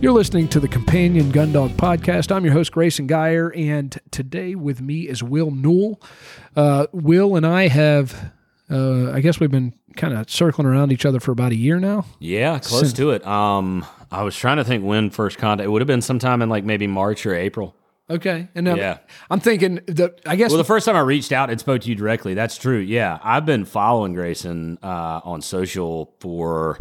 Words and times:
You're 0.00 0.12
listening 0.12 0.46
to 0.48 0.60
the 0.60 0.68
Companion 0.68 1.32
Gundog 1.32 1.70
Podcast. 1.70 2.30
I'm 2.30 2.44
your 2.44 2.54
host, 2.54 2.70
Grayson 2.70 3.08
Geyer, 3.08 3.52
and 3.56 3.98
today 4.12 4.54
with 4.54 4.80
me 4.80 5.08
is 5.08 5.24
Will 5.24 5.50
Newell. 5.50 6.00
Uh, 6.54 6.86
Will 6.92 7.34
and 7.34 7.44
I 7.44 7.66
have, 7.66 8.32
uh, 8.70 9.10
I 9.10 9.20
guess 9.20 9.40
we've 9.40 9.50
been 9.50 9.74
kind 9.96 10.14
of 10.14 10.30
circling 10.30 10.68
around 10.68 10.92
each 10.92 11.04
other 11.04 11.18
for 11.18 11.32
about 11.32 11.50
a 11.50 11.56
year 11.56 11.80
now. 11.80 12.04
Yeah, 12.20 12.60
close 12.60 12.80
Since- 12.80 12.92
to 12.94 13.10
it. 13.10 13.26
Um, 13.26 13.84
I 14.12 14.22
was 14.22 14.36
trying 14.36 14.58
to 14.58 14.64
think 14.64 14.84
when 14.84 15.10
first 15.10 15.36
contact. 15.36 15.66
It 15.66 15.70
would 15.70 15.82
have 15.82 15.88
been 15.88 16.00
sometime 16.02 16.42
in 16.42 16.48
like 16.48 16.62
maybe 16.62 16.86
March 16.86 17.26
or 17.26 17.34
April. 17.34 17.74
Okay, 18.08 18.48
and 18.54 18.68
um, 18.68 18.78
Yeah. 18.78 18.98
I'm 19.28 19.40
thinking 19.40 19.80
that 19.88 20.20
I 20.24 20.36
guess 20.36 20.50
Well, 20.52 20.58
the 20.58 20.64
first 20.64 20.86
time 20.86 20.94
I 20.96 21.00
reached 21.00 21.32
out 21.32 21.50
and 21.50 21.58
spoke 21.58 21.82
to 21.82 21.88
you 21.88 21.94
directly, 21.96 22.34
that's 22.34 22.56
true. 22.56 22.78
Yeah, 22.78 23.18
I've 23.22 23.44
been 23.44 23.64
following 23.64 24.14
Grayson 24.14 24.78
uh, 24.82 25.20
on 25.24 25.42
social 25.42 26.14
for 26.20 26.78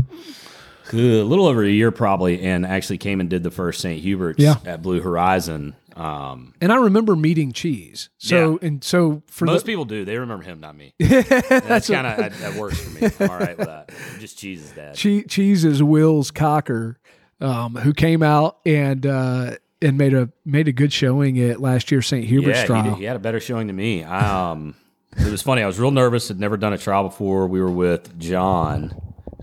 a 0.94 1.24
little 1.24 1.46
over 1.48 1.64
a 1.64 1.70
year 1.70 1.92
probably, 1.92 2.42
and 2.42 2.66
actually 2.66 2.98
came 2.98 3.20
and 3.20 3.30
did 3.30 3.44
the 3.44 3.52
first 3.52 3.82
St. 3.82 4.04
Hubert's 4.04 4.40
Yeah. 4.40 4.56
at 4.66 4.82
Blue 4.82 5.02
Horizon. 5.02 5.76
Um, 5.96 6.54
and 6.62 6.72
I 6.72 6.76
remember 6.76 7.16
meeting 7.16 7.52
Cheese. 7.54 8.10
So 8.20 8.60
Yeah. 8.62 8.68
and 8.68 8.84
so 8.84 9.24
for 9.28 9.46
most 9.46 9.66
the, 9.66 9.72
people 9.72 9.86
do. 9.86 10.06
They 10.06 10.18
remember 10.18 10.44
him, 10.44 10.60
not 10.60 10.76
me. 10.78 10.94
That's 11.00 11.90
kind 11.90 12.06
of 12.06 12.40
that, 12.40 12.54
works 12.56 12.80
for 12.80 12.90
me. 13.00 13.10
I'm 13.20 13.30
all 13.32 13.38
right 13.40 13.58
with 13.58 13.68
that. 13.68 13.92
Just 14.20 14.38
Cheese's 14.38 14.72
dad. 14.72 14.94
Che- 14.96 15.24
Cheese 15.24 15.66
is 15.66 15.82
Will's 15.82 16.30
cocker, 16.30 17.00
um, 17.42 17.76
who 17.76 17.94
came 17.94 18.22
out 18.22 18.58
and 18.66 19.06
uh, 19.08 19.56
and 19.82 19.98
made 19.98 20.14
a 20.14 20.30
made 20.46 20.68
a 20.68 20.72
good 20.72 20.94
showing 20.94 21.40
at 21.40 21.60
last 21.60 21.90
year's 21.90 22.06
St. 22.06 22.26
Hubert's 22.30 22.48
yeah, 22.58 22.62
he, 22.62 22.68
trial. 22.68 22.84
did- 22.84 22.94
he 23.00 23.04
had 23.06 23.16
a 23.16 23.20
better 23.20 23.40
showing 23.40 23.66
than 23.66 23.76
me. 23.76 24.04
Um, 24.04 24.76
it 25.18 25.32
was 25.32 25.42
funny. 25.42 25.64
I 25.64 25.68
was 25.68 25.80
real 25.80 25.90
nervous. 25.90 26.28
Had 26.28 26.40
never 26.40 26.58
done 26.58 26.74
a 26.74 26.78
trial 26.78 27.06
before. 27.06 27.48
We 27.48 27.60
were 27.60 27.72
with 27.72 28.20
John, 28.20 28.94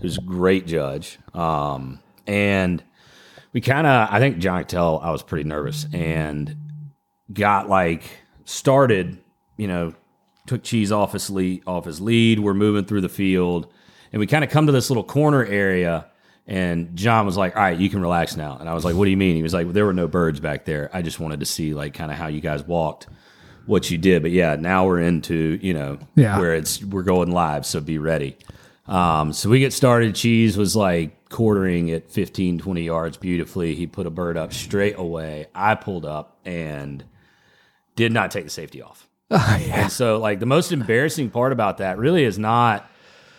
who's 0.05 0.17
a 0.17 0.21
great 0.21 0.67
judge, 0.67 1.17
um, 1.33 1.99
and 2.27 2.83
we 3.53 3.61
kind 3.61 3.87
of. 3.87 4.09
I 4.11 4.19
think 4.19 4.37
John 4.37 4.59
could 4.59 4.69
tell 4.69 4.99
I 4.99 5.11
was 5.11 5.23
pretty 5.23 5.47
nervous 5.47 5.87
and 5.93 6.55
got 7.33 7.67
like 7.69 8.03
started. 8.45 9.17
You 9.57 9.67
know, 9.67 9.93
took 10.47 10.63
Cheese 10.63 10.91
off 10.91 11.13
his 11.13 11.29
lead. 11.29 11.63
Off 11.65 11.85
his 11.85 11.99
lead. 12.01 12.39
We're 12.39 12.53
moving 12.53 12.85
through 12.85 13.01
the 13.01 13.09
field, 13.09 13.71
and 14.11 14.19
we 14.19 14.27
kind 14.27 14.43
of 14.43 14.49
come 14.49 14.65
to 14.67 14.71
this 14.71 14.89
little 14.89 15.03
corner 15.03 15.43
area. 15.45 16.07
And 16.47 16.95
John 16.95 17.25
was 17.25 17.37
like, 17.37 17.55
"All 17.55 17.61
right, 17.63 17.77
you 17.79 17.89
can 17.89 18.01
relax 18.01 18.35
now." 18.37 18.57
And 18.59 18.69
I 18.69 18.73
was 18.75 18.85
like, 18.85 18.95
"What 18.95 19.05
do 19.05 19.11
you 19.11 19.17
mean?" 19.17 19.35
He 19.35 19.41
was 19.41 19.53
like, 19.53 19.73
"There 19.73 19.85
were 19.85 19.93
no 19.93 20.07
birds 20.07 20.39
back 20.39 20.65
there. 20.65 20.89
I 20.93 21.01
just 21.01 21.19
wanted 21.19 21.39
to 21.39 21.45
see 21.47 21.73
like 21.73 21.93
kind 21.95 22.11
of 22.11 22.17
how 22.17 22.27
you 22.27 22.39
guys 22.41 22.61
walked, 22.63 23.07
what 23.65 23.89
you 23.89 23.97
did." 23.97 24.21
But 24.21 24.29
yeah, 24.31 24.55
now 24.55 24.85
we're 24.85 24.99
into 25.01 25.57
you 25.61 25.73
know 25.73 25.97
Yeah. 26.15 26.37
where 26.37 26.53
it's 26.53 26.83
we're 26.83 27.01
going 27.01 27.31
live, 27.31 27.65
so 27.65 27.79
be 27.81 27.97
ready. 27.97 28.37
Um, 28.87 29.33
so 29.33 29.49
we 29.49 29.59
get 29.59 29.73
started. 29.73 30.13
Cheese 30.15 30.57
was 30.57 30.75
like 30.75 31.29
quartering 31.29 31.89
at 31.91 32.09
15, 32.11 32.59
20 32.59 32.81
yards 32.83 33.17
beautifully. 33.17 33.73
He 33.75 33.87
put 33.87 34.05
a 34.05 34.11
bird 34.11 34.37
up 34.37 34.53
straight 34.53 34.97
away. 34.97 35.47
I 35.55 35.75
pulled 35.75 36.05
up 36.05 36.37
and 36.45 37.03
did 37.95 38.11
not 38.11 38.29
take 38.31 38.43
the 38.43 38.49
safety 38.49 38.81
off. 38.81 39.07
And 39.31 39.91
so, 39.91 40.19
like, 40.19 40.39
the 40.39 40.45
most 40.45 40.71
embarrassing 40.71 41.31
part 41.31 41.51
about 41.51 41.79
that 41.79 41.97
really 41.97 42.23
is 42.23 42.37
not 42.37 42.89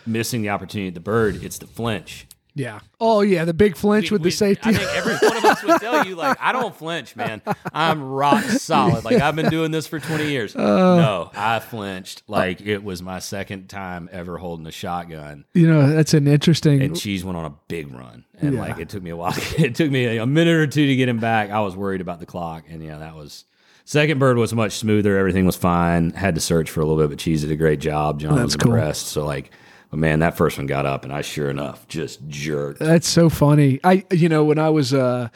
missing 0.05 0.43
the 0.43 0.51
opportunity 0.51 0.89
at 0.89 0.95
the 0.95 1.01
bird, 1.01 1.43
it's 1.45 1.59
the 1.59 1.67
flinch. 1.67 2.27
yeah. 2.55 2.81
Oh 3.01 3.21
yeah, 3.21 3.45
the 3.45 3.55
big 3.55 3.77
flinch 3.77 4.11
with 4.11 4.23
We- 4.23 4.31
the 4.31 4.37
safety. 4.37 4.71
I 4.71 4.73
think 4.75 4.91
every 4.97 5.15
one 5.29 5.37
of 5.37 5.43
would 5.67 5.81
tell 5.81 6.07
you, 6.07 6.15
like, 6.17 6.39
I 6.41 6.53
don't 6.53 6.75
flinch, 6.75 7.17
man. 7.17 7.43
I'm 7.73 8.03
rock 8.03 8.43
solid. 8.45 9.05
Like, 9.05 9.21
I've 9.21 9.37
been 9.37 9.51
doing 9.51 9.71
this 9.71 9.87
for 9.87 9.99
20 10.01 10.31
years. 10.31 10.55
Uh. 10.57 10.97
no, 10.97 11.31
I 11.35 11.61
flinched 11.61 12.23
like 12.29 12.61
it 12.61 12.83
was 12.83 13.03
my 13.03 13.19
second 13.19 13.69
time 13.69 14.09
ever 14.13 14.39
holding 14.39 14.67
a 14.67 14.71
shotgun. 14.71 15.45
you 15.55 15.67
know, 15.67 15.89
that's 15.91 16.15
an 16.15 16.27
interesting. 16.27 16.83
And 16.83 16.97
Cheese 16.97 17.25
went 17.25 17.37
on 17.37 17.45
a 17.45 17.55
big 17.69 17.93
run. 17.93 18.25
And, 18.39 18.57
like, 18.57 18.79
it 18.79 18.89
took 18.89 19.03
me 19.03 19.11
a 19.11 19.17
while. 19.17 19.35
it 19.59 19.75
took 19.75 19.91
me 19.91 20.19
a, 20.19 20.27
minute 20.27 20.55
or 20.55 20.67
two 20.67 20.87
to 20.87 20.97
get 20.97 21.09
him 21.09 21.19
back. 21.19 21.51
I 21.51 21.61
was 21.61 21.75
worried 21.75 22.01
about 22.01 22.21
the 22.21 22.27
clock. 22.27 22.65
And, 22.69 22.83
yeah, 22.83 22.99
that 22.99 23.15
was. 23.15 23.45
Second 23.85 24.19
bird 24.19 24.37
was 24.37 24.53
much 24.53 24.73
smoother. 24.73 25.17
Everything 25.17 25.47
was 25.47 25.57
fine. 25.57 26.11
Had 26.11 26.35
to 26.35 26.41
search 26.41 26.71
for 26.71 26.81
a 26.81 26.85
little 26.85 27.03
bit, 27.03 27.09
but 27.09 27.19
Cheese 27.19 27.43
did 27.43 27.53
a 27.53 27.57
great 27.57 27.79
job. 27.79 28.19
John 28.19 28.35
That's 28.35 28.47
was 28.47 28.57
cool. 28.57 28.73
impressed. 28.73 29.07
So, 29.07 29.25
like, 29.25 29.53
but 29.91 29.99
man, 29.99 30.21
that 30.21 30.37
first 30.37 30.59
one 30.59 30.67
got 30.67 30.87
up, 30.87 31.05
and 31.05 31.13
I 31.13 31.23
sure 31.23 31.49
enough 31.49 31.87
just 31.89 32.27
jerked. 32.29 32.81
That's 32.81 33.09
so 33.09 33.29
funny. 33.29 33.81
I, 33.85 34.05
you 34.11 34.29
know, 34.29 34.45
when 34.45 34.59
I 34.59 34.71
was, 34.71 34.93
uh, 34.93 35.29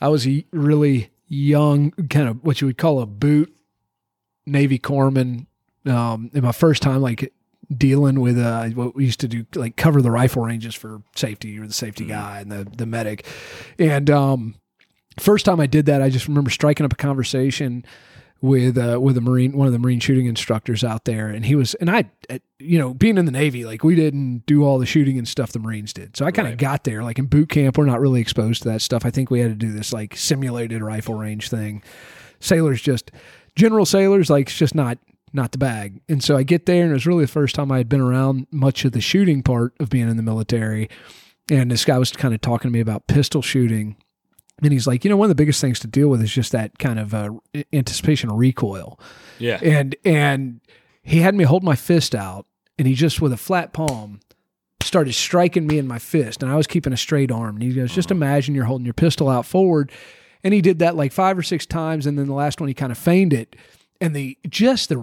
I 0.00 0.08
was 0.08 0.26
a 0.26 0.44
really 0.52 1.10
young, 1.28 1.90
kind 2.10 2.28
of 2.28 2.44
what 2.44 2.60
you 2.60 2.66
would 2.66 2.78
call 2.78 3.00
a 3.00 3.06
boot 3.06 3.54
Navy 4.46 4.78
corpsman. 4.78 5.46
Um, 5.86 6.30
in 6.34 6.42
my 6.42 6.52
first 6.52 6.82
time, 6.82 7.00
like 7.00 7.32
dealing 7.76 8.20
with 8.20 8.38
uh, 8.38 8.66
what 8.70 8.94
we 8.94 9.04
used 9.04 9.20
to 9.20 9.28
do, 9.28 9.46
like 9.54 9.76
cover 9.76 10.02
the 10.02 10.10
rifle 10.10 10.42
ranges 10.42 10.74
for 10.74 11.02
safety. 11.14 11.48
You're 11.48 11.66
the 11.66 11.72
safety 11.72 12.06
guy 12.06 12.40
and 12.40 12.50
the 12.50 12.64
the 12.64 12.86
medic, 12.86 13.24
and 13.78 14.10
um, 14.10 14.54
first 15.18 15.44
time 15.44 15.60
I 15.60 15.66
did 15.66 15.86
that, 15.86 16.02
I 16.02 16.10
just 16.10 16.28
remember 16.28 16.50
striking 16.50 16.84
up 16.84 16.92
a 16.92 16.96
conversation 16.96 17.84
with 18.40 18.76
uh, 18.76 18.98
with 19.00 19.16
a 19.16 19.20
marine, 19.20 19.52
one 19.56 19.66
of 19.66 19.72
the 19.72 19.78
marine 19.78 20.00
shooting 20.00 20.26
instructors 20.26 20.84
out 20.84 21.04
there, 21.04 21.28
and 21.28 21.46
he 21.46 21.54
was, 21.54 21.74
and 21.74 21.90
I, 21.90 22.04
uh, 22.28 22.38
you 22.58 22.78
know, 22.78 22.92
being 22.94 23.16
in 23.18 23.24
the 23.24 23.32
Navy, 23.32 23.64
like 23.64 23.82
we 23.82 23.94
didn't 23.94 24.44
do 24.46 24.62
all 24.64 24.78
the 24.78 24.86
shooting 24.86 25.16
and 25.18 25.26
stuff 25.26 25.52
the 25.52 25.58
Marines 25.58 25.92
did, 25.92 26.16
so 26.16 26.24
I 26.26 26.30
kind 26.30 26.46
of 26.46 26.52
Right. 26.52 26.58
got 26.58 26.84
there, 26.84 27.02
like 27.02 27.18
in 27.18 27.26
boot 27.26 27.48
camp, 27.48 27.78
we're 27.78 27.86
not 27.86 28.00
really 28.00 28.20
exposed 28.20 28.62
to 28.62 28.68
that 28.68 28.82
stuff. 28.82 29.06
I 29.06 29.10
think 29.10 29.30
we 29.30 29.40
had 29.40 29.48
to 29.50 29.54
do 29.66 29.72
this 29.72 29.92
like 29.92 30.16
simulated 30.16 30.82
rifle 30.82 31.14
range 31.14 31.48
thing. 31.48 31.82
Sailors 32.40 32.82
just 32.82 33.10
general 33.56 33.86
sailors, 33.86 34.28
like 34.28 34.48
it's 34.48 34.56
just 34.58 34.74
not 34.74 34.98
not 35.32 35.52
the 35.52 35.58
bag, 35.58 36.00
and 36.08 36.22
so 36.22 36.36
I 36.36 36.42
get 36.42 36.66
there, 36.66 36.82
and 36.82 36.90
it 36.90 36.94
was 36.94 37.06
really 37.06 37.24
the 37.24 37.32
first 37.32 37.54
time 37.54 37.72
I 37.72 37.78
had 37.78 37.88
been 37.88 38.00
around 38.00 38.46
much 38.50 38.84
of 38.84 38.92
the 38.92 39.00
shooting 39.00 39.42
part 39.42 39.72
of 39.80 39.88
being 39.90 40.08
in 40.08 40.16
the 40.16 40.22
military, 40.22 40.88
and 41.50 41.70
this 41.70 41.84
guy 41.84 41.98
was 41.98 42.12
kind 42.12 42.34
of 42.34 42.40
talking 42.42 42.70
to 42.70 42.72
me 42.72 42.80
about 42.80 43.06
pistol 43.06 43.40
shooting. 43.42 43.96
And 44.62 44.72
he's 44.72 44.86
like, 44.86 45.04
you 45.04 45.10
know, 45.10 45.16
one 45.16 45.26
of 45.26 45.30
the 45.30 45.34
biggest 45.34 45.60
things 45.60 45.78
to 45.80 45.86
deal 45.86 46.08
with 46.08 46.22
is 46.22 46.32
just 46.32 46.52
that 46.52 46.78
kind 46.78 46.98
of 46.98 47.12
uh, 47.12 47.30
anticipation 47.72 48.32
recoil. 48.32 48.98
Yeah. 49.38 49.58
And 49.62 49.94
and 50.04 50.60
he 51.02 51.20
had 51.20 51.34
me 51.34 51.44
hold 51.44 51.62
my 51.62 51.76
fist 51.76 52.14
out, 52.14 52.46
and 52.78 52.88
he 52.88 52.94
just 52.94 53.20
with 53.20 53.32
a 53.32 53.36
flat 53.36 53.72
palm 53.72 54.20
started 54.82 55.14
striking 55.14 55.66
me 55.66 55.78
in 55.78 55.86
my 55.86 55.98
fist, 55.98 56.42
and 56.42 56.50
I 56.50 56.56
was 56.56 56.66
keeping 56.66 56.92
a 56.92 56.96
straight 56.96 57.30
arm. 57.30 57.56
And 57.56 57.62
he 57.62 57.72
goes, 57.72 57.94
just 57.94 58.10
imagine 58.10 58.54
you're 58.54 58.64
holding 58.64 58.86
your 58.86 58.94
pistol 58.94 59.28
out 59.28 59.44
forward, 59.44 59.92
and 60.42 60.54
he 60.54 60.62
did 60.62 60.78
that 60.78 60.96
like 60.96 61.12
five 61.12 61.36
or 61.36 61.42
six 61.42 61.66
times, 61.66 62.06
and 62.06 62.18
then 62.18 62.26
the 62.26 62.34
last 62.34 62.60
one 62.60 62.68
he 62.68 62.74
kind 62.74 62.92
of 62.92 62.98
feigned 62.98 63.32
it, 63.32 63.56
and 64.00 64.16
the 64.16 64.38
just 64.48 64.88
the 64.88 64.96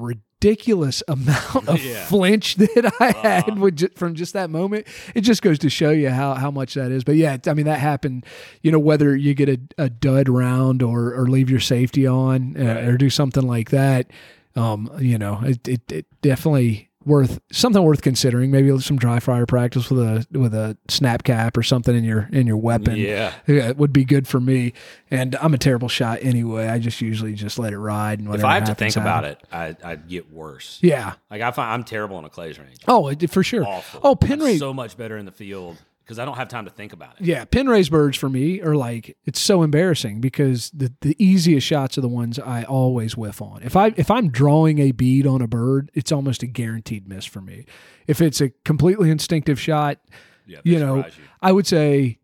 ridiculous 0.43 1.01
amount 1.07 1.67
of 1.67 1.81
Yeah. 1.83 2.05
flinch 2.05 2.55
that 2.55 2.93
I 2.99 3.11
had 3.11 3.59
with 3.59 3.77
ju- 3.77 3.89
from 3.95 4.15
just 4.15 4.33
that 4.33 4.49
moment. 4.49 4.87
It 5.15 5.21
just 5.21 5.41
goes 5.41 5.59
to 5.59 5.69
show 5.69 5.89
you 5.91 6.09
how 6.09 6.33
how 6.35 6.51
much 6.51 6.73
that 6.73 6.91
is. 6.91 7.03
But 7.03 7.15
yeah, 7.15 7.37
I 7.47 7.53
mean 7.53 7.65
that 7.65 7.79
happened. 7.79 8.25
You 8.61 8.71
know, 8.71 8.79
whether 8.79 9.15
you 9.15 9.33
get 9.33 9.49
a, 9.49 9.59
a 9.77 9.89
dud 9.89 10.29
round 10.29 10.81
or 10.83 11.13
or 11.13 11.27
leave 11.27 11.49
your 11.49 11.59
safety 11.59 12.05
on 12.07 12.55
uh, 12.57 12.85
or 12.87 12.97
do 12.97 13.09
something 13.09 13.43
like 13.47 13.69
that. 13.71 14.11
Um, 14.55 14.91
you 14.99 15.17
know, 15.17 15.39
it, 15.43 15.67
it, 15.67 15.91
it 15.91 16.05
definitely 16.21 16.89
worth 17.05 17.39
something 17.51 17.81
worth 17.83 18.01
considering. 18.01 18.51
Maybe 18.51 18.77
some 18.79 18.97
dry 18.97 19.19
fire 19.19 19.45
practice 19.45 19.89
with 19.89 19.99
a 19.99 20.27
with 20.37 20.53
a 20.53 20.77
snap 20.87 21.23
cap 21.23 21.57
or 21.57 21.63
something 21.63 21.95
in 21.95 22.03
your 22.03 22.29
in 22.31 22.47
your 22.47 22.57
weapon. 22.57 22.95
Yeah. 22.97 23.33
Yeah, 23.47 23.69
it 23.69 23.77
would 23.77 23.93
be 23.93 24.05
good 24.05 24.27
for 24.27 24.39
me. 24.39 24.73
And 25.11 25.35
I'm 25.35 25.53
a 25.53 25.57
terrible 25.57 25.89
shot 25.89 26.19
anyway. 26.21 26.67
I 26.67 26.79
just 26.79 27.01
usually 27.01 27.33
just 27.33 27.59
let 27.59 27.73
it 27.73 27.77
ride. 27.79 28.19
And 28.19 28.33
If 28.33 28.43
I 28.43 28.55
have 28.55 28.65
to 28.65 28.75
think 28.75 28.95
about 28.95 29.25
it, 29.25 29.39
I, 29.51 29.75
I'd 29.83 30.07
get 30.07 30.31
worse. 30.31 30.79
yeah. 30.81 31.13
Like 31.29 31.41
I 31.41 31.51
find 31.51 31.71
I'm 31.71 31.83
terrible 31.83 32.17
on 32.17 32.25
a 32.25 32.29
clays 32.29 32.57
range. 32.59 32.77
Oh, 32.87 33.13
for 33.29 33.43
sure. 33.43 33.65
Awful. 33.65 33.99
Oh, 34.03 34.15
pin 34.15 34.41
I'm 34.41 34.57
so 34.57 34.73
much 34.73 34.97
better 34.97 35.17
in 35.17 35.25
the 35.25 35.31
field 35.31 35.77
because 36.03 36.19
I 36.19 36.25
don't 36.25 36.35
have 36.35 36.49
time 36.49 36.65
to 36.65 36.71
think 36.71 36.93
about 36.93 37.15
it. 37.19 37.25
yeah, 37.25 37.45
pin 37.45 37.67
raised 37.67 37.91
birds 37.91 38.17
for 38.17 38.29
me 38.29 38.61
are 38.61 38.75
like 38.75 39.15
it's 39.25 39.39
so 39.39 39.63
embarrassing 39.63 40.21
because 40.21 40.69
the 40.71 40.93
the 41.01 41.15
easiest 41.23 41.65
shots 41.65 41.97
are 41.97 42.01
the 42.01 42.07
ones 42.09 42.37
I 42.39 42.63
always 42.63 43.15
whiff 43.17 43.41
on. 43.41 43.63
If 43.63 43.75
I 43.75 43.93
if 43.97 44.11
I'm 44.11 44.29
drawing 44.29 44.79
a 44.79 44.91
bead 44.91 45.25
on 45.25 45.41
a 45.41 45.47
bird, 45.47 45.91
it's 45.93 46.11
almost 46.11 46.43
a 46.43 46.47
guaranteed 46.47 47.07
miss 47.07 47.25
for 47.25 47.41
me. 47.41 47.65
If 48.07 48.21
it's 48.21 48.41
a 48.41 48.49
completely 48.65 49.09
instinctive 49.09 49.59
shot, 49.59 49.99
Yeah, 50.45 50.59
you 50.63 50.79
know, 50.79 50.97
you. 50.97 51.11
I 51.41 51.51
would 51.51 51.65
say, 51.67 52.19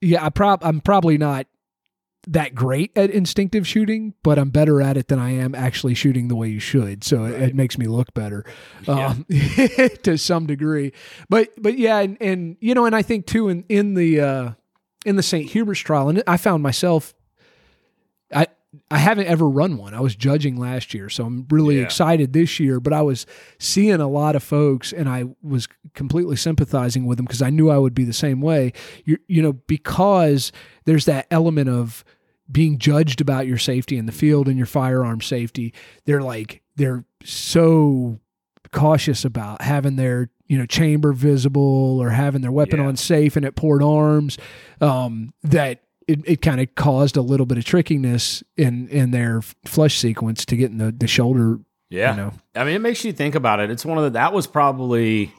yeah, 0.00 0.24
I 0.24 0.30
prob 0.30 0.60
I'm 0.64 0.80
probably 0.80 1.18
not 1.18 1.46
that 2.28 2.54
great 2.54 2.96
at 2.96 3.10
instinctive 3.10 3.66
shooting, 3.66 4.14
but 4.22 4.38
I'm 4.38 4.50
better 4.50 4.82
at 4.82 4.96
it 4.96 5.08
than 5.08 5.18
I 5.18 5.30
am 5.30 5.54
actually 5.54 5.94
shooting 5.94 6.28
the 6.28 6.36
way 6.36 6.48
you 6.48 6.60
should. 6.60 7.02
So 7.02 7.24
it, 7.24 7.40
it 7.40 7.54
makes 7.54 7.78
me 7.78 7.86
look 7.86 8.12
better 8.14 8.44
um, 8.86 9.24
to 10.02 10.16
some 10.16 10.46
degree. 10.46 10.92
But 11.28 11.50
but 11.58 11.78
yeah, 11.78 11.98
and, 11.98 12.16
and 12.20 12.56
you 12.60 12.74
know, 12.74 12.84
and 12.84 12.94
I 12.94 13.02
think 13.02 13.26
too 13.26 13.48
in 13.48 13.64
in 13.68 13.94
the 13.94 14.20
uh, 14.20 14.50
in 15.06 15.16
the 15.16 15.22
St. 15.22 15.50
Hubert's 15.50 15.80
trial, 15.80 16.08
and 16.08 16.22
I 16.26 16.36
found 16.36 16.62
myself, 16.62 17.14
I 18.90 18.98
haven't 18.98 19.26
ever 19.26 19.48
run 19.48 19.76
one. 19.78 19.94
I 19.94 20.00
was 20.00 20.14
judging 20.14 20.56
last 20.56 20.94
year, 20.94 21.08
so 21.08 21.24
I'm 21.24 21.44
really 21.50 21.78
Yeah. 21.78 21.82
excited 21.84 22.32
this 22.32 22.60
year. 22.60 22.78
But 22.78 22.92
I 22.92 23.02
was 23.02 23.26
seeing 23.58 24.00
a 24.00 24.06
lot 24.08 24.36
of 24.36 24.42
folks, 24.44 24.92
and 24.92 25.08
I 25.08 25.24
was 25.42 25.66
completely 25.94 26.36
sympathizing 26.36 27.04
with 27.06 27.16
them 27.18 27.24
because 27.26 27.42
I 27.42 27.50
knew 27.50 27.68
I 27.68 27.78
would 27.78 27.94
be 27.94 28.04
the 28.04 28.12
same 28.12 28.40
way. 28.40 28.72
You 29.04 29.16
you 29.26 29.42
know 29.42 29.52
because 29.54 30.52
there's 30.84 31.04
that 31.06 31.26
element 31.30 31.68
of 31.68 32.04
being 32.50 32.78
judged 32.78 33.20
about 33.20 33.46
your 33.46 33.58
safety 33.58 33.96
in 33.96 34.06
the 34.06 34.12
field 34.12 34.46
and 34.48 34.56
your 34.56 34.66
firearm 34.66 35.20
safety. 35.20 35.72
They're 36.04 36.22
like 36.22 36.62
they're 36.76 37.04
so 37.24 38.20
cautious 38.72 39.24
about 39.24 39.62
having 39.62 39.96
their 39.96 40.30
you 40.46 40.56
know 40.58 40.66
chamber 40.66 41.12
visible 41.12 41.98
or 42.00 42.10
having 42.10 42.40
their 42.40 42.52
weapon 42.52 42.78
Yeah. 42.78 42.86
on 42.86 42.96
safe 42.96 43.36
and 43.36 43.44
at 43.44 43.56
port 43.56 43.82
arms 43.82 44.38
um, 44.80 45.32
that 45.42 45.82
it, 46.10 46.20
it 46.24 46.42
kind 46.42 46.60
of 46.60 46.74
caused 46.74 47.16
a 47.16 47.22
little 47.22 47.46
bit 47.46 47.58
of 47.58 47.64
trickiness 47.64 48.42
in 48.56 48.88
in 48.88 49.10
their 49.12 49.42
flush 49.64 49.98
sequence 49.98 50.44
to 50.46 50.56
get 50.56 50.70
in 50.70 50.78
the, 50.78 50.92
the 50.92 51.06
shoulder. 51.06 51.60
Yeah. 51.88 52.12
You 52.12 52.16
know. 52.16 52.32
I 52.54 52.64
mean, 52.64 52.74
it 52.74 52.80
makes 52.80 53.04
you 53.04 53.12
think 53.12 53.34
about 53.34 53.60
it. 53.60 53.70
It's 53.70 53.84
one 53.84 53.98
of 53.98 54.04
the, 54.04 54.10
that 54.10 54.32
was 54.32 54.46
probably, 54.46 55.32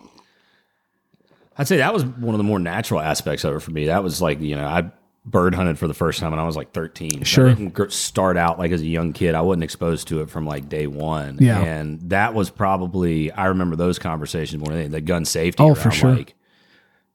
I'd 1.57 1.67
say 1.67 1.77
that 1.77 1.93
was 1.93 2.03
one 2.03 2.33
of 2.33 2.39
the 2.39 2.43
more 2.43 2.59
natural 2.59 2.99
aspects 2.99 3.43
of 3.43 3.55
it 3.55 3.59
for 3.61 3.71
me. 3.71 3.85
That 3.85 4.03
was 4.03 4.21
like, 4.21 4.41
you 4.41 4.55
know, 4.55 4.65
I 4.65 4.91
bird 5.23 5.55
hunted 5.55 5.77
for 5.79 5.87
the 5.87 5.93
first 5.93 6.19
time 6.19 6.31
when 6.31 6.39
I 6.39 6.45
was 6.45 6.57
like 6.57 6.73
13. 6.73 7.23
Sure. 7.23 7.49
I 7.49 7.53
didn't 7.53 7.91
start 7.93 8.35
out 8.35 8.59
like 8.59 8.71
as 8.71 8.81
a 8.81 8.85
young 8.85 9.13
kid. 9.13 9.33
I 9.33 9.41
wasn't 9.41 9.63
exposed 9.63 10.09
to 10.09 10.21
it 10.21 10.29
from 10.29 10.45
like 10.45 10.67
day 10.67 10.87
one. 10.87 11.37
Yeah. 11.39 11.61
And 11.61 12.01
that 12.09 12.33
was 12.33 12.49
probably, 12.49 13.31
I 13.31 13.45
remember 13.45 13.75
those 13.77 13.97
conversations 13.97 14.59
more 14.59 14.67
than 14.67 14.77
anything, 14.77 14.91
the 14.91 15.01
gun 15.01 15.23
safety. 15.23 15.63
Oh, 15.63 15.73
for 15.73 15.91
sure. 15.91 16.15
Like, 16.15 16.35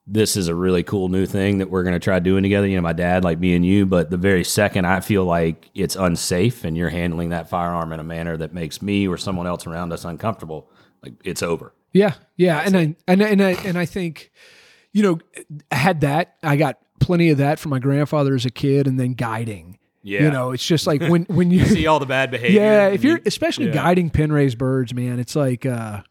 this 0.06 0.36
is 0.36 0.46
a 0.48 0.54
really 0.54 0.82
cool 0.84 1.08
new 1.08 1.26
thing 1.26 1.58
that 1.58 1.68
we're 1.70 1.82
going 1.82 1.94
to 1.94 1.98
try 1.98 2.18
doing 2.20 2.42
together. 2.44 2.66
You 2.66 2.76
know, 2.76 2.82
my 2.82 2.92
dad, 2.92 3.24
like 3.24 3.38
me 3.40 3.54
and 3.56 3.66
you, 3.66 3.86
but 3.86 4.08
the 4.10 4.16
very 4.16 4.44
second 4.44 4.84
I 4.86 5.00
feel 5.00 5.24
like 5.24 5.68
it's 5.74 5.96
unsafe 5.96 6.62
and 6.64 6.76
you're 6.76 6.90
handling 6.90 7.30
that 7.30 7.48
firearm 7.48 7.92
in 7.92 7.98
a 8.00 8.04
manner 8.04 8.36
that 8.36 8.54
makes 8.54 8.80
me 8.80 9.08
or 9.08 9.16
someone 9.16 9.46
else 9.48 9.66
around 9.66 9.92
us 9.92 10.04
uncomfortable, 10.04 10.70
like 11.02 11.14
it's 11.24 11.42
over. 11.42 11.72
Yeah, 11.92 12.14
yeah, 12.36 12.62
and 12.64 12.76
I 12.76 12.94
and 13.08 13.22
I- 13.22 13.28
and 13.28 13.42
I 13.42 13.50
and 13.64 13.78
I 13.78 13.84
think, 13.86 14.30
you 14.92 15.02
know, 15.02 15.18
had 15.72 16.02
that. 16.02 16.36
I 16.42 16.56
got 16.56 16.78
plenty 17.00 17.30
of 17.30 17.38
that 17.38 17.58
from 17.58 17.70
my 17.70 17.78
grandfather 17.78 18.34
as 18.34 18.44
a 18.44 18.50
kid, 18.50 18.86
and 18.86 19.00
then 19.00 19.14
guiding. 19.14 19.78
Yeah. 20.02 20.22
You 20.22 20.30
know, 20.30 20.52
it's 20.52 20.64
just 20.64 20.86
like 20.86 21.00
when 21.08 21.24
when 21.24 21.50
you 21.50 21.64
See 21.64 21.86
all 21.88 21.98
the 21.98 22.06
bad 22.06 22.30
behavior. 22.32 22.60
yeah, 22.60 22.88
if 22.88 23.02
you're 23.02 23.16
you- 23.16 23.22
especially 23.26 23.66
yeah. 23.66 23.72
guiding 23.74 24.10
pen 24.10 24.30
raised 24.30 24.56
birds, 24.58 24.94
man, 24.94 25.18
it's 25.18 25.34
like 25.34 25.64
uh, 25.66 26.02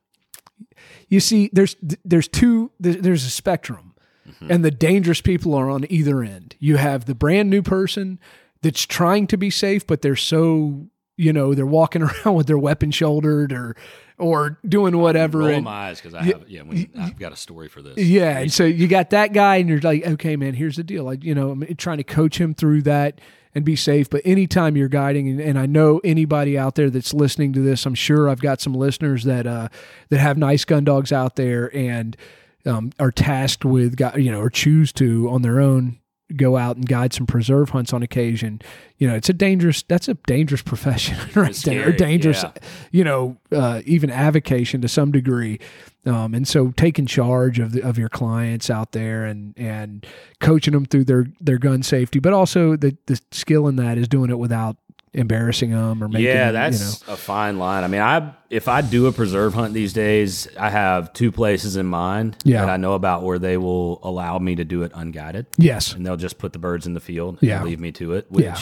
you 1.07 1.19
see, 1.19 1.50
there's 1.53 1.75
there's 2.03 2.27
two 2.27 2.71
there's 2.80 3.25
a 3.25 3.30
spectrum, 3.30 3.84
Mm-hmm. 4.27 4.51
and 4.51 4.66
the 4.66 4.72
dangerous 4.72 5.22
people 5.22 5.54
are 5.54 5.69
on 5.69 5.86
either 5.89 6.24
end. 6.24 6.56
You 6.60 6.77
have 6.77 7.06
the 7.06 7.13
brand 7.16 7.50
new 7.50 7.62
person 7.62 8.19
that's 8.62 8.83
trying 8.86 9.27
to 9.27 9.38
be 9.38 9.50
safe, 9.51 9.86
but 9.86 10.01
they're 10.01 10.16
so 10.16 10.88
you 11.18 11.31
know 11.31 11.54
they're 11.54 11.66
walking 11.66 12.01
around 12.25 12.36
with 12.36 12.48
their 12.48 12.57
weapon 12.57 12.92
shouldered 12.92 13.54
or 13.54 13.75
or 14.18 14.57
doing 14.68 14.98
whatever. 14.98 15.39
roll 15.39 15.50
and- 15.50 15.66
my 15.66 15.89
eyes 15.89 16.00
because 16.00 16.13
I 16.13 16.24
have 16.24 16.50
yeah, 16.50 16.62
when, 16.62 16.89
I've 16.98 17.19
got 17.19 17.33
a 17.33 17.36
story 17.36 17.68
for 17.68 17.81
this. 17.81 17.98
yeah, 17.98 18.39
and 18.39 18.51
so 18.51 18.63
you 18.63 18.88
got 18.88 19.10
that 19.12 19.33
guy, 19.33 19.57
and 19.57 19.69
you're 19.69 19.80
like, 19.81 20.06
okay, 20.06 20.36
man, 20.36 20.54
here's 20.54 20.78
the 20.78 20.83
deal. 20.83 21.04
Like, 21.04 21.24
you 21.24 21.36
know, 21.36 21.51
I'm 21.51 21.75
trying 21.75 21.98
to 21.98 22.04
coach 22.04 22.39
him 22.39 22.54
through 22.54 22.83
that 22.83 23.19
and 23.54 23.63
be 23.66 23.75
safe. 23.75 24.10
But 24.10 24.21
anytime 24.25 24.75
you're 24.78 24.88
guiding, 24.88 25.28
and, 25.30 25.39
and 25.42 25.60
I 25.60 25.66
know 25.66 26.00
anybody 26.04 26.57
out 26.57 26.75
there 26.75 26.89
that's 26.89 27.13
listening 27.13 27.54
to 27.54 27.60
this, 27.62 27.86
I'm 27.86 27.94
sure 27.95 28.30
I've 28.30 28.42
got 28.42 28.60
some 28.62 28.74
listeners 28.74 29.25
that 29.25 29.45
uh, 29.45 29.68
that 30.10 30.18
have 30.19 30.38
nice 30.38 30.66
gun 30.66 30.83
dogs 30.86 31.12
out 31.12 31.36
there 31.36 31.75
and 31.75 32.16
um, 32.65 32.91
are 33.00 33.12
tasked 33.12 33.65
with, 33.65 34.00
you 34.17 34.31
know, 34.31 34.39
or 34.39 34.50
choose 34.50 34.91
to 34.94 35.29
on 35.29 35.41
their 35.41 35.59
own 35.59 36.00
go 36.35 36.57
out 36.57 36.75
and 36.75 36.88
guide 36.88 37.13
some 37.13 37.27
preserve 37.27 37.69
hunts 37.69 37.94
on 37.94 38.01
occasion. 38.01 38.62
You 38.97 39.07
know, 39.07 39.15
it's 39.15 39.29
a 39.29 39.33
dangerous. 39.33 39.83
That's 39.83 40.07
a 40.07 40.15
dangerous 40.25 40.62
profession 40.62 41.17
right 41.35 41.51
It's 41.51 41.63
there. 41.63 41.83
Scary, 41.83 41.97
dangerous, 41.97 42.44
yeah. 42.44 42.51
you 42.91 43.03
know, 43.03 43.38
uh, 43.51 43.81
even 43.85 44.09
avocation 44.09 44.81
to 44.81 44.88
some 44.88 45.12
degree. 45.12 45.59
Um, 46.06 46.35
and 46.35 46.47
so 46.47 46.71
taking 46.71 47.07
charge 47.07 47.59
of 47.59 47.71
the, 47.71 47.81
of 47.81 47.97
your 47.97 48.09
clients 48.09 48.69
out 48.69 48.91
there 48.91 49.25
and 49.25 49.53
and 49.57 50.06
coaching 50.39 50.73
them 50.73 50.85
through 50.85 51.06
their 51.06 51.27
their 51.39 51.57
gun 51.57 51.83
safety, 51.83 52.19
but 52.19 52.33
also 52.33 52.75
the 52.75 52.97
the 53.07 53.19
skill 53.31 53.68
in 53.68 53.75
that 53.77 53.97
is 53.97 54.07
doing 54.07 54.29
it 54.29 54.38
without 54.38 54.77
embarrassing 55.15 55.71
them 55.71 56.03
or 56.03 56.07
making 56.07 56.25
yeah, 56.27 56.51
that's 56.51 57.01
you 57.01 57.07
know. 57.07 57.13
a 57.13 57.17
fine 57.17 57.57
line. 57.57 57.83
I 57.83 57.88
mean, 57.88 58.01
I 58.01 58.33
if 58.50 58.67
I 58.67 58.81
do 58.81 59.07
a 59.07 59.12
preserve 59.12 59.53
hunt 59.53 59.73
these 59.73 59.94
days, 59.94 60.47
I 60.59 60.69
have 60.69 61.12
two 61.13 61.31
places 61.31 61.75
in 61.77 61.85
mind 61.88 62.38
Yeah. 62.44 62.62
that 62.62 62.69
I 62.69 62.77
know 62.77 62.94
about 62.94 63.23
where 63.23 63.39
they 63.39 63.57
will 63.57 64.00
allow 64.03 64.38
me 64.39 64.56
to 64.56 64.63
do 64.65 64.83
it 64.83 64.91
unguided, 64.94 65.47
Yes. 65.57 65.94
and 65.94 66.06
they'll 66.06 66.17
just 66.17 66.38
put 66.38 66.53
the 66.53 66.59
birds 66.59 66.85
in 66.85 66.94
the 66.94 67.00
field 67.00 67.39
Yeah. 67.41 67.57
and 67.57 67.65
leave 67.65 67.79
me 67.79 67.91
to 67.94 68.13
it, 68.13 68.27
which 68.29 68.45
Yeah. 68.45 68.57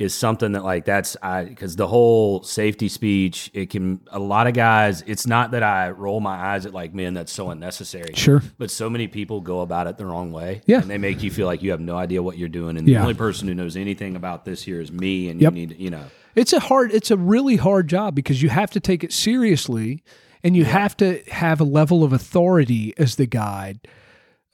Is 0.00 0.14
something 0.14 0.52
that 0.52 0.64
like 0.64 0.86
that's 0.86 1.14
I 1.22 1.44
because 1.44 1.76
the 1.76 1.86
whole 1.86 2.42
safety 2.42 2.88
speech, 2.88 3.50
it 3.52 3.68
can 3.68 4.00
a 4.10 4.18
lot 4.18 4.46
of 4.46 4.54
guys. 4.54 5.02
It's 5.06 5.26
not 5.26 5.50
that 5.50 5.62
I 5.62 5.90
roll 5.90 6.20
my 6.20 6.36
eyes 6.36 6.64
at 6.64 6.72
like 6.72 6.94
man, 6.94 7.12
that's 7.12 7.30
so 7.30 7.50
unnecessary. 7.50 8.14
Sure. 8.14 8.42
But 8.56 8.70
so 8.70 8.88
many 8.88 9.08
people 9.08 9.42
go 9.42 9.60
about 9.60 9.86
it 9.88 9.98
the 9.98 10.06
wrong 10.06 10.32
way. 10.32 10.62
Yeah. 10.64 10.80
And 10.80 10.88
they 10.90 10.96
make 10.96 11.22
you 11.22 11.30
feel 11.30 11.46
like 11.46 11.62
you 11.62 11.72
have 11.72 11.80
no 11.80 11.96
idea 11.96 12.22
what 12.22 12.38
you're 12.38 12.48
doing. 12.48 12.78
And 12.78 12.88
Yeah. 12.88 12.96
the 12.98 13.02
only 13.02 13.14
person 13.14 13.46
who 13.46 13.54
knows 13.54 13.76
anything 13.76 14.16
about 14.16 14.46
this 14.46 14.62
here 14.62 14.80
is 14.80 14.90
me. 14.90 15.28
And 15.28 15.38
Yep. 15.38 15.52
you 15.54 15.66
need, 15.66 15.76
you 15.78 15.90
know, 15.90 16.04
It's 16.34 16.54
a 16.54 16.60
hard 16.60 16.92
it's 16.94 17.10
a 17.10 17.18
really 17.18 17.56
hard 17.56 17.86
job 17.86 18.14
because 18.14 18.40
you 18.42 18.48
have 18.48 18.70
to 18.70 18.80
take 18.80 19.04
it 19.04 19.12
seriously 19.12 20.02
and 20.42 20.56
you 20.56 20.64
have 20.64 20.96
to 20.96 21.22
have 21.30 21.60
a 21.60 21.64
level 21.64 22.02
of 22.04 22.14
authority 22.14 22.94
as 22.96 23.16
the 23.16 23.26
guide. 23.26 23.86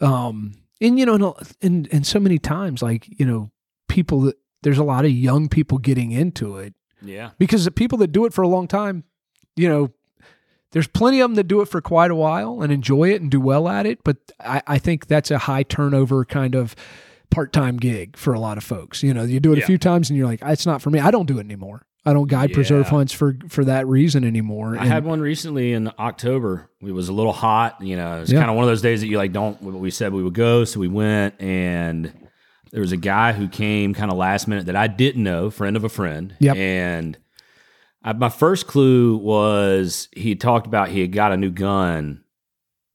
Um 0.01 0.55
and 0.81 0.99
you 0.99 1.07
know 1.07 1.15
and, 1.15 1.55
and 1.63 1.89
and 1.93 2.07
so 2.07 2.19
many 2.19 2.39
times 2.41 2.83
like, 2.83 3.07
you 3.21 3.25
know, 3.25 3.53
people 3.89 4.23
that 4.23 4.37
there's 4.63 4.79
a 4.79 4.85
lot 4.85 5.05
of 5.05 5.11
young 5.11 5.49
people 5.49 5.79
getting 5.79 6.13
into 6.13 6.57
it 6.57 6.75
yeah. 7.03 7.31
because 7.39 7.65
the 7.65 7.71
people 7.71 7.99
that 7.99 8.09
do 8.13 8.25
it 8.27 8.33
for 8.33 8.43
a 8.43 8.49
long 8.49 8.67
time, 8.69 9.05
you 9.55 9.69
know, 9.69 9.91
there's 10.73 10.89
plenty 10.89 11.21
of 11.21 11.31
them 11.31 11.37
that 11.37 11.45
do 11.49 11.61
it 11.61 11.69
for 11.69 11.81
quite 11.81 12.11
a 12.11 12.15
while 12.15 12.61
and 12.63 12.73
enjoy 12.73 13.11
it 13.11 13.21
and 13.23 13.31
do 13.31 13.41
well 13.41 13.69
at 13.69 13.87
it. 13.87 14.03
But 14.05 14.17
I, 14.41 14.63
I 14.67 14.79
think 14.79 15.07
that's 15.07 15.31
a 15.31 15.39
high 15.39 15.63
turnover 15.63 16.25
kind 16.25 16.55
of 16.55 16.75
part 17.31 17.53
time 17.53 17.77
gig 17.77 18.17
for 18.17 18.35
a 18.35 18.41
lot 18.41 18.59
of 18.59 18.65
folks. 18.65 19.03
You 19.03 19.15
know, 19.15 19.23
you 19.23 19.41
do 19.41 19.53
it 19.53 19.59
Yeah. 19.59 19.65
a 19.65 19.67
few 19.67 19.79
times 19.79 20.11
and 20.11 20.17
you're 20.19 20.27
like, 20.27 20.41
ah, 20.43 20.51
it's 20.51 20.67
not 20.67 20.83
for 20.83 20.91
me. 20.91 20.99
I 20.99 21.11
don't 21.11 21.27
do 21.27 21.39
it 21.39 21.45
anymore. 21.45 21.87
I 22.05 22.13
don't 22.13 22.29
guide 22.29 22.53
preserve 22.53 22.89
hunts 22.89 23.13
for 23.13 23.37
for 23.49 23.65
that 23.65 23.87
reason 23.89 24.23
anymore. 24.25 24.77
I 24.77 24.83
And- 24.83 24.89
had 24.89 25.05
one 25.05 25.21
recently 25.21 25.73
in 25.73 25.91
October. 25.99 26.71
It 26.81 26.93
was 26.93 27.09
a 27.09 27.13
little 27.13 27.33
hot. 27.33 27.81
You 27.81 27.97
know, 27.97 28.21
it's 28.21 28.31
Yeah. 28.31 28.39
kind 28.39 28.51
of 28.51 28.55
one 28.57 28.63
of 28.65 28.69
those 28.69 28.83
days 28.83 29.01
that 29.01 29.09
you 29.09 29.17
like 29.19 29.33
don't. 29.33 29.61
We 29.63 29.91
said 29.91 30.13
we 30.13 30.23
would 30.23 30.35
go, 30.35 30.65
so 30.65 30.79
we 30.79 30.87
went, 30.89 31.35
and 31.41 32.13
there 32.73 32.81
was 32.81 32.93
a 32.93 32.97
guy 32.97 33.33
who 33.33 33.49
came 33.49 33.95
kind 33.95 34.11
of 34.11 34.17
last 34.19 34.49
minute 34.49 34.67
that 34.67 34.77
I 34.77 34.87
didn't 34.87 35.23
know, 35.23 35.51
friend 35.51 35.77
of 35.77 35.85
a 35.85 35.89
friend. 35.89 36.35
Yep. 36.41 36.57
And 36.57 37.19
I, 38.03 38.13
my 38.13 38.29
first 38.29 38.67
clue 38.67 39.17
was 39.17 40.09
he 40.13 40.35
talked 40.35 40.67
about 40.67 40.89
he 40.89 41.01
had 41.01 41.13
got 41.13 41.33
a 41.33 41.37
new 41.37 41.51
gun, 41.51 42.25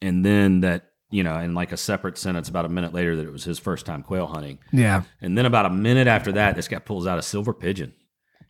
and 0.01 0.25
then 0.25 0.61
that 0.61 0.85
you 1.09 1.23
know, 1.23 1.37
in 1.39 1.53
like 1.53 1.71
a 1.73 1.77
separate 1.77 2.17
sentence 2.17 2.47
about 2.47 2.63
a 2.65 2.69
minute 2.69 2.93
later 2.93 3.17
that 3.17 3.25
it 3.27 3.31
was 3.31 3.43
his 3.43 3.59
first 3.59 3.85
time 3.85 4.01
quail 4.03 4.27
hunting, 4.27 4.59
yeah. 4.71 5.03
and 5.19 5.37
then 5.37 5.45
about 5.45 5.65
a 5.65 5.69
minute 5.69 6.07
after 6.07 6.31
that, 6.31 6.55
this 6.55 6.69
guy 6.69 6.79
pulls 6.79 7.05
out 7.05 7.19
a 7.19 7.21
silver 7.21 7.53
pigeon 7.53 7.93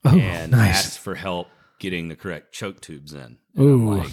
Oh, 0.05 0.15
and 0.17 0.51
nice. 0.51 0.75
asks 0.85 0.97
for 0.97 1.15
help 1.15 1.47
getting 1.79 2.07
the 2.07 2.15
correct 2.15 2.53
choke 2.53 2.79
tubes 2.79 3.13
in. 3.13 3.37
And 3.55 3.65
Ooh. 3.65 3.97
like, 3.97 4.11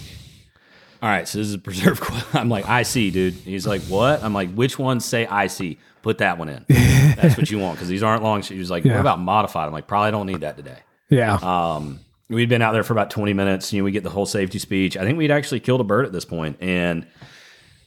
all 1.01 1.09
right, 1.09 1.27
so 1.27 1.37
this 1.37 1.47
is 1.47 1.53
a 1.53 1.59
preserve 1.59 1.99
quail. 2.01 2.21
I'm 2.33 2.49
like, 2.49 2.67
I 2.67 2.83
see, 2.83 3.11
dude. 3.11 3.33
He's 3.33 3.65
like, 3.67 3.81
what? 3.83 4.23
I'm 4.23 4.33
like, 4.33 4.51
which 4.53 4.77
ones 4.77 5.05
say 5.05 5.25
I 5.27 5.47
see? 5.47 5.77
Put 6.01 6.19
that 6.19 6.37
one 6.37 6.49
in. 6.49 6.65
That's 6.69 7.37
what 7.37 7.49
you 7.51 7.59
want 7.59 7.75
because 7.77 7.89
these 7.89 8.03
aren't 8.03 8.23
long. 8.23 8.41
He 8.41 8.57
was 8.57 8.69
like, 8.71 8.85
Yeah. 8.85 8.93
what 8.93 9.01
about 9.01 9.19
modified? 9.19 9.67
I'm 9.67 9.73
like, 9.73 9.87
probably 9.87 10.11
don't 10.11 10.27
need 10.27 10.41
that 10.41 10.55
today. 10.57 10.79
Yeah. 11.09 11.33
Um, 11.35 11.99
we'd 12.29 12.47
been 12.49 12.61
out 12.61 12.71
there 12.73 12.83
for 12.83 12.93
about 12.93 13.09
20 13.09 13.33
minutes. 13.33 13.73
You 13.73 13.81
know, 13.81 13.85
we 13.85 13.91
get 13.91 14.03
the 14.03 14.09
whole 14.09 14.25
safety 14.25 14.59
speech. 14.59 14.95
I 14.95 15.03
think 15.03 15.17
we'd 15.17 15.31
actually 15.31 15.59
killed 15.59 15.81
a 15.81 15.83
bird 15.83 16.05
at 16.05 16.11
this 16.13 16.23
point, 16.25 16.57
and 16.61 17.05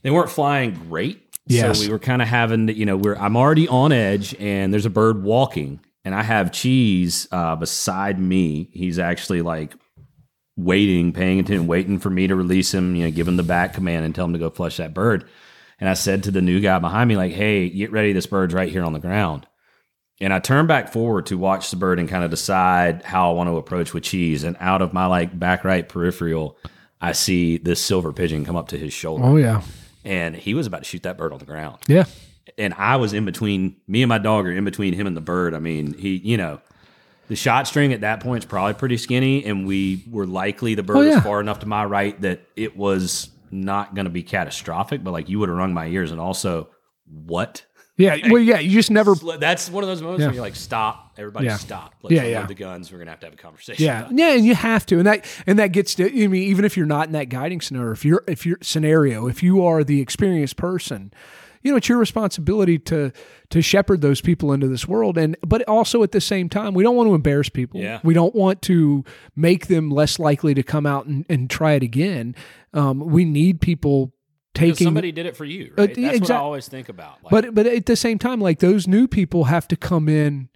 they 0.03 0.11
weren't 0.11 0.31
flying 0.31 0.75
great. 0.75 1.23
Yes. 1.47 1.79
So 1.79 1.87
we 1.87 1.91
were 1.91 1.99
kind 1.99 2.21
of 2.23 2.29
having, 2.29 2.67
to, 2.67 2.73
you 2.75 2.85
know, 2.87 2.97
we're 2.97 3.17
I'm 3.17 3.37
already 3.37 3.67
on 3.69 3.93
edge, 3.93 4.35
and 4.39 4.73
there's 4.73 4.87
a 4.87 4.91
bird 4.91 5.23
walking, 5.23 5.81
and 6.05 6.15
I 6.15 6.23
have 6.23 6.53
cheese 6.53 7.29
uh, 7.33 7.57
beside 7.57 8.19
me. 8.19 8.69
He's 8.73 8.99
actually 8.99 9.43
like 9.43 9.73
waiting, 10.57 11.13
paying 11.13 11.41
attention, 11.41 11.67
waiting 11.67 11.99
for 11.99 12.11
me 12.11 12.27
to 12.27 12.37
release 12.37 12.73
him. 12.73 12.95
You 12.95 13.05
know, 13.05 13.11
give 13.11 13.29
him 13.29 13.37
the 13.37 13.43
back 13.43 13.75
command 13.75 14.05
and 14.05 14.15
tell 14.15 14.25
him 14.25 14.33
to 14.33 14.39
go 14.39 14.51
flush 14.51 14.77
that 14.77 14.95
bird. 14.95 15.25
And 15.81 15.89
I 15.89 15.95
said 15.95 16.23
to 16.25 16.31
the 16.31 16.43
new 16.43 16.61
guy 16.61 16.79
behind 16.79 17.09
me, 17.09 17.17
like, 17.17 17.33
"Hey, 17.33 17.69
get 17.69 17.91
ready. 17.91 18.13
This 18.13 18.27
bird's 18.27 18.55
right 18.55 18.71
here 18.71 18.85
on 18.85 18.93
the 18.93 18.99
ground." 18.99 19.47
And 20.21 20.33
I 20.33 20.39
turn 20.39 20.69
back 20.69 20.93
forward 20.93 21.27
to 21.27 21.37
watch 21.37 21.71
the 21.71 21.77
bird 21.77 21.99
and 21.99 22.09
kind 22.09 22.23
of 22.23 22.31
decide 22.31 23.03
how 23.03 23.31
I 23.31 23.35
want 23.35 23.49
to 23.49 23.57
approach 23.57 23.93
with 23.93 24.05
cheese. 24.05 24.45
And 24.45 24.57
out 24.61 24.81
of 24.81 24.93
my 24.93 25.07
like 25.07 25.37
back 25.37 25.65
right 25.65 25.89
peripheral, 25.89 26.57
I 27.01 27.11
see 27.13 27.57
this 27.59 27.81
silver 27.81 28.13
pigeon 28.13 28.45
come 28.45 28.55
up 28.55 28.69
to 28.69 28.79
his 28.79 28.93
shoulder. 28.93 29.25
oh 29.25 29.37
yeah. 29.37 29.63
And 30.05 30.37
he 30.37 30.55
was 30.55 30.67
about 30.67 30.79
to 30.79 30.85
shoot 30.85 31.03
that 31.05 31.19
bird 31.19 31.33
on 31.33 31.39
the 31.39 31.45
ground. 31.45 31.79
Yeah. 31.89 32.05
And 32.59 32.75
I 32.75 32.97
was 32.97 33.13
in 33.13 33.25
between 33.25 33.77
me 33.89 34.03
and 34.03 34.09
my 34.09 34.19
dog 34.19 34.47
are 34.47 34.53
in 34.53 34.65
between 34.65 34.95
him 34.95 35.07
and 35.07 35.17
the 35.17 35.21
bird. 35.21 35.55
I 35.55 35.59
mean, 35.59 35.95
he, 35.95 36.17
you 36.17 36.37
know, 36.37 36.61
the 37.33 37.37
shot 37.37 37.67
string 37.67 37.95
at 37.95 38.03
that 38.03 38.21
point 38.21 38.45
is 38.45 38.47
probably 38.47 38.75
pretty 38.75 38.99
skinny, 38.99 39.43
and 39.47 39.67
we 39.67 40.05
were 40.11 40.27
likely 40.27 40.75
the 40.75 40.83
oh, 40.83 40.85
bird 40.85 40.97
Oh, 40.99 41.01
yeah. 41.01 41.15
was 41.15 41.25
far 41.25 41.41
enough 41.41 41.61
to 41.61 41.67
my 41.67 41.83
right 41.83 42.21
that 42.21 42.43
it 42.57 42.77
was 42.77 43.31
not 43.51 43.95
going 43.95 44.05
to 44.05 44.11
be 44.11 44.23
catastrophic, 44.23 45.03
but 45.03 45.13
like 45.13 45.31
you 45.31 45.39
would 45.39 45.49
have 45.49 45.57
rung 45.57 45.73
my 45.73 45.87
ears. 45.87 46.11
And 46.11 46.21
also, 46.21 46.69
what? 47.07 47.65
Yeah. 47.97 48.19
Well, 48.31 48.43
yeah. 48.43 48.59
You 48.59 48.69
just 48.69 48.91
never. 49.01 49.15
That's 49.15 49.71
one 49.71 49.83
of 49.83 49.89
those 49.89 50.03
moments 50.03 50.21
Yeah. 50.21 50.27
where 50.27 50.35
you're 50.35 50.43
like, 50.43 50.57
stop, 50.57 51.15
everybody, 51.17 51.47
Yeah. 51.47 51.57
stop. 51.57 51.95
Let's 52.03 52.15
Yeah, 52.15 52.25
yeah. 52.25 52.45
the 52.45 52.55
guns. 52.55 52.93
We're 52.93 52.99
gonna 52.99 53.13
have 53.13 53.21
to 53.21 53.27
have 53.29 53.33
a 53.33 53.39
conversation. 53.39 53.83
Yeah, 53.83 54.09
yeah, 54.13 54.35
and 54.35 54.45
you 54.45 54.55
have 54.55 54.85
to, 54.87 54.99
and 54.99 55.07
that 55.07 55.25
and 55.47 55.59
that 55.59 55.69
gets 55.69 55.95
to. 55.95 56.05
I 56.05 56.27
mean, 56.27 56.43
even 56.43 56.67
if 56.67 56.77
you're 56.77 56.85
not 56.85 57.07
in 57.07 57.13
that 57.15 57.31
guiding 57.31 57.63
scenario, 57.63 57.93
if 57.93 58.05
you're 58.05 58.25
if 58.29 58.45
you're 58.45 58.59
scenario, 58.61 59.27
if 59.27 59.43
you 59.43 59.65
are 59.65 59.83
the 59.85 60.03
experienced 60.03 60.59
person, 60.59 61.15
you 61.63 61.71
know 61.71 61.77
it's 61.77 61.89
your 61.89 61.99
responsibility 61.99 62.79
to 62.79 63.13
to 63.51 63.63
shepherd 63.63 64.01
those 64.01 64.21
people 64.21 64.53
into 64.53 64.69
this 64.69 64.87
world, 64.89 65.19
and 65.19 65.37
but 65.47 65.63
also 65.69 66.03
at 66.03 66.13
the 66.13 66.21
same 66.21 66.49
time, 66.49 66.75
we 66.75 66.83
don't 66.83 66.97
want 66.97 67.09
to 67.09 67.15
embarrass 67.15 67.49
people. 67.49 67.81
Yeah. 67.81 68.01
we 68.03 68.15
don't 68.15 68.35
want 68.35 68.63
to 68.63 69.05
make 69.37 69.67
them 69.67 69.91
less 69.91 70.19
likely 70.19 70.55
to 70.55 70.63
come 70.63 70.87
out 70.87 71.07
and, 71.07 71.25
and 71.29 71.49
try 71.51 71.73
it 71.73 71.83
again. 71.83 72.35
Um, 72.73 73.01
we 73.01 73.25
need 73.25 73.61
people 73.61 74.13
taking 74.55 74.87
somebody 74.87 75.13
did 75.13 75.27
it 75.27 75.37
for 75.37 75.45
you, 75.45 75.73
Uh, 75.79 75.83
right? 75.83 75.95
That's 75.95 76.21
what 76.21 76.31
I 76.31 76.37
always 76.37 76.69
think 76.69 76.89
about. 76.89 77.23
Like, 77.23 77.31
but 77.31 77.55
but 77.55 77.67
at 77.67 77.87
the 77.87 77.97
same 77.97 78.19
time 78.19 78.41
like 78.41 78.59
those 78.59 78.87
new 78.87 79.09
people 79.09 79.45
have 79.45 79.67
to 79.69 79.77
come 79.77 80.09
in 80.09 80.49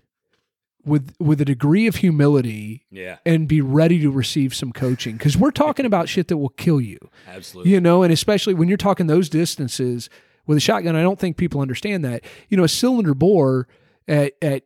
with 0.85 1.15
with 1.19 1.41
a 1.41 1.45
degree 1.45 1.87
of 1.87 1.97
humility 1.97 2.87
yeah, 2.91 3.19
and 3.27 3.49
be 3.49 3.61
ready 3.61 4.01
to 4.01 4.11
receive 4.11 4.55
some 4.55 4.73
coaching 4.73 5.17
because 5.17 5.37
we're 5.37 5.51
talking 5.51 5.85
about 5.85 6.09
shit 6.09 6.29
that 6.29 6.37
will 6.37 6.51
kill 6.51 6.81
you 6.81 6.99
absolutely. 7.27 7.73
you 7.73 7.81
know 7.81 8.03
and 8.05 8.13
especially 8.13 8.55
when 8.55 8.69
you're 8.69 8.77
talking 8.77 9.09
those 9.09 9.29
distances 9.29 10.09
with 10.47 10.57
a 10.57 10.61
shotgun 10.61 10.97
i 10.97 11.03
don't 11.03 11.19
think 11.19 11.37
people 11.37 11.61
understand 11.61 12.05
that 12.05 12.23
you 12.49 12.57
know 12.57 12.65
a 12.65 12.69
cylinder 12.69 13.15
bore 13.15 13.67
at 14.09 14.33
at 14.43 14.63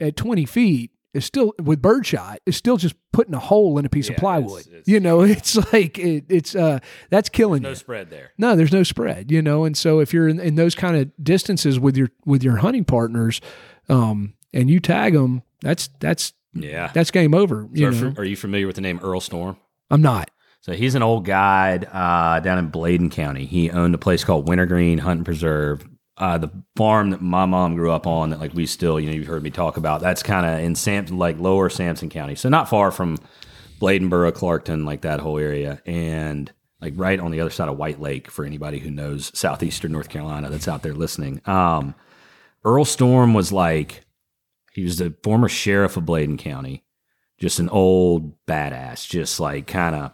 at 0.00 0.16
20 0.16 0.44
feet 0.44 0.90
is 1.12 1.24
still 1.24 1.52
with 1.62 1.80
birdshot 1.80 2.38
is 2.46 2.56
still 2.56 2.76
just 2.76 2.96
putting 3.12 3.34
a 3.34 3.38
hole 3.38 3.78
in 3.78 3.86
a 3.86 3.88
piece 3.88 4.08
Yeah, 4.08 4.14
of 4.14 4.18
plywood 4.18 4.60
it's- 4.60 4.66
it's- 4.66 4.88
you 4.88 4.98
know 5.00 5.20
it's 5.22 5.54
like 5.72 5.98
it, 5.98 6.24
it's 6.28 6.54
uh 6.56 6.80
that's 7.10 7.28
killing 7.28 7.62
No 7.62 7.68
you 7.70 7.74
spread 7.76 8.10
there. 8.10 8.32
no, 8.36 8.56
there's 8.56 8.72
no 8.72 8.82
spread, 8.82 9.30
you 9.30 9.40
know, 9.40 9.64
and 9.64 9.76
so 9.76 10.00
if 10.00 10.12
you're 10.12 10.28
in, 10.28 10.40
in 10.40 10.56
those 10.56 10.74
kind 10.74 10.96
of 10.96 11.12
distances 11.22 11.78
with 11.78 11.96
your 11.96 12.10
with 12.26 12.42
your 12.42 12.56
hunting 12.56 12.84
partners, 12.84 13.40
um, 13.88 14.34
and 14.52 14.68
you 14.68 14.80
tag 14.80 15.12
them, 15.14 15.42
that's 15.60 15.88
that's 16.00 16.32
Yeah. 16.52 16.90
that's 16.92 17.10
game 17.12 17.34
over. 17.34 17.68
You 17.72 17.92
So 17.92 18.00
know, 18.08 18.14
are, 18.16 18.22
are 18.22 18.24
you 18.24 18.36
familiar 18.36 18.66
with 18.66 18.74
the 18.76 18.82
name 18.82 18.98
Earl 19.02 19.20
Storm? 19.20 19.56
I'm 19.90 20.02
not. 20.02 20.30
So 20.64 20.72
he's 20.72 20.94
an 20.94 21.02
old 21.02 21.26
guide 21.26 21.86
uh, 21.92 22.40
down 22.40 22.56
in 22.56 22.68
Bladen 22.68 23.10
County. 23.10 23.44
He 23.44 23.70
owned 23.70 23.94
a 23.94 23.98
place 23.98 24.24
called 24.24 24.48
Wintergreen 24.48 24.96
Hunt 24.96 25.18
and 25.18 25.24
Preserve. 25.26 25.86
Uh, 26.16 26.38
the 26.38 26.50
farm 26.74 27.10
that 27.10 27.20
my 27.20 27.44
mom 27.44 27.74
grew 27.74 27.92
up 27.92 28.06
on, 28.06 28.30
that 28.30 28.40
like 28.40 28.54
we 28.54 28.64
still, 28.64 28.98
you 28.98 29.10
know, 29.10 29.14
you've 29.14 29.26
heard 29.26 29.42
me 29.42 29.50
talk 29.50 29.76
about. 29.76 30.00
That's 30.00 30.22
kind 30.22 30.46
of 30.46 30.60
in 30.60 30.74
Sampson, 30.74 31.18
like 31.18 31.38
lower 31.38 31.68
Sampson 31.68 32.08
County, 32.08 32.34
so 32.34 32.48
not 32.48 32.70
far 32.70 32.90
from 32.90 33.18
Bladenboro, 33.78 34.32
Clarkton, 34.32 34.86
like 34.86 35.02
that 35.02 35.20
whole 35.20 35.38
area, 35.38 35.82
and 35.84 36.50
like 36.80 36.94
right 36.96 37.20
on 37.20 37.30
the 37.30 37.42
other 37.42 37.50
side 37.50 37.68
of 37.68 37.76
White 37.76 38.00
Lake. 38.00 38.30
For 38.30 38.46
anybody 38.46 38.78
who 38.78 38.90
knows 38.90 39.38
southeastern 39.38 39.92
North 39.92 40.08
Carolina 40.08 40.48
that's 40.48 40.66
out 40.66 40.82
there 40.82 40.94
listening, 40.94 41.42
um, 41.44 41.94
Earl 42.64 42.86
Storm 42.86 43.34
was 43.34 43.52
like 43.52 44.06
he 44.72 44.82
was 44.82 44.96
the 44.96 45.14
former 45.22 45.50
sheriff 45.50 45.98
of 45.98 46.06
Bladen 46.06 46.38
County, 46.38 46.84
just 47.38 47.58
an 47.58 47.68
old 47.68 48.32
badass, 48.46 49.06
just 49.06 49.40
like 49.40 49.66
kind 49.66 49.94
of, 49.94 50.12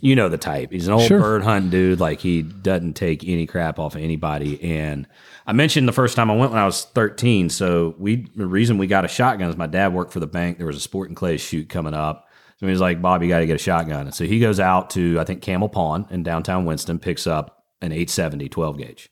you 0.00 0.16
know, 0.16 0.28
the 0.28 0.38
type. 0.38 0.72
He's 0.72 0.86
an 0.86 0.94
old 0.94 1.06
Sure. 1.06 1.20
bird 1.20 1.42
hunting 1.42 1.70
dude. 1.70 2.00
Like 2.00 2.20
he 2.20 2.42
doesn't 2.42 2.94
take 2.94 3.26
any 3.26 3.46
crap 3.46 3.78
off 3.78 3.94
of 3.94 4.00
anybody. 4.02 4.62
And 4.62 5.06
I 5.46 5.52
mentioned 5.52 5.86
the 5.88 5.92
first 5.92 6.16
time 6.16 6.30
I 6.30 6.36
went 6.36 6.52
when 6.52 6.60
I 6.60 6.64
was 6.66 6.84
13. 6.84 7.48
So 7.50 7.94
we, 7.98 8.26
the 8.36 8.46
reason 8.46 8.78
we 8.78 8.86
got 8.86 9.04
a 9.04 9.08
shotgun 9.08 9.50
is 9.50 9.56
my 9.56 9.66
dad 9.66 9.92
worked 9.92 10.12
for 10.12 10.20
the 10.20 10.26
bank. 10.26 10.58
There 10.58 10.66
was 10.66 10.76
a 10.76 10.80
sport 10.80 11.08
and 11.08 11.16
clay 11.16 11.36
shoot 11.36 11.68
coming 11.68 11.94
up. 11.94 12.26
So 12.58 12.66
he's 12.66 12.80
like, 12.80 13.00
Bob, 13.00 13.22
you 13.22 13.28
got 13.28 13.38
to 13.40 13.46
get 13.46 13.54
a 13.54 13.58
shotgun. 13.58 14.06
And 14.06 14.14
so 14.14 14.24
he 14.24 14.38
goes 14.38 14.60
out 14.60 14.90
to, 14.90 15.18
I 15.18 15.24
think, 15.24 15.40
Camel 15.42 15.68
Pond 15.68 16.06
in 16.10 16.22
downtown 16.22 16.66
Winston, 16.66 16.98
picks 16.98 17.26
up 17.26 17.64
an 17.80 17.92
870 17.92 18.48
12 18.50 18.78
gauge, 18.78 19.08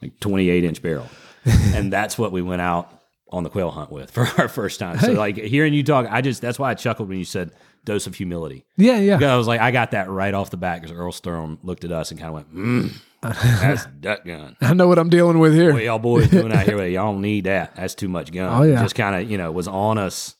like 0.00 0.18
28 0.20 0.64
inch 0.64 0.80
barrel. 0.82 1.06
and 1.44 1.92
that's 1.92 2.18
what 2.18 2.32
we 2.32 2.40
went 2.42 2.62
out 2.62 2.97
on 3.30 3.42
the 3.42 3.50
quail 3.50 3.70
hunt 3.70 3.90
with 3.90 4.10
for 4.12 4.26
our 4.38 4.48
first 4.48 4.78
time. 4.80 4.98
So 4.98 5.08
Hey. 5.08 5.16
like 5.16 5.36
hearing 5.36 5.74
you 5.74 5.82
talk, 5.82 6.06
I 6.10 6.20
just 6.20 6.40
that's 6.42 6.58
why 6.58 6.70
I 6.70 6.74
chuckled 6.74 7.08
when 7.08 7.18
you 7.18 7.24
said 7.24 7.50
dose 7.84 8.06
of 8.06 8.14
humility. 8.14 8.64
Yeah, 8.76 8.98
yeah. 8.98 9.16
Because 9.16 9.30
I 9.30 9.36
was 9.36 9.46
like, 9.46 9.60
I 9.60 9.70
got 9.70 9.92
that 9.92 10.08
right 10.10 10.34
off 10.34 10.50
the 10.50 10.56
bat 10.56 10.80
because 10.82 10.96
Earl 10.96 11.12
Storm 11.12 11.58
looked 11.62 11.84
at 11.84 11.92
us 11.92 12.10
and 12.10 12.18
kind 12.20 12.28
of 12.28 12.34
went, 12.34 12.54
mm, 12.54 12.92
"That's 13.22 13.86
duck 14.00 14.24
gun." 14.24 14.56
I 14.60 14.74
know 14.74 14.88
what 14.88 14.98
I'm 14.98 15.08
dealing 15.08 15.38
with 15.38 15.54
here. 15.54 15.72
What 15.72 15.82
y'all 15.82 15.98
boys 15.98 16.28
doing 16.28 16.52
out 16.52 16.66
here? 16.66 16.76
Y'all 16.86 17.12
don't 17.12 17.22
need 17.22 17.44
that. 17.44 17.76
That's 17.76 17.94
too 17.94 18.08
much 18.08 18.30
gun. 18.32 18.52
Oh, 18.52 18.64
yeah. 18.64 18.82
Just 18.82 18.94
kind 18.94 19.16
of 19.16 19.30
you 19.30 19.38
know 19.38 19.50
was 19.52 19.68
on 19.68 19.98
us 19.98 20.34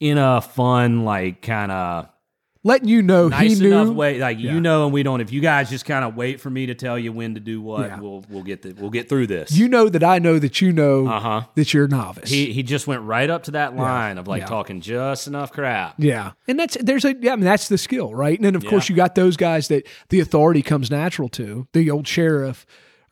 in 0.00 0.18
a 0.18 0.40
fun 0.40 1.04
like 1.04 1.40
kind 1.42 1.70
of 1.72 2.08
Letting 2.66 2.88
you 2.88 3.00
know 3.00 3.28
nice 3.28 3.58
he 3.60 3.66
enough 3.68 3.86
knew. 3.86 3.92
way. 3.94 4.18
Like 4.18 4.38
Yeah. 4.40 4.52
you 4.54 4.60
know, 4.60 4.84
and 4.84 4.92
we 4.92 5.02
don't. 5.04 5.20
If 5.20 5.32
you 5.32 5.40
guys 5.40 5.70
just 5.70 5.84
kind 5.84 6.04
of 6.04 6.16
wait 6.16 6.40
for 6.40 6.50
me 6.50 6.66
to 6.66 6.74
tell 6.74 6.98
you 6.98 7.12
when 7.12 7.34
to 7.34 7.40
do 7.40 7.60
what, 7.62 7.86
Yeah. 7.86 8.00
we'll 8.00 8.24
we'll 8.28 8.42
get 8.42 8.62
the, 8.62 8.74
we'll 8.78 8.90
get 8.90 9.08
through 9.08 9.28
this. 9.28 9.52
You 9.56 9.68
know 9.68 9.88
that 9.88 10.02
I 10.02 10.18
know 10.18 10.38
that 10.40 10.60
you 10.60 10.72
know 10.72 11.06
uh 11.06 11.20
huh. 11.20 11.42
that 11.54 11.72
you're 11.72 11.84
a 11.84 11.88
novice. 11.88 12.28
He 12.28 12.52
he 12.52 12.62
just 12.64 12.86
went 12.88 13.02
right 13.02 13.30
up 13.30 13.44
to 13.44 13.52
that 13.52 13.76
line 13.76 14.18
of 14.18 14.26
like 14.26 14.40
Yeah. 14.42 14.46
talking 14.48 14.80
just 14.80 15.28
enough 15.28 15.52
crap. 15.52 15.94
Yeah. 15.98 16.32
And 16.48 16.58
that's 16.58 16.76
there's 16.80 17.04
a 17.04 17.14
yeah, 17.20 17.34
I 17.34 17.36
mean 17.36 17.44
that's 17.44 17.68
the 17.68 17.78
skill, 17.78 18.12
right? 18.14 18.36
And 18.36 18.44
then 18.44 18.54
of 18.56 18.64
Yeah. 18.64 18.70
course 18.70 18.88
you 18.88 18.96
got 18.96 19.14
those 19.14 19.36
guys 19.36 19.68
that 19.68 19.86
the 20.08 20.18
authority 20.20 20.62
comes 20.62 20.90
natural 20.90 21.28
to, 21.30 21.68
the 21.72 21.88
old 21.90 22.08
sheriff 22.08 22.66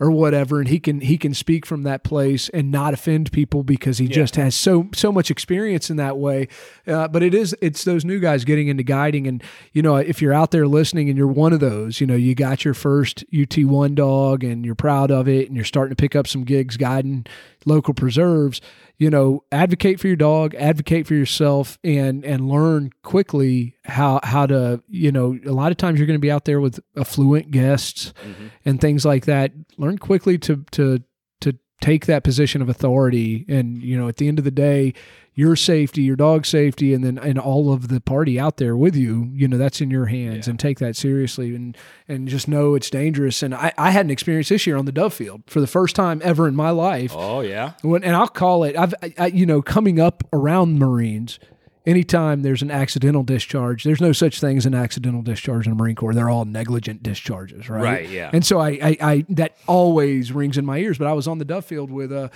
or 0.04 0.11
whatever, 0.11 0.61
and 0.61 0.68
he 0.68 0.78
can 0.78 1.00
he 1.00 1.16
can 1.16 1.32
speak 1.32 1.64
from 1.64 1.82
that 1.82 2.04
place 2.04 2.50
and 2.50 2.70
not 2.70 2.92
offend 2.92 3.32
people 3.32 3.62
because 3.62 3.96
he 3.96 4.06
just 4.06 4.37
has 4.37 4.54
so 4.54 4.90
so 4.92 5.11
much 5.11 5.30
experience 5.30 5.88
in 5.88 5.96
that 5.96 6.18
way. 6.18 6.46
Uh, 6.87 7.08
but 7.08 7.23
it 7.23 7.32
is 7.32 7.56
it's 7.62 7.84
those 7.84 8.04
new 8.04 8.20
guys 8.20 8.44
getting 8.44 8.68
into 8.68 8.82
guiding, 8.82 9.26
and 9.26 9.42
you 9.73 9.80
know 9.80 9.96
if 9.96 10.20
you're 10.20 10.34
out 10.34 10.50
there 10.50 10.66
listening 10.66 11.08
and 11.08 11.16
you're 11.16 11.26
one 11.26 11.54
of 11.54 11.61
those, 11.61 12.02
you 12.02 12.06
know 12.06 12.14
you 12.14 12.34
got 12.34 12.66
your 12.66 12.75
first 12.75 13.25
UT 13.34 13.56
one 13.64 13.94
dog 13.94 14.44
and 14.44 14.66
you're 14.66 14.75
proud 14.75 15.11
of 15.11 15.26
it, 15.26 15.49
and 15.49 15.56
you're 15.56 15.64
starting 15.64 15.96
to 15.96 16.00
pick 16.00 16.14
up 16.14 16.26
some 16.26 16.44
gigs 16.44 16.76
guiding 16.76 17.25
local 17.66 17.94
preserves 17.94 18.61
you 18.99 19.11
know 19.11 19.42
advocate 19.50 19.99
for 19.99 20.06
your 20.06 20.16
dog 20.16 20.54
advocate 20.54 21.06
for 21.06 21.14
yourself 21.14 21.78
and 21.83 22.25
and 22.25 22.49
learn 22.49 22.90
quickly 23.02 23.75
how 23.85 24.21
how 24.23 24.47
to 24.47 24.83
you 24.88 25.11
know 25.11 25.38
a 25.47 25.52
lot 25.52 25.71
of 25.71 25.76
times 25.76 25.99
you're 25.99 26.06
going 26.06 26.18
to 26.18 26.21
be 26.21 26.30
out 26.30 26.44
there 26.44 26.61
with 26.61 26.80
affluent 26.97 27.50
guests 27.50 28.12
mm-hmm. 28.25 28.47
and 28.64 28.80
things 28.80 29.04
like 29.04 29.26
that. 29.26 29.52
Learn 29.76 29.99
quickly 29.99 30.38
to 30.38 30.64
to 30.73 31.02
to 31.40 31.59
take 31.80 32.06
that 32.06 32.25
position 32.25 32.62
of 32.62 32.68
authority. 32.68 33.44
And 33.49 33.83
you 33.83 33.99
know 33.99 34.09
at 34.09 34.16
the 34.16 34.28
end 34.28 34.38
of 34.38 34.44
the 34.44 34.50
day 34.50 34.94
your 35.36 35.56
safety 35.56 36.02
your 36.02 36.14
dog's 36.16 36.48
safety 36.48 36.94
and 36.94 37.02
then 37.02 37.18
and 37.18 37.38
all 37.38 37.72
of 37.72 37.88
the 37.88 38.00
party 38.00 38.38
out 38.38 38.56
there 38.58 38.76
with 38.76 38.94
you 38.94 39.28
you 39.32 39.48
know 39.48 39.58
that's 39.58 39.80
in 39.80 39.90
your 39.90 40.06
hands 40.06 40.46
and 40.46 40.60
take 40.60 40.78
that 40.78 40.94
seriously 40.94 41.54
and 41.56 41.76
and 42.06 42.28
just 42.28 42.46
know 42.46 42.74
it's 42.76 42.88
dangerous 42.88 43.42
and 43.42 43.52
i 43.54 43.72
i 43.76 43.90
had 43.90 44.06
an 44.06 44.10
experience 44.10 44.48
this 44.48 44.64
year 44.66 44.76
on 44.76 44.84
the 44.84 44.92
dove 44.92 45.12
field 45.12 45.42
for 45.48 45.60
the 45.60 45.66
first 45.66 45.96
time 45.96 46.20
ever 46.24 46.46
in 46.46 46.54
my 46.54 46.70
life 46.70 47.12
Oh 47.16 47.40
yeah. 47.40 47.72
when, 47.82 48.04
and 48.04 48.14
I'll 48.14 48.28
call 48.28 48.62
it. 48.64 48.76
I've, 48.76 48.94
I, 49.02 49.14
I- 49.18 49.26
you 49.26 49.44
know, 49.46 49.60
coming 49.60 49.98
up 49.98 50.22
around 50.32 50.78
Marines, 50.78 51.38
anytime 51.86 52.42
there's 52.42 52.62
an 52.62 52.70
accidental 52.70 53.22
discharge, 53.24 53.84
there's 53.84 54.00
no 54.00 54.12
such 54.12 54.40
thing 54.40 54.56
as 54.56 54.66
an 54.66 54.74
accidental 54.74 55.22
discharge 55.22 55.66
in 55.66 55.72
the 55.76 55.82
Marine 55.82 55.96
Corps. 55.96 56.14
They're 56.14 56.30
all 56.30 56.44
negligent 56.44 57.02
discharges, 57.02 57.68
right? 57.68 57.82
Right, 57.82 58.08
yeah. 58.08 58.30
And 58.32 58.44
so 58.46 58.58
I, 58.60 58.68
I, 58.82 58.96
I 59.00 59.24
that 59.30 59.56
always 59.66 60.32
rings 60.32 60.56
in 60.58 60.64
my 60.64 60.78
ears. 60.78 60.98
But 60.98 61.08
I 61.08 61.12
was 61.12 61.26
on 61.26 61.38
the 61.38 61.44
Dove 61.44 61.64
Field 61.64 61.90
with, 61.90 62.12
uh, 62.12 62.28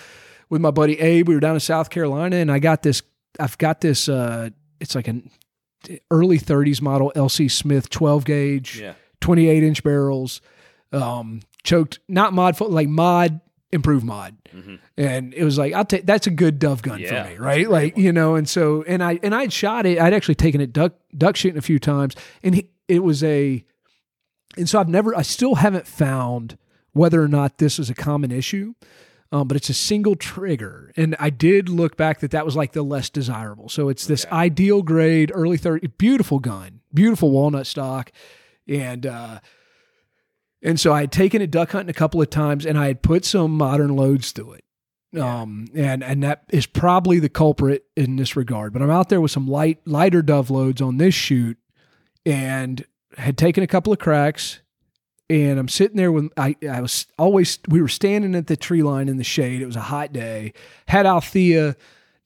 with 0.50 0.60
my 0.60 0.70
buddy 0.70 0.98
Abe. 1.00 1.28
We 1.28 1.34
were 1.34 1.40
down 1.40 1.54
in 1.54 1.60
South 1.60 1.90
Carolina, 1.90 2.36
and 2.36 2.50
I 2.50 2.58
got 2.58 2.82
this. 2.82 3.02
I've 3.38 3.58
got 3.58 3.80
this. 3.80 4.08
Uh, 4.08 4.50
it's 4.80 4.94
like 4.94 5.08
an 5.08 5.30
early 6.10 6.38
30s 6.38 6.80
model 6.80 7.12
LC 7.14 7.50
Smith 7.50 7.88
12 7.90 8.24
gauge. 8.24 8.80
Yeah. 8.80 8.94
28 9.20 9.62
inch 9.62 9.82
barrels, 9.82 10.40
um, 10.92 11.40
choked, 11.64 11.98
not 12.08 12.32
mod, 12.32 12.60
like 12.60 12.88
mod, 12.88 13.40
improved 13.72 14.04
mod. 14.04 14.36
And 14.96 15.34
it 15.34 15.44
was 15.44 15.58
like, 15.58 15.72
I'll 15.74 15.84
take, 15.84 16.06
that's 16.06 16.26
a 16.26 16.30
good 16.30 16.58
dove 16.58 16.82
gun 16.82 17.00
Mm-hmm. 17.00 17.14
Yeah, 17.14 17.24
for 17.24 17.30
me. 17.30 17.36
Right. 17.36 17.68
Like, 17.68 17.96
you 17.96 18.12
know, 18.12 18.36
and 18.36 18.48
so, 18.48 18.82
and 18.84 19.02
I, 19.02 19.18
and 19.22 19.34
I'd 19.34 19.52
shot 19.52 19.86
it, 19.86 19.98
I'd 20.00 20.14
actually 20.14 20.36
taken 20.36 20.60
it 20.60 20.72
duck, 20.72 20.94
duck 21.16 21.36
shooting 21.36 21.58
a 21.58 21.62
few 21.62 21.78
times 21.78 22.14
and 22.42 22.54
he, 22.54 22.70
it 22.86 23.02
was 23.02 23.22
a, 23.22 23.64
and 24.56 24.68
so 24.68 24.80
I've 24.80 24.88
never, 24.88 25.14
I 25.16 25.22
still 25.22 25.56
haven't 25.56 25.86
found 25.86 26.56
whether 26.92 27.22
or 27.22 27.28
not 27.28 27.58
this 27.58 27.78
is 27.78 27.90
a 27.90 27.94
common 27.94 28.32
issue. 28.32 28.74
Um, 29.30 29.46
but 29.46 29.58
it's 29.58 29.68
a 29.68 29.74
single 29.74 30.16
trigger, 30.16 30.90
and 30.96 31.14
I 31.18 31.28
did 31.28 31.68
look 31.68 31.98
back 31.98 32.20
that 32.20 32.30
that 32.30 32.46
was 32.46 32.56
like 32.56 32.72
the 32.72 32.82
less 32.82 33.10
desirable. 33.10 33.68
So 33.68 33.90
it's 33.90 34.06
this 34.06 34.24
ideal 34.32 34.80
grade, 34.82 35.30
early 35.34 35.58
thirty, 35.58 35.88
beautiful 35.88 36.38
gun, 36.38 36.80
beautiful 36.94 37.30
walnut 37.30 37.66
stock, 37.66 38.10
and 38.66 39.04
uh, 39.04 39.40
and 40.62 40.80
so 40.80 40.94
I 40.94 41.00
had 41.00 41.12
taken 41.12 41.42
it 41.42 41.50
duck 41.50 41.72
hunting 41.72 41.90
a 41.90 41.92
couple 41.92 42.22
of 42.22 42.30
times, 42.30 42.64
and 42.64 42.78
I 42.78 42.86
had 42.86 43.02
put 43.02 43.26
some 43.26 43.50
modern 43.50 43.94
loads 43.94 44.32
through 44.32 44.54
it. 44.54 44.64
Um, 45.20 45.66
and 45.74 46.02
and 46.02 46.22
that 46.22 46.44
is 46.48 46.66
probably 46.66 47.18
the 47.18 47.28
culprit 47.28 47.84
in 47.96 48.16
this 48.16 48.34
regard. 48.34 48.72
But 48.72 48.80
I'm 48.80 48.90
out 48.90 49.10
there 49.10 49.20
with 49.20 49.30
some 49.30 49.46
light 49.46 49.78
lighter 49.86 50.22
dove 50.22 50.50
loads 50.50 50.80
on 50.80 50.96
this 50.96 51.14
shoot, 51.14 51.58
and 52.24 52.82
had 53.18 53.36
taken 53.36 53.62
a 53.62 53.66
couple 53.66 53.92
of 53.92 53.98
cracks, 53.98 54.60
and 55.30 55.58
I'm 55.58 55.68
sitting 55.68 55.96
there 55.96 56.10
when 56.12 56.30
I 56.36 56.56
I 56.70 56.80
was 56.80 57.06
always 57.18 57.58
we 57.68 57.80
were 57.82 57.88
standing 57.88 58.34
at 58.34 58.46
the 58.46 58.56
tree 58.56 58.82
line 58.82 59.08
in 59.08 59.16
the 59.18 59.24
shade. 59.24 59.60
It 59.62 59.66
was 59.66 59.76
a 59.76 59.80
hot 59.80 60.12
day. 60.12 60.52
Had 60.86 61.06
Althea 61.06 61.76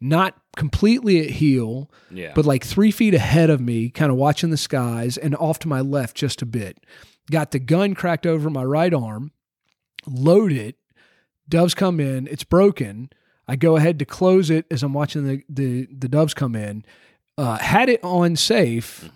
not 0.00 0.36
completely 0.56 1.20
at 1.20 1.30
heel, 1.30 1.90
Yeah. 2.10 2.32
but 2.34 2.44
like 2.44 2.64
three 2.64 2.90
feet 2.90 3.14
ahead 3.14 3.50
of 3.50 3.60
me, 3.60 3.88
kind 3.88 4.10
of 4.10 4.18
watching 4.18 4.50
the 4.50 4.56
skies, 4.56 5.16
and 5.16 5.34
off 5.36 5.58
to 5.60 5.68
my 5.68 5.80
left 5.80 6.16
just 6.16 6.42
a 6.42 6.46
bit. 6.46 6.78
Got 7.30 7.52
the 7.52 7.58
gun 7.60 7.94
cracked 7.94 8.26
over 8.26 8.50
my 8.50 8.64
right 8.64 8.92
arm, 8.92 9.30
load 10.06 10.50
it. 10.52 10.76
Doves 11.48 11.74
come 11.74 12.00
in. 12.00 12.26
It's 12.26 12.44
broken. 12.44 13.10
I 13.48 13.56
go 13.56 13.76
ahead 13.76 13.98
to 14.00 14.04
close 14.04 14.50
it 14.50 14.66
as 14.70 14.82
I'm 14.82 14.92
watching 14.92 15.26
the 15.26 15.42
the, 15.48 15.86
the 15.86 16.08
doves 16.08 16.34
come 16.34 16.54
in. 16.56 16.84
Uh, 17.38 17.58
had 17.58 17.88
it 17.88 18.00
on 18.04 18.36
safe 18.36 19.08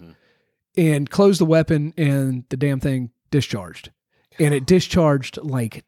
and 0.76 1.08
closed 1.10 1.40
the 1.40 1.44
weapon, 1.44 1.92
and 1.96 2.44
the 2.48 2.56
damn 2.56 2.80
thing 2.80 3.10
discharged. 3.36 3.90
And 4.38 4.54
it 4.54 4.64
discharged 4.66 5.38
like 5.42 5.84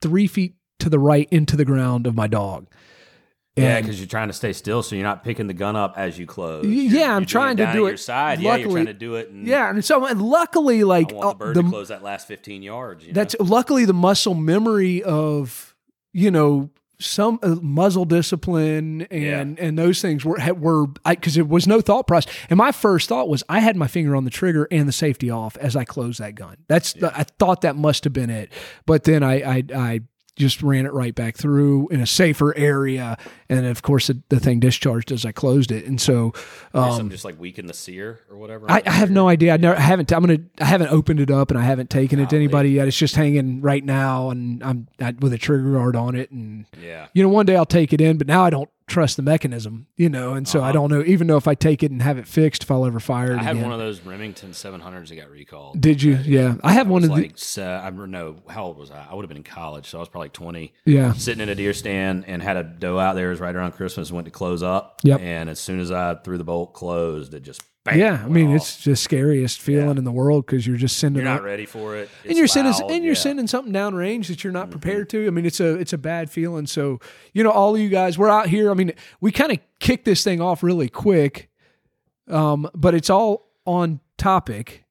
three 0.00 0.26
feet 0.26 0.54
to 0.80 0.88
the 0.90 0.98
right 0.98 1.28
into 1.30 1.56
the 1.56 1.64
ground 1.64 2.06
of 2.06 2.14
my 2.14 2.26
dog. 2.26 2.66
Yeah, 3.56 3.80
because 3.80 3.98
you're 4.00 4.08
trying 4.08 4.28
to 4.28 4.32
stay 4.34 4.54
still, 4.54 4.82
so 4.82 4.96
you're 4.96 5.04
not 5.04 5.24
picking 5.24 5.46
the 5.46 5.52
gun 5.54 5.76
up 5.76 5.94
as 5.98 6.18
you 6.18 6.24
close. 6.26 6.64
You're- 6.64 6.88
yeah, 6.98 7.14
I'm 7.14 7.26
trying 7.26 7.58
to 7.58 7.70
do 7.72 7.84
it- 7.86 7.90
Your 7.90 7.96
side, 7.98 8.40
yeah, 8.40 8.56
you're 8.56 8.70
trying 8.70 8.86
to 8.86 8.94
do 8.94 9.16
it. 9.16 9.28
And 9.30 9.46
Yeah, 9.46 9.68
and 9.68 9.84
so 9.84 10.06
and 10.06 10.22
luckily, 10.22 10.84
like 10.84 11.12
I 11.12 11.16
want 11.16 11.26
uh, 11.26 11.28
the 11.32 11.34
bird 11.36 11.56
the 11.56 11.62
to 11.62 11.68
close 11.68 11.88
that 11.88 12.02
last 12.02 12.26
15 12.28 12.62
yards. 12.62 13.06
You 13.06 13.12
That's 13.12 13.36
know? 13.38 13.44
luckily 13.46 13.84
the 13.84 13.92
muscle 13.92 14.34
memory 14.34 15.02
of 15.02 15.74
you 16.14 16.30
know 16.30 16.70
some 16.98 17.38
uh, 17.42 17.56
muzzle 17.60 18.04
discipline 18.04 19.02
and 19.10 19.58
and 19.58 19.78
those 19.78 20.00
things 20.00 20.24
were 20.24 20.38
were 20.54 20.86
because 21.04 21.36
it 21.36 21.48
was 21.48 21.66
no 21.66 21.80
thought 21.80 22.06
process. 22.06 22.32
And 22.48 22.56
my 22.56 22.72
first 22.72 23.08
thought 23.08 23.28
was 23.28 23.42
I 23.48 23.60
had 23.60 23.76
my 23.76 23.88
finger 23.88 24.14
on 24.14 24.24
the 24.24 24.30
trigger 24.30 24.68
and 24.70 24.86
the 24.86 24.92
safety 24.92 25.30
off 25.30 25.56
as 25.56 25.74
I 25.74 25.84
closed 25.84 26.20
that 26.20 26.34
gun. 26.34 26.56
That's 26.68 26.92
the, 26.92 27.16
I 27.16 27.24
thought 27.24 27.62
that 27.62 27.76
must 27.76 28.04
have 28.04 28.12
been 28.12 28.30
it. 28.30 28.52
But 28.86 29.04
then 29.04 29.22
I 29.22 29.42
I, 29.42 29.64
I 29.74 30.00
just 30.36 30.62
ran 30.62 30.86
it 30.86 30.92
right 30.92 31.14
back 31.14 31.36
through 31.36 31.88
in 31.88 32.00
a 32.00 32.06
safer 32.06 32.56
area, 32.56 33.18
and 33.48 33.66
of 33.66 33.82
course 33.82 34.06
the, 34.06 34.20
the 34.28 34.40
thing 34.40 34.60
discharged 34.60 35.12
as 35.12 35.26
I 35.26 35.32
closed 35.32 35.70
it. 35.70 35.84
And 35.84 36.00
so 36.00 36.32
um, 36.74 37.10
just 37.10 37.24
like 37.24 37.38
weaken 37.38 37.66
the 37.66 37.74
sear 37.74 38.20
or 38.30 38.36
whatever. 38.36 38.70
I, 38.70 38.82
I 38.86 38.90
have 38.92 39.10
no 39.10 39.28
idea. 39.28 39.54
I 39.54 39.56
never, 39.58 39.76
I 39.76 39.80
haven't. 39.80 40.12
I'm 40.12 40.22
gonna. 40.22 40.38
I 40.58 40.64
haven't 40.64 40.88
opened 40.90 41.20
it 41.20 41.30
up, 41.30 41.50
and 41.50 41.58
I 41.60 41.62
haven't 41.64 41.90
taken 41.90 42.18
it 42.18 42.30
to 42.30 42.36
anybody 42.36 42.70
yet. 42.70 42.88
It's 42.88 42.96
just 42.96 43.14
hanging 43.14 43.60
right 43.60 43.84
now, 43.84 44.30
and 44.30 44.62
I'm 44.62 44.88
I, 45.00 45.14
with 45.20 45.32
a 45.32 45.38
trigger 45.38 45.72
guard 45.72 45.96
on 45.96 46.14
it. 46.14 46.30
And 46.30 46.66
Yeah. 46.82 47.08
you 47.12 47.22
know, 47.22 47.28
one 47.28 47.46
day 47.46 47.56
I'll 47.56 47.66
take 47.66 47.92
it 47.92 48.00
in, 48.00 48.16
but 48.18 48.26
now 48.26 48.42
I 48.44 48.50
don't 48.50 48.70
trust 48.92 49.16
the 49.16 49.22
mechanism. 49.22 49.86
You 49.96 50.08
know, 50.08 50.34
and 50.34 50.46
so 50.46 50.60
I 50.60 50.64
Uh-huh. 50.64 50.72
don't 50.72 50.90
know. 50.90 51.02
Even 51.04 51.26
though 51.26 51.36
if 51.36 51.48
I 51.48 51.54
take 51.54 51.82
it 51.82 51.90
and 51.90 52.02
have 52.02 52.18
it 52.18 52.26
fixed, 52.26 52.62
if 52.64 52.70
I'll 52.70 52.84
ever 52.86 53.00
fire 53.00 53.32
it 53.32 53.38
I 53.38 53.42
had 53.42 53.52
again. 53.56 53.64
one 53.64 53.72
of 53.72 53.78
those 53.78 54.00
Remington 54.02 54.50
700s 54.52 55.08
that 55.08 55.16
got 55.16 55.30
recalled. 55.30 55.80
Did 55.80 56.02
you? 56.02 56.18
Yeah, 56.24 56.54
I 56.62 56.72
have 56.72 56.86
I 56.86 56.90
one 56.90 57.04
of 57.04 57.10
like, 57.10 57.32
se- 57.36 57.62
I 57.64 57.90
don't 57.90 58.10
know, 58.10 58.36
how 58.48 58.64
old 58.64 58.78
was 58.78 58.90
I? 58.90 59.06
I 59.10 59.14
would 59.14 59.22
have 59.24 59.28
been 59.28 59.36
in 59.38 59.42
college, 59.44 59.86
so 59.88 59.98
I 59.98 60.00
was 60.00 60.08
probably 60.08 60.26
like 60.26 60.32
20. 60.34 60.72
Yeah. 60.84 61.12
Sitting 61.14 61.42
in 61.42 61.48
a 61.48 61.54
deer 61.54 61.72
stand 61.72 62.24
and 62.26 62.42
had 62.42 62.56
a 62.56 62.62
doe 62.62 62.98
out 62.98 63.14
there. 63.14 63.28
It 63.28 63.30
was 63.30 63.40
right 63.40 63.54
around 63.54 63.72
Christmas. 63.72 64.12
Went 64.12 64.24
to 64.26 64.30
close 64.30 64.62
up. 64.62 65.00
Yep. 65.02 65.20
And 65.20 65.48
as 65.50 65.58
soon 65.58 65.80
as 65.80 65.90
I 65.90 66.14
threw 66.14 66.38
the 66.38 66.44
bolt 66.44 66.72
closed, 66.74 67.34
it 67.34 67.42
just 67.42 67.62
bang, 67.84 67.98
Yeah, 67.98 68.22
I 68.24 68.28
mean 68.28 68.48
off. 68.50 68.56
it's 68.56 68.84
the 68.84 68.94
scariest 68.96 69.60
feeling 69.60 69.98
in 69.98 70.04
the 70.04 70.12
world 70.12 70.46
because 70.46 70.66
you're 70.66 70.76
just 70.76 70.96
sending 70.98 71.22
you're 71.22 71.30
not 71.30 71.40
out- 71.40 71.44
ready 71.44 71.66
for 71.66 71.96
it. 71.96 72.08
and 72.24 72.36
you're 72.36 72.44
It's 72.44 72.52
sending 72.54 72.72
and 72.90 73.04
you're 73.04 73.14
yeah. 73.14 73.18
sending 73.20 73.46
something 73.46 73.72
down 73.72 73.94
range 73.94 74.28
that 74.28 74.42
you're 74.44 74.52
not 74.52 74.64
Mm-hmm. 74.70 74.78
prepared 74.78 75.08
to. 75.10 75.26
I 75.26 75.30
mean, 75.30 75.46
it's 75.46 75.60
a 75.60 75.74
it's 75.74 75.92
a 75.92 75.98
bad 75.98 76.30
feeling. 76.30 76.66
So 76.66 77.00
you 77.32 77.42
know, 77.42 77.50
all 77.50 77.74
of 77.74 77.80
you 77.80 77.88
guys, 77.88 78.16
we're 78.18 78.28
out 78.30 78.48
here. 78.48 78.70
I 78.70 78.74
mean, 78.74 78.92
we 79.20 79.32
kind 79.32 79.52
of 79.52 79.58
kicked 79.80 80.04
this 80.04 80.22
thing 80.24 80.40
off 80.40 80.62
really 80.62 80.88
quick, 80.88 81.48
um, 82.28 82.68
but 82.74 82.94
it's 82.94 83.10
all 83.10 83.50
on 83.66 84.00
topic, 84.18 84.84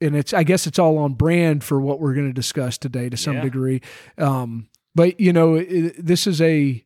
and 0.00 0.16
it's 0.16 0.32
I 0.32 0.42
guess 0.42 0.66
it's 0.66 0.78
all 0.78 0.98
on 0.98 1.14
brand 1.14 1.62
for 1.64 1.80
what 1.80 2.00
we're 2.00 2.14
going 2.14 2.28
to 2.28 2.32
discuss 2.32 2.78
today 2.78 3.08
to 3.08 3.16
some 3.16 3.34
Yeah. 3.36 3.42
degree. 3.42 3.80
Um, 4.18 4.68
but 4.94 5.18
you 5.20 5.32
know, 5.32 5.54
it, 5.56 5.94
this 6.04 6.26
is 6.26 6.40
a 6.40 6.84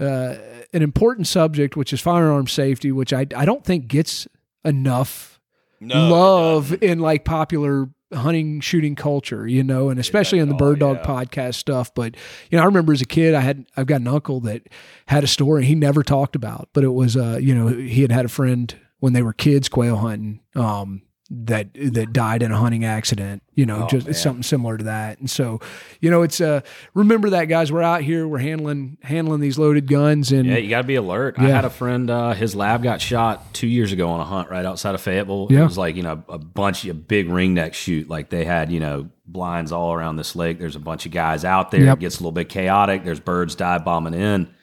uh, 0.00 0.34
an 0.72 0.82
important 0.82 1.26
subject, 1.26 1.76
which 1.76 1.92
is 1.92 2.00
firearm 2.00 2.46
safety, 2.46 2.92
which 2.92 3.12
I 3.12 3.26
I 3.36 3.44
don't 3.44 3.64
think 3.64 3.88
gets 3.88 4.26
enough 4.66 5.40
No, 5.80 6.08
love 6.08 6.82
in 6.82 6.98
like 6.98 7.24
popular 7.24 7.88
hunting 8.12 8.60
shooting 8.60 8.94
culture 8.94 9.46
you 9.48 9.64
know 9.64 9.88
and 9.88 9.98
especially 9.98 10.38
in 10.38 10.48
the 10.48 10.54
does, 10.54 10.58
bird 10.58 10.78
dog 10.78 10.98
yeah. 10.98 11.06
podcast 11.06 11.54
stuff. 11.54 11.92
But 11.94 12.16
you 12.50 12.56
know 12.56 12.62
i 12.62 12.66
remember 12.66 12.92
as 12.92 13.00
a 13.00 13.06
kid 13.06 13.34
i 13.34 13.40
had 13.40 13.66
i've 13.76 13.86
got 13.86 14.00
an 14.00 14.08
uncle 14.08 14.40
that 14.40 14.68
had 15.06 15.24
a 15.24 15.26
story 15.26 15.64
he 15.64 15.74
never 15.74 16.02
talked 16.02 16.36
about 16.36 16.68
but 16.72 16.84
it 16.84 16.94
was 16.94 17.16
uh 17.16 17.38
you 17.40 17.54
know 17.54 17.68
he 17.68 18.02
had 18.02 18.12
had 18.12 18.24
a 18.24 18.28
friend 18.28 18.76
when 19.00 19.12
they 19.12 19.22
were 19.22 19.32
kids 19.32 19.68
quail 19.68 19.96
hunting. 19.96 20.40
Um 20.54 21.02
that 21.28 21.68
that 21.74 22.12
died 22.12 22.40
in 22.42 22.52
a 22.52 22.56
hunting 22.56 22.84
accident 22.84 23.42
you 23.54 23.66
know 23.66 23.82
Oh, 23.84 23.86
just 23.88 24.06
man. 24.06 24.14
something 24.14 24.42
similar 24.44 24.78
to 24.78 24.84
that 24.84 25.18
and 25.18 25.28
so 25.28 25.60
you 26.00 26.08
know 26.08 26.22
it's 26.22 26.40
uh 26.40 26.60
remember 26.94 27.30
that 27.30 27.46
guys 27.46 27.72
we're 27.72 27.82
out 27.82 28.02
here 28.02 28.28
we're 28.28 28.38
handling 28.38 28.96
handling 29.02 29.40
these 29.40 29.58
loaded 29.58 29.88
guns 29.88 30.30
and 30.30 30.46
Yeah, 30.46 30.58
you 30.58 30.68
got 30.70 30.82
to 30.82 30.86
be 30.86 30.94
alert. 30.94 31.34
I 31.38 31.48
had 31.48 31.64
a 31.64 31.70
friend, 31.70 32.08
uh, 32.10 32.32
his 32.34 32.54
lab 32.54 32.82
got 32.84 33.00
shot 33.00 33.52
two 33.52 33.66
years 33.66 33.90
ago 33.90 34.08
on 34.10 34.20
a 34.20 34.24
hunt 34.24 34.50
right 34.50 34.64
outside 34.64 34.94
of 34.94 35.00
Fayetteville. 35.00 35.48
Yeah. 35.50 35.62
It 35.62 35.64
was 35.64 35.78
like, 35.78 35.96
you 35.96 36.02
know, 36.04 36.22
a 36.28 36.38
bunch 36.38 36.84
of 36.84 36.90
a 36.90 36.94
big 36.94 37.28
ring 37.28 37.54
neck 37.54 37.74
shoot. 37.74 38.08
Like 38.08 38.30
they 38.30 38.44
had, 38.44 38.70
you 38.70 38.78
know, 38.78 39.08
blinds 39.26 39.72
all 39.72 39.92
around 39.92 40.16
this 40.16 40.36
lake. 40.36 40.60
There's 40.60 40.76
a 40.76 40.80
bunch 40.80 41.06
of 41.06 41.12
guys 41.12 41.44
out 41.44 41.72
there. 41.72 41.82
Yep. 41.82 41.96
It 41.98 42.00
gets 42.02 42.16
a 42.16 42.20
little 42.20 42.30
bit 42.32 42.48
chaotic. 42.48 43.02
There's 43.04 43.18
birds 43.20 43.56
dive 43.56 43.84
bombing 43.84 44.14
in. 44.14 44.54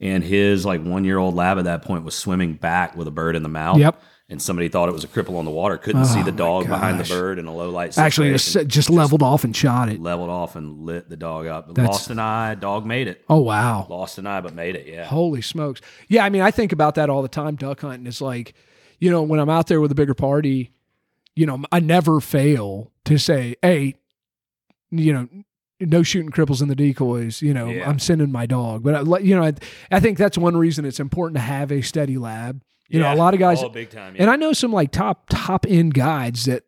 And 0.00 0.22
his 0.24 0.64
like 0.66 0.82
one 0.82 1.04
year 1.04 1.18
old 1.18 1.34
lab 1.36 1.58
at 1.58 1.64
that 1.64 1.82
point 1.82 2.04
was 2.04 2.14
swimming 2.16 2.54
back 2.54 2.96
with 2.96 3.06
a 3.08 3.10
bird 3.12 3.36
in 3.36 3.42
the 3.44 3.48
mouth. 3.48 3.78
Yep. 3.78 4.00
And 4.30 4.42
somebody 4.42 4.68
thought 4.68 4.90
it 4.90 4.92
was 4.92 5.04
a 5.04 5.08
cripple 5.08 5.38
on 5.38 5.46
the 5.46 5.50
water. 5.50 5.78
Couldn't 5.78 6.04
see 6.04 6.20
Oh, 6.20 6.22
the 6.22 6.32
dog 6.32 6.66
behind 6.68 7.00
the 7.00 7.04
bird 7.04 7.38
in 7.38 7.46
a 7.46 7.54
low 7.54 7.70
light. 7.70 7.96
actually 7.96 8.30
just, 8.32 8.66
just 8.66 8.90
leveled 8.90 9.22
off 9.22 9.42
and 9.42 9.56
shot 9.56 9.88
it 9.88 10.02
leveled 10.02 10.28
off 10.28 10.54
and 10.54 10.80
lit 10.84 11.08
the 11.08 11.16
dog 11.16 11.46
up. 11.46 11.68
That's- 11.74 11.86
Lost 11.88 12.10
an 12.10 12.18
eye. 12.18 12.54
Dog 12.54 12.84
made 12.84 13.08
it. 13.08 13.24
oh 13.30 13.38
wow 13.40 13.86
Lost 13.88 14.18
an 14.18 14.26
eye, 14.26 14.42
but 14.42 14.54
made 14.54 14.76
it. 14.76 14.86
Yeah. 14.86 15.04
Holy 15.06 15.40
smokes. 15.40 15.80
Yeah, 16.08 16.24
I 16.26 16.28
mean, 16.28 16.42
I 16.42 16.50
think 16.50 16.72
about 16.72 16.96
that 16.96 17.08
all 17.08 17.22
the 17.22 17.28
time 17.28 17.56
duck 17.56 17.80
hunting. 17.80 18.06
is 18.06 18.20
like, 18.20 18.52
you 18.98 19.10
know, 19.10 19.22
when 19.22 19.40
I'm 19.40 19.48
out 19.48 19.66
there 19.66 19.80
with 19.80 19.92
a 19.92 19.94
bigger 19.94 20.12
party, 20.14 20.72
you 21.34 21.46
know, 21.46 21.62
I 21.72 21.80
never 21.80 22.20
fail 22.20 22.92
to 23.06 23.16
say, 23.16 23.56
hey, 23.62 23.94
you 24.90 25.12
know, 25.14 25.28
no 25.80 26.02
shooting 26.02 26.30
cripples 26.30 26.60
in 26.60 26.68
the 26.68 26.74
decoys, 26.74 27.40
you 27.40 27.54
know, 27.54 27.68
Yeah. 27.68 27.88
I'm 27.88 27.98
sending 27.98 28.30
my 28.30 28.44
dog. 28.44 28.82
But, 28.82 28.94
I, 28.94 29.18
you 29.20 29.34
know, 29.36 29.44
I, 29.44 29.54
I 29.90 30.00
think 30.00 30.18
that's 30.18 30.36
one 30.36 30.56
reason 30.56 30.84
it's 30.84 31.00
important 31.00 31.36
to 31.36 31.42
have 31.42 31.72
a 31.72 31.80
steady 31.80 32.18
lab. 32.18 32.60
You 32.88 33.00
know, 33.00 33.12
a 33.12 33.16
lot 33.16 33.34
of 33.34 33.40
guys, 33.40 33.62
Oh, 33.62 33.68
big 33.68 33.90
time. 33.90 34.16
Yeah. 34.16 34.22
and 34.22 34.30
I 34.30 34.36
know 34.36 34.52
some 34.52 34.72
like 34.72 34.90
top, 34.92 35.28
top 35.28 35.66
end 35.68 35.94
guides 35.94 36.46
that 36.46 36.64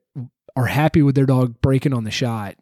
are 0.57 0.67
happy 0.67 1.01
with 1.03 1.15
their 1.15 1.27
dog 1.27 1.61
breaking 1.63 1.93
on 1.95 2.05
the 2.05 2.11
shot. 2.11 2.57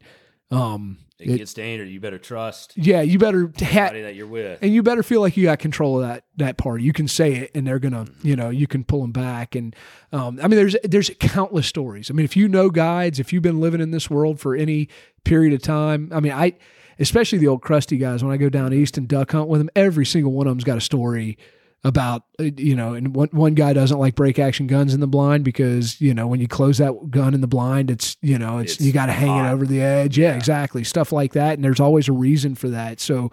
Um, 0.50 0.98
it, 1.18 1.28
it- 1.30 1.38
gets 1.38 1.52
dangerous. 1.54 1.90
You 1.90 1.98
better 2.00 2.18
trust 2.18 2.74
yeah, 2.76 3.00
you 3.02 3.18
better 3.18 3.50
ha- 3.58 3.90
that 3.92 4.14
you're 4.14 4.26
with. 4.28 4.60
and 4.62 4.72
you 4.72 4.82
better 4.84 5.02
feel 5.02 5.20
like 5.20 5.36
you 5.36 5.44
got 5.44 5.58
control 5.58 6.00
of 6.00 6.06
that 6.08 6.24
that 6.36 6.56
part. 6.56 6.80
You 6.80 6.92
can 6.92 7.08
say 7.08 7.34
it, 7.34 7.50
and 7.56 7.66
they're 7.66 7.80
gonna, 7.80 8.04
Mm-hmm. 8.04 8.28
you 8.28 8.36
know, 8.36 8.48
you 8.50 8.66
can 8.68 8.84
pull 8.84 9.02
them 9.02 9.10
back. 9.10 9.56
And 9.56 9.74
um, 10.12 10.38
I 10.40 10.46
mean, 10.46 10.56
there's 10.56 10.76
there's 10.84 11.10
countless 11.18 11.66
stories. 11.66 12.08
I 12.10 12.14
mean, 12.14 12.24
if 12.24 12.36
you 12.36 12.46
know 12.48 12.70
guides, 12.70 13.18
if 13.18 13.32
you've 13.32 13.42
been 13.42 13.58
living 13.60 13.80
in 13.80 13.90
this 13.90 14.08
world 14.08 14.38
for 14.38 14.54
any 14.54 14.88
period 15.24 15.52
of 15.52 15.60
time, 15.60 16.10
I 16.14 16.20
mean, 16.20 16.32
I 16.32 16.52
especially 17.00 17.38
the 17.38 17.48
old 17.48 17.62
crusty 17.62 17.98
guys. 17.98 18.22
When 18.22 18.32
I 18.32 18.36
go 18.36 18.48
down 18.48 18.72
east 18.72 18.96
and 18.96 19.08
duck 19.08 19.32
hunt 19.32 19.48
with 19.48 19.60
them, 19.60 19.70
every 19.74 20.06
single 20.06 20.30
one 20.32 20.46
of 20.46 20.52
them's 20.52 20.64
got 20.64 20.78
a 20.78 20.80
story 20.80 21.36
about 21.84 22.24
uh, 22.40 22.44
you 22.56 22.74
know 22.74 22.94
and 22.94 23.14
one, 23.14 23.28
one 23.30 23.54
guy 23.54 23.72
doesn't 23.72 23.98
like 23.98 24.16
break 24.16 24.38
action 24.38 24.66
guns 24.66 24.94
in 24.94 25.00
the 25.00 25.06
blind 25.06 25.44
because 25.44 26.00
you 26.00 26.12
know 26.12 26.26
when 26.26 26.40
you 26.40 26.48
close 26.48 26.78
that 26.78 27.10
gun 27.10 27.34
in 27.34 27.40
the 27.40 27.46
blind 27.46 27.90
it's 27.90 28.16
you 28.20 28.36
know 28.38 28.58
it's, 28.58 28.74
It's 28.74 28.82
you 28.82 28.92
got 28.92 29.06
to 29.06 29.12
hang 29.12 29.44
it 29.44 29.48
over 29.48 29.64
the 29.64 29.80
edge. 29.80 30.18
Yeah, 30.18 30.34
exactly. 30.34 30.82
Stuff 30.82 31.12
like 31.12 31.34
that. 31.34 31.54
And 31.54 31.62
there's 31.62 31.80
always 31.80 32.08
a 32.08 32.12
reason 32.12 32.54
for 32.56 32.68
that. 32.70 33.00
So 33.00 33.30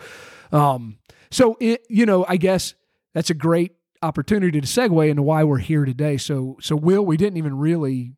um 0.51 0.97
so 1.31 1.57
it, 1.59 1.85
you 1.89 2.05
know 2.05 2.23
i 2.29 2.37
guess 2.37 2.75
that's 3.13 3.31
a 3.31 3.33
great 3.33 3.73
opportunity 4.03 4.61
to 4.61 4.67
segue 4.67 5.09
into 5.09 5.23
why 5.23 5.43
we're 5.43 5.57
here 5.57 5.83
today. 5.85 6.17
So 6.17 6.57
so 6.61 6.75
will 6.75 7.03
we 7.03 7.17
didn't 7.17 7.37
even 7.37 7.57
really 7.57 8.13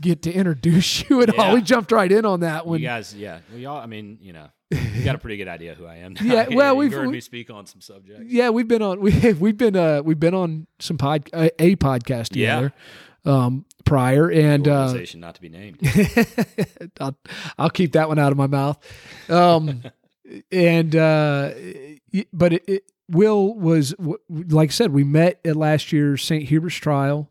get 0.00 0.22
to 0.22 0.32
introduce 0.32 1.08
you 1.10 1.22
at 1.22 1.36
all. 1.36 1.54
We 1.54 1.62
jumped 1.62 1.90
right 1.92 2.10
in 2.10 2.24
on 2.24 2.40
that 2.40 2.66
one. 2.66 2.80
you 2.80 2.86
guys, 2.86 3.14
yeah. 3.14 3.40
Well, 3.50 3.58
y'all, 3.58 3.80
I 3.80 3.86
mean, 3.86 4.18
you 4.20 4.32
know, 4.32 4.48
you 4.74 5.04
got 5.04 5.14
a 5.14 5.18
pretty 5.24 5.36
good 5.36 5.48
idea 5.48 5.74
who 5.74 5.86
I 5.86 5.96
am. 5.96 6.14
Yeah, 6.22 6.48
well, 6.52 6.74
You've 6.74 6.78
we've- 6.78 6.94
heard 6.94 7.06
we- 7.06 7.12
me 7.14 7.20
speak 7.20 7.50
on 7.50 7.66
some 7.66 7.80
subjects. 7.80 8.24
yeah 8.32 8.50
we've 8.50 8.68
been 8.68 8.82
on 8.82 9.00
we, 9.06 9.32
we've 9.34 9.56
been 9.56 9.76
uh 9.76 10.02
we've 10.04 10.20
been 10.20 10.34
on 10.34 10.66
some 10.78 10.98
pod 10.98 11.28
a, 11.32 11.50
a 11.62 11.76
podcast 11.76 12.34
Yeah. 12.36 12.68
um 13.24 13.64
prior 13.84 14.30
and 14.30 14.66
uh 14.68 14.82
Organization 14.86 15.20
not 15.20 15.34
to 15.36 15.40
be 15.40 15.48
named. 15.48 15.78
I'll, 17.00 17.16
I'll 17.58 17.70
keep 17.70 17.92
that 17.92 18.08
one 18.08 18.18
out 18.18 18.32
of 18.32 18.38
my 18.38 18.46
mouth. 18.46 18.78
Um, 19.30 19.82
and 20.50 20.96
uh, 20.96 21.52
but 22.32 22.54
it, 22.54 22.64
it, 22.66 22.84
Will 23.10 23.54
was 23.54 23.94
like 24.30 24.70
I 24.70 24.72
said, 24.72 24.90
we 24.92 25.04
met 25.04 25.38
at 25.44 25.56
last 25.56 25.92
year's 25.92 26.22
St. 26.22 26.48
Hubert's 26.48 26.76
trial, 26.76 27.30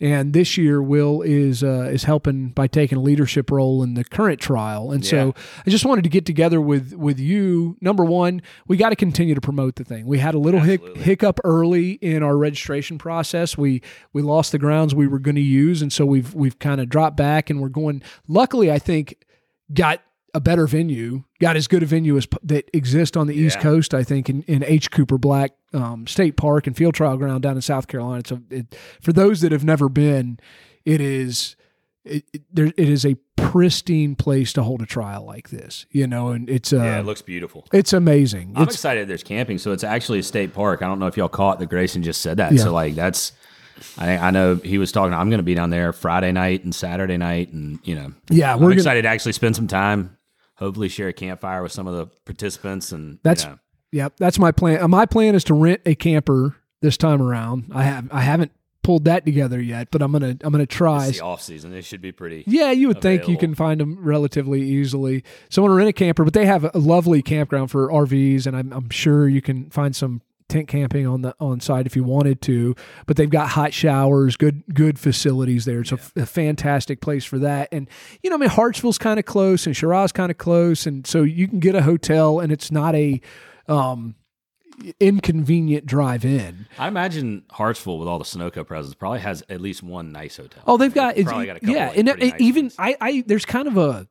and 0.00 0.32
this 0.32 0.58
year 0.58 0.82
Will 0.82 1.22
is 1.22 1.62
uh, 1.62 1.88
is 1.92 2.04
helping 2.04 2.48
by 2.48 2.66
taking 2.66 2.98
a 2.98 3.00
leadership 3.00 3.50
role 3.50 3.82
in 3.82 3.94
the 3.94 4.04
current 4.04 4.40
trial. 4.40 4.90
And 4.90 5.04
so 5.06 5.34
I 5.66 5.70
just 5.70 5.84
wanted 5.84 6.02
to 6.04 6.10
get 6.10 6.26
together 6.26 6.60
with 6.60 6.92
with 6.94 7.20
you. 7.20 7.76
Number 7.80 8.04
one, 8.04 8.42
we 8.66 8.76
got 8.76 8.90
to 8.90 8.96
continue 8.96 9.34
to 9.34 9.40
promote 9.40 9.76
the 9.76 9.84
thing. 9.84 10.06
We 10.06 10.18
had 10.18 10.34
a 10.34 10.38
little 10.38 10.60
hic- 10.60 10.96
hiccup 10.96 11.38
early 11.44 11.92
in 11.92 12.22
our 12.22 12.36
registration 12.36 12.98
process. 12.98 13.56
We 13.56 13.82
we 14.12 14.22
lost 14.22 14.52
the 14.52 14.58
grounds 14.58 14.94
we 14.94 15.06
were 15.06 15.20
going 15.20 15.36
to 15.36 15.40
use, 15.40 15.80
and 15.80 15.92
so 15.92 16.04
we've 16.04 16.34
we've 16.34 16.58
kind 16.58 16.80
of 16.80 16.88
dropped 16.88 17.16
back, 17.16 17.48
and 17.48 17.60
we're 17.60 17.68
going. 17.68 18.02
Luckily, 18.26 18.72
I 18.72 18.80
think 18.80 19.24
got 19.72 20.00
a 20.34 20.40
better 20.40 20.66
venue, 20.66 21.22
got 21.40 21.56
as 21.56 21.68
good 21.68 21.82
a 21.82 21.86
venue 21.86 22.16
as 22.16 22.26
that 22.42 22.68
exists 22.74 23.16
on 23.16 23.28
the 23.28 23.34
East 23.34 23.60
Coast. 23.60 23.94
I 23.94 24.02
think 24.02 24.28
in, 24.28 24.42
in 24.42 24.64
H. 24.64 24.90
Cooper 24.90 25.16
Black 25.16 25.52
um, 25.72 26.06
State 26.06 26.36
Park 26.36 26.66
and 26.66 26.76
Field 26.76 26.94
Trial 26.94 27.16
Ground 27.16 27.42
down 27.42 27.56
in 27.56 27.62
South 27.62 27.86
Carolina. 27.86 28.22
So 28.26 28.40
it, 28.50 28.76
for 29.00 29.12
those 29.12 29.40
that 29.42 29.52
have 29.52 29.64
never 29.64 29.88
been, 29.88 30.38
it 30.84 31.00
is 31.00 31.56
it, 32.04 32.24
it, 32.32 32.42
there, 32.52 32.66
it 32.66 32.78
is 32.78 33.06
a 33.06 33.14
pristine 33.36 34.14
place 34.16 34.52
to 34.52 34.62
hold 34.62 34.82
a 34.82 34.86
trial 34.86 35.24
like 35.24 35.50
this. 35.50 35.86
You 35.90 36.06
know, 36.06 36.30
and 36.30 36.50
it's 36.50 36.72
uh, 36.72 36.76
yeah, 36.76 37.00
it 37.00 37.06
looks 37.06 37.22
beautiful. 37.22 37.66
it's 37.72 37.92
amazing. 37.92 38.52
I'm 38.56 38.64
It's 38.64 38.74
excited 38.74 39.08
there's 39.08 39.22
camping. 39.22 39.58
So 39.58 39.72
it's 39.72 39.84
actually 39.84 40.18
a 40.18 40.24
state 40.24 40.52
park. 40.52 40.82
I 40.82 40.86
don't 40.86 40.98
know 40.98 41.06
if 41.06 41.16
y'all 41.16 41.28
caught 41.28 41.60
that 41.60 41.66
Grayson 41.66 42.02
just 42.02 42.20
said 42.20 42.38
that. 42.38 42.52
Yeah. 42.52 42.62
So 42.62 42.72
like 42.72 42.94
that's 42.94 43.32
I 43.98 44.16
I 44.16 44.30
know 44.30 44.56
he 44.56 44.78
was 44.78 44.92
talking 44.92 45.14
I'm 45.14 45.30
gonna 45.30 45.42
be 45.42 45.54
down 45.54 45.70
there 45.70 45.92
Friday 45.92 46.32
night 46.32 46.64
and 46.64 46.74
Saturday 46.74 47.16
night 47.16 47.52
and 47.52 47.78
you 47.84 47.94
know 47.94 48.12
yeah, 48.30 48.54
we're 48.54 48.62
gonna, 48.62 48.74
excited 48.74 49.02
to 49.02 49.08
actually 49.08 49.32
spend 49.32 49.56
some 49.56 49.66
time, 49.66 50.16
hopefully 50.64 50.88
share 50.88 51.08
a 51.08 51.12
campfire 51.12 51.62
with 51.62 51.72
some 51.72 51.86
of 51.86 51.94
the 51.94 52.06
participants 52.24 52.92
and 52.92 53.18
That's- 53.22 53.44
you 53.44 53.50
know, 53.50 53.58
Yep, 53.92 54.14
that's 54.18 54.40
my 54.40 54.50
plan. 54.50 54.82
Uh, 54.82 54.88
my 54.88 55.06
plan 55.06 55.36
is 55.36 55.44
to 55.44 55.54
rent 55.54 55.80
a 55.86 55.94
camper 55.94 56.56
this 56.82 56.96
time 56.96 57.22
around. 57.22 57.70
I 57.72 57.84
have 57.84 58.08
I 58.10 58.22
haven't 58.22 58.50
pulled 58.82 59.04
that 59.04 59.24
together 59.24 59.60
yet, 59.62 59.88
but 59.92 60.02
I'm 60.02 60.10
gonna 60.10 60.36
I'm 60.42 60.50
gonna 60.50 60.66
try. 60.66 61.06
It's 61.06 61.18
the 61.18 61.24
off 61.24 61.40
season. 61.40 61.72
It 61.72 61.84
should 61.84 62.02
be 62.02 62.10
pretty. 62.10 62.42
Yeah, 62.46 62.72
you 62.72 62.88
would 62.88 63.00
think 63.00 63.28
you 63.28 63.38
can 63.38 63.54
find 63.54 63.80
them 63.80 63.98
relatively 64.04 64.62
easily. 64.62 65.22
So 65.48 65.62
I'm 65.62 65.68
gonna 65.68 65.76
rent 65.76 65.88
a 65.90 65.92
camper, 65.92 66.24
but 66.24 66.34
they 66.34 66.44
have 66.44 66.64
a 66.74 66.78
lovely 66.78 67.22
campground 67.22 67.70
for 67.70 67.88
RVs, 67.88 68.48
and 68.48 68.56
I'm, 68.56 68.72
I'm 68.72 68.90
sure 68.90 69.28
you 69.28 69.40
can 69.40 69.70
find 69.70 69.94
some 69.94 70.22
tent 70.48 70.68
camping 70.68 71.06
on 71.06 71.22
the 71.22 71.34
on 71.40 71.60
site 71.60 71.86
if 71.86 71.96
you 71.96 72.04
wanted 72.04 72.40
to. 72.42 72.74
But 73.06 73.16
they've 73.16 73.30
got 73.30 73.48
hot 73.48 73.72
showers, 73.72 74.36
good 74.36 74.62
good 74.72 74.98
facilities 74.98 75.64
there. 75.64 75.80
It's 75.80 75.92
a, 75.92 75.98
a 76.16 76.26
fantastic 76.26 77.00
place 77.00 77.24
for 77.24 77.38
that. 77.38 77.68
And 77.72 77.88
you 78.22 78.30
know, 78.30 78.36
I 78.36 78.38
mean, 78.38 78.50
Hartsville's 78.50 78.98
kind 78.98 79.18
of 79.18 79.24
close, 79.24 79.66
and 79.66 79.74
Cheraw 79.74 80.12
kind 80.12 80.30
of 80.30 80.38
close, 80.38 80.86
and 80.86 81.06
so 81.06 81.22
you 81.22 81.48
can 81.48 81.60
get 81.60 81.74
a 81.74 81.82
hotel, 81.82 82.40
and 82.40 82.52
it's 82.52 82.70
not 82.70 82.94
a 82.94 83.20
um, 83.68 84.14
inconvenient 85.00 85.86
drive 85.86 86.24
in. 86.24 86.66
I 86.78 86.88
imagine 86.88 87.44
Hartsville 87.50 87.98
with 87.98 88.08
all 88.08 88.18
the 88.18 88.24
Sonoco 88.24 88.66
presence 88.66 88.94
probably 88.94 89.20
has 89.20 89.42
at 89.48 89.60
least 89.60 89.82
one 89.82 90.12
nice 90.12 90.36
hotel. 90.36 90.62
Oh, 90.66 90.76
they've 90.76 90.94
got 90.94 91.16
it's, 91.16 91.28
probably 91.28 91.46
got 91.46 91.56
a 91.56 91.60
couple 91.60 91.74
yeah, 91.74 91.92
and 91.94 92.08
it- 92.08 92.18
nice 92.18 92.32
even 92.38 92.64
ones. 92.66 92.76
I, 92.78 92.96
I 93.00 93.24
there's 93.26 93.44
kind 93.44 93.68
of 93.68 93.76
a 93.76 94.08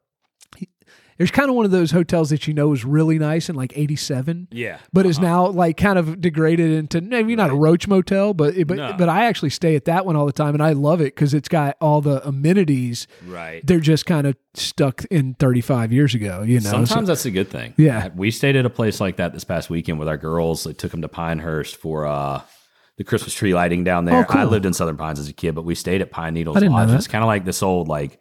there's 1.23 1.31
kind 1.31 1.49
of 1.49 1.55
one 1.55 1.63
of 1.63 1.71
those 1.71 1.91
hotels 1.91 2.31
that 2.31 2.47
you 2.47 2.53
know 2.53 2.73
is 2.73 2.83
really 2.83 3.17
nice 3.17 3.47
in 3.47 3.55
like 3.55 3.71
87 3.77 4.49
yeah, 4.51 4.79
but 4.91 5.05
is 5.05 5.19
uh-huh. 5.19 5.25
now 5.25 5.47
like 5.47 5.77
kind 5.77 5.97
of 5.97 6.19
degraded 6.19 6.69
into 6.69 6.99
maybe 6.99 7.33
not 7.37 7.49
a 7.49 7.55
roach 7.55 7.87
motel 7.87 8.33
but 8.33 8.55
but 8.67 8.75
No. 8.75 8.93
but 8.97 9.07
I 9.07 9.23
actually 9.23 9.51
stay 9.51 9.77
at 9.77 9.85
that 9.85 10.05
one 10.05 10.17
all 10.17 10.25
the 10.25 10.33
time 10.33 10.53
and 10.53 10.61
I 10.61 10.73
love 10.73 10.99
it 10.99 11.15
cuz 11.15 11.33
it's 11.33 11.47
got 11.47 11.77
all 11.79 12.01
the 12.01 12.27
amenities 12.27 13.07
right. 13.25 13.65
they're 13.65 13.79
just 13.79 14.05
kind 14.05 14.27
of 14.27 14.35
stuck 14.53 15.05
in 15.05 15.35
35 15.35 15.93
years 15.93 16.13
ago 16.13 16.41
you 16.41 16.59
know 16.59 16.69
So- 16.71 16.83
Sometimes 16.83 17.07
that's 17.07 17.25
a 17.25 17.31
good 17.31 17.49
thing. 17.49 17.73
Yeah. 17.77 18.09
we 18.13 18.29
stayed 18.29 18.57
at 18.57 18.65
a 18.65 18.69
place 18.69 18.99
like 18.99 19.15
that 19.15 19.31
this 19.31 19.45
past 19.45 19.69
weekend 19.69 19.99
with 19.99 20.09
our 20.09 20.17
girls. 20.17 20.65
They 20.65 20.73
took 20.73 20.91
them 20.91 21.03
to 21.03 21.07
Pinehurst 21.07 21.77
for 21.77 22.05
uh, 22.05 22.41
the 22.97 23.05
Christmas 23.05 23.33
tree 23.33 23.53
lighting 23.53 23.85
down 23.85 24.03
there. 24.05 24.19
Oh, 24.19 24.23
cool. 24.25 24.41
I 24.41 24.43
lived 24.43 24.65
in 24.65 24.73
Southern 24.73 24.97
Pines 24.97 25.19
as 25.19 25.29
a 25.29 25.33
kid, 25.33 25.55
but 25.55 25.63
we 25.63 25.73
stayed 25.73 26.01
at 26.01 26.11
Pine 26.11 26.33
Needles 26.33 26.57
I 26.57 26.59
didn't 26.59 26.73
know 26.73 26.79
Lodge. 26.79 26.91
It's 26.91 27.07
kind 27.07 27.23
of 27.23 27.27
like 27.27 27.45
this 27.45 27.63
old 27.63 27.87
like. 27.87 28.19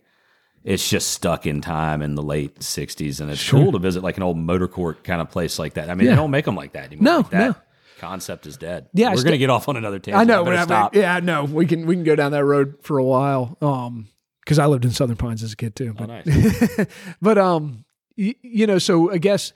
It's 0.65 0.89
just 0.89 1.11
stuck 1.11 1.47
in 1.47 1.61
time 1.61 2.03
in 2.03 2.15
the 2.15 2.23
late 2.23 2.61
'60s, 2.61 3.21
and 3.21 3.31
it's 3.31 3.41
Sure. 3.41 3.61
cool 3.63 3.73
to 3.73 3.79
visit 3.79 4.03
like 4.03 4.17
an 4.17 4.23
old 4.23 4.39
motor 4.39 4.69
court 4.69 5.03
kind 5.05 5.21
of 5.21 5.31
place 5.31 5.59
like 5.59 5.75
that. 5.75 5.91
I 5.91 5.95
mean, 5.95 6.07
Yeah. 6.07 6.13
they 6.13 6.17
don't 6.17 6.31
make 6.31 6.45
them 6.45 6.55
like 6.57 6.73
that 6.75 6.87
anymore. 6.87 7.05
No, 7.05 7.17
Like, 7.19 7.31
that 7.31 7.49
no. 7.49 7.55
concept 7.99 8.47
is 8.47 8.57
dead. 8.57 8.87
Yeah, 8.95 9.15
we're 9.15 9.23
gonna 9.25 9.39
get 9.39 9.51
off 9.51 9.69
on 9.69 9.77
another 9.77 9.99
tangent. 9.99 10.21
I 10.21 10.25
know 10.25 10.45
I- 10.51 10.65
stop. 10.65 10.95
yeah 10.95 11.19
no 11.21 11.45
we 11.45 11.67
can 11.67 11.87
we 11.87 11.95
can 11.97 12.05
go 12.05 12.15
down 12.17 12.33
that 12.33 12.45
road 12.45 12.75
for 12.83 12.99
a 12.99 13.05
while 13.05 13.57
um 13.63 14.07
cuz 14.47 14.59
I 14.59 14.67
lived 14.67 14.85
in 14.85 14.91
Southern 14.93 15.17
Pines 15.17 15.43
as 15.43 15.53
a 15.53 15.57
kid 15.57 15.75
too 15.77 15.95
Oh, 15.99 16.07
but- 16.07 16.27
nice. 16.27 16.87
but 17.23 17.39
um 17.39 17.85
y- 18.19 18.35
you 18.43 18.67
know 18.67 18.79
so 18.79 19.11
i 19.13 19.19
guess 19.19 19.53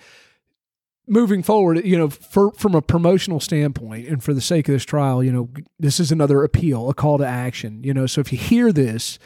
moving 1.08 1.42
forward 1.42 1.84
you 1.84 1.96
know 1.96 2.08
for, 2.08 2.50
from 2.52 2.74
a 2.74 2.82
promotional 2.82 3.38
standpoint 3.38 4.08
and 4.08 4.24
for 4.24 4.34
the 4.34 4.40
sake 4.40 4.68
of 4.68 4.72
this 4.72 4.84
trial 4.84 5.22
you 5.22 5.30
know 5.32 5.48
this 5.78 6.00
is 6.00 6.10
another 6.10 6.42
appeal 6.42 6.88
a 6.90 6.94
call 6.94 7.18
to 7.18 7.26
action 7.26 7.82
you 7.84 7.94
know 7.94 8.06
so 8.06 8.20
if 8.20 8.32
you 8.32 8.38
hear 8.38 8.72
this 8.72 9.18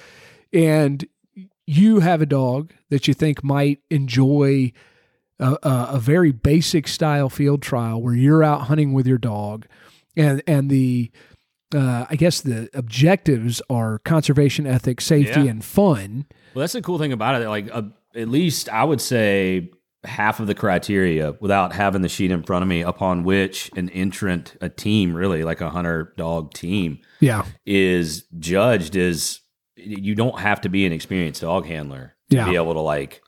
and 0.53 1.07
you 1.71 2.01
have 2.01 2.21
a 2.21 2.27
dog 2.27 2.73
that 2.91 3.07
you 3.07 3.15
think 3.15 3.45
might 3.45 3.79
enjoy 3.91 4.73
a, 5.39 5.57
a, 5.63 5.89
a 5.93 5.99
very 6.01 6.33
basic 6.33 6.89
style 6.89 7.29
field 7.31 7.63
trial 7.63 8.03
where 8.03 8.15
you're 8.15 8.43
out 8.45 8.63
hunting 8.63 8.93
with 8.93 9.07
your 9.07 9.19
dog 9.19 9.67
and 10.17 10.43
and 10.47 10.69
the 10.71 11.11
uh, 11.75 12.05
I 12.11 12.17
guess 12.17 12.41
the 12.41 12.69
objectives 12.75 13.63
are 13.71 14.01
conservation, 14.01 14.67
ethics, 14.67 15.07
safety, 15.07 15.43
Yeah. 15.43 15.51
and 15.51 15.65
fun. 15.65 16.27
Well, 16.53 16.63
that's 16.63 16.73
the 16.73 16.83
cool 16.83 16.99
thing 16.99 17.13
about 17.13 17.41
it. 17.41 17.49
Like, 17.49 17.69
uh, 17.73 17.83
at 18.17 18.29
least 18.29 18.69
I 18.69 18.83
would 18.83 19.01
say 19.01 19.71
half 20.03 20.41
of 20.41 20.49
the 20.49 20.55
criteria 20.57 21.37
without 21.41 21.73
having 21.73 22.03
the 22.03 22.09
sheet 22.09 22.33
in 22.33 22.43
front 22.43 22.63
of 22.65 22.69
me 22.69 22.83
upon 22.83 23.23
which 23.23 23.71
an 23.77 23.89
entrant, 23.91 24.57
a 24.61 24.69
team, 24.69 25.15
really 25.15 25.45
like 25.45 25.61
a 25.61 25.71
hunter 25.71 26.13
dog 26.17 26.53
team, 26.55 26.99
Yeah, 27.21 27.45
is 27.65 28.25
judged 28.41 28.97
is 28.97 29.39
you 29.83 30.15
don't 30.15 30.39
have 30.39 30.61
to 30.63 30.69
be 30.69 30.87
an 30.87 30.93
experienced 30.93 31.41
dog 31.43 31.67
handler 31.67 32.15
to 32.31 32.37
Yeah. 32.37 32.49
be 32.49 32.57
able 32.57 32.75
to 32.75 32.81
like. 32.81 33.23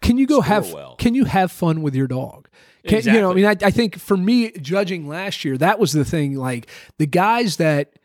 Can 0.00 0.18
you 0.18 0.26
go 0.26 0.40
have? 0.40 0.72
well. 0.72 0.94
Can 0.96 1.14
you 1.14 1.24
have 1.24 1.50
fun 1.50 1.82
with 1.82 1.94
your 1.94 2.06
dog? 2.06 2.48
Can, 2.86 3.02
You 3.02 3.20
know, 3.20 3.30
I 3.30 3.34
mean, 3.34 3.46
I, 3.46 3.56
I 3.62 3.70
think 3.70 3.98
for 3.98 4.16
me, 4.16 4.50
judging 4.52 5.08
last 5.08 5.44
year, 5.44 5.56
that 5.58 5.78
was 5.78 5.92
the 5.92 6.04
thing. 6.04 6.36
Like 6.36 6.68
the 6.98 7.06
guys 7.06 7.56
that 7.56 7.98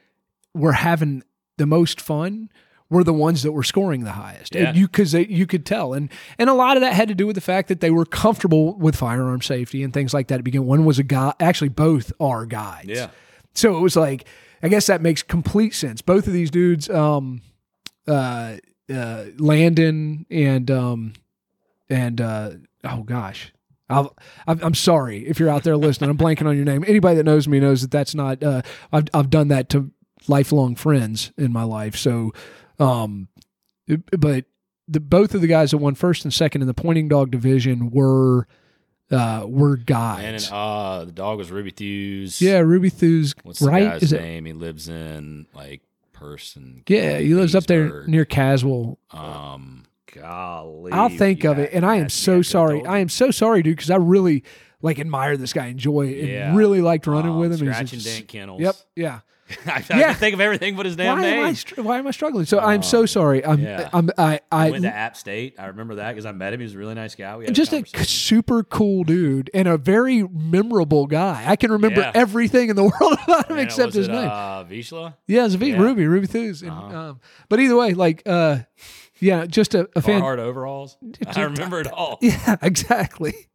were 0.54 0.72
having 0.72 1.24
the 1.58 1.66
most 1.66 2.00
fun 2.00 2.50
were 2.90 3.04
the 3.04 3.14
ones 3.14 3.44
that 3.44 3.52
were 3.52 3.62
scoring 3.64 4.04
the 4.04 4.14
highest. 4.14 4.56
Yeah. 4.56 4.70
And 4.70 4.78
you 4.78 4.88
because 4.88 5.14
you 5.14 5.46
could 5.46 5.66
tell, 5.66 5.94
and 5.94 6.10
and 6.40 6.50
a 6.50 6.54
lot 6.54 6.78
of 6.78 6.82
that 6.82 6.94
had 6.94 7.08
to 7.10 7.14
do 7.16 7.28
with 7.28 7.36
the 7.36 7.42
fact 7.42 7.68
that 7.68 7.82
they 7.82 7.92
were 7.92 8.06
comfortable 8.06 8.76
with 8.78 8.96
firearm 8.96 9.42
safety 9.42 9.84
and 9.84 9.94
things 9.94 10.14
like 10.14 10.28
that. 10.30 10.38
To 10.38 10.44
begin, 10.44 10.66
one 10.66 10.86
was 10.86 10.98
a 10.98 11.04
guy. 11.04 11.34
Actually, 11.40 11.70
both 11.70 12.12
are 12.20 12.46
guides. 12.46 13.08
So 13.54 13.78
it 13.78 13.82
was 13.82 13.96
like, 13.96 14.26
I 14.64 14.70
guess 14.70 14.88
that 14.88 15.02
makes 15.02 15.22
complete 15.24 15.74
sense. 15.76 16.02
Both 16.02 16.26
of 16.26 16.34
these 16.34 16.50
dudes, 16.50 16.90
um, 16.90 17.42
uh, 18.10 18.58
uh, 18.94 19.26
Landon 19.38 20.26
and 20.30 20.70
um, 20.72 21.14
and 21.90 22.20
uh, 22.20 22.52
oh 22.84 23.04
gosh, 23.04 23.54
I'm 23.90 24.10
I'm 24.48 24.76
sorry 24.76 25.28
if 25.28 25.40
you're 25.40 25.50
out 25.50 25.64
there 25.64 25.78
listening. 25.78 26.10
I'm 26.10 26.18
blanking 26.18 26.48
on 26.48 26.56
your 26.56 26.66
name. 26.66 26.84
Anybody 26.88 27.16
that 27.18 27.24
knows 27.24 27.48
me 27.48 27.60
knows 27.60 27.82
that 27.82 27.92
that's 27.92 28.16
not. 28.16 28.44
Uh, 28.44 28.62
I've 28.92 29.06
I've 29.14 29.30
done 29.30 29.48
that 29.50 29.70
to 29.70 29.92
lifelong 30.28 30.76
friends 30.76 31.32
in 31.38 31.52
my 31.54 31.64
life. 31.64 31.96
So, 31.96 32.34
um, 32.80 33.28
but 34.18 34.46
the 34.88 35.00
both 35.00 35.34
of 35.36 35.42
the 35.42 35.48
guys 35.48 35.72
that 35.72 35.78
won 35.78 35.96
first 35.96 36.24
and 36.26 36.34
second 36.34 36.62
in 36.62 36.68
the 36.68 36.74
pointing 36.74 37.08
dog 37.08 37.32
division 37.32 37.90
were 37.92 38.48
uh 39.12 39.44
were 39.48 39.76
guys. 39.78 40.50
And 40.50 40.54
uh, 40.54 41.06
the 41.06 41.12
dog 41.12 41.38
was 41.40 41.52
Ruby 41.52 41.72
Thews. 41.72 42.42
yeah, 42.42 42.60
Ruby 42.60 42.90
Thews, 42.90 43.34
What's 43.44 43.60
the 43.60 43.68
right? 43.68 43.84
guy's 43.90 44.04
Is 44.04 44.14
it? 44.14 44.22
name? 44.22 44.46
He 44.46 44.54
lives 44.54 44.88
in 44.90 45.48
like 45.54 45.82
Person. 46.20 46.84
Yeah, 46.88 47.18
he 47.20 47.34
lives 47.34 47.56
up 47.56 47.66
there 47.66 48.06
near 48.08 48.26
Caswell. 48.26 49.00
Um, 49.12 49.84
golly. 50.14 50.92
I'll 50.92 51.10
think 51.10 51.44
of 51.46 51.58
it, 51.60 51.72
and 51.74 51.86
I 51.86 51.96
am 51.96 52.10
so 52.10 52.42
sorry. 52.42 52.86
I 52.86 53.00
am 53.00 53.10
so 53.10 53.32
sorry, 53.32 53.64
dude, 53.64 53.78
because 53.78 53.90
I 53.90 53.96
really 53.98 54.44
like 54.82 55.00
admire 55.00 55.38
this 55.38 55.54
guy, 55.54 55.68
enjoy 55.68 56.08
it, 56.08 56.20
and 56.20 56.28
Yeah. 56.30 56.56
really 56.56 56.82
liked 56.82 57.08
running 57.08 57.32
Um, 57.32 57.40
with 57.40 57.52
him. 57.54 57.60
He's 57.68 57.76
Scratch 57.76 57.94
and 57.94 58.02
just- 58.02 58.18
Dent 58.18 58.28
Kennels. 58.28 58.62
Yep. 58.62 58.76
Yeah. 58.96 59.20
I, 59.66 59.84
Yeah. 59.90 59.96
I 59.98 60.02
can 60.04 60.16
think 60.16 60.34
of 60.36 60.42
everything 60.42 60.76
but 60.76 60.86
his 60.86 60.96
damn 60.96 61.18
Why 61.20 61.26
am 61.28 61.46
I? 61.46 61.52
name. 61.52 61.86
Why 61.86 61.98
am 62.00 62.08
I 62.08 62.12
struggling? 62.12 62.46
So 62.46 62.60
I'm 62.60 62.84
so 62.84 63.06
sorry. 63.06 63.44
I'm. 63.46 63.60
yeah. 63.60 63.90
I'm. 63.92 64.10
I. 64.18 64.40
I 64.52 64.68
I 64.68 64.70
went 64.72 64.84
to 64.84 64.94
App 64.96 65.18
State. 65.18 65.56
I 65.60 65.68
remember 65.68 65.96
that 65.96 66.12
because 66.12 66.26
I 66.26 66.32
met 66.32 66.54
him. 66.54 66.60
He 66.60 66.64
was 66.66 66.76
a 66.76 66.78
really 66.78 66.94
nice 66.96 67.16
guy. 67.16 67.36
We 67.38 67.48
just 67.52 67.72
a 67.74 67.78
conversation. 67.78 68.06
super 68.06 68.64
cool 68.64 69.04
dude 69.04 69.50
and 69.54 69.68
a 69.68 69.78
very 69.78 70.24
memorable 70.24 71.08
guy. 71.08 71.44
I 71.48 71.56
can 71.56 71.72
remember 71.72 72.02
Yeah. 72.02 72.12
everything 72.14 72.70
in 72.70 72.76
the 72.76 72.84
world 73.02 73.18
about 73.28 73.50
him 73.50 73.56
Man, 73.58 73.66
except 73.66 73.94
his 73.94 74.08
it, 74.08 74.12
name. 74.12 74.30
Uh, 74.30 74.64
Vizsla? 74.66 75.16
yeah, 75.28 75.46
it's 75.46 75.56
a 75.56 75.58
V 75.58 75.72
yeah. 75.72 75.78
Ruby, 75.78 76.06
Ruby 76.08 76.28
Thews. 76.28 76.62
And, 76.62 76.72
Uh-huh. 76.72 76.98
um, 76.98 77.20
but 77.50 77.60
either 77.60 77.76
way, 77.76 77.94
like, 77.94 78.22
uh, 78.26 78.60
yeah, 79.20 79.46
just 79.46 79.74
a, 79.76 79.90
a 79.96 80.02
fan. 80.02 80.22
Carhartt 80.22 80.38
overalls. 80.40 80.98
I 81.28 81.42
remember 81.44 81.80
it 81.82 81.88
all. 81.88 82.20
Yeah, 82.22 82.56
exactly. 82.62 83.50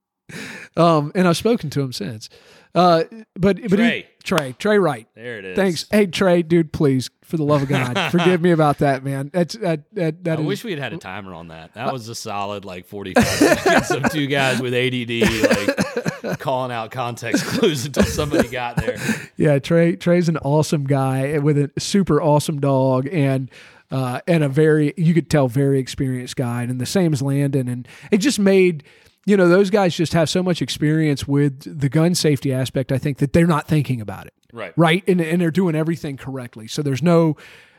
Um, 0.76 1.12
and 1.14 1.28
I've 1.28 1.36
spoken 1.36 1.70
to 1.70 1.80
him 1.82 1.92
since. 1.92 2.28
Uh, 2.74 3.04
but 3.34 3.60
but 3.62 3.62
he- 3.62 3.68
Trey. 3.68 4.06
Trey, 4.24 4.52
Trey 4.58 4.78
Wright. 4.78 5.06
There 5.14 5.38
it 5.38 5.44
is. 5.44 5.56
Thanks. 5.56 5.86
Hey 5.90 6.06
Trey, 6.06 6.42
dude, 6.42 6.72
please, 6.72 7.10
for 7.22 7.36
the 7.36 7.44
love 7.44 7.62
of 7.62 7.68
God, 7.68 8.10
forgive 8.10 8.40
me 8.40 8.52
about 8.52 8.78
that, 8.78 9.04
man. 9.04 9.30
That's 9.32 9.54
that 9.58 9.82
that 9.94 10.24
that 10.24 10.38
I 10.38 10.40
is- 10.40 10.46
wish 10.46 10.64
we 10.64 10.70
had 10.72 10.80
had 10.80 10.92
a 10.94 10.96
timer 10.98 11.34
on 11.34 11.48
that. 11.48 11.74
That 11.74 11.92
was 11.92 12.08
a 12.08 12.14
solid 12.14 12.64
like 12.64 12.86
45 12.86 13.24
seconds 13.26 13.90
of 13.90 14.10
two 14.10 14.26
guys 14.26 14.60
with 14.62 14.72
ADD 14.74 16.26
like 16.26 16.38
calling 16.40 16.72
out 16.72 16.90
context 16.90 17.44
clues 17.44 17.84
until 17.84 18.04
somebody 18.04 18.48
got 18.48 18.76
there. 18.76 18.96
yeah. 19.36 19.58
Trey 19.58 19.94
Trey's 19.96 20.28
an 20.30 20.38
awesome 20.38 20.84
guy 20.84 21.38
with 21.38 21.58
a 21.58 21.70
super 21.78 22.20
awesome 22.20 22.60
dog 22.60 23.08
and. 23.12 23.50
Uh, 23.90 24.20
and 24.26 24.42
a 24.42 24.48
very, 24.48 24.92
you 24.96 25.14
could 25.14 25.30
tell, 25.30 25.46
very 25.46 25.78
experienced 25.78 26.34
guy, 26.34 26.62
and 26.62 26.80
the 26.80 26.86
same 26.86 27.12
as 27.12 27.22
Landon, 27.22 27.68
and 27.68 27.86
it 28.10 28.16
just 28.16 28.40
made, 28.40 28.82
you 29.26 29.36
know, 29.36 29.48
those 29.48 29.70
guys 29.70 29.94
just 29.96 30.12
have 30.12 30.28
so 30.28 30.42
much 30.42 30.60
experience 30.60 31.26
with 31.26 31.80
the 31.80 31.88
gun 31.88 32.14
safety 32.14 32.52
aspect. 32.52 32.92
I 32.92 32.98
think 32.98 33.18
that 33.18 33.32
they're 33.32 33.46
not 33.46 33.66
thinking 33.66 34.00
about 34.00 34.26
it. 34.26 34.34
Right. 34.52 34.72
right 34.76 35.02
and, 35.08 35.20
and 35.20 35.40
they're 35.40 35.50
doing 35.50 35.74
everything 35.74 36.16
correctly 36.16 36.68
so 36.68 36.80
there's 36.80 37.02
no 37.02 37.36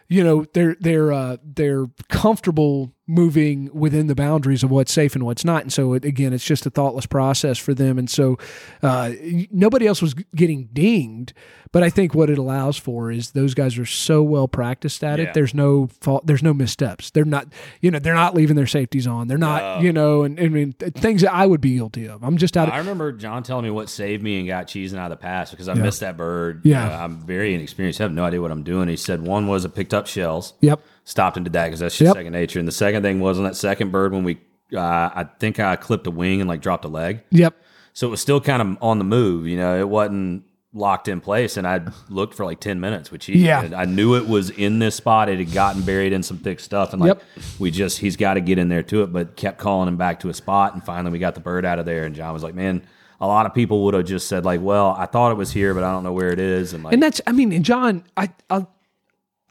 you 0.09 0.23
know 0.23 0.45
they're 0.53 0.75
they're 0.79 1.13
uh, 1.13 1.37
they're 1.41 1.87
comfortable 2.09 2.91
moving 3.07 3.69
within 3.73 4.07
the 4.07 4.15
boundaries 4.15 4.63
of 4.63 4.71
what's 4.71 4.91
safe 4.91 5.13
and 5.15 5.23
what's 5.23 5.45
not 5.45 5.61
and 5.61 5.71
so 5.71 5.93
it, 5.93 6.03
again 6.03 6.33
it's 6.33 6.43
just 6.43 6.65
a 6.65 6.71
thoughtless 6.71 7.05
process 7.05 7.57
for 7.57 7.73
them 7.75 7.99
and 7.99 8.09
so 8.09 8.35
uh, 8.81 9.11
nobody 9.51 9.85
else 9.85 10.01
was 10.01 10.15
getting 10.35 10.65
dinged 10.73 11.31
but 11.71 11.83
i 11.83 11.89
think 11.89 12.15
what 12.15 12.31
it 12.31 12.37
allows 12.39 12.77
for 12.77 13.11
is 13.11 13.31
those 13.31 13.53
guys 13.53 13.77
are 13.77 13.85
so 13.85 14.23
well 14.23 14.47
practiced 14.47 15.03
at 15.03 15.19
Yeah. 15.19 15.25
it 15.25 15.33
there's 15.35 15.53
no 15.53 15.85
fault 16.01 16.25
there's 16.25 16.41
no 16.41 16.51
missteps 16.53 17.11
they're 17.11 17.25
not 17.25 17.45
you 17.79 17.91
know 17.91 17.99
they're 17.99 18.15
not 18.15 18.33
leaving 18.33 18.55
their 18.55 18.65
safeties 18.65 19.05
on 19.05 19.27
they're 19.27 19.37
not 19.37 19.77
No. 19.77 19.83
you 19.83 19.93
know 19.93 20.23
and 20.23 20.39
i 20.39 20.47
mean 20.47 20.71
things 20.73 21.21
that 21.21 21.31
i 21.33 21.45
would 21.45 21.61
be 21.61 21.75
guilty 21.75 22.07
of 22.07 22.23
i'm 22.23 22.37
just 22.37 22.57
out 22.57 22.69
of 22.69 22.73
I 22.73 22.79
remember 22.79 23.11
John 23.11 23.43
telling 23.43 23.65
me 23.65 23.69
what 23.71 23.87
saved 23.89 24.23
me 24.23 24.39
and 24.39 24.47
got 24.47 24.67
cheesing 24.67 24.97
out 24.97 25.11
of 25.11 25.17
the 25.19 25.21
pass 25.21 25.51
because 25.51 25.67
I 25.69 25.73
Yeah. 25.75 25.83
missed 25.83 25.99
that 25.99 26.17
bird. 26.17 26.61
Yeah. 26.63 26.87
Uh, 26.99 27.03
I'm 27.05 27.19
very 27.19 27.53
inexperienced. 27.53 28.01
I 28.01 28.05
have 28.05 28.11
no 28.13 28.23
idea 28.25 28.41
what 28.41 28.51
I'm 28.51 28.63
doing. 28.63 28.87
He 28.89 28.95
said 28.95 29.21
one 29.21 29.47
was 29.47 29.65
I 29.65 29.69
picked 29.69 29.93
up 29.93 30.07
shells, 30.07 30.53
yep 30.61 30.81
stopped 31.05 31.37
and 31.37 31.45
did 31.45 31.53
that 31.53 31.65
because 31.67 31.79
that's 31.79 31.97
just 31.97 32.07
Yep. 32.09 32.15
second 32.15 32.33
nature. 32.33 32.59
And 32.59 32.67
the 32.67 32.71
second 32.73 33.01
thing 33.03 33.19
was 33.21 33.37
on 33.37 33.45
that 33.45 33.55
second 33.55 33.91
bird 33.91 34.11
when 34.11 34.23
we, 34.23 34.37
uh, 34.75 34.79
I 34.79 35.27
think 35.39 35.59
I 35.59 35.75
clipped 35.77 36.05
a 36.07 36.11
wing 36.11 36.41
and 36.41 36.47
like 36.49 36.61
dropped 36.61 36.83
a 36.85 36.89
leg. 36.89 37.21
yep 37.31 37.55
So 37.93 38.07
it 38.07 38.09
was 38.11 38.19
still 38.21 38.41
kind 38.41 38.61
of 38.61 38.77
on 38.81 38.97
the 38.97 39.05
move. 39.05 39.47
You 39.47 39.57
know, 39.57 39.79
it 39.79 39.87
wasn't 39.87 40.43
locked 40.77 41.07
in 41.07 41.21
place, 41.21 41.55
and 41.55 41.65
I 41.65 41.79
looked 42.09 42.33
for 42.33 42.43
like 42.43 42.59
ten 42.59 42.81
minutes, 42.81 43.09
which 43.09 43.27
he 43.27 43.37
Yeah. 43.45 43.69
I 43.77 43.85
knew 43.85 44.15
it 44.15 44.27
was 44.27 44.49
in 44.49 44.79
this 44.79 44.95
spot. 44.95 45.29
It 45.29 45.39
had 45.39 45.53
gotten 45.53 45.83
buried 45.83 46.11
in 46.11 46.21
some 46.21 46.37
thick 46.37 46.59
stuff, 46.59 46.91
and 46.91 47.01
like 47.01 47.09
Yep. 47.09 47.23
we 47.59 47.71
just 47.71 47.99
he's 47.99 48.17
got 48.17 48.33
to 48.33 48.41
get 48.41 48.57
in 48.57 48.67
there 48.67 48.83
to 48.83 49.03
it, 49.03 49.13
but 49.13 49.37
kept 49.37 49.57
calling 49.57 49.87
him 49.87 49.95
back 49.95 50.19
to 50.21 50.29
a 50.29 50.33
spot, 50.33 50.73
and 50.73 50.83
finally 50.83 51.11
we 51.13 51.19
got 51.19 51.33
the 51.35 51.39
bird 51.39 51.63
out 51.65 51.79
of 51.79 51.85
there. 51.85 52.03
And 52.03 52.13
John 52.15 52.33
was 52.33 52.43
like, 52.43 52.55
"Man." 52.55 52.81
A 53.21 53.27
lot 53.27 53.45
of 53.45 53.53
people 53.53 53.85
would 53.85 53.93
have 53.93 54.03
just 54.03 54.27
said 54.27 54.43
like, 54.43 54.59
"Well, 54.61 54.93
I 54.99 55.05
thought 55.05 55.31
it 55.31 55.37
was 55.37 55.49
here, 55.53 55.73
but 55.73 55.85
I 55.85 55.91
don't 55.93 56.03
know 56.03 56.11
where 56.11 56.33
it 56.33 56.39
is." 56.39 56.73
And 56.73 56.83
like, 56.83 56.93
And 56.93 57.01
that's, 57.01 57.21
I 57.25 57.31
mean, 57.31 57.53
and 57.53 57.63
John, 57.63 58.03
I, 58.17 58.29
I, 58.49 58.65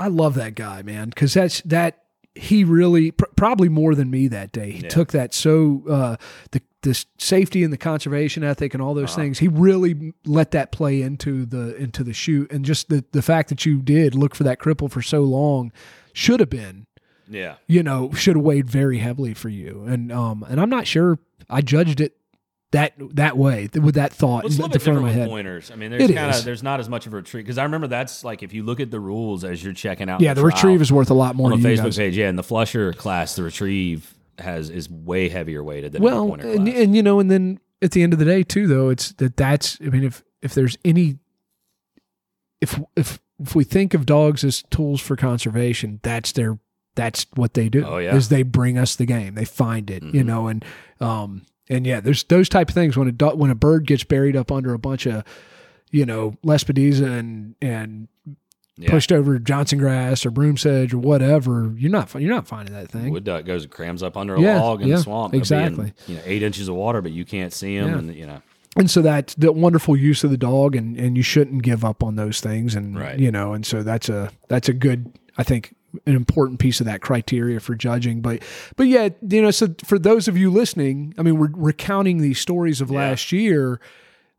I 0.04 0.08
love 0.08 0.34
that 0.34 0.54
guy, 0.54 0.82
man, 0.82 1.08
because 1.08 1.32
that's 1.32 1.62
that 1.62 2.02
he 2.34 2.62
really 2.62 3.10
pr- 3.12 3.24
probably 3.36 3.70
more 3.70 3.94
than 3.94 4.10
me 4.10 4.28
that 4.28 4.52
day. 4.52 4.70
He 4.70 4.82
took 4.82 5.12
that 5.12 5.32
so 5.32 5.82
uh, 5.88 6.16
the 6.50 6.60
the 6.82 7.02
safety 7.16 7.64
and 7.64 7.72
the 7.72 7.78
conservation 7.78 8.44
ethic 8.44 8.74
and 8.74 8.82
all 8.82 8.92
those 8.92 9.14
things. 9.14 9.38
He 9.38 9.48
really 9.48 10.12
let 10.26 10.50
that 10.50 10.72
play 10.72 11.00
into 11.00 11.46
the 11.46 11.74
into 11.76 12.04
the 12.04 12.12
shoot, 12.12 12.52
and 12.52 12.66
just 12.66 12.90
the 12.90 13.02
the 13.12 13.22
fact 13.22 13.48
that 13.48 13.64
you 13.64 13.80
did 13.80 14.14
look 14.14 14.34
for 14.34 14.42
that 14.42 14.58
cripple 14.58 14.90
for 14.90 15.00
so 15.00 15.22
long 15.22 15.72
should 16.12 16.38
have 16.40 16.50
been 16.50 16.86
yeah, 17.26 17.54
you 17.66 17.82
know, 17.82 18.12
should 18.12 18.36
have 18.36 18.44
weighed 18.44 18.68
very 18.68 18.98
heavily 18.98 19.32
for 19.32 19.48
you. 19.48 19.84
And 19.86 20.12
um 20.12 20.44
and 20.46 20.60
I'm 20.60 20.68
not 20.68 20.86
sure 20.86 21.18
I 21.48 21.62
judged 21.62 21.98
it 22.02 22.14
that 22.74 22.92
that 23.16 23.36
way 23.36 23.68
with 23.80 23.94
that 23.96 24.12
thought 24.12 24.44
Well, 24.44 24.46
it's 24.46 24.54
a 24.54 24.58
in 24.58 24.62
little 24.62 24.68
the 24.68 24.78
bit 24.78 24.82
front 24.84 24.98
of 24.98 25.04
different 25.04 25.16
my 25.16 25.20
head. 25.22 25.28
pointers. 25.30 25.70
I 25.70 25.74
mean, 25.76 25.90
there's 25.90 26.10
kind 26.12 26.34
of 26.34 26.44
there's 26.44 26.62
not 26.62 26.80
as 26.80 26.88
much 26.88 27.06
of 27.06 27.12
a 27.12 27.16
retrieve 27.16 27.44
because 27.44 27.58
I 27.58 27.62
remember 27.64 27.86
that's 27.86 28.22
like 28.24 28.42
if 28.42 28.52
you 28.52 28.62
look 28.62 28.78
at 28.80 28.90
the 28.90 29.00
rules 29.00 29.42
as 29.44 29.64
you're 29.64 29.72
checking 29.72 30.08
out. 30.10 30.20
Yeah, 30.20 30.34
the 30.34 30.42
trial 30.42 30.54
retrieve 30.54 30.82
is 30.82 30.92
worth 30.92 31.10
a 31.10 31.14
lot 31.14 31.34
more 31.36 31.52
on 31.52 31.60
the 31.60 31.68
Facebook 31.68 31.96
page. 31.96 32.16
Yeah, 32.16 32.28
in 32.28 32.36
the 32.36 32.42
flusher 32.42 32.92
class, 32.92 33.34
the 33.36 33.42
retrieve 33.42 34.12
has 34.38 34.70
is 34.70 34.90
way 34.90 35.28
heavier 35.28 35.62
weighted 35.64 35.92
than 35.92 36.02
the 36.02 36.04
Well, 36.06 36.26
pointer 36.28 36.48
and, 36.50 36.66
class. 36.66 36.78
and 36.78 36.94
you 36.96 37.02
know, 37.02 37.20
and 37.20 37.30
then 37.30 37.60
at 37.80 37.92
the 37.92 38.02
end 38.02 38.12
of 38.12 38.18
the 38.18 38.24
day 38.24 38.42
too, 38.42 38.66
though, 38.66 38.88
it's 38.90 39.12
that 39.14 39.36
that's. 39.36 39.78
I 39.80 39.84
mean, 39.90 40.04
if 40.04 40.22
if 40.42 40.54
there's 40.54 40.76
any, 40.84 41.18
if 42.60 42.80
if 42.96 43.20
if 43.40 43.54
we 43.54 43.64
think 43.64 43.94
of 43.94 44.06
dogs 44.06 44.44
as 44.44 44.62
tools 44.70 45.00
for 45.00 45.16
conservation, 45.16 46.00
that's 46.02 46.32
their 46.32 46.58
that's 46.96 47.26
what 47.34 47.54
they 47.54 47.68
do. 47.68 47.84
Oh, 47.84 47.98
yeah. 47.98 48.10
Mm-hmm. 48.10 48.18
is 48.18 48.28
they 48.28 48.42
bring 48.44 48.78
us 48.78 48.94
the 48.96 49.06
game, 49.06 49.34
they 49.34 49.44
find 49.44 49.90
it, 49.90 50.02
you 50.02 50.22
know, 50.24 50.46
and 50.48 50.64
um 51.00 51.42
and 51.68 51.86
yeah, 51.86 52.00
there's 52.00 52.24
those 52.24 52.48
type 52.48 52.68
of 52.68 52.74
things 52.74 52.96
when 52.96 53.08
a 53.08 53.12
do- 53.12 53.34
when 53.36 53.50
a 53.50 53.54
bird 53.54 53.86
gets 53.86 54.04
buried 54.04 54.36
up 54.36 54.50
under 54.52 54.72
a 54.74 54.78
bunch 54.78 55.06
of 55.06 55.24
you 55.90 56.04
know 56.06 56.36
Lespedeza 56.44 57.06
and 57.18 57.54
and 57.62 58.08
Yeah. 58.76 58.90
pushed 58.90 59.12
over 59.12 59.38
Johnson 59.38 59.78
grass 59.78 60.26
or 60.26 60.30
broom 60.32 60.56
sedge 60.56 60.92
or 60.92 60.98
whatever, 60.98 61.72
you're 61.76 61.92
not 61.92 62.12
you're 62.20 62.28
not 62.34 62.48
finding 62.48 62.74
that 62.74 62.90
thing. 62.90 63.10
Wood 63.12 63.22
duck 63.24 63.44
goes 63.44 63.62
and 63.62 63.70
crams 63.72 64.02
up 64.02 64.16
under 64.16 64.34
a 64.34 64.40
Yeah, 64.40 64.60
log 64.60 64.82
in 64.82 64.88
yeah, 64.88 64.96
the 64.96 65.02
swamp. 65.02 65.30
They'll 65.32 65.38
in, 65.38 65.42
exactly. 65.42 65.92
you 66.08 66.16
know, 66.16 66.22
eight 66.24 66.42
inches 66.42 66.68
of 66.68 66.74
water, 66.74 67.00
but 67.00 67.12
you 67.12 67.24
can't 67.24 67.52
see 67.52 67.78
them, 67.78 67.96
and 67.96 68.14
you 68.16 68.26
know, 68.26 68.42
and 68.76 68.90
so 68.90 69.00
that 69.02 69.32
the 69.38 69.52
wonderful 69.52 69.96
use 69.96 70.24
of 70.24 70.30
the 70.32 70.36
dog 70.36 70.74
and 70.74 70.96
and 70.98 71.16
you 71.16 71.22
shouldn't 71.22 71.62
give 71.62 71.84
up 71.84 72.02
on 72.02 72.16
those 72.16 72.40
things 72.40 72.74
and 72.74 72.98
Right. 72.98 73.16
you 73.18 73.30
know 73.30 73.52
and 73.54 73.64
so 73.64 73.84
that's 73.84 74.08
a 74.08 74.30
that's 74.48 74.68
a 74.68 74.72
good 74.72 75.12
i 75.38 75.44
think 75.44 75.76
an 76.06 76.14
important 76.16 76.58
piece 76.60 76.80
of 76.80 76.86
that 76.86 77.00
criteria 77.00 77.60
for 77.60 77.74
judging. 77.74 78.20
But 78.20 78.42
but 78.76 78.86
yeah 78.88 79.08
you 79.28 79.42
know 79.42 79.50
so 79.50 79.68
for 79.84 79.98
those 79.98 80.28
of 80.28 80.36
you 80.36 80.50
listening 80.50 81.14
i 81.18 81.22
mean 81.22 81.38
we're 81.38 81.50
recounting 81.54 82.18
these 82.18 82.38
stories 82.38 82.80
of 82.80 82.90
last 82.90 83.32
year 83.32 83.80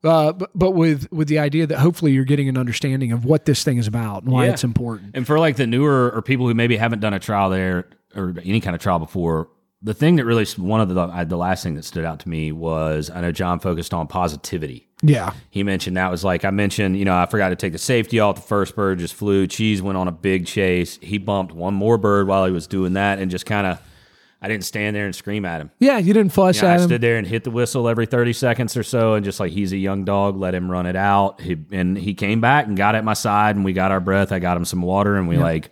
uh, 0.03 0.31
but, 0.33 0.51
but 0.53 0.71
with 0.71 1.11
with 1.11 1.27
the 1.27 1.39
idea 1.39 1.65
that 1.65 1.79
hopefully 1.79 2.11
you're 2.11 2.25
getting 2.25 2.47
an 2.47 2.57
understanding 2.57 3.11
of 3.11 3.25
what 3.25 3.45
this 3.45 3.63
thing 3.63 3.77
is 3.77 3.87
about 3.87 4.21
and 4.23 4.31
why 4.31 4.45
Yeah. 4.45 4.51
it's 4.51 4.63
important. 4.63 5.11
And 5.15 5.25
for 5.25 5.39
like 5.39 5.55
the 5.55 5.65
newer 5.65 6.11
or 6.13 6.21
people 6.21 6.47
who 6.47 6.53
maybe 6.53 6.77
haven't 6.77 6.99
done 6.99 7.13
a 7.15 7.19
trial 7.19 7.49
there 7.49 7.87
or 8.15 8.35
any 8.43 8.61
kind 8.61 8.75
of 8.75 8.81
trial 8.81 8.99
before, 8.99 9.47
the 9.85 9.93
thing 9.93 10.15
that 10.15 10.25
really 10.25 10.45
one 10.57 10.81
of 10.81 10.89
the 10.89 11.25
the 11.25 11.37
last 11.37 11.63
thing 11.63 11.75
that 11.75 11.85
stood 11.85 12.03
out 12.05 12.19
to 12.19 12.27
me 12.27 12.51
was 12.51 13.11
I 13.11 13.21
know 13.21 13.31
John 13.31 13.59
focused 13.59 13.93
on 13.93 14.07
positivity. 14.07 14.87
yeah 15.03 15.33
He 15.51 15.61
mentioned 15.61 15.95
that 15.95 16.09
was 16.09 16.23
like 16.23 16.43
I 16.43 16.49
mentioned, 16.49 16.97
you 16.97 17.05
know, 17.05 17.15
I 17.15 17.27
forgot 17.27 17.49
to 17.49 17.55
take 17.55 17.71
the 17.71 17.77
safety 17.77 18.19
off. 18.19 18.35
The 18.35 18.41
first 18.41 18.75
bird 18.75 18.97
just 18.97 19.13
flew. 19.13 19.45
Cheese 19.45 19.83
went 19.83 19.97
on 19.97 20.07
a 20.07 20.11
big 20.11 20.47
chase. 20.47 20.97
He 21.01 21.19
bumped 21.19 21.53
one 21.53 21.75
more 21.75 21.99
bird 21.99 22.27
while 22.27 22.45
he 22.47 22.51
was 22.51 22.65
doing 22.65 22.93
that, 22.93 23.19
and 23.19 23.29
just 23.29 23.45
kind 23.45 23.67
of, 23.67 23.79
I 24.41 24.47
didn't 24.47 24.65
stand 24.65 24.95
there 24.95 25.05
and 25.05 25.15
scream 25.15 25.45
at 25.45 25.61
him. 25.61 25.69
yeah 25.79 25.99
you 25.99 26.13
didn't 26.13 26.33
flush 26.33 26.57
You 26.57 26.63
know, 26.63 26.69
I 26.69 26.73
at 26.73 26.81
him 26.81 26.87
stood 26.87 27.01
there 27.01 27.17
and 27.17 27.27
hit 27.27 27.43
the 27.43 27.51
whistle 27.51 27.87
every 27.87 28.07
30 28.07 28.33
seconds 28.33 28.75
or 28.75 28.83
so, 28.83 29.13
and 29.13 29.23
just 29.23 29.39
like 29.39 29.51
he's 29.51 29.71
a 29.71 29.77
young 29.77 30.03
dog, 30.03 30.35
let 30.35 30.55
him 30.55 30.71
run 30.71 30.87
it 30.87 30.95
out. 30.95 31.41
He, 31.41 31.57
and 31.71 31.95
he 31.95 32.15
came 32.15 32.41
back 32.41 32.65
and 32.65 32.75
got 32.75 32.95
at 32.95 33.03
my 33.03 33.13
side, 33.13 33.55
and 33.55 33.63
we 33.63 33.71
got 33.73 33.91
our 33.91 33.99
breath. 33.99 34.31
I 34.31 34.39
got 34.39 34.57
him 34.57 34.65
some 34.65 34.81
water, 34.81 35.15
and 35.15 35.27
we 35.27 35.37
like 35.37 35.69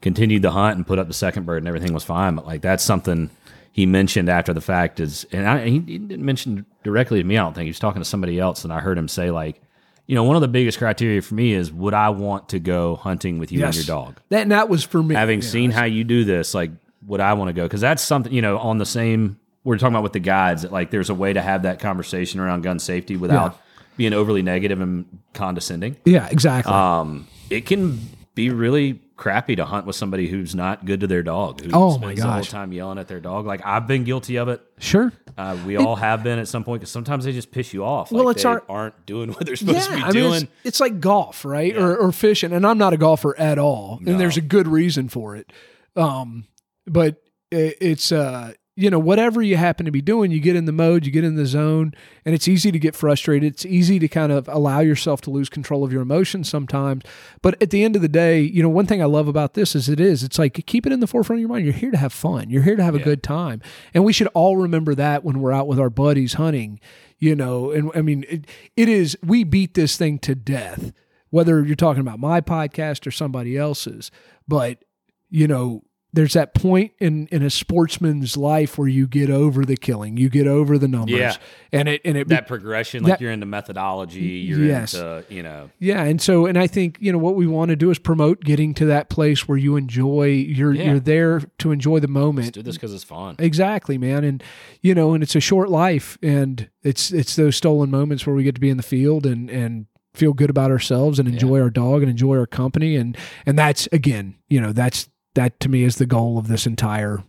continued 0.00 0.42
the 0.42 0.52
hunt 0.52 0.76
and 0.76 0.86
put 0.86 1.00
up 1.00 1.08
the 1.08 1.14
second 1.14 1.44
bird, 1.44 1.58
and 1.58 1.66
everything 1.66 1.92
was 1.92 2.04
fine. 2.04 2.36
But 2.36 2.46
like 2.46 2.62
that's 2.62 2.84
something 2.84 3.30
he 3.78 3.86
mentioned 3.86 4.28
after 4.28 4.52
the 4.52 4.60
fact 4.60 4.98
is, 4.98 5.24
and 5.30 5.46
I, 5.48 5.68
he, 5.68 5.78
didn't 5.78 6.24
mention 6.24 6.66
directly 6.82 7.18
to 7.22 7.24
me. 7.24 7.38
I 7.38 7.42
don't 7.44 7.54
think 7.54 7.66
he 7.66 7.70
was 7.70 7.78
talking 7.78 8.02
to 8.02 8.08
somebody 8.14 8.36
else, 8.40 8.64
and 8.64 8.72
I 8.72 8.80
heard 8.80 8.98
him 8.98 9.06
say 9.06 9.30
like, 9.30 9.62
you 10.08 10.16
know, 10.16 10.24
one 10.24 10.34
of 10.34 10.42
the 10.42 10.48
biggest 10.48 10.78
criteria 10.78 11.22
for 11.22 11.34
me 11.34 11.52
is 11.52 11.72
would 11.72 11.94
I 11.94 12.08
want 12.08 12.48
to 12.48 12.58
go 12.58 12.96
hunting 12.96 13.38
with 13.38 13.52
you 13.52 13.64
and 13.64 13.74
your 13.76 13.84
dog? 13.84 14.16
that 14.30 14.42
and 14.42 14.50
that 14.50 14.68
was 14.68 14.82
for 14.82 15.00
me 15.00 15.14
having 15.14 15.40
Yeah. 15.42 15.48
seen 15.48 15.70
how 15.70 15.84
you 15.84 16.02
do 16.02 16.24
this, 16.24 16.54
like, 16.54 16.72
would 17.06 17.20
I 17.20 17.34
want 17.34 17.50
to 17.50 17.52
go? 17.52 17.62
Because 17.66 17.80
that's 17.80 18.02
something, 18.02 18.32
you 18.32 18.42
know, 18.42 18.58
on 18.58 18.78
the 18.78 18.86
same, 18.86 19.38
we're 19.62 19.78
talking 19.78 19.94
about 19.94 20.02
with 20.02 20.12
the 20.12 20.18
guides, 20.34 20.62
that 20.62 20.72
like 20.72 20.90
there's 20.90 21.10
a 21.10 21.14
way 21.14 21.32
to 21.32 21.40
have 21.40 21.62
that 21.62 21.78
conversation 21.78 22.40
around 22.40 22.62
gun 22.62 22.80
safety 22.80 23.16
without 23.16 23.60
being 23.96 24.12
overly 24.12 24.42
negative 24.42 24.80
and 24.80 25.04
condescending. 25.34 25.96
yeah 26.04 26.26
exactly 26.30 26.72
Um, 26.72 27.28
it 27.48 27.64
can 27.66 28.00
be 28.34 28.50
really 28.50 29.00
crappy 29.18 29.56
to 29.56 29.66
hunt 29.66 29.84
with 29.84 29.96
somebody 29.96 30.28
who's 30.28 30.54
not 30.54 30.86
good 30.86 31.00
to 31.00 31.06
their 31.06 31.22
dog. 31.22 31.60
Who 31.60 31.70
Oh, 31.74 31.98
my 31.98 32.06
spends 32.14 32.20
the 32.22 32.26
whole 32.28 32.40
gosh. 32.40 32.50
time 32.50 32.72
yelling 32.72 32.98
at 32.98 33.08
their 33.08 33.20
dog. 33.20 33.44
Like 33.44 33.60
I've 33.66 33.86
been 33.86 34.04
guilty 34.04 34.36
of 34.38 34.48
it. 34.48 34.62
sure 34.78 35.12
Uh, 35.36 35.58
we 35.66 35.76
all 35.76 35.96
have 35.96 36.22
been 36.22 36.38
at 36.38 36.48
some 36.48 36.64
point 36.64 36.80
because 36.80 36.90
sometimes 36.90 37.24
they 37.26 37.32
just 37.32 37.50
piss 37.50 37.74
you 37.74 37.84
off. 37.84 38.10
Well, 38.10 38.24
like 38.24 38.36
it's 38.36 38.44
they 38.44 38.48
our- 38.48 38.64
aren't 38.68 39.04
doing 39.04 39.30
what 39.30 39.44
they're 39.44 39.56
supposed 39.56 39.90
to 39.90 39.96
be 39.96 40.02
I 40.02 40.06
mean, 40.06 40.12
doing. 40.14 40.42
it's, 40.44 40.52
it's 40.64 40.80
like 40.80 41.00
golf, 41.00 41.44
right? 41.44 41.76
Or, 41.76 41.96
or 41.96 42.12
fishing. 42.12 42.52
And 42.52 42.66
I'm 42.66 42.78
not 42.78 42.92
a 42.94 42.96
golfer 42.96 43.38
at 43.38 43.58
all. 43.58 44.00
And 44.06 44.18
there's 44.18 44.36
a 44.38 44.40
good 44.40 44.66
reason 44.68 45.08
for 45.08 45.36
it. 45.36 45.52
Um, 45.96 46.46
but 46.86 47.20
it, 47.50 47.76
it's, 47.80 48.12
uh, 48.12 48.52
you 48.78 48.90
know, 48.90 48.98
whatever 49.00 49.42
you 49.42 49.56
happen 49.56 49.86
to 49.86 49.90
be 49.90 50.00
doing, 50.00 50.30
you 50.30 50.38
get 50.38 50.54
in 50.54 50.64
the 50.64 50.70
mode, 50.70 51.04
you 51.04 51.10
get 51.10 51.24
in 51.24 51.34
the 51.34 51.46
zone, 51.46 51.92
and 52.24 52.32
it's 52.32 52.46
easy 52.46 52.70
to 52.70 52.78
get 52.78 52.94
frustrated. 52.94 53.52
It's 53.52 53.66
easy 53.66 53.98
to 53.98 54.06
kind 54.06 54.30
of 54.30 54.46
allow 54.46 54.78
yourself 54.78 55.20
to 55.22 55.30
lose 55.30 55.48
control 55.48 55.82
of 55.82 55.92
your 55.92 56.00
emotions 56.00 56.48
sometimes. 56.48 57.02
But 57.42 57.60
at 57.60 57.70
the 57.70 57.82
end 57.82 57.96
of 57.96 58.02
the 58.02 58.08
day, 58.08 58.40
you 58.40 58.62
know, 58.62 58.68
one 58.68 58.86
thing 58.86 59.02
I 59.02 59.06
love 59.06 59.26
about 59.26 59.54
this 59.54 59.74
is 59.74 59.88
it 59.88 59.98
is, 59.98 60.22
it's 60.22 60.38
like 60.38 60.64
keep 60.66 60.86
it 60.86 60.92
in 60.92 61.00
the 61.00 61.08
forefront 61.08 61.38
of 61.38 61.40
your 61.40 61.48
mind. 61.48 61.64
You're 61.64 61.74
here 61.74 61.90
to 61.90 61.96
have 61.96 62.12
fun. 62.12 62.50
You're 62.50 62.62
here 62.62 62.76
to 62.76 62.84
have 62.84 62.94
a 62.94 63.00
good 63.00 63.24
time. 63.24 63.60
And 63.94 64.04
we 64.04 64.12
should 64.12 64.28
all 64.28 64.56
remember 64.56 64.94
that 64.94 65.24
when 65.24 65.40
we're 65.40 65.52
out 65.52 65.66
with 65.66 65.80
our 65.80 65.90
buddies 65.90 66.34
hunting, 66.34 66.78
you 67.18 67.34
know, 67.34 67.72
and 67.72 67.90
I 67.96 68.02
mean, 68.02 68.24
it, 68.28 68.44
it 68.76 68.88
is, 68.88 69.18
we 69.26 69.42
beat 69.42 69.74
this 69.74 69.96
thing 69.96 70.20
to 70.20 70.36
death, 70.36 70.92
whether 71.30 71.64
you're 71.64 71.74
talking 71.74 72.00
about 72.00 72.20
my 72.20 72.40
podcast 72.40 73.08
or 73.08 73.10
somebody 73.10 73.56
else's. 73.56 74.12
But, 74.46 74.84
you 75.30 75.48
know, 75.48 75.82
there's 76.18 76.32
that 76.32 76.52
point 76.52 76.90
in, 76.98 77.28
in 77.28 77.44
a 77.44 77.48
sportsman's 77.50 78.36
life 78.36 78.76
where 78.76 78.88
you 78.88 79.06
get 79.06 79.30
over 79.30 79.64
the 79.64 79.76
killing, 79.76 80.16
you 80.16 80.28
get 80.28 80.48
over 80.48 80.76
the 80.76 80.88
numbers, 80.88 81.14
Yeah. 81.14 81.36
and 81.70 81.88
it 81.88 82.00
and 82.04 82.16
it 82.16 82.26
that 82.26 82.48
progression, 82.48 83.04
like 83.04 83.20
you're 83.20 83.30
into 83.30 83.46
methodology, 83.46 84.20
you're 84.20 84.64
Yes. 84.64 84.94
into, 84.94 85.24
you 85.28 85.44
know, 85.44 85.70
Yeah, 85.78 86.02
and 86.02 86.20
so 86.20 86.46
and 86.46 86.58
I 86.58 86.66
think 86.66 86.96
you 86.98 87.12
know 87.12 87.18
what 87.18 87.36
we 87.36 87.46
want 87.46 87.68
to 87.68 87.76
do 87.76 87.92
is 87.92 88.00
promote 88.00 88.42
getting 88.42 88.74
to 88.74 88.86
that 88.86 89.08
place 89.08 89.46
where 89.46 89.56
you 89.56 89.76
enjoy 89.76 90.24
you're 90.26 90.74
Yeah. 90.74 90.90
you're 90.90 91.00
there 91.00 91.42
to 91.58 91.70
enjoy 91.70 92.00
the 92.00 92.08
moment. 92.08 92.52
do 92.52 92.62
this 92.62 92.74
because 92.76 92.92
it's 92.92 93.04
fun. 93.04 93.36
Exactly, 93.38 93.96
man, 93.96 94.24
and 94.24 94.42
you 94.82 94.96
know, 94.96 95.14
and 95.14 95.22
it's 95.22 95.36
a 95.36 95.40
short 95.40 95.68
life, 95.70 96.18
and 96.20 96.68
it's 96.82 97.12
it's 97.12 97.36
those 97.36 97.54
stolen 97.54 97.92
moments 97.92 98.26
where 98.26 98.34
we 98.34 98.42
get 98.42 98.56
to 98.56 98.60
be 98.60 98.70
in 98.70 98.76
the 98.76 98.82
field 98.82 99.24
and 99.24 99.48
and 99.50 99.86
feel 100.14 100.32
good 100.32 100.50
about 100.50 100.72
ourselves 100.72 101.20
and 101.20 101.28
enjoy 101.28 101.60
our 101.60 101.70
dog 101.70 102.02
and 102.02 102.10
enjoy 102.10 102.36
our 102.36 102.46
company, 102.46 102.96
and 102.96 103.16
and 103.46 103.56
that's 103.56 103.88
again, 103.92 104.34
you 104.48 104.60
know, 104.60 104.72
that's 104.72 105.08
that 105.38 105.60
to 105.60 105.68
me 105.68 105.84
is 105.84 105.96
the 105.96 106.06
goal 106.06 106.36
of 106.36 106.48
this 106.48 106.66
entire 106.66 107.22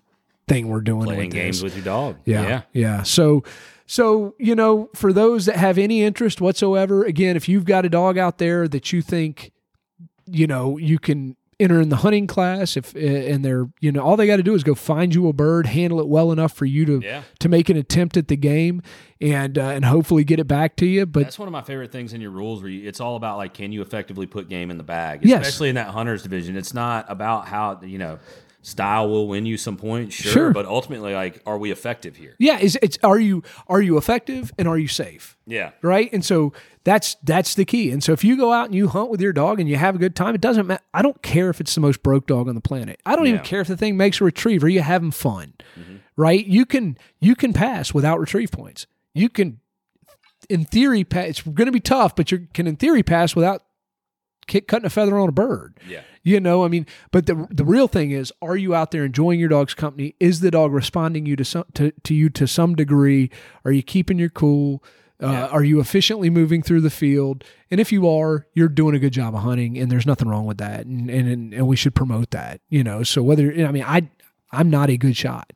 thing 0.47 0.67
we're 0.67 0.81
doing 0.81 1.05
Playing 1.05 1.19
with 1.27 1.31
games 1.31 1.57
this. 1.57 1.63
with 1.63 1.75
your 1.75 1.85
dog. 1.85 2.17
Yeah, 2.25 2.41
yeah. 2.41 2.61
yeah. 2.73 3.03
So, 3.03 3.43
so 3.85 4.33
you 4.39 4.55
know, 4.55 4.89
for 4.95 5.13
those 5.13 5.45
that 5.45 5.57
have 5.57 5.77
any 5.77 6.01
interest 6.01 6.41
whatsoever, 6.41 7.05
again, 7.05 7.35
if 7.35 7.47
you've 7.47 7.65
got 7.65 7.85
a 7.85 7.89
dog 7.89 8.17
out 8.17 8.39
there 8.39 8.67
that 8.67 8.91
you 8.91 9.03
think, 9.03 9.51
you 10.25 10.47
know, 10.47 10.77
you 10.77 10.97
can 10.97 11.35
enter 11.59 11.81
in 11.81 11.89
the 11.89 11.97
hunting 11.97 12.25
class, 12.25 12.77
if 12.77 12.95
and 12.95 13.43
they're, 13.43 13.67
you 13.81 13.91
know, 13.91 14.01
all 14.01 14.15
they 14.15 14.25
got 14.27 14.37
to 14.37 14.43
do 14.43 14.53
is 14.55 14.63
go 14.63 14.75
find 14.75 15.13
you 15.13 15.27
a 15.27 15.33
bird, 15.33 15.65
handle 15.67 15.99
it 15.99 16.07
well 16.07 16.31
enough 16.31 16.53
for 16.53 16.65
you 16.65 16.85
to 16.85 17.01
Yeah. 17.03 17.23
to 17.39 17.49
make 17.49 17.69
an 17.69 17.75
attempt 17.77 18.15
at 18.17 18.27
the 18.29 18.37
game, 18.37 18.81
and 19.19 19.57
uh, 19.57 19.63
and 19.63 19.83
hopefully 19.85 20.23
get 20.23 20.39
it 20.39 20.47
back 20.47 20.75
to 20.77 20.85
you. 20.85 21.05
But 21.05 21.23
That's 21.23 21.39
one 21.39 21.47
of 21.47 21.51
my 21.51 21.61
favorite 21.61 21.91
things 21.91 22.13
in 22.13 22.21
your 22.21 22.31
rules 22.31 22.61
where 22.61 22.71
you, 22.71 22.87
it's 22.87 23.01
all 23.01 23.15
about 23.15 23.37
like, 23.37 23.53
can 23.53 23.71
you 23.71 23.81
effectively 23.81 24.25
put 24.25 24.47
game 24.49 24.71
in 24.71 24.77
the 24.77 24.83
bag? 24.83 25.19
Yes. 25.23 25.41
Especially 25.41 25.69
in 25.69 25.75
that 25.75 25.87
hunters 25.89 26.23
division. 26.23 26.55
It's 26.55 26.73
not 26.73 27.05
about 27.09 27.47
how, 27.47 27.81
you 27.83 27.97
know, 27.97 28.19
style 28.61 29.09
will 29.09 29.27
win 29.27 29.45
you 29.45 29.57
some 29.57 29.77
points, 29.77 30.15
sure, 30.15 30.31
Sure. 30.31 30.51
But 30.51 30.65
ultimately, 30.65 31.13
like, 31.13 31.41
are 31.45 31.57
we 31.57 31.71
effective 31.71 32.15
here? 32.15 32.35
yeah, 32.39 32.59
is 32.59 32.77
it's 32.81 32.97
are 33.03 33.19
you 33.19 33.43
are 33.67 33.81
you 33.81 33.97
effective 33.97 34.51
and 34.57 34.67
are 34.67 34.77
you 34.77 34.87
safe? 34.87 35.37
Yeah. 35.45 35.71
right? 35.81 36.09
And 36.13 36.23
so 36.23 36.53
that's 36.83 37.15
that's 37.23 37.55
the 37.55 37.65
key. 37.65 37.91
And 37.91 38.03
so 38.03 38.11
if 38.11 38.23
you 38.23 38.37
go 38.37 38.51
out 38.51 38.65
and 38.65 38.75
you 38.75 38.87
hunt 38.87 39.09
with 39.09 39.21
your 39.21 39.33
dog 39.33 39.59
and 39.59 39.69
you 39.69 39.75
have 39.77 39.95
a 39.95 39.97
good 39.97 40.15
time, 40.15 40.35
it 40.35 40.41
doesn't 40.41 40.67
matter. 40.67 40.83
I 40.93 41.01
don't 41.01 41.21
care 41.21 41.49
if 41.49 41.59
it's 41.59 41.73
the 41.75 41.81
most 41.81 42.03
broke 42.03 42.27
dog 42.27 42.47
on 42.47 42.55
the 42.55 42.61
planet. 42.61 42.99
I 43.05 43.15
don't 43.15 43.27
even 43.27 43.41
care 43.41 43.61
if 43.61 43.67
the 43.67 43.77
thing 43.77 43.97
makes 43.97 44.21
a 44.21 44.23
retrieve 44.23 44.63
or 44.63 44.69
you 44.69 44.81
having 44.81 45.11
fun, 45.11 45.53
mm-hmm. 45.79 45.97
right? 46.15 46.45
You 46.45 46.65
can 46.65 46.97
you 47.19 47.35
can 47.35 47.53
pass 47.53 47.93
without 47.93 48.19
retrieve 48.19 48.51
points. 48.51 48.87
You 49.13 49.29
can 49.29 49.59
in 50.49 50.65
theory 50.65 51.03
pass. 51.03 51.29
It's 51.29 51.41
going 51.41 51.67
to 51.67 51.71
be 51.71 51.79
tough, 51.79 52.15
but 52.15 52.31
you 52.31 52.47
can 52.53 52.67
in 52.67 52.75
theory 52.75 53.03
pass 53.03 53.35
without 53.35 53.63
kick, 54.49 54.67
cutting 54.67 54.85
a 54.85 54.89
feather 54.89 55.17
on 55.17 55.29
a 55.29 55.31
bird. 55.31 55.79
Yeah. 55.87 56.01
You 56.23 56.41
know, 56.41 56.65
I 56.65 56.67
mean, 56.67 56.85
but 57.11 57.25
the 57.27 57.47
the 57.49 57.63
real 57.63 57.87
thing 57.87 58.11
is, 58.11 58.33
are 58.41 58.57
you 58.57 58.75
out 58.75 58.91
there 58.91 59.05
enjoying 59.05 59.39
your 59.39 59.47
dog's 59.49 59.73
company? 59.73 60.15
Is 60.19 60.41
the 60.41 60.51
dog 60.51 60.73
responding 60.73 61.25
you 61.25 61.37
to 61.37 61.45
some 61.45 61.63
to, 61.75 61.91
to 62.03 62.13
you 62.13 62.29
to 62.31 62.45
some 62.47 62.75
degree? 62.75 63.29
Are 63.63 63.71
you 63.71 63.81
keeping 63.81 64.19
your 64.19 64.29
cool? 64.29 64.83
Uh, 65.21 65.27
Yeah. 65.31 65.45
Are 65.47 65.63
you 65.63 65.79
efficiently 65.79 66.29
moving 66.29 66.61
through 66.61 66.81
the 66.81 66.89
field? 66.89 67.43
And 67.71 67.79
if 67.81 67.91
you 67.91 68.07
are, 68.07 68.47
you're 68.53 68.69
doing 68.69 68.95
a 68.95 68.99
good 68.99 69.13
job 69.13 69.35
of 69.35 69.41
hunting, 69.41 69.77
and 69.77 69.91
there's 69.91 70.05
nothing 70.05 70.27
wrong 70.29 70.45
with 70.45 70.57
that. 70.59 70.85
And 70.85 71.09
and 71.09 71.53
and 71.53 71.67
we 71.67 71.75
should 71.75 71.95
promote 71.95 72.31
that. 72.31 72.59
You 72.69 72.83
know, 72.83 73.03
so 73.03 73.21
whether 73.23 73.51
I 73.65 73.71
mean, 73.71 73.83
I 73.85 74.09
I'm 74.51 74.69
not 74.69 74.89
a 74.89 74.97
good 74.97 75.15
shot. 75.15 75.51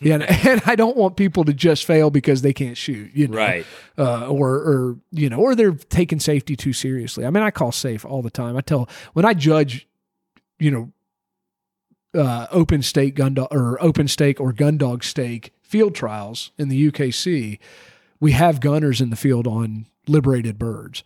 Yeah, 0.00 0.16
and 0.46 0.62
I 0.66 0.74
don't 0.76 0.96
want 0.96 1.16
people 1.16 1.44
to 1.44 1.54
just 1.54 1.84
fail 1.84 2.10
because 2.10 2.42
they 2.42 2.52
can't 2.52 2.76
shoot. 2.76 3.10
You 3.14 3.28
know, 3.28 3.36
Right. 3.38 3.66
uh, 3.96 4.28
or 4.28 4.50
or 4.54 4.96
you 5.10 5.28
know, 5.30 5.38
or 5.38 5.54
they're 5.54 5.72
taking 5.72 6.20
safety 6.20 6.56
too 6.56 6.72
seriously. 6.72 7.24
I 7.24 7.30
mean, 7.30 7.42
I 7.42 7.50
call 7.50 7.72
safe 7.72 8.04
all 8.04 8.22
the 8.22 8.30
time. 8.30 8.56
I 8.56 8.60
tell 8.60 8.88
when 9.14 9.24
I 9.24 9.32
judge, 9.34 9.86
you 10.58 10.70
know, 10.70 10.92
uh, 12.20 12.46
open 12.50 12.82
stake 12.82 13.14
gun 13.14 13.34
dog 13.34 13.48
or 13.50 13.82
open 13.82 14.08
stake 14.08 14.40
or 14.40 14.52
gun 14.52 14.76
dog 14.78 15.04
stake 15.04 15.52
field 15.62 15.94
trials 15.94 16.50
in 16.58 16.68
the 16.68 16.90
UKC, 16.90 17.58
we 18.20 18.32
have 18.32 18.60
gunners 18.60 19.00
in 19.00 19.10
the 19.10 19.16
field 19.16 19.46
on 19.46 19.86
liberated 20.06 20.58
birds, 20.58 21.02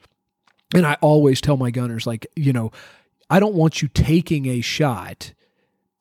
and 0.75 0.87
I 0.87 0.97
always 1.01 1.41
tell 1.41 1.57
my 1.57 1.71
gunners 1.71 2.07
like, 2.07 2.27
you 2.37 2.53
know, 2.53 2.71
I 3.29 3.41
don't 3.41 3.55
want 3.55 3.83
you 3.83 3.89
taking 3.89 4.47
a 4.47 4.61
shot 4.61 5.33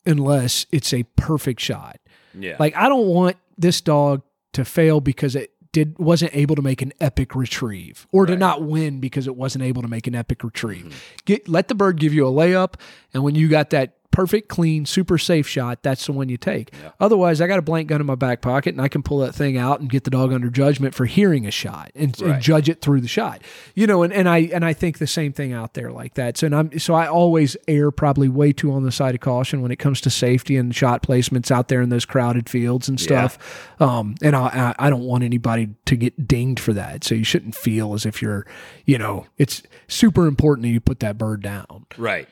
unless 0.04 0.66
it's 0.72 0.92
a 0.92 1.04
perfect 1.16 1.60
shot. 1.60 1.98
Yeah. 2.34 2.56
Like 2.58 2.76
I 2.76 2.88
don't 2.88 3.06
want 3.06 3.36
this 3.58 3.80
dog 3.80 4.22
to 4.52 4.64
fail 4.64 5.00
because 5.00 5.36
it 5.36 5.52
did 5.72 5.98
wasn't 5.98 6.34
able 6.34 6.56
to 6.56 6.62
make 6.62 6.82
an 6.82 6.92
epic 7.00 7.34
retrieve 7.34 8.08
or 8.10 8.26
to 8.26 8.36
not 8.36 8.62
win 8.62 8.98
because 8.98 9.28
it 9.28 9.36
wasn't 9.36 9.62
able 9.62 9.82
to 9.82 9.88
make 9.88 10.06
an 10.08 10.14
epic 10.14 10.42
retrieve. 10.42 10.86
Mm-hmm. 10.86 10.98
Get 11.24 11.48
let 11.48 11.68
the 11.68 11.74
bird 11.74 12.00
give 12.00 12.12
you 12.12 12.26
a 12.26 12.30
layup 12.30 12.74
and 13.14 13.22
when 13.22 13.34
you 13.34 13.48
got 13.48 13.70
that 13.70 13.94
perfect 14.12 14.48
clean 14.48 14.84
super 14.84 15.16
safe 15.16 15.46
shot 15.46 15.82
that's 15.84 16.06
the 16.06 16.12
one 16.12 16.28
you 16.28 16.36
take. 16.36 16.72
Yeah. 16.82 16.90
Otherwise 16.98 17.40
I 17.40 17.46
got 17.46 17.58
a 17.60 17.62
blank 17.62 17.88
gun 17.88 18.00
in 18.00 18.06
my 18.06 18.16
back 18.16 18.40
pocket 18.40 18.74
and 18.74 18.80
I 18.82 18.88
can 18.88 19.02
pull 19.04 19.18
that 19.18 19.34
thing 19.34 19.56
out 19.56 19.78
and 19.80 19.88
get 19.88 20.02
the 20.04 20.10
dog 20.10 20.32
under 20.32 20.50
judgment 20.50 20.94
for 20.94 21.06
hearing 21.06 21.46
a 21.46 21.50
shot 21.52 21.92
and, 21.94 22.20
and 22.20 22.42
judge 22.42 22.68
it 22.68 22.80
through 22.80 23.00
the 23.02 23.08
shot. 23.08 23.40
You 23.74 23.86
know 23.86 24.02
and, 24.02 24.12
and 24.12 24.28
I 24.28 24.38
and 24.52 24.64
I 24.64 24.72
think 24.72 24.98
the 24.98 25.06
same 25.06 25.32
thing 25.32 25.52
out 25.52 25.74
there 25.74 25.92
like 25.92 26.14
that. 26.14 26.36
So 26.36 26.46
and 26.46 26.56
I'm 26.56 26.78
so 26.78 26.94
I 26.94 27.06
always 27.06 27.56
err 27.68 27.90
probably 27.92 28.28
way 28.28 28.52
too 28.52 28.72
on 28.72 28.82
the 28.82 28.92
side 28.92 29.14
of 29.14 29.20
caution 29.20 29.62
when 29.62 29.70
it 29.70 29.76
comes 29.78 30.00
to 30.02 30.10
safety 30.10 30.56
and 30.56 30.74
shot 30.74 31.02
placements 31.02 31.50
out 31.50 31.68
there 31.68 31.80
in 31.80 31.88
those 31.88 32.04
crowded 32.04 32.48
fields 32.48 32.88
and 32.88 33.00
Yeah. 33.00 33.28
stuff. 33.28 33.70
Um, 33.80 34.16
and 34.22 34.34
I, 34.34 34.74
I 34.78 34.86
I 34.86 34.90
don't 34.90 35.04
want 35.04 35.22
anybody 35.24 35.68
to 35.86 35.96
get 35.96 36.26
dinged 36.26 36.58
for 36.60 36.72
that. 36.72 37.04
So 37.04 37.14
you 37.14 37.24
shouldn't 37.24 37.54
feel 37.54 37.94
as 37.94 38.04
if 38.04 38.20
you're, 38.20 38.44
you 38.86 38.98
know, 38.98 39.26
it's 39.38 39.62
super 39.88 40.26
important 40.26 40.64
that 40.64 40.70
you 40.70 40.80
put 40.80 41.00
that 41.00 41.16
bird 41.16 41.42
down. 41.42 41.86
right. 41.96 42.28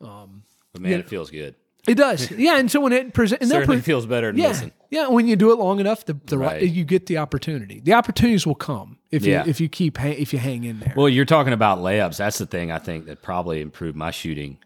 Um, 0.00 0.42
But 0.72 0.82
man, 0.82 0.92
yeah. 0.92 0.98
it 0.98 1.08
feels 1.08 1.30
good. 1.30 1.54
It 1.86 1.96
does, 1.96 2.30
yeah. 2.38 2.58
And 2.58 2.70
so 2.70 2.80
when 2.80 2.92
it 2.92 3.12
presents, 3.12 3.48
Certainly 3.48 3.78
pre- 3.78 3.82
feels 3.82 4.06
better 4.06 4.28
than 4.30 4.40
yeah, 4.40 4.60
yeah. 4.90 5.08
When 5.08 5.26
you 5.26 5.34
do 5.34 5.50
it 5.52 5.56
long 5.58 5.80
enough, 5.80 6.04
the, 6.04 6.16
the 6.26 6.38
Right. 6.38 6.62
you 6.62 6.84
get 6.84 7.06
the 7.06 7.18
opportunity. 7.18 7.80
The 7.80 7.94
opportunities 7.94 8.46
will 8.46 8.54
come 8.54 8.98
if 9.10 9.24
Yeah. 9.24 9.44
you 9.44 9.50
if 9.50 9.60
you 9.60 9.68
keep 9.68 9.96
hang, 9.98 10.14
if 10.16 10.32
you 10.32 10.38
hang 10.38 10.62
in 10.64 10.78
there. 10.78 10.94
Well, 10.96 11.08
you're 11.08 11.24
talking 11.24 11.52
about 11.52 11.78
layups. 11.78 12.18
That's 12.18 12.38
the 12.38 12.46
thing 12.46 12.70
I 12.70 12.78
think 12.78 13.06
that 13.06 13.20
probably 13.20 13.60
improved 13.60 13.96
my 13.96 14.12
shooting 14.12 14.58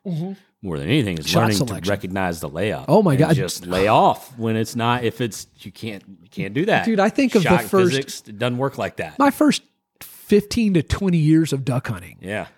more 0.63 0.79
than 0.79 0.89
anything 0.89 1.17
is 1.17 1.25
Mm-hmm. 1.25 1.33
Shot 1.33 1.41
learning 1.41 1.57
selection. 1.57 1.83
to 1.85 1.91
recognize 1.91 2.41
the 2.41 2.51
layup. 2.51 2.85
Oh 2.89 3.03
my 3.03 3.17
God. 3.17 3.35
Just 3.35 3.67
lay 3.67 3.89
off 3.89 4.37
when 4.39 4.57
it's 4.57 4.77
not. 4.77 5.03
If 5.03 5.23
it's 5.23 5.47
you 5.61 5.73
can't 5.73 6.03
you 6.23 6.29
can't 6.29 6.53
do 6.53 6.67
that, 6.67 6.85
Dude, 6.85 7.01
I 7.01 7.09
think 7.09 7.35
of 7.35 7.45
the 7.45 7.59
first- 7.61 7.71
physics. 7.95 8.23
It 8.27 8.39
doesn't 8.39 8.59
work 8.59 8.77
like 8.77 8.97
that. 8.97 9.19
My 9.19 9.31
first 9.31 9.63
fifteen 10.01 10.75
to 10.75 10.83
twenty 10.83 11.19
years 11.19 11.53
of 11.55 11.65
duck 11.65 11.87
hunting 11.89 12.19
yeah, 12.21 12.49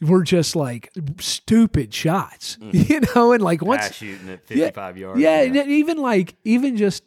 were 0.00 0.22
just 0.22 0.54
like 0.56 0.90
stupid 1.20 1.92
shots, 1.94 2.58
you 2.72 3.00
know, 3.14 3.32
and 3.32 3.42
like 3.42 3.62
once 3.62 3.94
shooting 3.94 4.28
at 4.28 4.44
55 4.46 4.98
yards. 4.98 5.20
Yeah, 5.20 5.40
and 5.42 5.56
even 5.56 5.96
like 5.98 6.34
even 6.44 6.76
just 6.76 7.02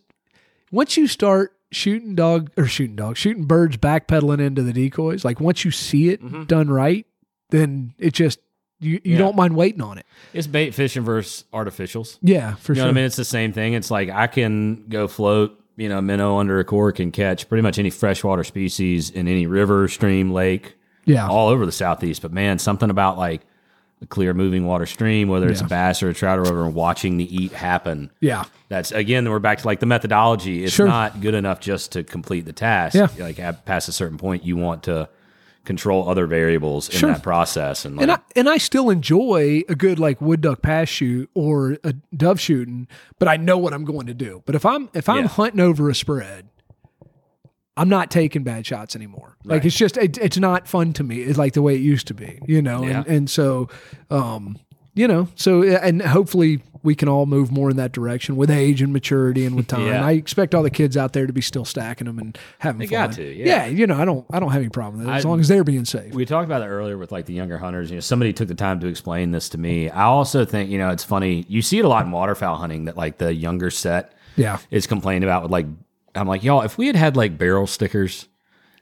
once 0.72 0.98
you 0.98 1.08
start 1.08 1.56
shooting 1.72 2.16
dog 2.16 2.52
or 2.58 2.66
shooting 2.66 2.96
dog, 2.96 3.16
shooting 3.18 3.46
birds 3.46 3.78
backpedaling 3.78 4.40
into 4.42 4.64
the 4.64 4.74
decoys, 4.74 5.24
like 5.24 5.40
once 5.40 5.64
you 5.64 5.72
see 5.72 6.10
it 6.10 6.48
done 6.48 6.70
right, 6.70 7.06
then 7.50 7.94
it 8.00 8.14
just 8.14 8.40
you, 8.80 8.92
you 8.92 9.00
Mm-hmm. 9.00 9.10
Yeah. 9.12 9.18
don't 9.20 9.36
mind 9.36 9.56
waiting 9.56 9.82
on 9.82 9.98
it. 9.98 10.06
it's 10.34 10.48
bait 10.48 10.74
fishing 10.74 11.04
versus 11.04 11.44
artificials. 11.54 12.18
Yeah, 12.22 12.56
for 12.56 12.72
You 12.74 12.78
know 12.78 12.82
sure. 12.84 12.88
what 12.88 12.92
I 12.92 12.96
mean? 12.96 13.04
It's 13.06 13.18
the 13.18 13.26
same 13.26 13.52
thing. 13.54 13.74
It's 13.74 13.92
like 13.92 14.10
I 14.10 14.28
can 14.28 14.88
go 14.88 15.08
float, 15.10 15.60
you 15.76 15.90
know, 15.90 16.00
minnow 16.02 16.38
under 16.38 16.60
a 16.60 16.64
cork 16.64 17.00
and 17.00 17.12
catch 17.14 17.48
pretty 17.50 17.62
much 17.62 17.78
any 17.78 17.90
freshwater 17.90 18.44
species 18.46 19.10
in 19.10 19.28
any 19.28 19.46
river, 19.48 19.88
stream, 19.90 20.32
lake, 20.32 20.76
Yeah. 21.06 21.28
all 21.28 21.50
over 21.50 21.66
the 21.66 21.72
southeast. 21.72 22.22
But 22.22 22.32
man, 22.32 22.60
something 22.60 22.90
about 22.90 23.18
like 23.18 23.42
a 24.02 24.06
clear 24.06 24.34
moving 24.34 24.66
water 24.66 24.86
stream, 24.86 25.28
whether 25.28 25.50
it's 25.50 25.60
Yeah. 25.62 25.66
a 25.66 25.70
bass 25.70 26.02
or 26.04 26.10
a 26.10 26.14
trout 26.14 26.38
or 26.40 26.44
whatever, 26.44 26.66
and 26.66 26.74
watching 26.74 27.18
the 27.18 27.36
eat 27.44 27.52
happen. 27.52 28.12
Yeah. 28.22 28.46
That's 28.70 28.92
again, 28.92 29.30
we're 29.30 29.40
back 29.40 29.58
to 29.60 29.68
like 29.68 29.80
the 29.82 29.86
methodology. 29.86 30.64
It's 30.64 30.74
Sure. 30.74 30.88
not 30.88 31.20
good 31.22 31.34
enough 31.34 31.60
just 31.60 31.92
to 31.94 32.04
complete 32.04 32.46
the 32.46 32.54
task. 32.54 32.96
Yeah. 32.96 33.08
Like 33.20 33.40
at, 33.40 33.66
past 33.66 33.90
a 33.90 33.92
certain 33.92 34.18
point, 34.18 34.46
you 34.46 34.56
want 34.56 34.84
to 34.84 35.10
control 35.66 36.10
other 36.10 36.26
variables 36.26 36.88
in 36.90 36.96
Sure. 36.98 37.12
that 37.12 37.22
process. 37.22 37.84
And 37.86 37.98
like, 37.98 38.04
And 38.04 38.12
I 38.14 38.18
and 38.36 38.50
I 38.50 38.58
still 38.58 38.90
enjoy 38.90 39.64
a 39.68 39.76
good 39.76 40.00
like 40.00 40.22
wood 40.22 40.42
duck 40.42 40.62
pass 40.62 40.88
shoot 40.88 41.30
or 41.34 41.78
a 41.84 41.94
dove 42.16 42.40
shooting, 42.40 42.88
but 43.20 43.28
I 43.28 43.36
know 43.38 43.58
what 43.58 43.74
I'm 43.74 43.84
going 43.84 44.08
to 44.08 44.14
do. 44.14 44.42
But 44.46 44.56
if 44.56 44.66
I'm 44.66 44.90
if 44.94 45.10
I'm 45.10 45.24
Yeah. 45.24 45.28
hunting 45.28 45.60
over 45.60 45.90
a 45.90 45.94
spread, 45.96 46.48
I'm 47.80 47.90
not 47.90 48.12
taking 48.12 48.44
bad 48.44 48.66
shots 48.66 48.96
anymore. 48.96 49.38
Like 49.44 49.64
it's 49.66 49.76
just 49.76 49.98
it, 49.98 50.18
it's 50.18 50.38
not 50.38 50.68
fun 50.68 50.94
to 50.94 51.04
me. 51.04 51.22
It's 51.22 51.38
like 51.38 51.54
the 51.54 51.62
way 51.62 51.76
it 51.76 51.82
used 51.82 52.08
to 52.08 52.14
be, 52.14 52.40
you 52.46 52.62
know. 52.62 52.84
Yeah. 52.84 52.98
And 53.00 53.08
and 53.08 53.30
so, 53.30 53.70
um, 54.10 54.58
you 54.94 55.08
know, 55.08 55.28
so 55.36 55.64
and 55.64 56.02
hopefully 56.02 56.62
we 56.82 56.96
can 56.96 57.10
all 57.10 57.26
move 57.26 57.52
more 57.52 57.70
in 57.70 57.76
that 57.76 57.92
direction 57.92 58.38
with 58.38 58.50
age 58.50 58.82
and 58.82 58.94
maturity 58.94 59.46
and 59.46 59.56
with 59.56 59.68
time. 59.76 59.86
Yeah. 59.88 60.06
I 60.06 60.12
expect 60.14 60.56
all 60.56 60.64
the 60.64 60.70
kids 60.70 60.96
out 60.96 61.12
there 61.14 61.28
to 61.28 61.34
be 61.34 61.42
still 61.42 61.66
stacking 61.66 62.06
them 62.08 62.20
and 62.20 62.38
having 62.60 62.80
They 62.80 62.88
fun. 62.88 63.08
got 63.10 63.16
to, 63.16 63.24
yeah. 63.34 63.66
you 63.66 63.86
know, 63.88 63.96
I 64.00 64.06
don't 64.06 64.26
I 64.32 64.40
don't 64.40 64.52
have 64.52 64.62
any 64.62 64.70
problem 64.70 65.00
with 65.00 65.08
it 65.10 65.12
as 65.12 65.26
I- 65.26 65.30
long 65.30 65.40
as 65.40 65.48
they're 65.48 65.64
being 65.66 65.86
safe. 65.86 66.14
we 66.14 66.26
talked 66.26 66.46
about 66.46 66.62
it 66.62 66.68
earlier 66.68 66.98
with 66.98 67.12
like 67.12 67.26
the 67.26 67.34
younger 67.34 67.58
hunters. 67.58 67.90
You 67.90 67.98
know, 67.98 68.02
somebody 68.02 68.34
took 68.34 68.48
the 68.50 68.56
time 68.56 68.80
to 68.82 68.88
explain 68.88 69.32
this 69.32 69.50
to 69.50 69.58
me. 69.58 69.90
I 69.90 70.04
also 70.04 70.46
think, 70.46 70.70
you 70.70 70.78
know, 70.78 70.90
it's 70.90 71.04
funny. 71.04 71.46
You 71.48 71.62
see 71.62 71.80
it 71.80 71.86
a 71.86 71.90
lot 71.90 72.06
in 72.06 72.12
waterfowl 72.12 72.56
hunting 72.58 72.86
that 72.86 72.96
like 72.98 73.18
the 73.18 73.34
younger 73.34 73.70
set 73.72 74.14
yeah. 74.38 74.60
is 74.72 74.88
complaining 74.88 75.24
about 75.24 75.44
with 75.44 75.52
like, 75.52 75.66
I'm 76.20 76.28
like, 76.28 76.44
y'all, 76.44 76.62
if 76.62 76.78
we 76.78 76.88
had 76.88 76.96
had 76.96 77.16
like 77.18 77.38
barrel 77.38 77.68
stickers 77.68 78.28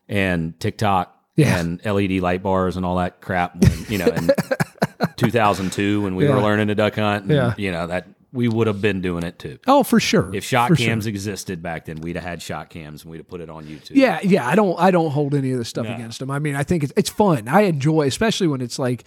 and 0.09 0.59
TikTok 0.59 1.13
Yeah. 1.35 1.59
and 1.59 1.83
LED 1.85 2.21
light 2.21 2.41
bars 2.43 2.77
and 2.77 2.85
all 2.85 2.97
that 2.97 3.21
crap, 3.21 3.55
when, 3.61 3.85
you 3.89 3.97
know, 3.99 4.07
in 4.07 4.29
2002 5.17 6.01
when 6.01 6.15
we 6.15 6.25
Yeah. 6.25 6.35
were 6.35 6.41
learning 6.41 6.67
to 6.67 6.75
duck 6.75 6.95
hunt, 6.95 7.23
and, 7.23 7.31
Yeah. 7.33 7.53
you 7.57 7.71
know, 7.71 7.87
that 7.87 8.07
we 8.33 8.47
would 8.47 8.67
have 8.67 8.81
been 8.81 9.01
doing 9.01 9.23
it 9.23 9.39
too. 9.39 9.57
Oh, 9.67 9.83
for 9.83 9.99
sure. 9.99 10.29
If 10.33 10.43
shot 10.43 10.67
For 10.69 10.75
sure. 10.75 10.85
cams 10.87 11.07
existed 11.07 11.63
back 11.63 11.85
then, 11.85 12.01
we'd 12.01 12.15
have 12.17 12.25
had 12.25 12.41
shot 12.41 12.69
cams 12.69 13.03
and 13.03 13.11
we'd 13.11 13.17
have 13.19 13.27
put 13.27 13.41
it 13.41 13.49
on 13.49 13.65
YouTube. 13.65 13.91
Yeah, 13.91 14.19
yeah. 14.21 14.45
I 14.47 14.53
don't 14.55 14.77
I 14.79 14.91
don't 14.91 15.11
hold 15.11 15.33
any 15.33 15.51
of 15.51 15.57
this 15.59 15.69
stuff 15.69 15.85
No. 15.87 15.93
against 15.95 16.19
them. 16.19 16.29
I 16.29 16.39
mean, 16.39 16.53
I 16.55 16.63
think 16.63 16.83
it's 16.83 16.93
it's 16.97 17.09
fun. 17.09 17.47
I 17.47 17.61
enjoy, 17.61 18.05
especially 18.05 18.47
when 18.47 18.61
it's 18.61 18.77
like 18.77 19.05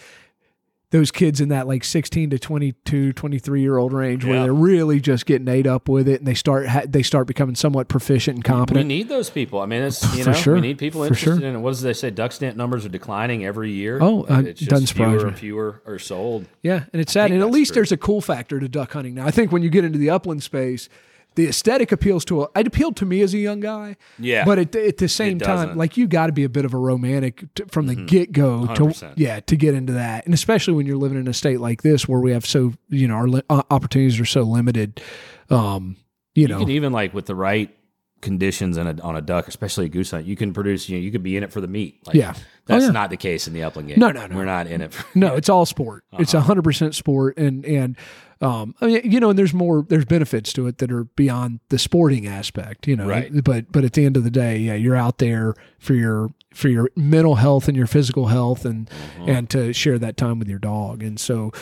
those 0.90 1.12
kids 1.12 1.40
in 1.40 1.50
that 1.50 1.68
like 1.68 1.84
16 1.84 2.30
to 2.30 2.38
22, 2.38 3.12
23 3.12 3.60
year 3.60 3.78
old 3.78 3.92
range 3.92 4.24
where 4.24 4.42
they're 4.42 4.52
really 4.52 5.00
just 5.00 5.24
getting 5.24 5.46
ate 5.46 5.66
up 5.66 5.88
with 5.88 6.08
it 6.08 6.20
and 6.20 6.26
they 6.26 6.34
start 6.34 6.66
ha- 6.68 6.82
they 6.88 7.02
start 7.02 7.28
becoming 7.28 7.54
somewhat 7.54 7.88
proficient 7.88 8.36
and 8.36 8.44
competent. 8.44 8.88
We 8.88 8.94
need 8.96 9.08
those 9.08 9.30
people. 9.30 9.60
I 9.60 9.66
mean, 9.66 9.82
it's 9.82 10.02
you 10.16 10.24
know, 10.24 10.32
sure. 10.32 10.54
we 10.54 10.60
need 10.60 10.78
people 10.78 11.02
interested 11.02 11.38
sure. 11.38 11.48
in 11.48 11.56
it. 11.56 11.58
What 11.58 11.70
does 11.70 11.82
they 11.82 11.92
say? 11.92 12.10
Duck 12.10 12.32
stamp 12.32 12.56
numbers 12.56 12.84
are 12.84 12.90
declining 12.90 13.44
every 13.44 13.70
year. 13.70 13.98
Oh, 14.00 14.26
uh, 14.28 14.42
it's 14.44 14.58
just 14.58 14.70
doesn't 14.70 14.88
surprise 14.88 15.20
fewer 15.20 15.28
and 15.28 15.38
fewer 15.38 15.82
are 15.86 15.98
sold. 15.98 16.46
yeah, 16.62 16.84
and 16.92 17.00
it's 17.00 17.12
sad. 17.12 17.30
And 17.30 17.40
at 17.40 17.50
least 17.50 17.70
true. 17.70 17.76
there's 17.76 17.92
a 17.92 17.96
cool 17.96 18.20
factor 18.20 18.58
to 18.58 18.68
duck 18.68 18.92
hunting. 18.92 19.14
Now, 19.14 19.26
I 19.26 19.30
think 19.30 19.52
when 19.52 19.62
you 19.62 19.70
get 19.70 19.84
into 19.84 19.98
the 19.98 20.10
upland 20.10 20.42
space, 20.42 20.88
the 21.40 21.48
aesthetic 21.48 21.90
appeals 21.92 22.24
to 22.26 22.42
a, 22.42 22.48
it 22.54 22.66
appealed 22.66 22.96
to 22.96 23.06
me 23.06 23.22
as 23.22 23.32
a 23.34 23.38
young 23.38 23.60
guy. 23.60 23.96
Yeah. 24.18 24.44
But 24.44 24.58
at, 24.58 24.76
at 24.76 24.96
the 24.98 25.08
same 25.08 25.38
time. 25.38 25.70
Mm-hmm. 25.70 25.78
like 25.78 25.96
you 25.96 26.06
got 26.06 26.26
to 26.26 26.32
be 26.32 26.44
a 26.44 26.48
bit 26.48 26.64
of 26.64 26.74
a 26.74 26.78
romantic 26.78 27.44
t- 27.54 27.64
from 27.70 27.86
the 27.86 27.94
get 27.94 28.32
go 28.32 28.66
to 28.74 29.12
yeah 29.16 29.40
to 29.40 29.56
get 29.56 29.74
into 29.74 29.92
that, 29.94 30.24
and 30.26 30.34
especially 30.34 30.74
when 30.74 30.86
you're 30.86 30.96
living 30.98 31.18
in 31.18 31.26
a 31.28 31.34
state 31.34 31.60
like 31.60 31.82
this 31.82 32.06
where 32.08 32.20
we 32.20 32.32
have 32.32 32.44
so 32.46 32.72
you 32.88 33.08
know 33.08 33.14
our 33.14 33.28
li- 33.28 33.42
uh, 33.48 33.62
opportunities 33.70 34.20
are 34.20 34.24
so 34.24 34.42
limited. 34.42 35.00
Um, 35.50 35.96
you 36.34 36.42
You 36.42 36.48
know, 36.48 36.68
even 36.68 36.92
like 36.92 37.12
with 37.14 37.26
the 37.26 37.34
right 37.34 37.74
conditions 38.20 38.76
a, 38.76 39.00
on 39.02 39.16
a 39.16 39.20
duck, 39.22 39.48
especially 39.48 39.86
a 39.86 39.88
goose 39.88 40.10
hunt, 40.10 40.26
you 40.26 40.36
can 40.36 40.52
produce. 40.52 40.88
You 40.88 40.98
know, 40.98 41.02
you 41.02 41.10
could 41.10 41.22
be 41.22 41.36
in 41.36 41.42
it 41.42 41.52
for 41.52 41.60
the 41.60 41.68
meat. 41.68 42.06
Like, 42.06 42.16
Yeah. 42.16 42.34
Oh, 42.36 42.42
that's 42.66 42.84
yeah. 42.84 42.90
not 42.90 43.10
the 43.10 43.16
case 43.16 43.48
in 43.48 43.54
the 43.54 43.62
upland 43.64 43.88
game. 43.88 43.98
No, 43.98 44.10
no, 44.10 44.26
no. 44.26 44.36
We're 44.36 44.44
not 44.44 44.66
in 44.68 44.80
it. 44.82 44.92
For, 44.92 45.04
No, 45.18 45.34
it's 45.40 45.48
all 45.48 45.66
sport. 45.66 46.04
It's 46.18 46.34
Uh-huh. 46.34 46.42
a 46.42 46.46
hundred 46.46 46.62
percent 46.62 46.94
sport, 46.94 47.36
and 47.38 47.64
and 47.64 47.96
um, 48.40 48.74
I 48.80 48.86
mean, 48.86 49.00
you 49.04 49.20
know, 49.20 49.30
and 49.30 49.38
there's 49.38 49.52
more, 49.52 49.84
there's 49.88 50.06
benefits 50.06 50.52
to 50.54 50.66
it 50.66 50.78
that 50.78 50.90
are 50.90 51.04
beyond 51.04 51.60
the 51.68 51.78
sporting 51.78 52.26
aspect, 52.26 52.86
you 52.88 52.96
know. 52.96 53.06
Right. 53.06 53.30
But 53.44 53.70
but 53.70 53.84
at 53.84 53.92
the 53.92 54.04
end 54.06 54.16
of 54.16 54.24
the 54.24 54.30
day, 54.30 54.56
yeah, 54.58 54.74
you're 54.74 54.96
out 54.96 55.18
there 55.18 55.54
for 55.78 55.94
your 55.94 56.30
for 56.54 56.68
your 56.68 56.88
mental 56.96 57.34
health 57.36 57.68
and 57.68 57.76
your 57.76 57.86
physical 57.86 58.26
health, 58.26 58.64
and 58.64 58.88
Mm-hmm. 58.90 59.28
and 59.30 59.50
to 59.50 59.72
share 59.72 59.98
that 59.98 60.16
time 60.16 60.38
with 60.38 60.48
your 60.48 60.58
dog, 60.58 61.02
and 61.02 61.20
so, 61.20 61.52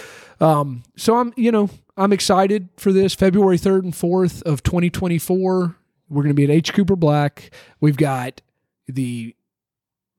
um, 0.41 0.83
so 0.97 1.17
I'm 1.17 1.33
you 1.37 1.51
know 1.51 1.69
I'm 1.97 2.13
excited 2.13 2.69
for 2.77 2.93
this 2.93 3.15
February 3.15 3.59
third 3.59 3.83
and 3.85 3.95
fourth 3.95 4.43
of 4.43 4.63
2024. 4.63 5.77
We're 6.09 6.23
going 6.23 6.29
to 6.29 6.35
be 6.35 6.45
at 6.45 6.51
H 6.51 6.73
Cooper 6.73 6.95
Black. 6.97 7.51
We've 7.81 7.97
got 7.97 8.41
the 8.87 9.35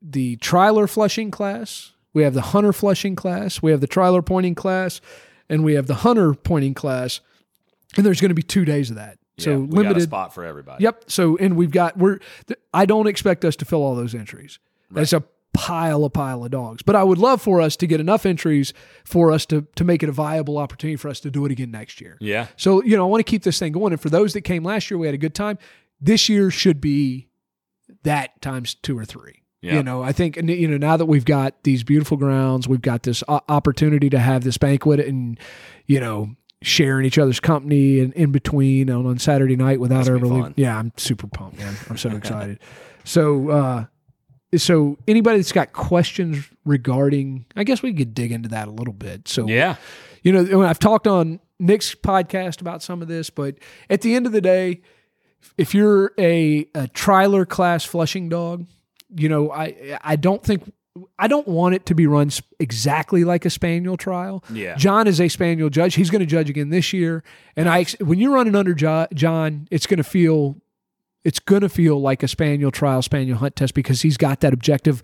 the 0.02 0.36
trialer 0.38 0.88
flushing 0.88 1.30
class, 1.30 1.92
we 2.12 2.22
have 2.22 2.34
the 2.34 2.40
hunter 2.42 2.72
flushing 2.72 3.16
class, 3.16 3.60
we 3.62 3.70
have 3.70 3.80
the 3.80 3.88
trialer 3.88 4.24
pointing 4.24 4.54
class, 4.54 5.00
and 5.50 5.62
we 5.64 5.74
have 5.74 5.86
the 5.86 5.96
hunter 5.96 6.32
pointing 6.32 6.72
class. 6.72 7.20
And 7.96 8.06
there's 8.06 8.20
going 8.20 8.30
to 8.30 8.34
be 8.34 8.42
two 8.42 8.64
days 8.64 8.88
of 8.90 8.96
that. 8.96 9.18
So 9.38 9.50
Yeah, 9.50 9.56
we 9.58 9.66
got 9.66 9.76
a 9.76 9.82
limited. 9.82 10.02
spot 10.04 10.32
for 10.34 10.44
everybody. 10.44 10.84
Yep. 10.84 11.04
So 11.08 11.36
and 11.36 11.56
we've 11.56 11.70
got 11.72 11.98
we're 11.98 12.20
I 12.72 12.86
don't 12.86 13.06
expect 13.08 13.44
us 13.44 13.56
to 13.56 13.64
fill 13.64 13.82
all 13.82 13.94
those 13.94 14.14
entries. 14.14 14.58
That's 14.90 15.12
a 15.12 15.24
pile 15.52 16.04
a 16.04 16.10
pile 16.10 16.44
of 16.44 16.50
dogs. 16.52 16.82
But 16.82 16.94
I 16.94 17.02
would 17.02 17.18
love 17.18 17.42
for 17.42 17.60
us 17.60 17.74
to 17.78 17.86
get 17.86 18.00
enough 18.00 18.24
entries 18.26 18.72
for 19.04 19.32
us 19.32 19.44
to 19.46 19.66
to 19.76 19.84
make 19.84 20.02
it 20.02 20.08
a 20.08 20.12
viable 20.12 20.56
opportunity 20.58 20.96
for 20.96 21.08
us 21.08 21.20
to 21.20 21.30
do 21.30 21.44
it 21.46 21.52
again 21.52 21.70
next 21.72 22.00
year. 22.00 22.16
Yeah. 22.20 22.46
So, 22.56 22.82
you 22.84 22.96
know, 22.96 23.04
I 23.04 23.10
want 23.10 23.24
to 23.26 23.30
keep 23.30 23.42
this 23.42 23.58
thing 23.58 23.72
going. 23.72 23.92
And 23.92 24.00
for 24.00 24.10
those 24.10 24.34
that 24.34 24.42
came 24.42 24.62
last 24.62 24.90
year, 24.90 24.98
we 24.98 25.06
had 25.06 25.14
a 25.14 25.18
good 25.18 25.34
time. 25.34 25.58
This 26.00 26.28
year 26.28 26.50
should 26.50 26.80
be 26.80 27.28
that 28.04 28.40
times 28.40 28.74
two 28.74 28.96
or 28.96 29.04
three. 29.04 29.39
Yeah. 29.62 29.74
You 29.76 29.82
know, 29.82 30.02
I 30.02 30.12
think, 30.12 30.36
you 30.36 30.66
know, 30.68 30.78
now 30.78 30.96
that 30.96 31.04
we've 31.06 31.24
got 31.24 31.62
these 31.64 31.82
beautiful 31.84 32.16
grounds, 32.16 32.66
we've 32.66 32.80
got 32.80 33.02
this 33.02 33.22
opportunity 33.28 34.08
to 34.10 34.18
have 34.18 34.42
this 34.42 34.56
banquet 34.56 35.00
and, 35.00 35.38
you 35.86 36.00
know, 36.00 36.34
sharing 36.62 37.04
each 37.04 37.18
other's 37.18 37.40
company 37.40 38.00
and 38.00 38.12
in 38.14 38.32
between 38.32 38.90
on, 38.90 39.04
on 39.06 39.18
Saturday 39.18 39.56
night 39.56 39.78
without 39.80 40.08
ever 40.08 40.18
leaving. 40.18 40.54
Yeah, 40.56 40.78
I'm 40.78 40.92
super 40.96 41.26
pumped, 41.26 41.58
man. 41.58 41.74
I'm 41.90 41.96
so 41.98 42.10
excited. 42.16 42.58
So, 43.04 43.50
uh, 43.50 43.84
so 44.56 44.96
anybody 45.06 45.38
that's 45.38 45.52
got 45.52 45.72
questions 45.74 46.48
regarding, 46.64 47.44
I 47.54 47.64
guess 47.64 47.82
we 47.82 47.92
could 47.92 48.14
dig 48.14 48.32
into 48.32 48.48
that 48.50 48.66
a 48.66 48.70
little 48.70 48.94
bit. 48.94 49.28
So, 49.28 49.46
Yeah. 49.46 49.76
you 50.22 50.32
know, 50.32 50.62
I've 50.62 50.78
talked 50.78 51.06
on 51.06 51.38
Nick's 51.58 51.94
podcast 51.94 52.60
about 52.62 52.82
some 52.82 53.02
of 53.02 53.08
this, 53.08 53.28
but 53.30 53.56
at 53.90 54.00
the 54.00 54.14
end 54.14 54.24
of 54.26 54.32
the 54.32 54.40
day, 54.40 54.80
if 55.58 55.74
you're 55.74 56.12
a, 56.18 56.60
a 56.74 56.88
trialer 56.88 57.46
class 57.48 57.84
flushing 57.84 58.28
dog, 58.30 58.66
you 59.14 59.28
know, 59.28 59.50
I 59.50 59.98
I 60.02 60.16
don't 60.16 60.42
think 60.42 60.72
I 61.18 61.28
don't 61.28 61.46
want 61.46 61.74
it 61.74 61.86
to 61.86 61.94
be 61.94 62.06
run 62.06 62.30
exactly 62.58 63.24
like 63.24 63.44
a 63.44 63.50
spaniel 63.50 63.96
trial. 63.96 64.44
Yeah. 64.52 64.76
John 64.76 65.06
is 65.06 65.20
a 65.20 65.28
spaniel 65.28 65.70
judge. 65.70 65.94
He's 65.94 66.10
going 66.10 66.20
to 66.20 66.26
judge 66.26 66.50
again 66.50 66.70
this 66.70 66.92
year, 66.92 67.22
and 67.56 67.68
I 67.68 67.84
when 68.00 68.18
you're 68.18 68.32
running 68.32 68.56
under 68.56 68.74
John, 68.74 69.68
it's 69.70 69.86
going 69.86 69.98
to 69.98 70.04
feel 70.04 70.56
it's 71.24 71.38
going 71.38 71.62
to 71.62 71.68
feel 71.68 72.00
like 72.00 72.22
a 72.22 72.28
spaniel 72.28 72.70
trial, 72.70 73.02
spaniel 73.02 73.38
hunt 73.38 73.56
test 73.56 73.74
because 73.74 74.02
he's 74.02 74.16
got 74.16 74.40
that 74.40 74.52
objective 74.52 75.02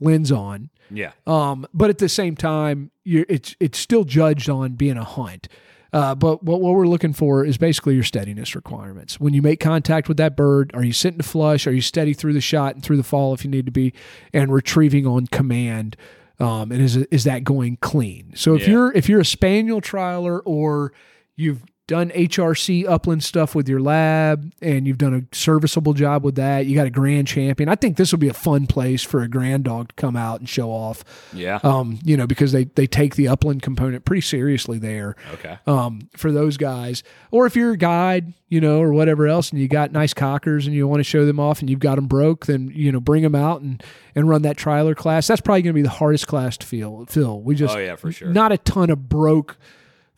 lens 0.00 0.32
on. 0.32 0.70
Yeah. 0.90 1.12
Um, 1.26 1.66
but 1.74 1.90
at 1.90 1.98
the 1.98 2.08
same 2.08 2.34
time, 2.36 2.90
you're, 3.04 3.26
it's 3.28 3.54
it's 3.60 3.78
still 3.78 4.04
judged 4.04 4.48
on 4.48 4.72
being 4.72 4.96
a 4.96 5.04
hunt. 5.04 5.48
Uh, 5.92 6.14
but 6.14 6.42
what, 6.42 6.60
what 6.60 6.74
we're 6.74 6.86
looking 6.86 7.12
for 7.12 7.44
is 7.44 7.56
basically 7.56 7.94
your 7.94 8.02
steadiness 8.04 8.54
requirements. 8.54 9.18
When 9.18 9.32
you 9.34 9.40
make 9.42 9.58
contact 9.60 10.06
with 10.08 10.16
that 10.18 10.36
bird, 10.36 10.70
are 10.74 10.84
you 10.84 10.92
sitting 10.92 11.18
to 11.18 11.24
flush? 11.24 11.66
Are 11.66 11.72
you 11.72 11.80
steady 11.80 12.12
through 12.14 12.34
the 12.34 12.40
shot 12.40 12.74
and 12.74 12.82
through 12.84 12.98
the 12.98 13.02
fall 13.02 13.32
if 13.34 13.44
you 13.44 13.50
need 13.50 13.66
to 13.66 13.72
be, 13.72 13.94
and 14.32 14.52
retrieving 14.52 15.06
on 15.06 15.26
command? 15.28 15.96
Um, 16.40 16.70
and 16.70 16.80
is 16.80 16.96
is 16.96 17.24
that 17.24 17.42
going 17.42 17.78
clean? 17.78 18.32
So 18.36 18.54
if 18.54 18.62
Yeah. 18.62 18.70
you're 18.70 18.92
if 18.92 19.08
you're 19.08 19.20
a 19.20 19.24
spaniel 19.24 19.80
trialer 19.80 20.40
or 20.44 20.92
you've 21.36 21.62
done 21.88 22.10
HRC 22.10 22.86
upland 22.86 23.24
stuff 23.24 23.54
with 23.56 23.68
your 23.68 23.80
lab 23.80 24.52
and 24.62 24.86
you've 24.86 24.98
done 24.98 25.14
a 25.14 25.34
serviceable 25.34 25.94
job 25.94 26.22
with 26.22 26.36
that, 26.36 26.66
you 26.66 26.76
got 26.76 26.86
a 26.86 26.90
grand 26.90 27.26
champion. 27.26 27.68
I 27.68 27.74
think 27.74 27.96
this 27.96 28.12
will 28.12 28.18
be 28.20 28.28
a 28.28 28.34
fun 28.34 28.66
place 28.68 29.02
for 29.02 29.22
a 29.22 29.28
grand 29.28 29.64
dog 29.64 29.88
to 29.88 29.94
come 29.96 30.14
out 30.14 30.38
and 30.38 30.48
show 30.48 30.70
off 30.70 31.02
Yeah. 31.32 31.58
um, 31.64 31.98
you 32.04 32.16
know, 32.16 32.26
because 32.26 32.52
they 32.52 32.64
they 32.64 32.86
take 32.86 33.16
the 33.16 33.26
upland 33.26 33.62
component 33.62 34.04
pretty 34.04 34.20
seriously 34.20 34.78
there. 34.78 35.16
okay. 35.34 35.58
Um, 35.66 36.08
for 36.14 36.30
those 36.30 36.56
guys, 36.58 37.02
or 37.32 37.46
if 37.46 37.56
you're 37.56 37.72
a 37.72 37.76
guide, 37.78 38.34
you 38.50 38.60
know, 38.60 38.80
or 38.80 38.92
whatever 38.92 39.26
else, 39.26 39.50
and 39.50 39.60
you 39.60 39.66
got 39.66 39.90
nice 39.90 40.12
cockers 40.14 40.66
and 40.66 40.76
you 40.76 40.86
want 40.86 41.00
to 41.00 41.04
show 41.04 41.24
them 41.26 41.40
off, 41.40 41.60
and 41.60 41.68
you've 41.68 41.80
got 41.80 41.96
them 41.96 42.06
broke, 42.06 42.46
then 42.46 42.70
you 42.74 42.92
know, 42.92 43.00
bring 43.00 43.22
them 43.22 43.34
out 43.34 43.62
and 43.62 43.82
and 44.14 44.28
run 44.28 44.42
that 44.42 44.56
trialer 44.58 44.94
class. 44.94 45.26
That's 45.26 45.40
probably 45.40 45.62
going 45.62 45.72
to 45.72 45.78
be 45.78 45.82
the 45.82 45.88
hardest 45.88 46.26
class 46.26 46.56
to 46.58 46.66
fill. 46.66 47.06
Fill. 47.08 47.40
We 47.40 47.54
just 47.54 47.74
Oh 47.74 47.78
yeah, 47.78 47.96
for 47.96 48.12
sure. 48.12 48.28
not 48.28 48.52
a 48.52 48.58
ton 48.58 48.90
of 48.90 49.08
broke 49.08 49.56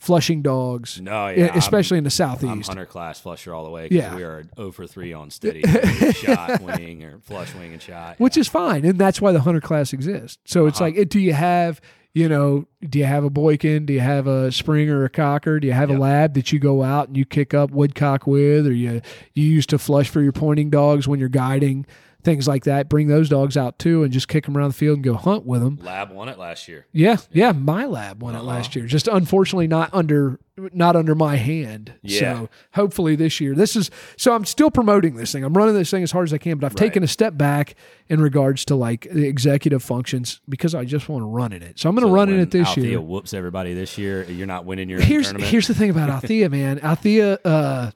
flushing 0.01 0.41
dogs, 0.43 1.01
no, 1.01 1.29
yeah. 1.29 1.45
I'm- 1.47 1.59
especially 1.59 1.99
in 1.99 2.05
the 2.05 2.11
southeast. 2.11 2.51
I'm, 2.51 2.63
hunter 2.63 2.87
class 2.87 3.21
flusher 3.21 3.55
all 3.55 3.65
the 3.65 3.71
way. 3.71 3.87
Yeah. 3.91 4.17
We 4.17 4.23
are 4.25 4.43
0 4.57 4.73
for 4.73 4.87
3 4.87 5.13
on 5.13 5.31
steady 5.31 5.63
shot, 6.15 6.61
wing, 6.63 7.05
or 7.05 7.19
flush, 7.21 7.55
wing, 7.55 7.73
and 7.75 7.83
shot. 7.83 8.19
which 8.19 8.37
is 8.37 8.49
fine, 8.49 8.85
and 8.85 8.99
that's 8.99 9.21
why 9.21 9.31
the 9.31 9.41
hunter 9.41 9.61
class 9.61 9.93
exists. 9.93 10.39
So 10.47 10.67
it's 10.67 10.81
Uh-huh. 10.81 10.91
like, 10.97 11.09
do 11.11 11.21
you 11.21 11.35
have, 11.35 11.81
you 12.15 12.29
know, 12.29 12.67
do 12.89 12.99
you 12.99 13.05
have 13.05 13.25
a 13.25 13.31
boykin? 13.31 13.85
Do 13.87 13.93
you 13.93 14.01
have 14.01 14.27
a 14.27 14.51
springer 14.51 15.01
or 15.01 15.05
a 15.05 15.11
cocker? 15.11 15.61
Do 15.61 15.67
you 15.67 15.75
have 15.75 15.91
Yep. 15.91 15.99
a 15.99 16.01
lab 16.01 16.35
that 16.35 16.51
you 16.51 16.59
go 16.59 16.83
out 16.83 17.09
and 17.09 17.17
you 17.17 17.25
kick 17.27 17.53
up 17.55 17.71
woodcock 17.71 18.27
with, 18.27 18.67
or 18.67 18.73
you 18.73 19.03
you 19.35 19.45
use 19.45 19.67
to 19.67 19.79
flush 19.79 20.09
for 20.09 20.23
your 20.23 20.33
pointing 20.33 20.71
dogs 20.71 21.07
when 21.07 21.21
you're 21.21 21.29
guiding, 21.29 21.85
things 22.23 22.47
like 22.49 22.65
that? 22.65 22.89
Bring 22.89 23.09
those 23.09 23.29
dogs 23.29 23.57
out 23.57 23.79
too, 23.79 24.03
and 24.03 24.13
just 24.13 24.29
kick 24.29 24.45
them 24.47 24.57
around 24.57 24.69
the 24.71 24.75
field 24.75 24.97
and 24.97 25.05
go 25.05 25.15
hunt 25.15 25.45
with 25.47 25.63
them. 25.63 25.79
Lab 25.83 26.11
won 26.11 26.29
it 26.29 26.39
last 26.39 26.69
year. 26.69 26.87
Yeah, 26.93 27.17
yeah. 27.33 27.53
My 27.53 27.85
lab 27.87 28.23
won 28.23 28.35
it 28.35 28.39
Uh-huh. 28.39 28.47
last 28.47 28.75
year. 28.77 28.87
Just 28.87 29.09
unfortunately 29.09 29.67
not 29.69 29.91
under 29.93 30.39
not 30.75 30.95
under 30.95 31.15
my 31.15 31.37
hand. 31.37 31.95
Yeah. 32.03 32.19
So 32.19 32.49
hopefully 32.75 33.17
this 33.17 33.41
year. 33.41 33.55
This 33.55 33.77
is 33.77 33.91
so 34.19 34.35
I'm 34.35 34.45
still 34.45 34.71
promoting 34.71 35.15
this 35.17 35.33
thing. 35.33 35.43
I'm 35.43 35.55
running 35.55 35.75
this 35.75 35.91
thing 35.91 36.03
as 36.03 36.11
hard 36.13 36.29
as 36.29 36.35
I 36.35 36.39
can, 36.39 36.59
but 36.59 36.67
I've 36.67 36.73
Right. 36.73 36.87
taken 36.89 37.03
a 37.03 37.07
step 37.07 37.39
back 37.39 37.75
in 38.11 38.21
regards 38.21 38.67
to 38.67 38.75
like 38.75 39.09
the 39.11 39.27
executive 39.27 39.83
functions 39.83 40.43
because 40.51 40.75
I 40.75 40.85
just 40.85 41.09
want 41.09 41.23
to 41.23 41.27
run 41.29 41.55
in 41.55 41.63
it. 41.63 41.79
So 41.79 41.89
I'm 41.89 41.95
going 41.95 42.05
to 42.07 42.11
So 42.11 42.15
run 42.15 42.29
in 42.29 42.41
it 42.41 42.51
this 42.51 42.67
Althea 42.69 42.85
year. 42.85 43.01
whoops 43.01 43.33
everybody 43.33 43.73
this 43.73 43.97
year. 43.97 44.25
You're 44.25 44.47
not 44.47 44.67
winning 44.67 44.91
your 44.91 45.01
Here's 45.01 45.27
tournament. 45.29 45.51
here's 45.51 45.67
the 45.67 45.75
thing 45.75 45.89
about 45.89 46.11
Althea, 46.11 46.51
man. 46.51 46.79
Althea 46.81 47.39
uh 47.43 47.91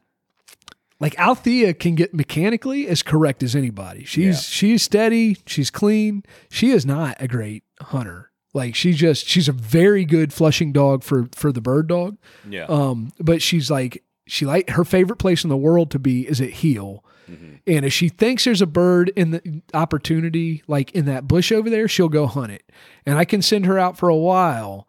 like 1.01 1.18
Althea 1.18 1.74
can 1.74 1.95
get 1.95 2.14
mechanically 2.14 2.86
as 2.88 3.03
correct 3.03 3.42
as 3.42 3.55
anybody. 3.57 4.05
She's 4.05 4.24
Yeah. 4.26 4.34
she's 4.34 4.82
steady, 4.82 5.36
she's 5.47 5.70
clean. 5.70 6.22
She 6.51 6.70
is 6.70 6.86
not 6.86 7.16
a 7.20 7.28
great 7.28 7.64
hunter. 7.80 8.30
Like 8.53 8.74
she 8.74 8.92
just 8.92 9.26
she's 9.26 9.49
a 9.49 9.53
very 9.53 10.05
good 10.05 10.32
flushing 10.32 10.72
dog 10.72 11.03
for 11.03 11.28
for 11.32 11.51
the 11.53 11.61
bird 11.61 11.88
dog. 11.88 12.16
yeah. 12.49 12.66
Um, 12.68 13.12
but 13.18 13.42
she's 13.42 13.70
like 13.70 14.03
she 14.26 14.47
like 14.47 14.70
her 14.70 14.84
favorite 14.84 15.16
place 15.18 15.45
in 15.45 15.51
the 15.51 15.57
world 15.57 15.90
to 15.90 15.99
be 15.99 16.26
is 16.28 16.40
at 16.40 16.51
heel. 16.51 17.05
Mhm. 17.30 17.59
And 17.66 17.84
if 17.84 17.92
she 17.92 18.09
thinks 18.09 18.45
there's 18.45 18.62
a 18.62 18.66
bird 18.66 19.11
in 19.16 19.32
the 19.32 19.62
opportunity, 19.74 20.62
like 20.66 20.92
in 20.92 21.07
that 21.07 21.26
bush 21.26 21.51
over 21.53 21.68
there, 21.70 21.88
she'll 21.88 22.09
go 22.09 22.26
hunt 22.26 22.53
it. 22.53 22.70
And 23.07 23.18
I 23.18 23.24
can 23.24 23.42
send 23.42 23.66
her 23.66 23.78
out 23.78 23.99
for 23.99 24.09
a 24.09 24.16
while 24.16 24.86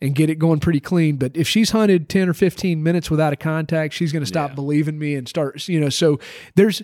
and 0.00 0.14
get 0.14 0.30
it 0.30 0.36
going 0.38 0.60
pretty 0.60 0.80
clean. 0.80 1.16
But 1.16 1.36
if 1.36 1.48
she's 1.48 1.70
hunted 1.70 2.08
10 2.08 2.28
or 2.28 2.34
15 2.34 2.82
minutes 2.82 3.10
without 3.10 3.32
a 3.32 3.36
contact, 3.36 3.94
she's 3.94 4.12
going 4.12 4.22
to 4.22 4.26
stop 4.26 4.50
Yeah. 4.50 4.54
believing 4.54 4.98
me 4.98 5.14
and 5.14 5.28
start, 5.28 5.66
you 5.68 5.80
know. 5.80 5.88
So 5.88 6.18
there's 6.54 6.82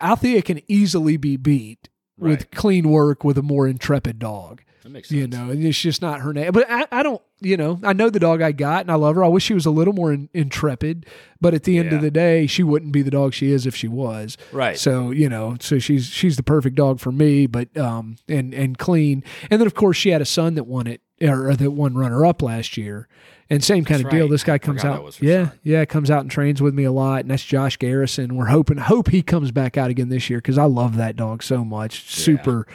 Althea 0.00 0.42
can 0.42 0.60
easily 0.68 1.16
be 1.16 1.36
beat 1.36 1.88
with 2.18 2.50
clean 2.50 2.88
work 2.88 3.24
with 3.24 3.36
a 3.38 3.42
more 3.42 3.66
intrepid 3.66 4.18
dog 4.18 4.62
That 4.84 4.90
makes 4.90 5.08
sense. 5.08 5.18
you 5.20 5.26
know, 5.26 5.50
and 5.50 5.64
it's 5.64 5.78
just 5.80 6.00
not 6.00 6.20
her 6.20 6.32
name. 6.32 6.52
But 6.52 6.70
I, 6.70 6.86
I 6.92 7.02
don't, 7.02 7.20
you 7.40 7.56
know, 7.56 7.80
I 7.82 7.92
know 7.92 8.08
the 8.08 8.20
dog 8.20 8.40
I 8.40 8.52
got 8.52 8.82
and 8.82 8.90
I 8.90 8.94
love 8.94 9.16
her. 9.16 9.24
I 9.24 9.28
wish 9.28 9.42
she 9.44 9.52
was 9.54 9.66
a 9.66 9.70
little 9.70 9.92
more 9.92 10.12
in, 10.12 10.28
intrepid, 10.32 11.06
but 11.40 11.54
at 11.54 11.64
the 11.64 11.76
end 11.78 11.90
Yeah. 11.90 11.96
of 11.96 12.02
the 12.02 12.10
day, 12.10 12.46
she 12.46 12.62
wouldn't 12.62 12.92
be 12.92 13.02
the 13.02 13.10
dog 13.10 13.34
she 13.34 13.50
is 13.50 13.66
if 13.66 13.74
she 13.74 13.88
was. 13.88 14.36
Right. 14.52 14.78
So, 14.78 15.10
you 15.10 15.28
know, 15.28 15.56
so 15.60 15.78
she's 15.78 16.06
she's 16.06 16.36
the 16.36 16.42
perfect 16.44 16.76
dog 16.76 17.00
for 17.00 17.10
me, 17.12 17.46
but 17.46 17.76
um 17.76 18.16
and 18.28 18.54
and 18.54 18.78
clean. 18.78 19.24
And 19.50 19.60
then 19.60 19.66
of 19.66 19.74
course 19.74 19.96
she 19.96 20.10
had 20.10 20.22
a 20.22 20.26
son 20.26 20.54
that 20.54 20.64
won 20.64 20.86
it 20.86 21.00
or, 21.22 21.54
that 21.54 21.70
won 21.70 21.94
runner 21.94 22.24
up 22.24 22.42
last 22.42 22.76
year. 22.76 23.08
And 23.50 23.62
same 23.62 23.84
kind 23.84 24.00
That's 24.00 24.06
of 24.06 24.10
deal. 24.10 24.24
right. 24.24 24.30
This 24.30 24.42
guy 24.42 24.58
comes 24.58 24.84
out. 24.84 25.20
Yeah, 25.20 25.48
son. 25.48 25.58
yeah, 25.62 25.84
comes 25.84 26.10
out 26.10 26.22
and 26.22 26.30
trains 26.30 26.62
with 26.62 26.72
me 26.72 26.84
a 26.84 26.92
lot, 26.92 27.20
and 27.20 27.30
that's 27.30 27.44
Josh 27.44 27.76
Garrison. 27.76 28.36
We're 28.36 28.46
hoping 28.46 28.78
hope 28.78 29.10
he 29.10 29.22
comes 29.22 29.50
back 29.52 29.76
out 29.76 29.90
again 29.90 30.08
this 30.08 30.30
year 30.30 30.38
because 30.38 30.56
I 30.56 30.64
love 30.64 30.96
that 30.96 31.14
dog 31.16 31.42
so 31.42 31.62
much. 31.62 32.10
Super 32.10 32.66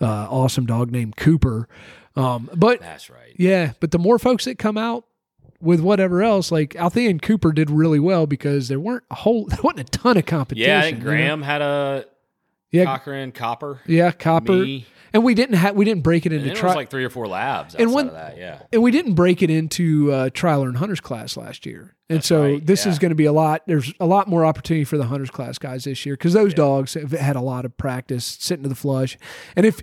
uh, 0.00 0.26
awesome 0.30 0.64
dog 0.64 0.90
named 0.90 1.16
Cooper. 1.16 1.68
Um, 2.16 2.48
but 2.54 2.80
That's 2.80 3.10
right. 3.10 3.34
yeah, 3.36 3.72
but 3.80 3.90
the 3.90 3.98
more 3.98 4.18
folks 4.18 4.44
that 4.46 4.58
come 4.58 4.78
out 4.78 5.04
with 5.60 5.80
whatever 5.80 6.22
else, 6.22 6.50
like 6.52 6.74
Althea 6.76 7.10
and 7.10 7.20
Cooper 7.20 7.52
did 7.52 7.70
really 7.70 7.98
well 7.98 8.26
because 8.26 8.68
there 8.68 8.80
weren't 8.80 9.04
a 9.10 9.16
whole, 9.16 9.44
there 9.48 9.60
wasn't 9.62 9.80
a 9.80 9.84
ton 9.84 10.16
of 10.16 10.24
competition. 10.26 10.68
Yeah, 10.70 10.78
I 10.78 10.82
think 10.82 10.98
you 10.98 11.04
know? 11.04 11.10
Graham 11.10 11.42
had 11.42 11.60
a 11.60 12.06
yeah, 12.70 12.84
Cochran 12.84 13.32
Copper. 13.32 13.80
yeah, 13.86 14.10
Copper, 14.10 14.52
Me. 14.52 14.86
And 15.14 15.24
we 15.24 15.32
didn't 15.32 15.54
have, 15.56 15.74
we 15.74 15.84
didn't 15.86 16.02
break 16.02 16.26
it 16.26 16.32
into 16.32 16.50
it 16.50 16.56
tri- 16.56 16.68
was 16.70 16.76
like 16.76 16.90
three 16.90 17.04
or 17.04 17.08
four 17.10 17.26
labs 17.26 17.74
And 17.74 17.94
when- 17.94 18.08
that. 18.08 18.36
Yeah. 18.36 18.58
and 18.72 18.82
we 18.82 18.90
didn't 18.90 19.14
break 19.14 19.42
it 19.42 19.48
into 19.48 20.12
uh, 20.12 20.28
trialer 20.30 20.66
and 20.68 20.76
hunters 20.76 21.00
class 21.00 21.36
last 21.36 21.64
year. 21.64 21.94
And 22.10 22.18
That's 22.18 22.26
so 22.26 22.42
right, 22.42 22.66
this 22.66 22.84
yeah. 22.84 22.92
is 22.92 22.98
going 22.98 23.10
to 23.10 23.14
be 23.14 23.24
a 23.24 23.32
lot. 23.32 23.62
There's 23.66 23.94
a 24.00 24.04
lot 24.06 24.28
more 24.28 24.44
opportunity 24.44 24.84
for 24.84 24.98
the 24.98 25.04
hunters 25.06 25.30
class 25.30 25.56
guys 25.56 25.84
this 25.84 26.04
year 26.04 26.16
because 26.16 26.34
those 26.34 26.50
Yeah. 26.52 26.56
dogs 26.56 26.92
have 26.94 27.12
had 27.12 27.36
a 27.36 27.40
lot 27.40 27.64
of 27.64 27.74
practice 27.78 28.24
sitting 28.26 28.64
to 28.64 28.68
the 28.68 28.74
flush. 28.74 29.16
And 29.56 29.64
if 29.64 29.80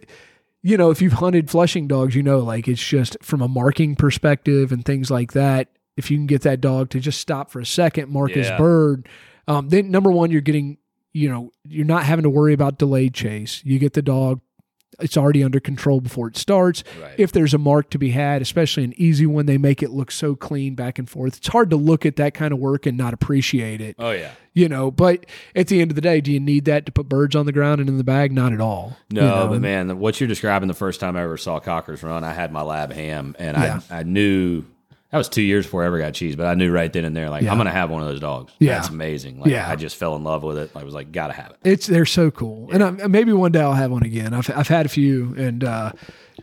you 0.62 0.78
know 0.78 0.92
if 0.92 1.02
you've 1.02 1.14
hunted 1.14 1.50
flushing 1.50 1.88
dogs, 1.88 2.14
you 2.14 2.22
know 2.22 2.40
like 2.40 2.68
it's 2.68 2.86
just 2.86 3.18
from 3.24 3.42
a 3.42 3.48
marking 3.48 3.96
perspective 3.96 4.72
and 4.72 4.86
things 4.86 5.10
like 5.10 5.32
that. 5.34 5.70
If 5.98 6.12
you 6.12 6.18
can 6.18 6.28
get 6.28 6.42
that 6.44 6.62
dog 6.62 6.90
to 6.92 7.00
just 7.00 7.20
stop 7.20 7.50
for 7.52 7.60
a 7.60 7.66
second, 7.66 8.10
mark 8.10 8.32
his 8.32 8.50
bird, 8.52 9.10
um, 9.48 9.70
then 9.70 9.90
number 9.92 10.12
one 10.12 10.30
you're 10.30 10.42
getting 10.42 10.78
you 11.14 11.28
know 11.30 11.52
you're 11.68 11.86
not 11.86 12.04
having 12.04 12.24
to 12.24 12.30
worry 12.30 12.54
about 12.54 12.78
delayed 12.78 13.14
chase. 13.16 13.62
You 13.66 13.80
get 13.80 13.94
the 13.94 14.02
dog 14.04 14.40
it's 15.02 15.18
already 15.18 15.44
under 15.44 15.60
control 15.60 16.02
before 16.02 16.28
it 16.28 16.38
starts. 16.38 16.84
Right. 17.02 17.14
If 17.18 17.32
there's 17.32 17.54
a 17.54 17.58
mark 17.58 17.90
to 17.92 17.98
be 17.98 18.12
had, 18.12 18.42
especially 18.42 18.84
an 18.84 18.94
easy 18.98 19.26
one, 19.26 19.46
they 19.46 19.58
make 19.58 19.82
it 19.84 19.92
look 19.92 20.12
so 20.12 20.36
clean 20.36 20.76
back 20.76 21.00
and 21.00 21.10
forth. 21.10 21.38
It's 21.38 21.48
hard 21.48 21.70
to 21.72 21.76
look 21.76 22.06
at 22.06 22.16
that 22.18 22.34
kind 22.34 22.54
of 22.54 22.60
work 22.60 22.86
and 22.86 22.98
not 22.98 23.14
appreciate 23.14 23.82
it. 23.82 23.96
Oh 24.00 24.12
yeah. 24.12 24.32
You 24.54 24.68
know, 24.68 24.92
but 24.92 25.26
at 25.56 25.68
the 25.68 25.80
end 25.82 25.92
of 25.92 25.96
the 25.96 26.02
day, 26.02 26.20
do 26.20 26.30
you 26.32 26.40
need 26.40 26.66
that 26.66 26.86
to 26.86 26.92
put 26.92 27.08
birds 27.08 27.38
on 27.38 27.46
the 27.46 27.54
ground 27.54 27.80
and 27.80 27.90
in 27.90 27.98
the 27.98 28.04
bag? 28.04 28.34
Not 28.34 28.52
at 28.52 28.60
all. 28.60 28.98
No, 29.10 29.22
You 29.22 29.28
know, 29.28 29.48
but 29.48 29.62
man, 29.62 29.98
what 30.00 30.20
you're 30.20 30.28
describing 30.28 30.68
the 30.68 30.74
first 30.74 31.00
time 31.00 31.16
I 31.16 31.24
ever 31.24 31.38
saw 31.38 31.60
cockers 31.60 32.04
run, 32.04 32.24
I 32.26 32.34
had 32.34 32.52
my 32.52 32.62
lab 32.62 32.92
ham, 32.92 33.34
and 33.40 33.56
Yeah. 33.58 33.80
I 33.90 34.00
I 34.00 34.04
knew 34.04 34.66
that 35.12 35.18
was 35.18 35.30
two 35.30 35.42
years 35.42 35.66
before 35.66 35.84
I 35.84 35.88
ever 35.88 36.00
got 36.00 36.14
cheese, 36.14 36.36
but 36.36 36.46
I 36.46 36.54
knew 36.56 36.72
right 36.72 36.92
then 36.92 37.06
and 37.06 37.16
there, 37.16 37.30
like 37.30 37.44
Yeah. 37.44 37.52
I'm 37.52 37.58
gonna 37.58 37.70
have 37.72 37.90
one 37.90 38.02
of 38.02 38.08
those 38.08 38.20
dogs. 38.20 38.54
Yeah. 38.60 38.76
that's 38.76 38.90
amazing. 38.90 39.40
Like 39.40 39.50
Yeah. 39.52 39.70
I 39.70 39.76
just 39.76 39.96
fell 39.98 40.16
in 40.16 40.24
love 40.24 40.44
with 40.44 40.58
it. 40.58 40.72
I 40.76 40.84
was 40.84 40.94
like, 40.94 41.12
gotta 41.12 41.34
have 41.34 41.52
it. 41.52 41.58
It's 41.64 41.88
they're 41.88 42.06
so 42.06 42.32
cool, 42.32 42.70
and 42.72 42.84
I, 42.84 42.90
maybe 43.08 43.34
one 43.34 43.52
day 43.52 43.62
I'll 43.62 43.74
have 43.74 43.92
one 43.92 44.04
again. 44.04 44.34
I've 44.34 44.50
I've 44.50 44.68
had 44.68 44.86
a 44.86 44.90
few, 44.90 45.36
and 45.38 45.64
uh, 45.64 45.92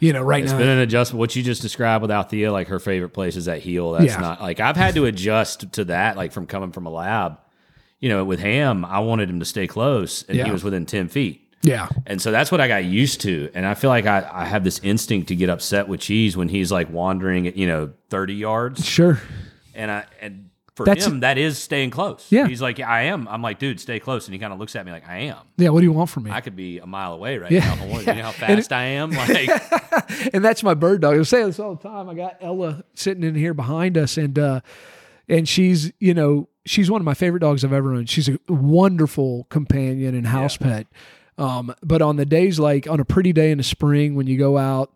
you 0.01 0.13
know, 0.13 0.23
right 0.23 0.43
It's 0.43 0.53
now, 0.53 0.59
it's 0.59 0.63
been 0.63 0.69
an 0.71 0.79
adjustment. 0.79 1.19
What 1.19 1.35
you 1.35 1.43
just 1.43 1.63
described 1.63 2.03
with 2.03 2.11
Althea, 2.11 2.53
like 2.53 2.69
her 2.69 2.79
favorite 2.79 3.11
place 3.11 3.37
is 3.37 3.47
that 3.47 3.61
heel. 3.61 3.93
That's 3.93 4.05
Yeah. 4.13 4.21
not 4.21 4.41
like 4.41 4.61
I've 4.61 4.77
had 4.77 4.95
to 4.95 5.07
adjust 5.07 5.73
to 5.73 5.85
that, 5.87 6.17
like 6.17 6.33
from 6.33 6.47
coming 6.47 6.71
from 6.73 6.87
a 6.87 6.91
lab. 6.91 7.39
You 8.01 8.09
know, 8.11 8.25
with 8.25 8.39
Ham, 8.39 8.85
I 8.85 9.01
wanted 9.01 9.29
him 9.29 9.41
to 9.41 9.45
stay 9.45 9.67
close, 9.67 10.23
and 10.29 10.37
Yeah. 10.39 10.45
he 10.45 10.51
was 10.53 10.63
within 10.63 10.87
ten 10.87 11.09
feet. 11.09 11.43
Yeah, 11.63 11.89
And 12.07 12.23
so 12.23 12.31
that's 12.31 12.51
what 12.53 12.61
I 12.61 12.69
got 12.69 12.85
used 12.85 13.21
to. 13.23 13.51
And 13.55 13.67
I 13.67 13.75
feel 13.75 13.91
like 13.91 14.07
I, 14.07 14.29
I 14.33 14.45
have 14.45 14.63
this 14.65 14.79
instinct 14.83 15.29
to 15.29 15.37
get 15.37 15.49
upset 15.51 15.89
with 15.89 16.01
Cheese 16.01 16.37
when 16.37 16.49
he's 16.49 16.71
like 16.71 16.89
wandering 16.91 17.47
at, 17.49 17.57
you 17.57 17.67
know, 17.67 17.93
30 18.11 18.35
yards. 18.35 18.85
sure, 18.87 19.21
And 19.75 19.91
I 19.91 20.05
and 20.21 20.45
for 20.77 20.85
That's- 20.85 21.05
him, 21.05 21.21
that 21.21 21.39
is 21.39 21.59
staying 21.59 21.91
close. 21.91 22.25
Yeah. 22.31 22.47
He's 22.47 22.63
like, 22.63 22.79
I 22.79 23.03
am. 23.07 23.27
I'm 23.27 23.43
like, 23.43 23.59
dude, 23.59 23.81
stay 23.81 23.99
close. 23.99 24.27
And 24.29 24.33
he 24.35 24.39
kind 24.39 24.53
of 24.53 24.61
looks 24.61 24.77
at 24.77 24.87
me 24.87 24.93
like, 24.93 25.09
I 25.09 25.19
am. 25.23 25.39
yeah. 25.57 25.71
What 25.71 25.81
do 25.81 25.87
you 25.87 25.93
want 25.93 26.09
from 26.09 26.23
me? 26.23 26.31
I 26.31 26.41
could 26.41 26.55
be 26.55 26.79
a 26.79 26.87
mile 26.87 27.15
away 27.15 27.39
right 27.39 27.51
Yeah. 27.51 27.75
now. 27.75 27.83
I 27.83 27.87
wanted. 27.89 28.07
You 28.07 28.15
know 28.15 28.23
how 28.23 28.31
fast 28.47 28.73
I 28.73 28.85
am? 28.85 29.11
Like, 29.11 29.51
and 30.33 30.45
that's 30.45 30.63
my 30.63 30.75
bird 30.75 31.01
dog. 31.01 31.19
I 31.19 31.23
say 31.25 31.43
this 31.43 31.59
all 31.59 31.75
the 31.75 31.83
time. 31.89 32.09
I 32.09 32.15
got 32.15 32.37
Ella 32.41 32.85
sitting 32.95 33.25
in 33.25 33.35
here 33.35 33.55
behind 33.55 33.99
us, 33.99 34.17
and 34.17 34.39
uh, 34.39 34.61
and 35.29 35.49
she's 35.49 35.91
you 35.99 36.15
know 36.15 36.49
she's 36.65 36.89
one 36.93 37.01
of 37.01 37.05
my 37.05 37.15
favorite 37.15 37.41
dogs 37.41 37.65
I've 37.65 37.73
ever 37.73 37.93
owned. 37.95 38.09
She's 38.09 38.29
a 38.29 38.39
wonderful 38.49 39.49
companion 39.51 40.15
and 40.15 40.29
house 40.29 40.57
pet. 40.57 40.87
Um, 41.39 41.73
but 41.83 42.03
on 42.03 42.17
the 42.17 42.27
days 42.27 42.59
like 42.59 42.87
on 42.89 42.99
a 43.01 43.05
pretty 43.05 43.33
day 43.33 43.51
in 43.53 43.59
the 43.59 43.65
spring 43.65 44.15
when 44.17 44.27
you 44.27 44.37
go 44.37 44.59
out 44.59 44.95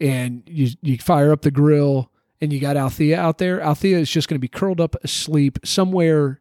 and 0.00 0.42
you 0.46 0.68
you 0.82 0.98
fire 0.98 1.32
up 1.32 1.42
the 1.42 1.50
grill 1.50 2.10
and 2.40 2.52
you 2.52 2.60
got 2.60 2.76
Althea 2.76 3.18
out 3.18 3.38
there, 3.38 3.60
Althea 3.60 3.98
is 3.98 4.10
just 4.10 4.28
going 4.28 4.36
to 4.36 4.40
be 4.40 4.48
curled 4.48 4.80
up 4.80 4.94
asleep 5.02 5.58
somewhere 5.64 6.40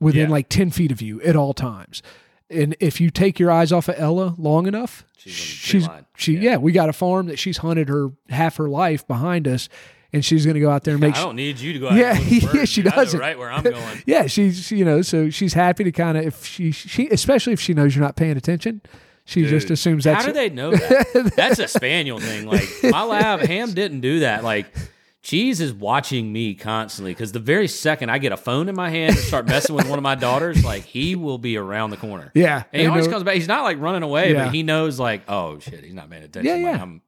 within 0.00 0.22
Yeah. 0.28 0.32
like 0.32 0.48
ten 0.48 0.70
feet 0.70 0.90
of 0.90 1.02
you 1.02 1.20
at 1.22 1.36
all 1.36 1.52
times. 1.52 2.02
And 2.50 2.74
if 2.80 2.98
you 2.98 3.10
take 3.10 3.38
your 3.38 3.50
eyes 3.50 3.72
off 3.72 3.88
of 3.88 3.96
Ella 3.98 4.34
long 4.38 4.66
enough, 4.66 5.04
She's 5.18 5.86
on 5.86 5.96
the 5.96 6.02
tree 6.02 6.04
she's 6.14 6.14
she 6.16 6.38
yeah. 6.38 6.56
we 6.56 6.72
got 6.72 6.88
a 6.88 6.94
farm 6.94 7.26
that 7.26 7.38
she's 7.38 7.58
hunted 7.58 7.88
her 7.90 8.08
half 8.30 8.56
her 8.56 8.68
life 8.70 9.06
behind 9.06 9.46
us, 9.46 9.68
and 10.12 10.24
she's 10.24 10.44
going 10.46 10.54
to 10.54 10.60
go 10.60 10.70
out 10.70 10.84
there 10.84 10.94
and 10.94 11.00
make 11.02 11.16
I 11.16 11.22
don't 11.22 11.36
need 11.36 11.58
you 11.60 11.72
to 11.74 11.78
go 11.78 11.88
out 11.88 11.94
Yeah, 11.96 12.16
and 12.16 12.30
yeah, 12.54 12.64
she 12.64 12.82
dude. 12.82 12.92
Know 12.92 13.02
doesn't. 13.02 13.20
right 13.20 13.38
where 13.38 13.50
I'm 13.50 13.62
going. 13.76 14.02
yeah 14.06 14.26
she's 14.26 14.70
you 14.70 14.84
know 14.84 15.02
so 15.02 15.30
she's 15.30 15.52
happy 15.54 15.84
to 15.84 15.92
kind 15.92 16.16
of 16.18 16.24
if 16.26 16.44
she 16.44 16.70
she 16.72 17.08
especially 17.08 17.52
if 17.52 17.60
she 17.60 17.74
knows 17.74 17.94
you're 17.94 18.04
not 18.04 18.16
paying 18.16 18.36
attention, 18.36 18.80
she 19.24 19.44
just 19.44 19.70
assumes 19.70 20.04
that's 20.04 20.24
How 20.24 20.26
do 20.30 20.32
they 20.34 20.48
know 20.48 20.70
that? 20.70 21.32
That's 21.36 21.58
a 21.58 21.68
spaniel 21.68 22.18
thing. 22.18 22.46
Like 22.46 22.68
my 22.84 23.02
lab, 23.02 23.40
Ham 23.40 23.72
didn't 23.74 24.00
do 24.00 24.20
that. 24.20 24.42
Like 24.42 24.72
Cheese 25.20 25.60
is 25.60 25.74
watching 25.74 26.32
me 26.32 26.54
constantly 26.54 27.12
because 27.12 27.32
the 27.32 27.38
very 27.40 27.68
second 27.68 28.08
I 28.08 28.16
get 28.16 28.32
a 28.32 28.36
phone 28.38 28.68
in 28.70 28.74
my 28.74 28.88
hand 28.88 29.16
and 29.16 29.18
start 29.18 29.46
messing 29.46 29.74
with 29.74 29.86
one 29.88 29.98
of 29.98 30.02
my 30.02 30.14
daughters, 30.14 30.64
like 30.64 30.84
he 30.84 31.16
will 31.16 31.36
be 31.36 31.58
around 31.58 31.90
the 31.90 31.98
corner. 31.98 32.30
yeah 32.34 32.62
And 32.72 32.80
he 32.80 32.88
always 32.88 33.06
uh, 33.06 33.10
comes 33.10 33.24
back. 33.24 33.34
He's 33.34 33.48
not 33.48 33.64
like 33.64 33.78
running 33.80 34.02
away, 34.04 34.32
Yeah. 34.32 34.44
but 34.44 34.54
he 34.54 34.62
knows 34.62 34.98
like, 34.98 35.22
oh 35.28 35.58
shit, 35.58 35.84
he's 35.84 35.92
not 35.92 36.08
paying 36.08 36.22
attention. 36.22 36.46
Yeah, 36.46 36.66
Like, 36.70 36.76
yeah. 36.76 36.80
I'm- 36.80 37.02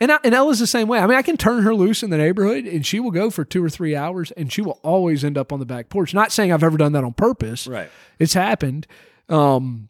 And, 0.00 0.10
I, 0.10 0.18
and 0.24 0.34
Ella's 0.34 0.58
the 0.58 0.66
same 0.66 0.88
way. 0.88 0.98
I 0.98 1.06
mean, 1.06 1.16
I 1.16 1.22
can 1.22 1.36
turn 1.36 1.62
her 1.62 1.74
loose 1.74 2.02
in 2.02 2.10
the 2.10 2.16
neighborhood 2.16 2.64
and 2.66 2.84
she 2.84 2.98
will 3.00 3.12
go 3.12 3.30
for 3.30 3.44
two 3.44 3.64
or 3.64 3.70
three 3.70 3.94
hours 3.94 4.32
and 4.32 4.52
she 4.52 4.60
will 4.60 4.80
always 4.82 5.24
end 5.24 5.38
up 5.38 5.52
on 5.52 5.60
the 5.60 5.66
back 5.66 5.88
porch. 5.88 6.12
Not 6.12 6.32
saying 6.32 6.52
I've 6.52 6.64
ever 6.64 6.76
done 6.76 6.92
that 6.92 7.04
on 7.04 7.12
purpose. 7.12 7.66
right. 7.66 7.90
It's 8.18 8.34
happened. 8.34 8.86
Um, 9.28 9.88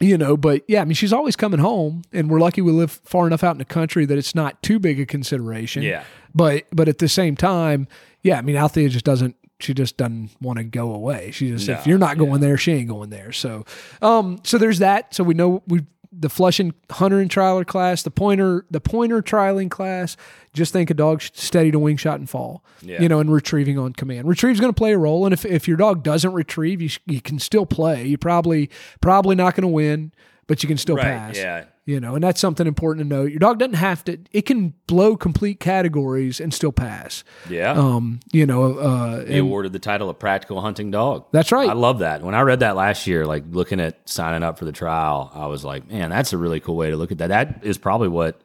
you 0.00 0.18
know, 0.18 0.36
but 0.36 0.64
yeah, 0.66 0.80
I 0.82 0.84
mean, 0.84 0.94
she's 0.94 1.12
always 1.12 1.36
coming 1.36 1.60
home 1.60 2.02
and 2.12 2.28
we're 2.28 2.40
lucky 2.40 2.62
we 2.62 2.72
live 2.72 2.90
far 2.90 3.28
enough 3.28 3.44
out 3.44 3.52
in 3.52 3.58
the 3.58 3.64
country 3.64 4.04
that 4.06 4.18
it's 4.18 4.34
not 4.34 4.60
too 4.62 4.80
big 4.80 4.98
a 4.98 5.06
consideration. 5.06 5.84
Yeah. 5.84 6.02
But, 6.34 6.64
but 6.72 6.88
at 6.88 6.98
the 6.98 7.08
same 7.08 7.36
time, 7.36 7.86
yeah, 8.22 8.38
I 8.38 8.42
mean, 8.42 8.56
Althea 8.56 8.88
just 8.88 9.04
doesn't, 9.04 9.36
she 9.60 9.72
just 9.72 9.96
doesn't 9.96 10.30
want 10.40 10.58
to 10.58 10.64
go 10.64 10.92
away. 10.92 11.30
She 11.30 11.50
just, 11.50 11.68
if 11.68 11.86
you're 11.86 11.96
not 11.96 12.18
going 12.18 12.40
there, 12.40 12.56
she 12.58 12.72
ain't 12.72 12.88
going 12.88 13.10
there. 13.10 13.30
So, 13.30 13.64
um, 14.02 14.40
so 14.42 14.58
there's 14.58 14.80
that. 14.80 15.14
So 15.14 15.22
we 15.22 15.34
know 15.34 15.62
we 15.68 15.86
the 16.16 16.28
Flushing 16.28 16.74
Hunter 16.90 17.18
and 17.20 17.30
Trialer 17.30 17.66
class, 17.66 18.02
the 18.02 18.10
Pointer, 18.10 18.64
the 18.70 18.80
Pointer 18.80 19.20
Trialing 19.22 19.70
class. 19.70 20.16
Just 20.52 20.72
think 20.72 20.90
a 20.90 20.94
dog 20.94 21.20
steady 21.22 21.70
to 21.70 21.78
wing 21.78 21.96
shot 21.96 22.18
and 22.20 22.30
fall, 22.30 22.64
Yeah. 22.82 23.02
you 23.02 23.08
know, 23.08 23.18
and 23.20 23.32
retrieving 23.32 23.78
on 23.78 23.92
command. 23.92 24.28
Retrieve's 24.28 24.60
going 24.60 24.72
to 24.72 24.76
play 24.78 24.92
a 24.92 24.98
role, 24.98 25.24
and 25.26 25.32
if 25.32 25.44
if 25.44 25.66
your 25.66 25.76
dog 25.76 26.02
doesn't 26.02 26.32
retrieve, 26.32 26.80
you 26.80 26.88
sh- 26.88 27.00
you 27.06 27.20
can 27.20 27.38
still 27.38 27.66
play. 27.66 28.06
You 28.06 28.18
probably 28.18 28.70
probably 29.00 29.34
not 29.34 29.54
going 29.54 29.62
to 29.62 29.68
win, 29.68 30.12
but 30.46 30.62
you 30.62 30.68
can 30.68 30.76
still 30.78 30.96
Right. 30.96 31.04
pass. 31.04 31.36
Yeah. 31.36 31.64
You 31.86 32.00
know, 32.00 32.14
and 32.14 32.24
that's 32.24 32.40
something 32.40 32.66
important 32.66 33.04
to 33.04 33.14
note. 33.14 33.30
Your 33.30 33.40
dog 33.40 33.58
doesn't 33.58 33.74
have 33.74 34.02
to; 34.04 34.16
it 34.32 34.46
can 34.46 34.72
blow 34.86 35.18
complete 35.18 35.60
categories 35.60 36.40
and 36.40 36.54
still 36.54 36.72
pass. 36.72 37.24
Yeah. 37.50 37.72
Um, 37.72 38.20
you 38.32 38.46
know, 38.46 38.78
uh, 38.78 39.16
They 39.24 39.32
and- 39.38 39.40
awarded 39.48 39.74
the 39.74 39.78
title 39.78 40.08
of 40.08 40.18
practical 40.18 40.62
hunting 40.62 40.90
dog. 40.90 41.26
that's 41.30 41.52
right. 41.52 41.68
I 41.68 41.74
love 41.74 41.98
that. 41.98 42.22
When 42.22 42.34
I 42.34 42.40
read 42.40 42.60
that 42.60 42.74
last 42.74 43.06
year, 43.06 43.26
like 43.26 43.44
looking 43.50 43.80
at 43.80 44.08
signing 44.08 44.42
up 44.42 44.58
for 44.58 44.64
the 44.64 44.72
trial, 44.72 45.30
I 45.34 45.46
was 45.46 45.62
like, 45.62 45.90
man, 45.90 46.08
that's 46.08 46.32
a 46.32 46.38
really 46.38 46.58
cool 46.58 46.76
way 46.76 46.88
to 46.90 46.96
look 46.96 47.12
at 47.12 47.18
that. 47.18 47.26
That 47.28 47.60
is 47.64 47.76
probably 47.76 48.08
what, 48.08 48.40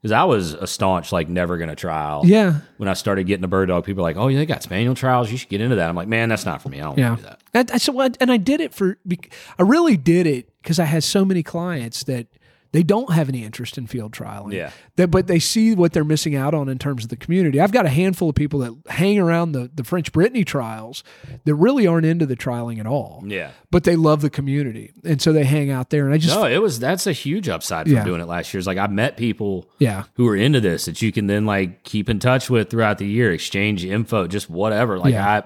because 0.00 0.12
I 0.12 0.22
was 0.22 0.52
a 0.52 0.68
staunch, 0.68 1.10
like, 1.10 1.28
never 1.28 1.56
going 1.56 1.70
to 1.70 1.74
trial. 1.76 2.22
yeah, 2.24 2.60
When 2.76 2.88
I 2.88 2.92
started 2.92 3.24
getting 3.26 3.42
a 3.44 3.48
bird 3.48 3.70
dog, 3.70 3.84
people 3.86 4.04
were 4.04 4.08
like, 4.08 4.16
oh, 4.16 4.28
yeah, 4.28 4.38
they 4.38 4.46
got 4.46 4.62
spaniel 4.62 4.94
trials. 4.94 5.32
You 5.32 5.36
should 5.38 5.48
get 5.48 5.60
into 5.60 5.74
that. 5.76 5.88
I'm 5.88 5.96
like, 5.96 6.06
man, 6.06 6.28
that's 6.28 6.44
not 6.46 6.62
for 6.62 6.68
me. 6.68 6.80
I 6.80 6.84
don't 6.84 6.98
Yeah. 6.98 7.08
want 7.08 7.20
to 7.22 7.26
do 7.26 7.36
that. 7.54 7.70
And, 7.72 7.82
so 7.82 7.98
and 8.20 8.30
I 8.30 8.36
did 8.36 8.60
it 8.60 8.72
for, 8.72 8.98
bec- 9.04 9.32
I 9.58 9.62
really 9.62 9.96
did 9.96 10.28
it 10.28 10.48
because 10.62 10.78
I 10.78 10.84
had 10.84 11.02
so 11.02 11.24
many 11.24 11.42
clients 11.42 12.04
that 12.04 12.28
they 12.74 12.82
don't 12.82 13.12
have 13.12 13.28
any 13.28 13.44
interest 13.44 13.78
in 13.78 13.86
field 13.86 14.10
trialing. 14.12 14.52
Yeah. 14.52 14.72
That, 14.96 15.08
but 15.08 15.28
they 15.28 15.38
see 15.38 15.76
what 15.76 15.92
they're 15.92 16.02
missing 16.02 16.34
out 16.34 16.54
on 16.54 16.68
in 16.68 16.76
terms 16.76 17.04
of 17.04 17.08
the 17.08 17.16
community. 17.16 17.60
I've 17.60 17.70
got 17.70 17.86
a 17.86 17.88
handful 17.88 18.28
of 18.28 18.34
people 18.34 18.58
that 18.58 18.74
hang 18.92 19.16
around 19.16 19.52
the, 19.52 19.70
the 19.72 19.84
French 19.84 20.10
Brittany 20.10 20.42
trials 20.44 21.04
that 21.44 21.54
really 21.54 21.86
aren't 21.86 22.04
into 22.04 22.26
the 22.26 22.34
trialing 22.34 22.80
at 22.80 22.86
all. 22.86 23.22
Yeah. 23.24 23.52
But 23.70 23.84
they 23.84 23.94
love 23.94 24.22
the 24.22 24.28
community. 24.30 24.90
And 25.04 25.22
so 25.22 25.32
they 25.32 25.44
hang 25.44 25.70
out 25.70 25.90
there. 25.90 26.04
And 26.04 26.12
I 26.12 26.18
just, 26.18 26.34
No, 26.34 26.46
it 26.46 26.60
was, 26.60 26.80
that's 26.80 27.06
a 27.06 27.12
huge 27.12 27.48
upside 27.48 27.86
from 27.86 27.94
Yeah. 27.94 28.04
doing 28.04 28.20
it 28.20 28.26
last 28.26 28.52
year. 28.52 28.58
It's 28.58 28.66
like, 28.66 28.76
I 28.76 28.88
met 28.88 29.16
people 29.16 29.70
yeah. 29.78 30.06
who 30.14 30.26
are 30.26 30.34
into 30.34 30.60
this 30.60 30.86
that 30.86 31.00
you 31.00 31.12
can 31.12 31.28
then 31.28 31.46
like 31.46 31.84
keep 31.84 32.10
in 32.10 32.18
touch 32.18 32.50
with 32.50 32.70
throughout 32.70 32.98
the 32.98 33.06
year, 33.06 33.30
exchange 33.30 33.84
info, 33.84 34.26
just 34.26 34.50
whatever. 34.50 34.98
Like 34.98 35.12
Yeah. 35.12 35.28
I 35.28 35.42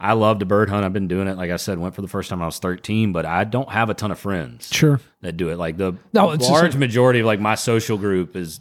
I 0.00 0.14
love 0.14 0.38
to 0.38 0.46
bird 0.46 0.70
hunt. 0.70 0.84
I've 0.84 0.92
been 0.92 1.08
doing 1.08 1.28
it. 1.28 1.36
Like 1.36 1.50
I 1.50 1.56
said, 1.56 1.78
went 1.78 1.94
for 1.94 2.02
the 2.02 2.08
first 2.08 2.30
time 2.30 2.38
when 2.38 2.44
I 2.44 2.46
was 2.46 2.58
13, 2.58 3.12
but 3.12 3.26
I 3.26 3.44
don't 3.44 3.68
have 3.70 3.90
a 3.90 3.94
ton 3.94 4.10
of 4.10 4.18
friends 4.18 4.68
Sure. 4.72 5.00
that 5.20 5.36
do 5.36 5.50
it. 5.50 5.58
Like 5.58 5.76
the 5.76 5.94
No, 6.12 6.28
large 6.28 6.74
majority 6.76 7.20
of 7.20 7.26
like 7.26 7.38
my 7.40 7.54
social 7.54 7.98
group 7.98 8.34
is 8.34 8.60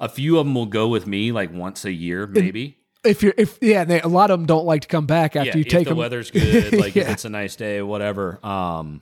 a 0.00 0.08
few 0.08 0.38
of 0.38 0.44
them 0.46 0.54
will 0.54 0.66
go 0.66 0.88
with 0.88 1.06
me 1.06 1.32
like 1.32 1.52
once 1.52 1.84
a 1.86 1.92
year, 1.92 2.26
maybe. 2.26 2.76
If 3.04 3.22
you're, 3.22 3.34
if, 3.38 3.58
yeah, 3.62 3.84
they, 3.84 4.00
a 4.00 4.08
lot 4.08 4.30
of 4.30 4.38
them 4.40 4.46
don't 4.46 4.66
like 4.66 4.82
to 4.82 4.88
come 4.88 5.06
back 5.06 5.36
after 5.36 5.46
yeah, 5.50 5.54
you 5.56 5.60
if 5.62 5.68
take 5.68 5.84
the 5.84 5.90
them. 5.90 5.98
weather's 5.98 6.30
good, 6.30 6.72
like 6.78 6.96
if 6.96 7.08
it's 7.08 7.24
a 7.24 7.30
nice 7.30 7.54
day, 7.56 7.80
whatever. 7.80 8.44
Um, 8.44 9.00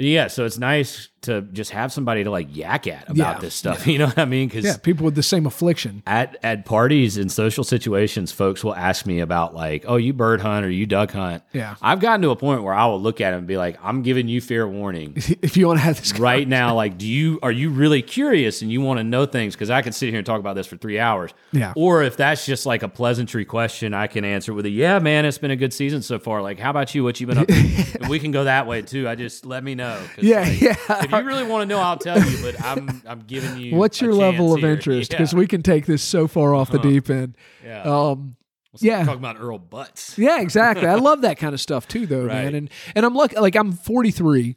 yeah, 0.00 0.28
so 0.28 0.44
it's 0.44 0.58
nice 0.58 1.08
to 1.22 1.42
just 1.42 1.70
have 1.72 1.92
somebody 1.92 2.24
to 2.24 2.30
like 2.30 2.48
yak 2.56 2.86
at 2.86 3.04
about 3.04 3.16
Yeah, 3.16 3.38
this 3.40 3.54
stuff. 3.54 3.86
You 3.90 3.98
know 3.98 4.06
what 4.06 4.18
I 4.18 4.24
mean? 4.24 4.48
Because 4.48 4.64
yeah. 4.64 4.76
People 4.78 5.04
with 5.04 5.14
the 5.14 5.22
same 5.22 5.44
affliction. 5.44 6.02
at 6.06 6.36
at 6.42 6.64
parties 6.64 7.18
and 7.18 7.30
social 7.30 7.62
situations, 7.62 8.32
folks 8.32 8.64
will 8.64 8.74
ask 8.74 9.04
me 9.04 9.20
about 9.20 9.54
like, 9.54 9.84
oh, 9.86 9.96
you 9.96 10.12
bird 10.14 10.40
hunt 10.40 10.64
or 10.64 10.70
you 10.70 10.86
duck 10.86 11.10
hunt. 11.12 11.42
Yeah. 11.52 11.76
I've 11.82 12.00
gotten 12.00 12.22
to 12.22 12.30
a 12.30 12.36
point 12.36 12.62
where 12.62 12.72
I 12.72 12.86
will 12.86 13.00
look 13.00 13.20
at 13.20 13.34
it 13.34 13.36
and 13.36 13.46
be 13.46 13.58
like, 13.58 13.78
I'm 13.82 14.02
giving 14.02 14.28
you 14.28 14.40
fair 14.40 14.66
warning 14.66 15.14
If 15.42 15.56
you 15.58 15.66
want 15.66 15.78
to 15.78 15.84
have 15.84 15.98
this 15.98 16.18
right 16.18 16.48
now. 16.48 16.74
Like, 16.74 16.96
do 16.96 17.06
you 17.06 17.38
are 17.42 17.52
you 17.52 17.68
really 17.70 18.00
curious 18.00 18.62
and 18.62 18.72
you 18.72 18.80
want 18.80 18.98
to 18.98 19.04
know 19.04 19.26
things? 19.26 19.54
Because 19.54 19.68
I 19.70 19.82
could 19.82 19.94
sit 19.94 20.08
here 20.08 20.18
and 20.18 20.26
talk 20.26 20.40
about 20.40 20.54
this 20.56 20.66
for 20.66 20.76
three 20.78 20.98
hours. 20.98 21.32
Yeah. 21.52 21.74
Or 21.76 22.02
if 22.02 22.16
that's 22.16 22.46
just 22.46 22.64
like 22.64 22.82
a 22.82 22.88
pleasantry 22.88 23.44
question, 23.44 23.92
I 23.92 24.06
can 24.06 24.24
answer 24.24 24.54
with 24.54 24.64
a 24.64 24.70
yeah, 24.70 24.98
man, 25.00 25.26
it's 25.26 25.36
been 25.38 25.50
a 25.50 25.56
good 25.56 25.74
season 25.74 26.00
so 26.00 26.18
far. 26.18 26.40
Like, 26.40 26.58
how 26.58 26.70
about 26.70 26.94
you? 26.94 27.04
What 27.04 27.20
you 27.20 27.26
been 27.26 27.38
up 27.38 27.48
to? 27.48 27.54
and 28.00 28.08
we 28.08 28.18
can 28.18 28.30
go 28.30 28.44
that 28.44 28.66
way 28.66 28.80
too. 28.80 29.06
I 29.06 29.16
just 29.16 29.44
let 29.44 29.62
me 29.62 29.74
know. 29.74 29.89
'Cause, 29.98 30.24
Yeah, 30.24 30.40
like, 30.40 30.60
yeah. 30.60 30.74
If 31.04 31.10
you 31.10 31.22
really 31.22 31.44
want 31.44 31.62
to 31.62 31.66
know, 31.66 31.80
I'll 31.80 31.96
tell 31.98 32.20
you. 32.22 32.38
But 32.42 32.60
I'm 32.62 33.02
I'm 33.06 33.20
giving 33.26 33.58
you. 33.58 33.76
What's 33.76 34.00
your 34.00 34.14
level 34.14 34.54
of 34.54 34.60
here. 34.60 34.72
interest? 34.72 35.12
Yeah. 35.12 35.18
Because 35.18 35.34
we 35.34 35.46
can 35.46 35.62
take 35.62 35.86
this 35.86 36.02
so 36.02 36.26
far 36.28 36.54
off 36.54 36.70
the 36.70 36.78
deep 36.78 37.08
end. 37.10 37.36
Yeah. 37.64 37.82
Um, 37.82 38.36
yeah. 38.78 39.04
Talking 39.04 39.18
about 39.20 39.36
Earl 39.40 39.58
Butz. 39.58 40.16
yeah, 40.16 40.40
exactly. 40.40 40.86
I 40.86 40.94
love 41.08 41.22
that 41.22 41.38
kind 41.38 41.54
of 41.54 41.60
stuff 41.60 41.88
too, 41.88 42.06
though, 42.06 42.26
man. 42.26 42.54
And 42.54 42.70
and 42.94 43.04
I'm 43.04 43.14
lucky. 43.14 43.36
Like 43.36 43.56
I'm 43.56 43.72
43, 43.72 44.56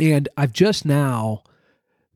and 0.00 0.28
I've 0.36 0.52
just 0.52 0.84
now 0.84 1.42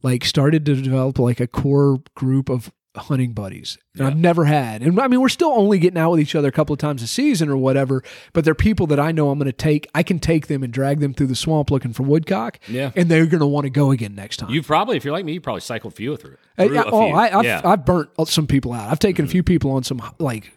like 0.02 0.24
started 0.24 0.64
to 0.66 0.74
develop 0.80 1.18
like 1.18 1.40
a 1.40 1.46
core 1.46 1.98
group 2.14 2.48
of 2.48 2.72
hunting 2.98 3.32
buddies, 3.32 3.78
and 3.94 4.02
Yeah. 4.02 4.08
I've 4.08 4.16
never 4.16 4.44
had. 4.44 4.82
And 4.82 4.98
I 5.00 5.08
mean, 5.08 5.20
we're 5.20 5.28
still 5.28 5.52
only 5.52 5.78
getting 5.78 5.98
out 5.98 6.10
with 6.12 6.20
each 6.20 6.34
other 6.34 6.48
a 6.48 6.52
couple 6.52 6.72
of 6.72 6.78
times 6.78 7.02
a 7.02 7.06
season 7.06 7.48
or 7.48 7.56
whatever. 7.56 8.02
But 8.32 8.44
they're 8.44 8.54
people 8.54 8.86
that 8.88 9.00
I 9.00 9.12
know 9.12 9.30
I'm 9.30 9.38
going 9.38 9.46
to 9.46 9.52
take. 9.52 9.88
I 9.94 10.02
can 10.02 10.18
take 10.18 10.46
them 10.48 10.62
and 10.62 10.72
drag 10.72 11.00
them 11.00 11.14
through 11.14 11.28
the 11.28 11.36
swamp 11.36 11.70
looking 11.70 11.92
for 11.92 12.02
woodcock. 12.02 12.58
Yeah. 12.68 12.90
and 12.96 13.08
they're 13.08 13.26
going 13.26 13.40
to 13.40 13.46
want 13.46 13.64
to 13.64 13.70
go 13.70 13.90
again 13.90 14.14
next 14.14 14.38
time. 14.38 14.50
You 14.50 14.62
probably, 14.62 14.96
if 14.96 15.04
you're 15.04 15.12
like 15.12 15.24
me, 15.24 15.34
you 15.34 15.40
probably 15.40 15.60
cycled 15.60 15.94
few 15.94 16.16
through. 16.16 16.36
Uh, 16.56 16.66
through 16.66 16.74
yeah, 16.74 16.82
a 16.82 16.90
oh. 16.90 17.08
I, 17.12 17.38
I've, 17.38 17.44
yeah. 17.44 17.60
I've 17.64 17.84
burnt 17.84 18.10
some 18.26 18.46
people 18.46 18.72
out. 18.72 18.90
I've 18.90 18.98
taken 18.98 19.24
a 19.24 19.28
few 19.28 19.42
people 19.42 19.70
on 19.72 19.84
some 19.84 20.02
like 20.18 20.52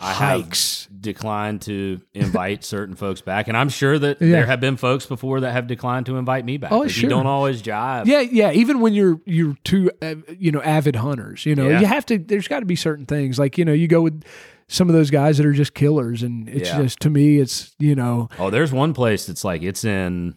I 0.00 0.12
have 0.14 0.48
declined 1.00 1.62
to 1.62 2.00
invite 2.14 2.64
certain 2.64 2.94
folks 2.94 3.20
back, 3.20 3.48
and 3.48 3.56
I'm 3.56 3.68
sure 3.68 3.98
that 3.98 4.20
Yeah. 4.20 4.28
there 4.32 4.46
have 4.46 4.60
been 4.60 4.76
folks 4.76 5.06
before 5.06 5.40
that 5.40 5.52
have 5.52 5.66
declined 5.66 6.06
to 6.06 6.16
invite 6.16 6.44
me 6.44 6.56
back. 6.56 6.72
Oh, 6.72 6.86
sure. 6.88 7.02
You 7.04 7.08
don't 7.08 7.26
always 7.26 7.62
jive. 7.62 8.06
Yeah, 8.06 8.20
yeah. 8.20 8.52
Even 8.52 8.80
when 8.80 8.94
you're 8.94 9.20
you're 9.26 9.56
two, 9.64 9.90
uh, 10.02 10.14
you 10.38 10.52
know, 10.52 10.62
avid 10.62 10.96
hunters, 10.96 11.44
you 11.46 11.54
know, 11.54 11.68
Yeah. 11.68 11.80
you 11.80 11.86
have 11.86 12.06
to. 12.06 12.18
There's 12.18 12.48
got 12.48 12.60
to 12.60 12.66
be 12.66 12.76
certain 12.76 13.06
things 13.06 13.38
like 13.38 13.58
you 13.58 13.64
know, 13.64 13.72
you 13.72 13.88
go 13.88 14.00
with 14.02 14.22
some 14.68 14.88
of 14.88 14.94
those 14.94 15.10
guys 15.10 15.36
that 15.38 15.44
are 15.46 15.52
just 15.52 15.74
killers, 15.74 16.22
and 16.22 16.48
it's 16.48 16.68
Yeah. 16.70 16.82
just 16.82 17.00
to 17.00 17.10
me, 17.10 17.38
it's 17.38 17.74
you 17.78 17.94
know, 17.94 18.28
Oh, 18.38 18.50
there's 18.50 18.72
one 18.72 18.94
place 18.94 19.26
that's 19.26 19.44
like 19.44 19.62
it's 19.62 19.84
in 19.84 20.34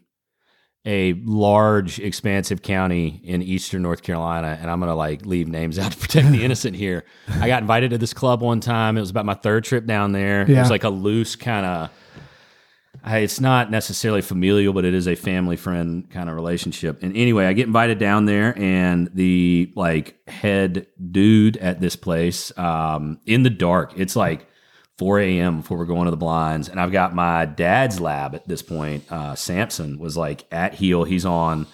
a 0.85 1.13
large, 1.23 1.99
expansive 1.99 2.61
county 2.61 3.21
in 3.23 3.41
eastern 3.41 3.81
North 3.81 4.03
Carolina, 4.03 4.57
and 4.59 4.69
I'm 4.69 4.79
gonna 4.79 4.95
like 4.95 5.25
leave 5.25 5.47
names 5.47 5.79
out 5.79 5.91
to 5.93 5.97
protect 5.97 6.29
the 6.31 6.43
innocent 6.43 6.75
here. 6.75 7.05
I 7.39 7.47
got 7.47 7.61
invited 7.61 7.91
to 7.91 7.97
this 7.97 8.13
club 8.13 8.41
one 8.41 8.59
time. 8.59 8.97
It 8.97 9.01
was 9.01 9.09
about 9.09 9.25
my 9.25 9.33
third 9.33 9.63
trip 9.63 9.85
down 9.85 10.11
there. 10.11 10.41
It 10.41 10.49
was 10.59 10.69
like 10.69 10.83
a 10.83 10.89
loose 10.89 11.35
kind 11.35 11.65
of. 11.65 11.89
It's 13.05 13.39
not 13.41 13.69
necessarily 13.71 14.21
familial, 14.21 14.71
but 14.71 14.85
it 14.85 14.93
is 14.93 15.07
a 15.07 15.15
family 15.15 15.57
friend 15.57 16.09
kind 16.09 16.29
of 16.29 16.35
relationship. 16.35 17.03
And 17.03 17.15
anyway, 17.17 17.47
I 17.47 17.53
get 17.53 17.67
invited 17.67 17.97
down 17.97 18.25
there, 18.25 18.57
and 18.57 19.09
the 19.13 19.71
like 19.75 20.17
head 20.27 20.87
dude 21.11 21.57
at 21.57 21.81
this 21.81 21.95
place, 21.95 22.57
um, 22.57 23.19
in 23.25 23.43
the 23.43 23.49
dark, 23.49 23.93
it's 23.97 24.15
like 24.15 24.47
4 24.97 25.19
a.m. 25.21 25.57
before 25.61 25.77
we're 25.77 25.85
going 25.85 26.05
to 26.05 26.11
the 26.11 26.17
blinds. 26.17 26.69
And 26.69 26.79
I've 26.79 26.91
got 26.91 27.15
my 27.15 27.45
dad's 27.45 27.99
lab 27.99 28.35
at 28.35 28.47
this 28.47 28.61
point. 28.61 29.11
Uh, 29.11 29.35
Samson 29.35 29.97
was 29.99 30.15
like 30.15 30.45
at 30.51 30.73
heel. 30.75 31.03
He's 31.03 31.25
on 31.25 31.65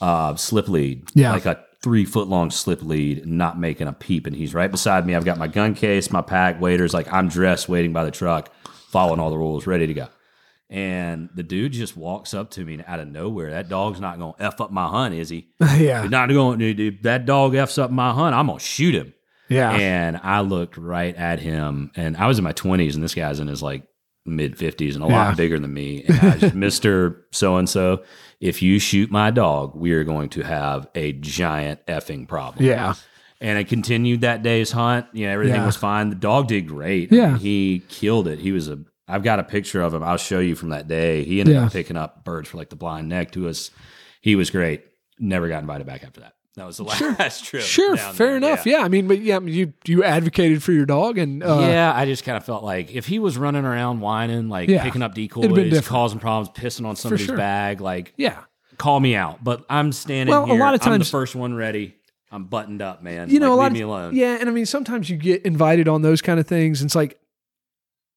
uh, 0.00 0.34
slip 0.36 0.68
lead, 0.68 1.08
Yeah. 1.14 1.32
like 1.32 1.46
a 1.46 1.62
three 1.82 2.04
foot 2.04 2.28
long 2.28 2.50
slip 2.50 2.82
lead, 2.82 3.26
not 3.26 3.58
making 3.58 3.88
a 3.88 3.92
peep. 3.92 4.26
And 4.26 4.34
he's 4.34 4.54
right 4.54 4.70
beside 4.70 5.06
me. 5.06 5.14
I've 5.14 5.24
got 5.24 5.36
my 5.38 5.48
gun 5.48 5.74
case, 5.74 6.10
my 6.10 6.22
pack, 6.22 6.60
waiters. 6.60 6.94
Like 6.94 7.12
I'm 7.12 7.28
dressed, 7.28 7.68
waiting 7.68 7.92
by 7.92 8.04
the 8.04 8.10
truck, 8.10 8.50
following 8.88 9.20
all 9.20 9.30
the 9.30 9.38
rules, 9.38 9.66
ready 9.66 9.86
to 9.86 9.94
go. 9.94 10.08
And 10.70 11.28
the 11.34 11.42
dude 11.42 11.72
just 11.72 11.98
walks 11.98 12.32
up 12.32 12.50
to 12.52 12.64
me 12.64 12.82
out 12.86 12.98
of 12.98 13.06
nowhere. 13.08 13.50
That 13.50 13.68
dog's 13.68 14.00
not 14.00 14.18
going 14.18 14.32
to 14.34 14.42
F 14.42 14.58
up 14.60 14.70
my 14.70 14.88
hunt, 14.88 15.14
is 15.14 15.28
he? 15.28 15.48
yeah, 15.60 16.00
He's 16.02 16.10
not 16.10 16.30
going 16.30 16.58
to, 16.60 16.72
dude. 16.72 17.02
That 17.02 17.26
dog 17.26 17.54
F's 17.54 17.76
up 17.76 17.90
my 17.90 18.12
hunt. 18.12 18.34
I'm 18.34 18.46
going 18.46 18.58
to 18.58 18.64
shoot 18.64 18.94
him. 18.94 19.12
Yeah, 19.52 19.70
And 19.72 20.18
I 20.22 20.40
looked 20.40 20.76
right 20.76 21.14
at 21.16 21.38
him, 21.40 21.90
and 21.96 22.16
I 22.16 22.26
was 22.26 22.38
in 22.38 22.44
my 22.44 22.52
20s, 22.52 22.94
and 22.94 23.02
this 23.02 23.14
guy's 23.14 23.40
in 23.40 23.48
his 23.48 23.62
like 23.62 23.84
mid 24.24 24.56
50s 24.56 24.94
and 24.94 25.04
a 25.04 25.08
Yeah. 25.08 25.12
lot 25.28 25.36
bigger 25.36 25.58
than 25.58 25.72
me. 25.74 26.04
And 26.04 26.18
I 26.20 26.36
just, 26.38 26.54
Mr. 26.82 27.22
So 27.32 27.56
and 27.56 27.68
so, 27.68 28.04
if 28.40 28.62
you 28.62 28.78
shoot 28.78 29.10
my 29.10 29.30
dog, 29.30 29.74
we 29.74 29.92
are 29.92 30.04
going 30.04 30.28
to 30.30 30.42
have 30.42 30.86
a 30.94 31.12
giant 31.12 31.84
effing 31.86 32.26
problem. 32.28 32.64
yeah, 32.64 32.94
And 33.40 33.58
I 33.58 33.64
continued 33.64 34.20
that 34.22 34.42
day's 34.42 34.70
hunt. 34.72 35.06
You 35.12 35.26
know, 35.26 35.32
everything 35.32 35.56
Yeah. 35.56 35.66
was 35.66 35.76
fine. 35.76 36.10
The 36.10 36.16
dog 36.16 36.48
did 36.48 36.68
great. 36.68 37.10
Yeah. 37.12 37.36
He 37.38 37.82
killed 37.88 38.28
it. 38.28 38.38
He 38.38 38.52
was 38.52 38.68
a, 38.68 38.78
I've 39.08 39.24
got 39.24 39.40
a 39.40 39.44
picture 39.44 39.82
of 39.82 39.92
him. 39.94 40.02
I'll 40.04 40.16
show 40.16 40.38
you 40.38 40.54
from 40.54 40.68
that 40.70 40.86
day. 40.88 41.24
He 41.24 41.40
ended 41.40 41.56
Yeah. 41.56 41.66
up 41.66 41.72
picking 41.72 41.96
up 41.96 42.24
birds 42.24 42.48
for 42.48 42.56
like 42.58 42.70
the 42.70 42.76
blind 42.76 43.08
neck 43.08 43.32
to 43.32 43.48
us. 43.48 43.70
He 44.20 44.36
was 44.36 44.50
great. 44.50 44.84
Never 45.18 45.48
got 45.48 45.60
invited 45.62 45.86
back 45.86 46.04
after 46.04 46.20
that. 46.20 46.34
That 46.56 46.66
was 46.66 46.76
the 46.76 46.84
last 46.84 47.44
trip. 47.46 47.62
Sure, 47.62 47.96
fair 47.96 48.12
there. 48.12 48.36
enough. 48.36 48.66
Yeah. 48.66 48.78
I 48.80 48.88
mean, 48.88 49.08
but 49.08 49.20
yeah, 49.20 49.40
you 49.40 49.72
you 49.86 50.04
advocated 50.04 50.62
for 50.62 50.72
your 50.72 50.84
dog, 50.84 51.16
and 51.16 51.42
uh, 51.42 51.60
yeah, 51.62 51.92
I 51.94 52.04
just 52.04 52.24
kind 52.24 52.36
of 52.36 52.44
felt 52.44 52.62
like 52.62 52.90
if 52.94 53.06
he 53.06 53.18
was 53.18 53.38
running 53.38 53.64
around 53.64 54.00
whining, 54.00 54.48
like 54.50 54.68
Yeah. 54.68 54.82
picking 54.82 55.00
up 55.02 55.14
decoys, 55.14 55.86
causing 55.86 56.18
problems, 56.18 56.50
pissing 56.54 56.84
on 56.86 56.96
somebody's 56.96 57.26
sure. 57.26 57.36
bag, 57.38 57.80
like 57.80 58.12
yeah, 58.18 58.40
call 58.76 59.00
me 59.00 59.14
out. 59.16 59.42
But 59.42 59.64
I'm 59.70 59.92
standing 59.92 60.30
Well, 60.30 60.44
a 60.44 60.52
lot 60.52 60.74
of 60.74 60.82
I'm 60.86 60.92
the 60.92 60.98
times- 60.98 61.10
first 61.10 61.34
one 61.34 61.54
ready. 61.54 61.96
I'm 62.30 62.44
buttoned 62.44 62.80
up, 62.80 63.02
man. 63.02 63.28
you 63.28 63.40
know, 63.40 63.50
Like, 63.50 63.52
a 63.54 63.56
lot 63.56 63.62
leave 63.64 63.70
of 63.72 63.74
me 63.74 63.80
alone. 63.82 64.14
yeah, 64.16 64.36
and 64.40 64.48
I 64.48 64.52
mean, 64.52 64.64
sometimes 64.64 65.10
you 65.10 65.16
get 65.18 65.42
invited 65.42 65.86
on 65.86 66.00
those 66.02 66.22
kind 66.22 66.40
of 66.40 66.46
things, 66.46 66.80
and 66.80 66.88
it's 66.88 66.94
like 66.94 67.18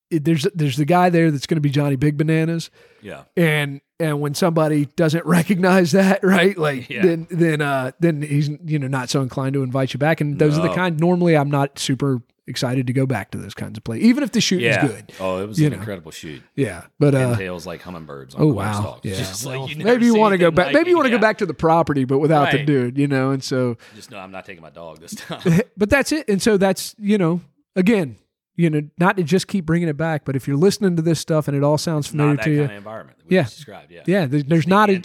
it, 0.09 0.23
there's 0.25 0.45
there's 0.53 0.77
the 0.77 0.85
guy 0.85 1.09
there 1.09 1.31
that's 1.31 1.47
going 1.47 1.55
to 1.57 1.61
be 1.61 1.69
Johnny 1.69 1.95
Big 1.95 2.17
Bananas, 2.17 2.69
yeah. 3.01 3.23
and 3.37 3.81
and 3.99 4.19
when 4.21 4.33
somebody 4.33 4.85
doesn't 4.95 5.25
recognize 5.37 5.91
that, 5.93 6.23
right, 6.23 6.57
like 6.57 6.89
Yeah. 6.89 7.03
then 7.03 7.27
then 7.29 7.61
uh 7.61 7.91
then 7.99 8.21
he's 8.21 8.49
you 8.65 8.79
know 8.79 8.87
not 8.87 9.09
so 9.09 9.21
inclined 9.21 9.53
to 9.53 9.63
invite 9.63 9.93
you 9.93 9.97
back, 9.97 10.21
and 10.21 10.39
those 10.39 10.57
are 10.57 10.61
the 10.61 10.73
kind. 10.73 10.99
Normally, 10.99 11.35
I'm 11.37 11.49
not 11.51 11.79
super 11.79 12.21
excited 12.47 12.85
to 12.85 12.93
go 12.93 13.07
back 13.07 13.31
to 13.31 13.39
those 13.39 13.55
kinds 13.55 13.75
of 13.75 13.83
plays, 13.83 14.03
even 14.03 14.23
if 14.23 14.31
the 14.31 14.39
shooting's 14.39 14.75
Yeah. 14.75 14.85
good. 14.85 15.11
Oh, 15.19 15.41
it 15.41 15.47
was 15.47 15.59
You 15.59 15.65
an 15.65 15.71
know. 15.73 15.79
incredible 15.79 16.11
shoot. 16.11 16.43
Yeah, 16.55 16.83
but 16.99 17.15
uh, 17.15 17.35
Pintails 17.35 17.65
like 17.65 17.81
hummingbirds 17.81 18.35
on 18.35 18.41
oh 18.43 18.47
wow, 18.53 18.99
yeah. 19.01 19.15
Just 19.15 19.45
like 19.47 19.67
you 19.75 19.83
maybe 19.83 20.05
you 20.05 20.13
want 20.15 20.33
to 20.33 20.37
go 20.37 20.51
back. 20.51 20.67
like 20.67 20.75
maybe 20.75 20.91
you 20.91 20.95
want 20.95 21.07
to 21.07 21.11
Yeah. 21.11 21.17
go 21.17 21.21
back 21.21 21.39
to 21.39 21.45
the 21.47 21.55
property, 21.55 22.05
but 22.05 22.19
without 22.19 22.51
the 22.51 22.63
dude, 22.63 22.97
you 22.99 23.07
know. 23.07 23.31
And 23.31 23.43
so, 23.43 23.77
Just 23.95 24.11
no, 24.11 24.19
I'm 24.19 24.31
not 24.31 24.45
taking 24.45 24.61
my 24.61 24.69
dog 24.69 24.99
this 24.99 25.15
time. 25.15 25.61
but 25.75 25.89
that's 25.89 26.11
it. 26.11 26.29
And 26.29 26.39
so 26.41 26.57
that's 26.57 26.95
you 26.99 27.17
know, 27.17 27.41
again, 27.75 28.17
you 28.55 28.69
know, 28.69 28.81
not 28.97 29.17
to 29.17 29.23
just 29.23 29.47
keep 29.47 29.65
bringing 29.65 29.87
it 29.89 29.97
back, 29.97 30.23
but 30.25 30.35
if 30.35 30.47
you're 30.47 30.55
listening 30.57 30.95
to 30.95 31.01
this 31.01 31.19
stuff 31.19 31.47
and 31.47 31.55
it 31.57 31.63
all 31.63 31.77
sounds 31.77 32.07
familiar 32.07 32.37
to 32.37 32.49
you, 32.49 32.59
kind 32.61 32.71
of 32.71 32.77
environment 32.77 33.17
that 33.17 33.27
we 33.27 33.35
Yeah. 33.35 33.43
described. 33.43 33.91
Yeah. 33.91 34.03
yeah, 34.05 34.25
there's, 34.25 34.43
there's 34.45 34.67
not 34.67 34.89
a, 34.89 35.01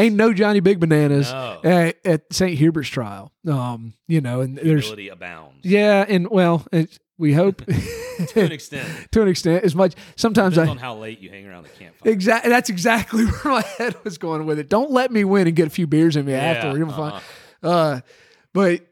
ain't 0.00 0.14
no 0.16 0.32
Johnny 0.32 0.60
Big 0.60 0.78
Bananas 0.80 1.30
No. 1.32 1.60
at, 1.64 1.96
at 2.06 2.32
St. 2.32 2.58
Hubert's 2.58 2.88
trial. 2.88 3.32
Um, 3.48 3.94
you 4.06 4.20
know, 4.20 4.40
and 4.40 4.56
there's 4.56 4.90
abounds. 5.10 5.64
yeah, 5.64 6.04
and 6.08 6.28
well, 6.30 6.64
it, 6.72 6.98
we 7.18 7.32
hope 7.32 7.62
To 8.28 8.40
an 8.44 8.52
extent. 8.52 8.88
to 9.12 9.22
an 9.22 9.28
extent 9.28 9.64
as 9.64 9.74
much. 9.74 9.94
Sometimes 10.16 10.54
Depends 10.54 10.68
I 10.68 10.70
on 10.72 10.78
how 10.78 10.94
late 10.96 11.18
you 11.20 11.28
hang 11.30 11.46
around 11.46 11.64
the 11.64 11.70
campfire. 11.70 12.12
exactly 12.12 12.50
that's 12.50 12.70
exactly 12.70 13.24
where 13.42 13.54
my 13.54 13.62
head 13.78 13.96
was 14.04 14.18
going 14.18 14.46
with 14.46 14.58
it. 14.58 14.68
Don't 14.68 14.90
let 14.92 15.10
me 15.10 15.24
win 15.24 15.46
and 15.48 15.56
get 15.56 15.66
a 15.66 15.70
few 15.70 15.86
beers 15.86 16.14
in 16.16 16.26
me 16.26 16.34
after. 16.34 16.76
You're 16.76 16.86
fine. 16.88 17.12
uh-huh. 17.14 17.68
Uh, 17.68 18.00
but 18.52 18.86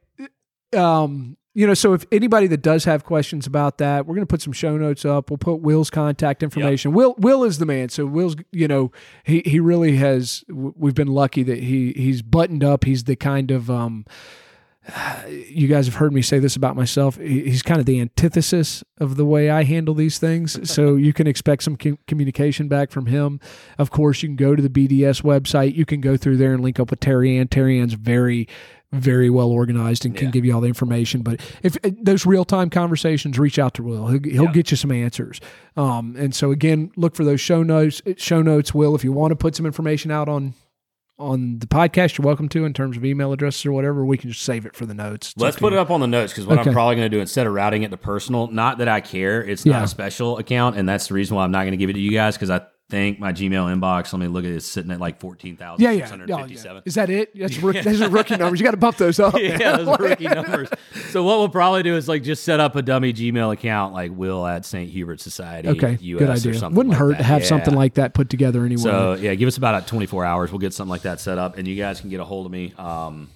um, 0.77 1.37
you 1.53 1.67
know, 1.67 1.75
so 1.75 1.95
if 1.95 2.05
anybody 2.13 2.47
that 2.47 2.63
does 2.63 2.85
have 2.85 3.05
questions 3.05 3.47
about 3.47 3.79
that, 3.79 4.07
we're 4.07 4.15
going 4.15 4.27
to 4.27 4.31
put 4.31 4.41
some 4.43 4.53
show 4.53 4.77
notes 4.77 5.05
up. 5.05 5.31
We'll 5.31 5.39
put 5.39 5.57
Will's 5.57 5.91
contact 5.91 6.43
information. 6.43 6.93
Will 6.93 7.15
Will 7.19 7.43
is 7.43 7.59
the 7.59 7.67
man. 7.67 7.89
So 7.89 8.07
Will's, 8.07 8.37
you 8.53 8.69
know, 8.69 8.93
he 9.25 9.43
he 9.45 9.59
really 9.59 9.97
has. 9.97 10.45
We've 10.49 10.95
been 10.95 11.09
lucky 11.09 11.43
that 11.43 11.59
he 11.59 11.93
he's 11.93 12.23
buttoned 12.23 12.63
up. 12.63 12.85
He's 12.85 13.05
the 13.05 13.17
kind 13.17 13.51
of 13.51 13.71
um. 13.71 14.05
You 15.29 15.69
guys 15.69 15.87
have 15.87 15.97
heard 15.97 16.13
me 16.13 16.23
say 16.23 16.39
this 16.39 16.57
about 16.57 16.75
myself. 16.75 17.17
He's 17.17 17.63
kind 17.63 17.81
of 17.81 17.87
the 17.87 18.01
antithesis 18.01 18.83
of 18.99 19.17
the 19.17 19.27
way 19.27 19.51
I 19.51 19.65
handle 19.65 19.95
these 19.95 20.19
things. 20.19 20.59
So 20.71 20.97
you 20.97 21.13
can 21.13 21.27
expect 21.27 21.65
some 21.65 21.77
com- 21.77 21.99
communication 22.07 22.69
back 22.69 22.91
from 22.91 23.07
him. 23.07 23.41
Of 23.77 23.91
course, 23.91 24.23
you 24.23 24.29
can 24.29 24.37
go 24.37 24.55
to 24.57 24.63
the 24.63 24.69
BDS 24.71 25.23
website. 25.23 25.75
You 25.75 25.85
can 25.85 26.01
go 26.01 26.17
through 26.17 26.39
there 26.39 26.55
and 26.55 26.63
link 26.63 26.81
up 26.81 26.91
with 26.91 27.01
Terry 27.01 27.37
Ann. 27.37 27.49
Terry 27.49 27.79
Ann's 27.79 27.95
very, 27.95 28.49
very 28.93 29.31
well 29.31 29.49
organized 29.51 30.05
and 30.05 30.17
can 30.17 30.27
Yeah. 30.27 30.31
give 30.33 30.45
you 30.45 30.55
all 30.55 30.61
the 30.61 30.67
information. 30.69 31.23
But 31.23 31.41
if 31.63 31.77
uh, 31.85 31.91
those 32.03 32.27
real 32.27 32.45
time 32.45 32.71
conversations, 32.71 33.39
reach 33.39 33.59
out 33.59 33.75
to 33.75 33.83
Will. 33.83 34.09
He'll, 34.09 34.21
he'll 34.23 34.45
Yeah. 34.47 34.53
get 34.53 34.71
you 34.73 34.77
some 34.77 34.91
answers. 34.91 35.41
Um, 35.77 36.17
and 36.19 36.35
so 36.35 36.51
again, 36.51 36.91
look 36.97 37.15
for 37.15 37.25
those 37.25 37.41
show 37.41 37.63
notes. 37.63 38.03
Show 38.17 38.43
notes, 38.43 38.75
Will. 38.75 38.95
If 38.97 39.05
you 39.05 39.13
want 39.13 39.31
to 39.31 39.37
put 39.37 39.55
some 39.55 39.67
information 39.67 40.11
out 40.11 40.29
on 40.29 40.55
on 41.19 41.59
the 41.59 41.67
podcast, 41.67 42.17
you're 42.17 42.25
welcome 42.25 42.49
to 42.49 42.65
in 42.65 42.73
terms 42.73 42.97
of 42.97 43.05
email 43.05 43.31
addresses 43.31 43.67
or 43.67 43.73
whatever. 43.73 44.07
We 44.07 44.17
can 44.17 44.31
just 44.31 44.43
save 44.43 44.65
it 44.65 44.75
for 44.75 44.87
the 44.87 44.95
notes. 44.95 45.35
Let's 45.37 45.59
put 45.59 45.75
it 45.75 45.79
up 45.79 45.91
on 45.91 46.01
the 46.01 46.07
notes 46.07 46.33
because 46.33 46.47
what 46.47 46.59
Okay. 46.61 46.71
I'm 46.71 46.75
probably 46.75 46.97
going 46.97 47.11
to 47.11 47.15
do 47.15 47.21
instead 47.21 47.47
of 47.47 47.53
routing 47.53 47.83
it 47.83 47.91
to 47.91 47.99
personal, 47.99 48.47
not 48.47 48.79
that 48.79 48.89
I 48.89 49.03
care, 49.03 49.43
it's 49.45 49.67
not 49.67 49.73
Yeah. 49.81 49.85
a 49.85 49.87
special 49.87 50.39
account, 50.39 50.79
and 50.79 50.89
that's 50.89 51.09
the 51.09 51.15
reason 51.15 51.37
why 51.37 51.45
I'm 51.45 51.51
not 51.51 51.61
going 51.65 51.73
to 51.73 51.77
give 51.77 51.91
it 51.91 51.93
to 51.93 52.01
you 52.01 52.11
guys 52.13 52.37
because 52.37 52.49
I 52.49 52.63
think 52.91 53.19
my 53.21 53.33
Gmail 53.33 53.75
inbox. 53.75 54.13
Let 54.13 54.19
me 54.21 54.27
look 54.27 54.45
at 54.45 54.51
it. 54.51 54.57
It's 54.57 54.67
sitting 54.67 54.91
at 54.91 55.01
like 55.01 55.21
fourteen 55.21 55.57
thousand 55.57 55.83
Yeah, 55.85 55.93
yeah. 55.93 56.11
Oh, 56.13 56.45
yeah. 56.45 56.81
Is 56.85 56.95
that 56.95 57.09
it? 57.09 57.31
That's 57.39 57.57
rookie, 57.63 57.81
those 57.81 58.01
are 58.03 58.09
rookie 58.11 58.37
numbers. 58.37 58.61
You 58.61 58.65
got 58.65 58.73
to 58.73 58.77
bump 58.77 58.97
those 58.97 59.19
up. 59.21 59.35
Yeah, 59.41 59.77
those 59.79 59.99
rookie 59.99 60.25
numbers. 60.29 60.69
So 61.11 61.23
what 61.23 61.39
we'll 61.39 61.49
probably 61.49 61.83
do 61.83 61.97
is 61.97 62.09
like 62.09 62.23
just 62.23 62.43
set 62.45 62.61
up 62.61 62.77
a 62.77 62.83
dummy 62.83 63.13
Gmail 63.13 63.53
account, 63.53 63.95
like 63.95 64.11
Will 64.15 64.47
at 64.47 64.67
St. 64.67 64.91
Hubert 64.91 65.21
Society. 65.21 65.69
Okay, 65.69 65.99
US 66.01 66.19
good 66.19 66.29
Or 66.29 66.33
idea. 66.33 66.55
something 66.55 66.77
Wouldn't 66.77 66.91
like 66.93 66.99
hurt 66.99 67.11
that. 67.13 67.19
to 67.19 67.25
have 67.25 67.43
Yeah. 67.43 67.49
something 67.49 67.75
like 67.75 67.95
that 67.95 68.13
put 68.15 68.29
together 68.29 68.65
anyway. 68.65 68.83
So 68.83 69.15
yeah, 69.15 69.35
give 69.35 69.47
us 69.49 69.57
about 69.57 69.87
24 69.87 70.25
hours. 70.25 70.51
We'll 70.53 70.59
get 70.59 70.75
something 70.75 70.91
like 70.91 71.03
that 71.03 71.21
set 71.21 71.39
up, 71.39 71.57
and 71.57 71.67
you 71.69 71.77
guys 71.77 72.01
can 72.01 72.11
get 72.11 72.21
a 72.21 72.25
hold 72.25 72.47
of 72.47 72.53
me. 72.53 72.75
Um, 72.77 73.29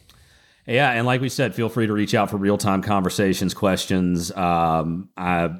yeah, 0.67 0.91
and 0.93 1.07
like 1.07 1.21
we 1.21 1.29
said, 1.29 1.55
feel 1.55 1.69
free 1.69 1.87
to 1.87 1.93
reach 1.93 2.15
out 2.15 2.31
for 2.31 2.39
real 2.39 2.57
time 2.57 2.83
conversations, 2.83 3.53
questions. 3.55 4.33
Um, 4.33 5.09
I 5.17 5.51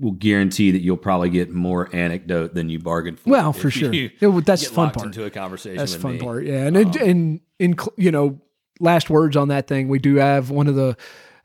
will 0.00 0.12
guarantee 0.12 0.70
that 0.70 0.80
you'll 0.80 0.96
probably 0.96 1.30
get 1.30 1.50
more 1.50 1.94
anecdote 1.94 2.54
than 2.54 2.68
you 2.68 2.78
bargained 2.78 3.20
for. 3.20 3.30
Well, 3.30 3.52
for 3.52 3.70
sure. 3.70 3.92
well, 4.20 4.40
that's 4.40 4.66
the 4.66 4.74
fun 4.74 4.90
part. 4.90 5.06
Into 5.06 5.24
a 5.24 5.30
conversation. 5.30 5.76
That's 5.76 5.94
fun 5.94 6.14
me. 6.14 6.18
part. 6.18 6.44
Yeah, 6.44 6.66
and 6.66 6.76
and, 6.76 6.96
and 6.96 7.40
in 7.58 7.76
you 7.96 8.10
know, 8.10 8.40
last 8.80 9.10
words 9.10 9.36
on 9.36 9.48
that 9.48 9.68
thing. 9.68 9.88
We 9.88 9.98
do 9.98 10.16
have 10.16 10.50
one 10.50 10.66
of 10.66 10.74
the 10.74 10.96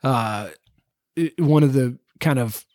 uh, 0.04 0.50
one 1.38 1.64
of 1.64 1.74
the 1.74 2.00
kind 2.20 2.40
of 2.40 2.66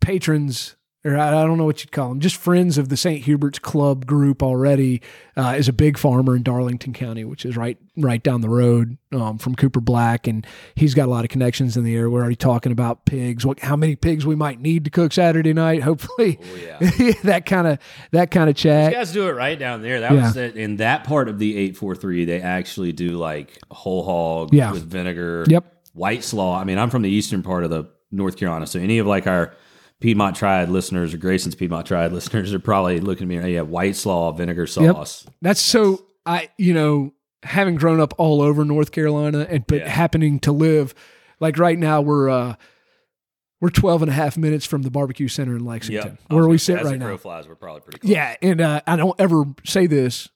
patrons 0.00 0.76
or 1.04 1.18
I, 1.18 1.28
I 1.28 1.44
don't 1.46 1.58
know 1.58 1.64
what 1.66 1.80
you'd 1.82 1.92
call 1.92 2.08
them, 2.08 2.20
just 2.20 2.36
friends 2.36 2.78
of 2.78 2.88
the 2.88 2.96
St. 2.96 3.24
Hubert's 3.24 3.58
Club 3.58 4.06
group 4.06 4.42
already, 4.42 5.02
uh, 5.36 5.54
is 5.56 5.68
a 5.68 5.72
big 5.72 5.98
farmer 5.98 6.34
in 6.36 6.42
Darlington 6.42 6.92
County, 6.92 7.24
which 7.24 7.44
is 7.44 7.56
right 7.56 7.76
right 7.96 8.22
down 8.22 8.40
the 8.40 8.48
road 8.48 8.96
um, 9.12 9.38
from 9.38 9.54
Cooper 9.54 9.80
Black, 9.80 10.26
and 10.26 10.46
he's 10.74 10.94
got 10.94 11.06
a 11.06 11.10
lot 11.10 11.24
of 11.24 11.30
connections 11.30 11.76
in 11.76 11.84
the 11.84 11.94
area. 11.94 12.08
We're 12.10 12.20
already 12.20 12.34
talking 12.36 12.72
about 12.72 13.04
pigs, 13.04 13.44
what 13.46 13.60
how 13.60 13.76
many 13.76 13.96
pigs 13.96 14.24
we 14.26 14.34
might 14.34 14.60
need 14.60 14.84
to 14.84 14.90
cook 14.90 15.12
Saturday 15.12 15.52
night. 15.52 15.82
Hopefully, 15.82 16.38
Oh, 16.42 16.56
yeah. 16.56 17.12
that 17.24 17.46
kind 17.46 17.66
of 17.66 17.78
that 18.12 18.30
kind 18.30 18.48
of 18.50 18.56
You 18.56 18.62
chat. 18.70 18.92
guys 18.92 19.12
do 19.12 19.28
it 19.28 19.32
right 19.32 19.58
down 19.58 19.82
there. 19.82 20.00
That 20.00 20.12
Yeah. 20.12 20.22
was 20.22 20.34
the, 20.34 20.54
in 20.56 20.76
that 20.76 21.04
part 21.04 21.28
of 21.28 21.38
the 21.38 21.56
eight 21.56 21.76
four 21.76 21.94
three. 21.94 22.24
They 22.24 22.40
actually 22.40 22.92
do 22.92 23.10
like 23.18 23.58
whole 23.70 24.02
hog 24.04 24.52
Yeah. 24.54 24.72
with 24.72 24.84
vinegar. 24.84 25.44
Yep. 25.48 25.64
White 25.92 26.24
slaw. 26.24 26.58
I 26.58 26.64
mean, 26.64 26.78
I'm 26.78 26.90
from 26.90 27.02
the 27.02 27.10
eastern 27.10 27.42
part 27.44 27.62
of 27.62 27.70
the 27.70 27.84
North 28.10 28.36
Carolina, 28.36 28.66
so 28.66 28.80
any 28.80 28.98
of 28.98 29.06
like 29.06 29.26
our 29.28 29.54
Piedmont 30.00 30.36
Triad 30.36 30.68
listeners 30.70 31.14
or 31.14 31.16
Grayson's 31.18 31.54
Piedmont 31.54 31.86
Triad 31.86 32.12
listeners 32.12 32.52
are 32.52 32.58
probably 32.58 33.00
looking 33.00 33.32
at 33.34 33.44
me. 33.44 33.54
Yeah, 33.54 33.62
white 33.62 33.96
slaw 33.96 34.32
vinegar 34.32 34.66
sauce. 34.66 35.26
That's 35.40 35.60
so 35.60 36.04
I 36.26 36.50
you 36.58 36.74
know 36.74 37.12
having 37.42 37.74
grown 37.76 38.00
up 38.00 38.14
all 38.18 38.40
over 38.42 38.64
North 38.64 38.90
Carolina 38.92 39.46
and 39.48 39.66
but 39.66 39.78
Yeah. 39.80 39.88
happening 39.88 40.40
to 40.40 40.52
live 40.52 40.94
like 41.40 41.58
right 41.58 41.78
now 41.78 42.00
we're 42.00 42.28
uh 42.28 42.54
we're 43.60 43.70
12 43.70 44.02
and 44.02 44.10
a 44.10 44.14
half 44.14 44.36
minutes 44.36 44.66
from 44.66 44.82
the 44.82 44.90
barbecue 44.90 45.28
center 45.28 45.56
in 45.56 45.64
Lexington 45.64 46.18
Yep. 46.28 46.32
where 46.36 46.48
we 46.48 46.58
sit 46.58 46.82
right 46.82 46.98
now. 46.98 47.16
flies, 47.16 47.48
we're 47.48 47.54
probably 47.54 47.80
pretty 47.80 47.98
close. 48.00 48.10
Yeah, 48.12 48.36
and 48.42 48.60
uh, 48.60 48.80
I 48.86 48.96
don't 48.96 49.18
ever 49.18 49.44
say 49.64 49.86
this 49.86 50.28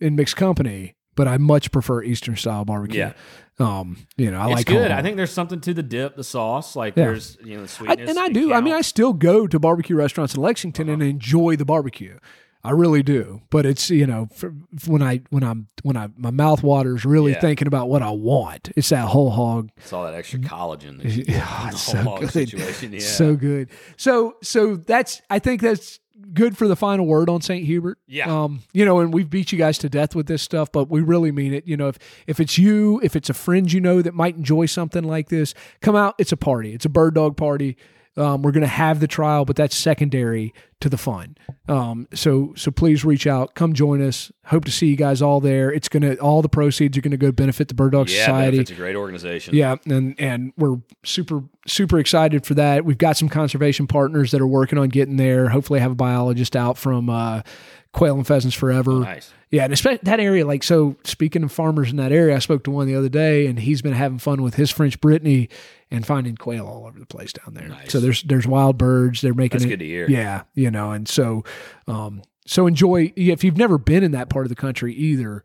in 0.00 0.16
mixed 0.16 0.36
company, 0.36 0.94
but 1.14 1.26
I 1.26 1.38
much 1.38 1.70
prefer 1.72 2.02
Eastern 2.02 2.36
style 2.36 2.64
barbecue. 2.66 2.98
Yeah. 2.98 3.12
Um, 3.60 3.96
you 4.16 4.30
know, 4.30 4.40
I 4.40 4.46
it's 4.46 4.54
like 4.54 4.66
good. 4.66 4.90
home. 4.90 4.98
I 4.98 5.02
think 5.02 5.16
there's 5.16 5.30
something 5.32 5.60
to 5.60 5.72
the 5.74 5.82
dip, 5.82 6.16
the 6.16 6.24
sauce. 6.24 6.74
Like 6.74 6.96
Yeah. 6.96 7.04
there's 7.06 7.36
you 7.44 7.54
know 7.56 7.58
the 7.58 7.62
I, 7.64 7.66
sweetness. 7.66 8.10
and 8.10 8.18
I 8.18 8.28
do. 8.28 8.52
I 8.52 8.60
mean, 8.60 8.74
I 8.74 8.80
still 8.80 9.12
go 9.12 9.46
to 9.46 9.58
barbecue 9.60 9.94
restaurants 9.96 10.34
in 10.34 10.42
Lexington 10.42 10.88
and 10.88 11.02
enjoy 11.02 11.54
the 11.56 11.64
barbecue. 11.64 12.18
I 12.66 12.70
really 12.70 13.02
do. 13.02 13.42
But 13.50 13.66
it's 13.66 13.90
you 13.90 14.06
know 14.06 14.26
for, 14.34 14.54
when 14.86 15.02
I 15.02 15.20
when 15.30 15.44
I'm 15.44 15.68
when 15.82 15.96
I 15.96 16.08
my 16.16 16.30
mouth 16.30 16.62
waters 16.62 17.04
really 17.04 17.32
Yeah. 17.32 17.40
thinking 17.40 17.68
about 17.68 17.88
what 17.90 18.02
I 18.02 18.10
want. 18.10 18.70
It's 18.74 18.88
that 18.88 19.06
whole 19.08 19.30
hog. 19.30 19.70
it's 19.76 19.92
all 19.92 20.04
that 20.04 20.14
extra 20.14 20.40
collagen. 20.40 21.00
That 21.02 21.12
you 21.12 21.24
Yeah, 21.28 21.68
it's 21.68 21.82
so 21.82 22.16
good. 22.18 22.30
Situation. 22.32 22.92
Yeah. 22.94 23.00
So 23.00 23.36
good. 23.36 23.68
So 23.98 24.36
so 24.42 24.76
that's 24.76 25.20
I 25.30 25.38
think 25.38 25.60
that's 25.60 26.00
good 26.32 26.56
for 26.56 26.68
the 26.68 26.76
final 26.76 27.06
word 27.06 27.28
on 27.28 27.40
St. 27.40 27.64
Hubert. 27.64 27.98
Yeah. 28.06 28.44
Um, 28.44 28.62
you 28.72 28.84
know, 28.84 29.00
and 29.00 29.12
we've 29.12 29.28
beat 29.28 29.52
you 29.52 29.58
guys 29.58 29.78
to 29.78 29.88
death 29.88 30.14
with 30.14 30.26
this 30.26 30.42
stuff, 30.42 30.70
but 30.72 30.88
we 30.88 31.00
really 31.00 31.32
mean 31.32 31.52
it. 31.52 31.66
You 31.66 31.76
know, 31.76 31.88
if 31.88 31.98
if 32.26 32.40
it's 32.40 32.58
you, 32.58 33.00
if 33.02 33.16
it's 33.16 33.30
a 33.30 33.34
friend 33.34 33.70
you 33.70 33.80
know 33.80 34.02
that 34.02 34.14
might 34.14 34.36
enjoy 34.36 34.66
something 34.66 35.04
like 35.04 35.28
this, 35.28 35.54
come 35.80 35.96
out. 35.96 36.14
It's 36.18 36.32
a 36.32 36.36
party. 36.36 36.72
It's 36.72 36.84
a 36.84 36.90
bird 36.90 37.14
dog 37.14 37.36
party. 37.36 37.76
Um, 38.16 38.42
we're 38.42 38.52
gonna 38.52 38.66
have 38.66 39.00
the 39.00 39.08
trial, 39.08 39.44
but 39.44 39.56
that's 39.56 39.76
secondary 39.76 40.54
to 40.80 40.88
the 40.88 40.96
fun. 40.98 41.36
Um, 41.68 42.06
so 42.14 42.52
so 42.56 42.70
please 42.70 43.04
reach 43.04 43.26
out, 43.26 43.54
come 43.54 43.72
join 43.72 44.00
us. 44.00 44.30
Hope 44.46 44.64
to 44.66 44.70
see 44.70 44.86
you 44.86 44.96
guys 44.96 45.20
all 45.20 45.40
there. 45.40 45.72
It's 45.72 45.88
gonna 45.88 46.14
all 46.14 46.42
the 46.42 46.48
proceeds 46.48 46.96
are 46.96 47.00
gonna 47.00 47.16
go 47.16 47.32
benefit 47.32 47.68
the 47.68 47.74
Bird 47.74 47.92
Dog 47.92 48.08
yeah, 48.08 48.20
Society. 48.20 48.58
it's 48.58 48.70
a 48.70 48.74
great 48.74 48.94
organization. 48.94 49.54
Yeah, 49.54 49.76
and 49.86 50.14
and 50.20 50.52
we're 50.56 50.76
super 51.04 51.42
super 51.66 51.98
excited 51.98 52.46
for 52.46 52.54
that. 52.54 52.84
We've 52.84 52.98
got 52.98 53.16
some 53.16 53.28
conservation 53.28 53.86
partners 53.86 54.30
that 54.30 54.40
are 54.40 54.46
working 54.46 54.78
on 54.78 54.90
getting 54.90 55.16
there. 55.16 55.48
Hopefully, 55.48 55.80
have 55.80 55.92
a 55.92 55.96
biologist 55.96 56.54
out 56.54 56.78
from 56.78 57.10
uh, 57.10 57.42
Quail 57.94 58.16
and 58.16 58.26
Pheasants 58.26 58.54
Forever. 58.56 59.00
Nice. 59.00 59.32
Yeah, 59.50 59.64
and 59.64 59.72
especially 59.72 60.00
that 60.02 60.20
area. 60.20 60.44
Like 60.44 60.62
so, 60.64 60.96
speaking 61.04 61.44
of 61.44 61.52
farmers 61.52 61.90
in 61.90 61.96
that 61.96 62.10
area, 62.12 62.34
I 62.34 62.40
spoke 62.40 62.64
to 62.64 62.70
one 62.70 62.88
the 62.88 62.96
other 62.96 63.08
day, 63.08 63.46
and 63.46 63.58
he's 63.58 63.80
been 63.82 63.92
having 63.92 64.18
fun 64.18 64.42
with 64.42 64.56
his 64.56 64.70
French 64.70 65.00
Brittany 65.00 65.48
and 65.92 66.04
finding 66.04 66.36
quail 66.36 66.66
all 66.66 66.86
over 66.86 66.98
the 66.98 67.06
place 67.06 67.32
down 67.32 67.54
there. 67.54 67.68
Nice. 67.68 67.92
So 67.92 68.00
there's 68.00 68.24
there's 68.24 68.46
wild 68.46 68.76
birds. 68.76 69.20
They're 69.20 69.32
making 69.32 69.60
That's 69.60 69.66
it. 69.66 69.68
good 69.68 69.78
to 69.78 69.86
hear. 69.86 70.10
Yeah, 70.10 70.42
you 70.54 70.70
know, 70.72 70.90
and 70.90 71.08
so 71.08 71.44
um, 71.86 72.22
so 72.46 72.66
enjoy. 72.66 73.12
If 73.16 73.44
you've 73.44 73.56
never 73.56 73.78
been 73.78 74.02
in 74.02 74.10
that 74.10 74.28
part 74.28 74.44
of 74.44 74.48
the 74.50 74.56
country 74.56 74.92
either, 74.92 75.44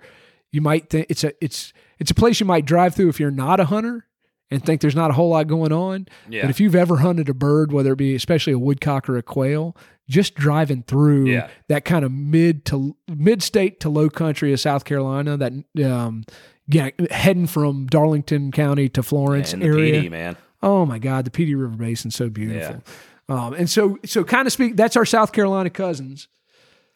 you 0.52 0.62
might 0.62 0.90
think 0.90 1.06
it's 1.08 1.24
a 1.24 1.32
it's 1.40 1.72
it's 2.00 2.10
a 2.10 2.16
place 2.16 2.40
you 2.40 2.48
might 2.48 2.66
drive 2.66 2.96
through 2.96 3.10
if 3.10 3.20
you're 3.20 3.30
not 3.30 3.60
a 3.60 3.66
hunter 3.66 4.08
and 4.52 4.64
think 4.66 4.82
there's 4.82 4.96
not 4.96 5.12
a 5.12 5.14
whole 5.14 5.30
lot 5.30 5.48
going 5.48 5.72
on. 5.72 6.08
Yeah. 6.30 6.42
But 6.44 6.50
if 6.50 6.60
you've 6.60 6.76
ever 6.76 6.98
hunted 6.98 7.30
a 7.30 7.34
bird, 7.34 7.72
whether 7.72 7.94
it 7.94 7.98
be 7.98 8.16
especially 8.16 8.54
a 8.54 8.60
woodcock 8.60 9.08
or 9.10 9.18
a 9.18 9.22
quail, 9.24 9.76
just 10.08 10.34
driving 10.36 10.84
through 10.84 11.28
Yeah. 11.28 11.50
that 11.68 11.86
kind 11.86 12.04
of 12.04 12.12
mid 12.12 12.66
to 12.66 12.96
mid 13.08 13.44
state 13.44 13.80
to 13.82 13.90
low 13.90 14.10
country 14.10 14.52
of 14.54 14.60
South 14.60 14.86
Carolina, 14.86 15.38
that 15.38 15.54
um, 15.86 16.24
yeah, 16.68 16.90
heading 17.12 17.48
from 17.48 17.88
Darlington 17.88 18.52
County 18.52 18.90
to 18.90 19.04
Florence 19.04 19.54
and 19.54 19.64
area. 19.64 19.94
Pee 19.94 20.02
Dee, 20.02 20.10
man. 20.10 20.36
Oh 20.62 20.86
my 20.86 21.00
God, 21.00 21.26
the 21.26 21.32
Pee 21.32 21.46
Dee 21.46 21.56
River 21.56 21.76
Basin's 21.78 22.16
so 22.16 22.30
beautiful. 22.30 22.84
Um, 23.30 23.54
and 23.54 23.70
so, 23.70 23.98
so 24.06 24.24
kind 24.24 24.48
of 24.48 24.52
speak. 24.54 24.76
That's 24.76 24.98
our 24.98 25.06
South 25.06 25.32
Carolina 25.32 25.70
cousins, 25.70 26.28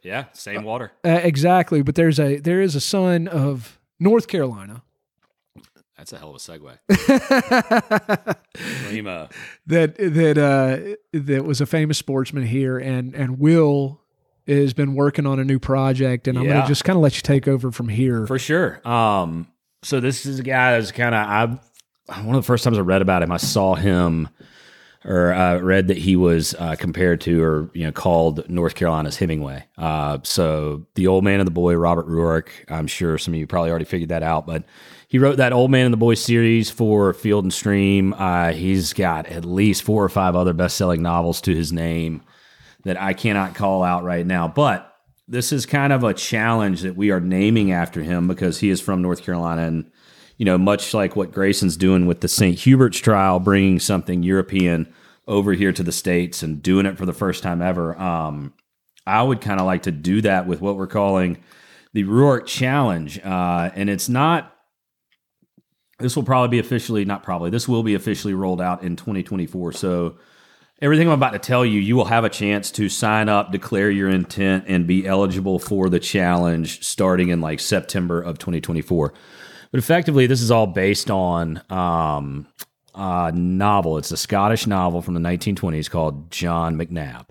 Yeah, 0.02 0.26
same 0.34 0.64
water. 0.64 0.92
uh, 1.06 1.10
exactly. 1.24 1.82
But 1.84 1.94
there's 1.96 2.20
a 2.20 2.38
there 2.40 2.60
is 2.62 2.76
a 2.76 2.82
son 2.82 3.28
of 3.28 3.80
North 4.00 4.28
Carolina 4.28 4.82
That's 6.04 6.12
a 6.12 6.18
hell 6.18 6.32
of 6.32 6.36
a 6.36 6.40
segue. 6.40 8.36
Lima. 8.92 9.30
that 9.68 9.96
that 9.96 10.38
uh, 10.38 10.96
that 11.18 11.46
was 11.46 11.62
a 11.62 11.66
famous 11.66 11.98
sportsman 11.98 12.46
here, 12.46 12.78
and 12.78 13.16
and 13.16 13.40
Will 13.40 14.02
has 14.46 14.74
been 14.74 14.96
working 14.96 15.26
on 15.26 15.40
a 15.40 15.46
new 15.46 15.60
project, 15.60 16.28
and 16.28 16.38
I'm 16.38 16.44
Yeah. 16.44 16.56
gonna 16.56 16.68
just 16.68 16.84
kind 16.84 16.98
of 16.98 17.04
let 17.04 17.16
you 17.16 17.22
take 17.22 17.48
over 17.48 17.72
from 17.72 17.88
here. 17.88 18.28
For 18.28 18.38
sure. 18.38 18.86
Um, 18.86 19.48
so 19.82 20.02
this 20.02 20.26
is 20.26 20.40
a 20.40 20.44
guy 20.44 20.78
that's 20.78 20.92
kind 20.92 21.16
of 21.16 21.26
I. 21.26 22.22
One 22.24 22.36
of 22.36 22.42
the 22.44 22.46
first 22.48 22.66
times 22.66 22.78
I 22.78 22.82
read 22.82 23.02
about 23.02 23.24
him, 23.24 23.32
I 23.32 23.38
saw 23.38 23.76
him, 23.76 24.28
or 25.06 25.32
uh, 25.32 25.60
read 25.60 25.88
that 25.88 25.98
he 25.98 26.18
was 26.18 26.54
uh, 26.56 26.76
compared 26.78 27.22
to, 27.22 27.42
or 27.42 27.70
you 27.74 27.86
know, 27.86 27.94
called 27.94 28.50
North 28.50 28.76
Carolina's 28.76 29.16
Hemingway. 29.16 29.64
Uh, 29.78 30.18
so 30.24 30.86
the 30.96 31.08
old 31.08 31.24
man 31.24 31.40
and 31.40 31.48
the 31.48 31.52
boy, 31.52 31.76
Robert 31.76 32.10
Ruark. 32.10 32.50
I'm 32.68 32.88
sure 32.88 33.18
some 33.18 33.34
of 33.34 33.40
you 33.40 33.48
probably 33.48 33.70
already 33.70 33.86
figured 33.86 34.10
that 34.10 34.22
out, 34.22 34.46
but 34.46 34.66
he 35.14 35.20
wrote 35.20 35.38
that 35.38 35.54
Old 35.54 35.70
Man 35.70 35.86
and 35.86 35.94
the 35.94 35.98
Boy 35.98 36.16
series 36.16 36.72
for 36.72 37.14
Field 37.14 37.46
and 37.46 37.54
Stream. 37.54 38.14
Uh, 38.14 38.52
he's 38.52 38.94
got 38.94 39.28
at 39.28 39.46
least 39.46 39.84
four 39.84 40.04
or 40.04 40.10
five 40.10 40.36
other 40.36 40.54
best-selling 40.54 41.04
novels 41.04 41.40
to 41.42 41.54
his 41.54 41.72
name 41.72 42.24
that 42.84 43.00
I 43.00 43.14
cannot 43.14 43.54
call 43.54 43.84
out 43.84 44.04
right 44.04 44.26
now, 44.26 44.48
but 44.48 44.92
this 45.28 45.52
is 45.52 45.68
kind 45.68 45.94
of 45.94 46.04
a 46.04 46.16
challenge 46.16 46.82
that 46.82 46.96
we 46.96 47.12
are 47.12 47.20
naming 47.20 47.72
after 47.72 48.02
him 48.02 48.28
because 48.28 48.60
he 48.60 48.72
is 48.72 48.82
from 48.82 49.04
North 49.04 49.22
Carolina 49.22 49.68
and 49.68 49.92
you 50.38 50.46
know 50.46 50.58
much 50.58 50.96
like 50.96 51.16
what 51.16 51.32
Grayson's 51.32 51.78
doing 51.78 52.08
with 52.08 52.22
the 52.22 52.28
St. 52.28 52.58
Hubert's 52.58 52.98
trial 52.98 53.40
bringing 53.40 53.80
something 53.80 54.24
European 54.24 54.92
over 55.28 55.54
here 55.54 55.72
to 55.74 55.84
the 55.84 55.92
states 55.92 56.42
and 56.42 56.64
doing 56.64 56.88
it 56.88 56.98
for 56.98 57.06
the 57.06 57.14
first 57.14 57.44
time 57.44 57.62
ever 57.62 57.96
um, 58.02 58.52
I 59.06 59.22
would 59.22 59.42
kind 59.42 59.60
of 59.60 59.68
like 59.68 59.84
to 59.84 59.92
do 59.92 60.22
that 60.22 60.48
with 60.48 60.60
what 60.60 60.76
we're 60.76 60.88
calling 60.88 61.44
the 61.94 62.04
Ruark 62.04 62.48
challenge 62.48 63.20
uh, 63.20 63.70
and 63.76 63.92
it's 63.92 64.10
not 64.10 64.53
this 66.04 66.16
will 66.16 66.24
probably 66.24 66.50
be 66.50 66.60
officially 66.60 67.06
not 67.06 67.24
probably 67.24 67.50
this 67.50 67.68
will 67.68 67.84
be 67.84 67.96
officially 67.96 68.34
rolled 68.34 68.62
out 68.62 68.84
in 68.84 68.96
2024 68.96 69.72
so 69.72 70.18
everything 70.84 71.08
I'm 71.08 71.14
about 71.14 71.32
to 71.32 71.40
tell 71.40 71.66
you, 71.66 71.80
you 71.80 71.96
will 71.96 72.06
have 72.06 72.26
a 72.26 72.30
chance 72.30 72.70
to 72.72 72.90
sign 72.90 73.30
up, 73.30 73.52
declare 73.54 73.90
your 73.90 74.10
intent, 74.10 74.66
and 74.68 74.86
be 74.86 75.08
eligible 75.08 75.58
for 75.58 75.90
the 75.90 76.00
challenge 76.00 76.84
starting 76.84 77.30
in 77.30 77.40
like 77.40 77.62
September 77.62 78.22
of 78.22 78.38
2024. 78.38 79.14
But 79.72 79.78
effectively, 79.78 80.28
this 80.28 80.42
is 80.42 80.52
all 80.52 80.68
based 80.68 81.10
on 81.10 81.62
um, 81.70 82.48
a 82.94 83.32
novel. 83.32 83.98
It's 83.98 84.12
a 84.12 84.18
Scottish 84.18 84.68
novel 84.68 85.02
from 85.02 85.14
the 85.14 85.22
1920s 85.22 85.90
called 85.90 86.30
John 86.30 86.76
Macnab. 86.76 87.28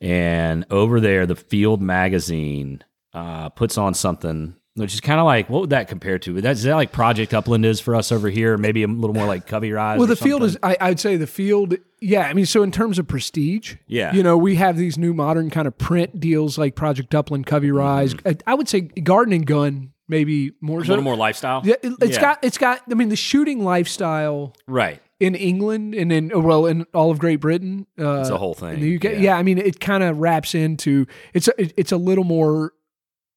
And 0.00 0.66
over 0.70 0.98
there, 1.00 1.24
the 1.24 1.36
Field 1.36 1.80
magazine 1.80 2.82
uh, 3.14 3.50
puts 3.50 3.78
on 3.78 3.94
something 3.94 4.56
which 4.74 4.94
is 4.94 5.00
kind 5.00 5.20
of 5.20 5.26
like 5.26 5.50
what 5.50 5.60
would 5.62 5.70
that 5.70 5.88
compare 5.88 6.18
to? 6.20 6.36
Is 6.36 6.42
that, 6.42 6.50
is 6.52 6.62
that 6.62 6.74
like 6.76 6.92
Project 6.92 7.34
Upland 7.34 7.64
is 7.66 7.80
for 7.80 7.94
us 7.94 8.10
over 8.10 8.30
here? 8.30 8.56
Maybe 8.56 8.82
a 8.82 8.86
little 8.88 9.14
more 9.14 9.26
like 9.26 9.46
Covey 9.46 9.70
Rise. 9.72 9.98
Well, 9.98 10.08
the 10.08 10.16
field 10.16 10.42
is, 10.42 10.56
I, 10.62 10.76
I'd 10.80 10.98
say 11.00 11.16
the 11.16 11.26
field, 11.26 11.74
yeah. 12.00 12.22
I 12.22 12.32
mean, 12.32 12.46
so 12.46 12.62
in 12.62 12.72
terms 12.72 12.98
of 12.98 13.06
prestige, 13.06 13.76
Yeah. 13.86 14.14
you 14.14 14.22
know, 14.22 14.36
we 14.36 14.54
have 14.56 14.76
these 14.76 14.96
new 14.96 15.12
modern 15.12 15.50
kind 15.50 15.66
of 15.68 15.76
print 15.76 16.18
deals 16.20 16.56
like 16.58 16.74
Project 16.74 17.14
Upland, 17.14 17.46
Covey 17.46 17.70
Rise. 17.70 18.14
I, 18.24 18.36
I 18.46 18.54
would 18.54 18.68
say 18.68 18.80
Garden 18.80 19.34
and 19.34 19.46
Gun, 19.46 19.92
maybe 20.08 20.52
more 20.60 20.78
Mm-hmm. 20.78 20.82
a 20.82 20.86
so. 20.86 20.90
little 20.92 21.04
more 21.04 21.16
lifestyle. 21.16 21.60
Yeah, 21.64 21.74
it, 21.82 21.92
has 22.00 22.10
Yeah. 22.12 22.20
got, 22.20 22.38
it's 22.42 22.58
got, 22.58 22.80
I 22.90 22.94
mean, 22.94 23.08
the 23.10 23.16
shooting 23.16 23.62
lifestyle 23.64 24.54
right. 24.66 25.02
in 25.20 25.34
England 25.34 25.94
and 25.94 26.10
in, 26.10 26.42
well, 26.42 26.64
in 26.66 26.86
all 26.94 27.10
of 27.10 27.18
Great 27.18 27.40
Britain. 27.40 27.86
Uh, 27.98 28.20
It's 28.20 28.30
a 28.30 28.38
whole 28.38 28.54
thing. 28.54 28.74
in 28.74 28.80
the 28.80 28.96
UK. 28.96 29.04
yeah. 29.04 29.10
Yeah. 29.18 29.36
I 29.36 29.42
mean, 29.42 29.58
it 29.58 29.80
kind 29.80 30.02
of 30.02 30.16
wraps 30.18 30.54
into, 30.54 31.06
it's 31.34 31.48
a, 31.48 31.60
it, 31.60 31.74
it's 31.76 31.92
a 31.92 31.96
little 31.98 32.24
more, 32.24 32.72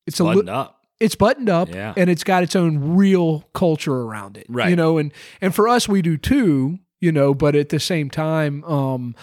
it's 0.08 0.20
a 0.20 0.24
little, 0.24 0.50
up. 0.50 0.75
It's 1.00 1.16
buttoned 1.16 1.50
up 1.50 1.70
Yeah. 1.70 1.94
and 1.98 2.10
it's 2.10 2.24
got 2.24 2.44
its 2.44 2.56
own 2.56 2.96
real 2.96 3.42
culture 3.54 3.94
around 3.94 4.38
it 4.38 4.46
Right. 4.50 4.70
you 4.70 4.76
know 4.76 4.98
and 4.98 5.12
and 5.42 5.54
for 5.54 5.68
us 5.68 5.88
we 5.90 6.02
do 6.02 6.18
too 6.18 6.80
you 7.02 7.12
know 7.12 7.34
but 7.34 7.56
at 7.56 7.70
the 7.70 7.80
same 7.80 8.10
time 8.10 8.64
um 8.64 9.16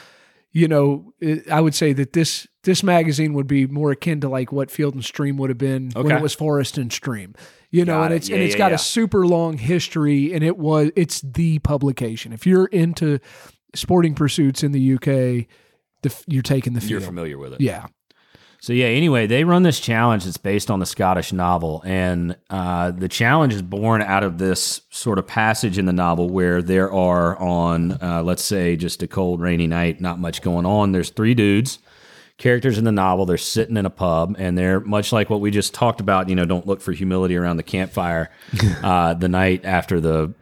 you 0.51 0.69
know 0.69 1.13
it, 1.21 1.49
i 1.51 1.61
would 1.61 1.75
say 1.75 1.93
that 1.95 2.13
this 2.13 2.47
this 2.65 2.83
magazine 2.83 3.33
would 3.35 3.47
be 3.47 3.67
more 3.67 3.91
akin 3.91 4.21
to 4.21 4.29
like 4.29 4.53
what 4.53 4.71
field 4.71 4.95
and 4.95 5.05
stream 5.05 5.37
would 5.39 5.49
have 5.51 5.59
been 5.59 5.91
when 5.95 6.11
it 6.11 6.23
was 6.23 6.35
forest 6.35 6.77
and 6.79 6.93
stream 6.93 7.35
you 7.71 7.85
know 7.87 7.95
Got 7.95 8.05
and 8.05 8.13
it. 8.13 8.17
it's 8.19 8.29
Yeah, 8.29 8.35
and 8.37 8.45
it's 8.45 8.53
yeah, 8.55 8.59
got 8.59 8.73
a 8.73 8.79
super 8.79 9.27
long 9.27 9.57
history 9.57 10.33
and 10.35 10.45
it 10.45 10.59
was 10.59 10.91
it's 10.95 11.23
the 11.23 11.59
publication 11.61 12.33
if 12.35 12.47
you're 12.47 12.67
into 12.67 13.19
sporting 13.75 14.15
pursuits 14.15 14.63
in 14.63 14.73
the 14.73 14.95
uk 14.95 15.05
the 15.07 16.23
you're 16.27 16.43
taking 16.43 16.75
the 16.75 16.81
field. 16.81 16.91
You're 16.91 17.01
familiar 17.01 17.39
with 17.39 17.55
it. 17.55 17.61
Yeah. 17.61 17.87
So 18.63 18.73
yeah, 18.73 18.87
anyway, 18.87 19.27
they 19.27 19.43
run 19.43 19.65
this 19.65 19.81
challenge 19.81 20.25
that's 20.25 20.37
based 20.37 20.71
on 20.71 20.79
the 20.79 20.87
Scottish 20.87 21.33
novel, 21.33 21.83
and 21.85 22.37
uh, 22.49 22.93
the 22.93 23.09
challenge 23.09 23.55
is 23.55 23.61
born 23.61 24.03
out 24.03 24.23
of 24.23 24.39
this 24.39 24.83
sort 24.89 25.19
of 25.19 25.27
passage 25.27 25.79
in 25.79 25.87
the 25.87 25.93
novel 25.93 26.29
where 26.29 26.63
there 26.63 26.93
are 26.93 27.37
on, 27.41 28.01
uh, 28.01 28.23
let's 28.25 28.45
say, 28.45 28.77
just 28.77 29.03
a 29.03 29.09
cold, 29.09 29.41
rainy 29.41 29.67
night, 29.67 30.01
not 30.01 30.21
much 30.21 30.43
going 30.43 30.65
on. 30.65 30.93
There's 30.93 31.11
three 31.11 31.35
dudes, 31.35 31.81
characters 32.39 32.79
in 32.79 32.85
the 32.85 32.93
novel. 32.93 33.27
They're 33.27 33.37
sitting 33.37 33.77
in 33.77 33.85
a 33.85 33.91
pub, 33.91 34.37
and 34.39 34.57
they're 34.57 34.79
much 34.79 35.13
like 35.13 35.29
what 35.29 35.41
we 35.41 35.51
just 35.51 35.75
talked 35.75 36.01
about. 36.01 36.29
You 36.29 36.37
know, 36.37 36.45
don't 36.45 36.65
look 36.65 36.81
for 36.81 36.93
humility 36.93 37.35
around 37.35 37.57
the 37.57 37.65
campfire 37.65 38.31
uh, 38.85 39.15
the 39.15 39.29
night 39.29 39.65
after 39.65 40.01
the 40.01 40.33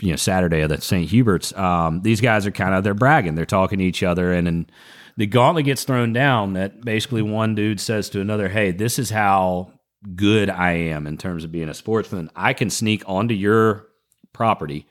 you 0.00 0.10
know 0.10 0.16
Saturday 0.16 0.62
of 0.62 0.70
the 0.70 0.80
St. 0.80 1.08
Hubert's. 1.08 1.56
Um, 1.56 2.02
these 2.02 2.20
guys 2.20 2.44
are 2.44 2.50
kind 2.50 2.74
of 2.74 2.82
they're 2.82 2.92
bragging, 2.92 3.36
they're 3.36 3.46
talking 3.46 3.78
to 3.78 3.84
each 3.84 4.02
other, 4.02 4.32
and 4.32 4.48
and 4.48 4.72
the 5.18 5.26
gauntlet 5.26 5.64
gets 5.64 5.82
thrown 5.82 6.12
down. 6.12 6.54
That 6.54 6.80
basically 6.80 7.22
one 7.22 7.54
dude 7.54 7.80
says 7.80 8.08
to 8.10 8.20
another, 8.20 8.48
"Hey, 8.48 8.70
this 8.70 8.98
is 8.98 9.10
how 9.10 9.72
good 10.14 10.48
I 10.48 10.72
am 10.72 11.08
in 11.08 11.18
terms 11.18 11.42
of 11.42 11.50
being 11.50 11.68
a 11.68 11.74
sportsman. 11.74 12.30
I 12.36 12.52
can 12.52 12.70
sneak 12.70 13.02
onto 13.04 13.34
your 13.34 13.88
property, 14.32 14.86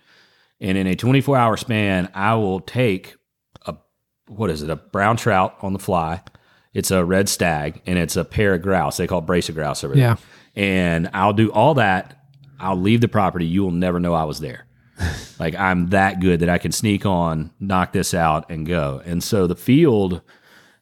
and 0.59 0.77
in 0.77 0.85
a 0.85 0.95
24 0.95 1.37
hour 1.37 1.55
span, 1.55 2.09
I 2.13 2.35
will 2.35 2.59
take 2.59 3.15
a 3.65 3.75
what 4.27 4.49
is 4.49 4.61
it, 4.61 4.69
a 4.69 4.75
brown 4.75 5.17
trout 5.17 5.55
on 5.61 5.73
the 5.73 5.79
fly." 5.79 6.21
It's 6.73 6.91
a 6.91 7.03
red 7.03 7.27
stag 7.27 7.81
and 7.87 7.97
it's 7.97 8.15
a 8.15 8.23
pair 8.23 8.53
of 8.53 8.61
grouse. 8.61 8.97
They 8.97 9.07
call 9.07 9.19
it 9.19 9.25
brace 9.25 9.49
of 9.49 9.55
grouse 9.55 9.83
over 9.83 9.95
there. 9.95 10.03
Yeah. 10.03 10.15
And 10.55 11.09
I'll 11.11 11.33
do 11.33 11.51
all 11.51 11.73
that. 11.75 12.21
I'll 12.59 12.79
leave 12.79 13.01
the 13.01 13.07
property. 13.07 13.47
You 13.47 13.63
will 13.63 13.71
never 13.71 13.99
know 13.99 14.13
I 14.13 14.25
was 14.25 14.39
there. 14.39 14.66
Like 15.39 15.55
I'm 15.55 15.87
that 15.89 16.19
good 16.19 16.39
that 16.41 16.49
I 16.49 16.57
can 16.57 16.71
sneak 16.71 17.05
on, 17.05 17.51
knock 17.59 17.91
this 17.93 18.13
out, 18.13 18.49
and 18.49 18.65
go. 18.65 19.01
And 19.05 19.23
so 19.23 19.47
the 19.47 19.55
field, 19.55 20.21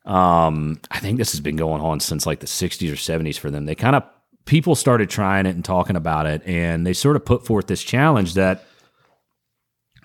um, 0.05 0.79
I 0.91 0.99
think 0.99 1.17
this 1.17 1.31
has 1.31 1.39
been 1.41 1.55
going 1.55 1.81
on 1.81 1.99
since 1.99 2.25
like 2.25 2.39
the 2.39 2.45
60s 2.47 2.91
or 2.91 2.95
70s 2.95 3.37
for 3.37 3.49
them. 3.51 3.65
They 3.65 3.75
kind 3.75 3.95
of 3.95 4.03
people 4.45 4.75
started 4.75 5.09
trying 5.09 5.45
it 5.45 5.55
and 5.55 5.65
talking 5.65 5.95
about 5.95 6.27
it, 6.27 6.41
and 6.45 6.85
they 6.85 6.93
sort 6.93 7.15
of 7.15 7.25
put 7.25 7.45
forth 7.45 7.67
this 7.67 7.83
challenge 7.83 8.35
that 8.35 8.65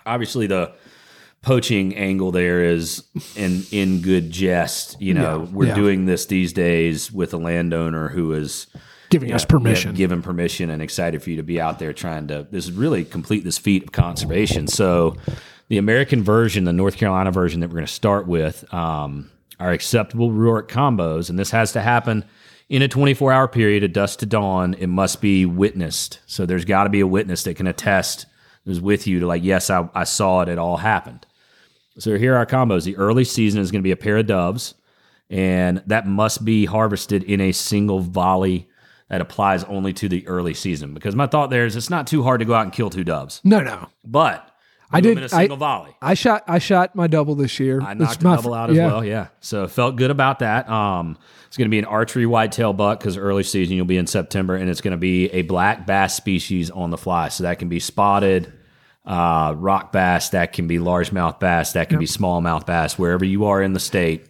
obviously 0.05 0.47
the 0.47 0.73
poaching 1.41 1.95
angle 1.95 2.31
there 2.31 2.63
is 2.63 3.03
in 3.35 3.63
in 3.71 4.01
good 4.01 4.31
jest. 4.31 4.99
You 5.01 5.13
know, 5.13 5.43
Yeah, 5.43 5.51
we're 5.55 5.67
yeah. 5.67 5.75
doing 5.75 6.05
this 6.05 6.25
these 6.25 6.53
days 6.53 7.11
with 7.11 7.33
a 7.33 7.37
landowner 7.37 8.09
who 8.09 8.33
is 8.33 8.67
Giving 9.11 9.33
us 9.33 9.45
permission. 9.45 9.91
yeah, 9.91 9.97
given 9.97 10.21
permission 10.21 10.69
and 10.69 10.81
excited 10.81 11.21
for 11.21 11.29
you 11.29 11.35
to 11.35 11.43
be 11.43 11.61
out 11.61 11.79
there 11.79 11.93
trying 11.93 12.27
to 12.29 12.47
this 12.49 12.71
really 12.71 13.05
complete 13.05 13.43
this 13.43 13.57
feat 13.57 13.83
of 13.83 13.91
conservation. 13.91 14.67
So 14.67 15.17
the 15.67 15.77
American 15.77 16.23
version, 16.23 16.63
the 16.63 16.73
North 16.73 16.97
Carolina 16.97 17.29
version 17.29 17.59
that 17.59 17.67
we're 17.67 17.75
going 17.75 17.85
to 17.85 17.91
start 17.91 18.25
with, 18.25 18.73
um, 18.73 19.29
are 19.59 19.71
acceptable 19.71 20.31
Ruark 20.31 20.67
combos, 20.69 21.29
and 21.29 21.37
this 21.37 21.51
has 21.51 21.73
to 21.73 21.81
happen 21.81 22.25
in 22.69 22.81
a 22.81 22.87
24 22.87 23.31
hour 23.31 23.47
period 23.47 23.83
at 23.83 23.93
dusk 23.93 24.19
to 24.19 24.25
dawn. 24.25 24.73
It 24.75 24.87
must 24.87 25.21
be 25.21 25.45
witnessed. 25.45 26.19
So 26.25 26.45
there's 26.45 26.65
got 26.65 26.85
to 26.85 26.89
be 26.89 27.01
a 27.01 27.07
witness 27.07 27.43
that 27.43 27.57
can 27.57 27.67
attest 27.67 28.25
who's 28.65 28.79
with 28.79 29.07
you 29.07 29.19
to 29.19 29.27
like, 29.27 29.43
yes, 29.43 29.69
I, 29.69 29.89
I 29.93 30.05
saw 30.05 30.41
it. 30.41 30.49
It 30.49 30.57
all 30.57 30.77
happened. 30.77 31.25
So 31.97 32.17
here 32.17 32.33
are 32.33 32.37
our 32.37 32.45
combos. 32.45 32.85
The 32.85 32.95
early 32.95 33.25
season 33.25 33.61
is 33.61 33.71
going 33.71 33.81
to 33.81 33.87
be 33.87 33.91
a 33.91 33.97
pair 33.97 34.17
of 34.17 34.25
doves, 34.25 34.73
and 35.29 35.83
that 35.85 36.07
must 36.07 36.45
be 36.45 36.65
harvested 36.65 37.23
in 37.23 37.41
a 37.41 37.51
single 37.51 37.99
volley 37.99 38.69
that 39.11 39.21
applies 39.21 39.63
only 39.65 39.91
to 39.93 40.07
the 40.09 40.25
early 40.27 40.53
season. 40.53 40.93
Because 40.93 41.15
my 41.15 41.27
thought 41.27 41.49
there 41.49 41.65
is 41.65 41.75
it's 41.75 41.89
not 41.89 42.07
too 42.07 42.23
hard 42.23 42.39
to 42.39 42.45
go 42.45 42.53
out 42.53 42.63
and 42.63 42.71
kill 42.73 42.89
two 42.89 43.03
doves, 43.03 43.41
no, 43.43 43.59
no. 43.59 43.89
but 44.05 44.47
I 44.91 45.01
did- 45.01 45.17
in 45.17 45.23
a 45.25 45.29
single 45.29 45.57
I- 45.57 45.59
volley. 45.59 45.95
I 46.01 46.13
shot 46.15 46.43
I 46.47 46.59
shot 46.59 46.95
my 46.95 47.07
double 47.07 47.35
this 47.35 47.59
year. 47.59 47.81
I 47.81 47.91
It's 47.91 47.99
knocked 47.99 48.21
a 48.21 48.25
my 48.25 48.35
double 48.37 48.53
out 48.53 48.69
as 48.71 48.77
yeah. 48.77 48.87
well. 48.87 49.05
Yeah. 49.05 49.27
So 49.41 49.67
felt 49.67 49.95
good 49.97 50.11
about 50.11 50.39
that. 50.39 50.69
Um, 50.69 51.17
it's 51.47 51.57
going 51.57 51.67
to 51.67 51.71
be 51.71 51.79
an 51.79 51.85
archery 51.85 52.25
whitetail 52.25 52.71
buck 52.73 52.99
because 52.99 53.17
early 53.17 53.43
season 53.43 53.75
you'll 53.75 53.85
be 53.85 53.97
in 53.97 54.07
September, 54.07 54.55
and 54.55 54.69
it's 54.69 54.81
going 54.81 54.91
to 54.93 54.97
be 54.97 55.25
a 55.31 55.41
black 55.43 55.85
bass 55.85 56.15
species 56.15 56.69
on 56.71 56.89
the 56.89 56.97
fly. 56.97 57.27
So 57.27 57.43
that 57.43 57.59
can 57.59 57.67
be 57.69 57.79
spotted 57.79 58.53
uh, 59.05 59.53
rock 59.57 59.91
bass, 59.91 60.29
that 60.29 60.53
can 60.53 60.67
be 60.67 60.77
largemouth 60.77 61.39
bass, 61.39 61.73
that 61.73 61.89
can 61.89 61.97
be 61.99 62.05
smallmouth 62.05 62.65
bass. 62.67 62.99
Wherever 62.99 63.25
you 63.25 63.45
are 63.45 63.61
in 63.61 63.73
the 63.73 63.79
state, 63.79 64.27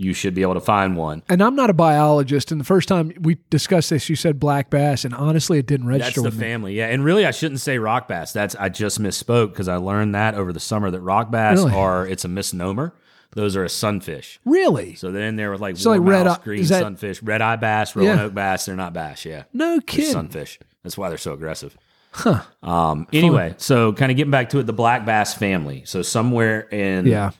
you 0.00 0.14
should 0.14 0.32
be 0.32 0.42
able 0.42 0.54
to 0.54 0.60
find 0.60 0.96
one. 0.96 1.22
And 1.28 1.42
I'm 1.42 1.56
not 1.56 1.70
a 1.70 1.74
biologist. 1.74 2.52
And 2.52 2.60
the 2.60 2.64
first 2.64 2.88
time 2.88 3.12
we 3.20 3.36
discussed 3.50 3.90
this, 3.90 4.08
you 4.08 4.14
said 4.16 4.38
black 4.38 4.70
bass, 4.70 5.04
and 5.04 5.12
honestly, 5.12 5.58
it 5.58 5.66
didn't 5.66 5.88
register. 5.88 6.22
That's 6.22 6.34
the 6.34 6.38
with 6.38 6.40
family, 6.40 6.74
yeah. 6.74 6.86
And 6.86 7.04
really, 7.04 7.26
I 7.26 7.32
shouldn't 7.32 7.60
say 7.60 7.78
rock 7.78 8.06
bass. 8.08 8.32
That's 8.32 8.54
I 8.54 8.68
just 8.68 9.00
misspoke 9.02 9.48
because 9.50 9.66
I 9.68 9.76
learned 9.76 10.14
that 10.14 10.34
over 10.36 10.52
the 10.52 10.60
summer 10.60 10.90
that 10.90 11.00
rock 11.00 11.30
bass 11.32 11.58
Really? 11.58 11.74
are 11.74 12.06
it's 12.06 12.24
a 12.24 12.28
misnomer. 12.28 12.94
Those 13.32 13.56
are 13.56 13.64
a 13.64 13.68
sunfish. 13.68 14.40
Really? 14.44 14.94
So 14.94 15.10
then 15.10 15.36
there 15.36 15.50
was 15.50 15.60
like 15.60 15.76
So 15.76 15.90
like 15.90 16.00
red 16.02 16.26
eye- 16.26 16.38
green 16.42 16.64
that- 16.66 16.80
sunfish, 16.80 17.22
red 17.22 17.42
eye 17.42 17.56
bass, 17.56 17.94
Roanoke 17.94 18.30
Yeah. 18.30 18.34
bass. 18.34 18.64
They're 18.66 18.76
not 18.76 18.92
bass, 18.94 19.24
yeah. 19.26 19.42
No 19.52 19.80
They're 19.86 20.04
sunfish. 20.06 20.58
That's 20.82 20.96
why 20.96 21.08
they're 21.10 21.18
so 21.18 21.34
aggressive. 21.34 21.76
Huh. 22.12 22.42
Um. 22.62 23.06
Anyway, 23.12 23.54
so 23.58 23.92
kind 23.92 24.10
of 24.10 24.16
getting 24.16 24.30
back 24.30 24.48
to 24.50 24.60
it, 24.60 24.62
the 24.66 24.72
black 24.72 25.04
bass 25.04 25.34
family. 25.34 25.82
So 25.86 26.02
somewhere 26.02 26.60
in 26.70 27.04
Yeah. 27.06 27.32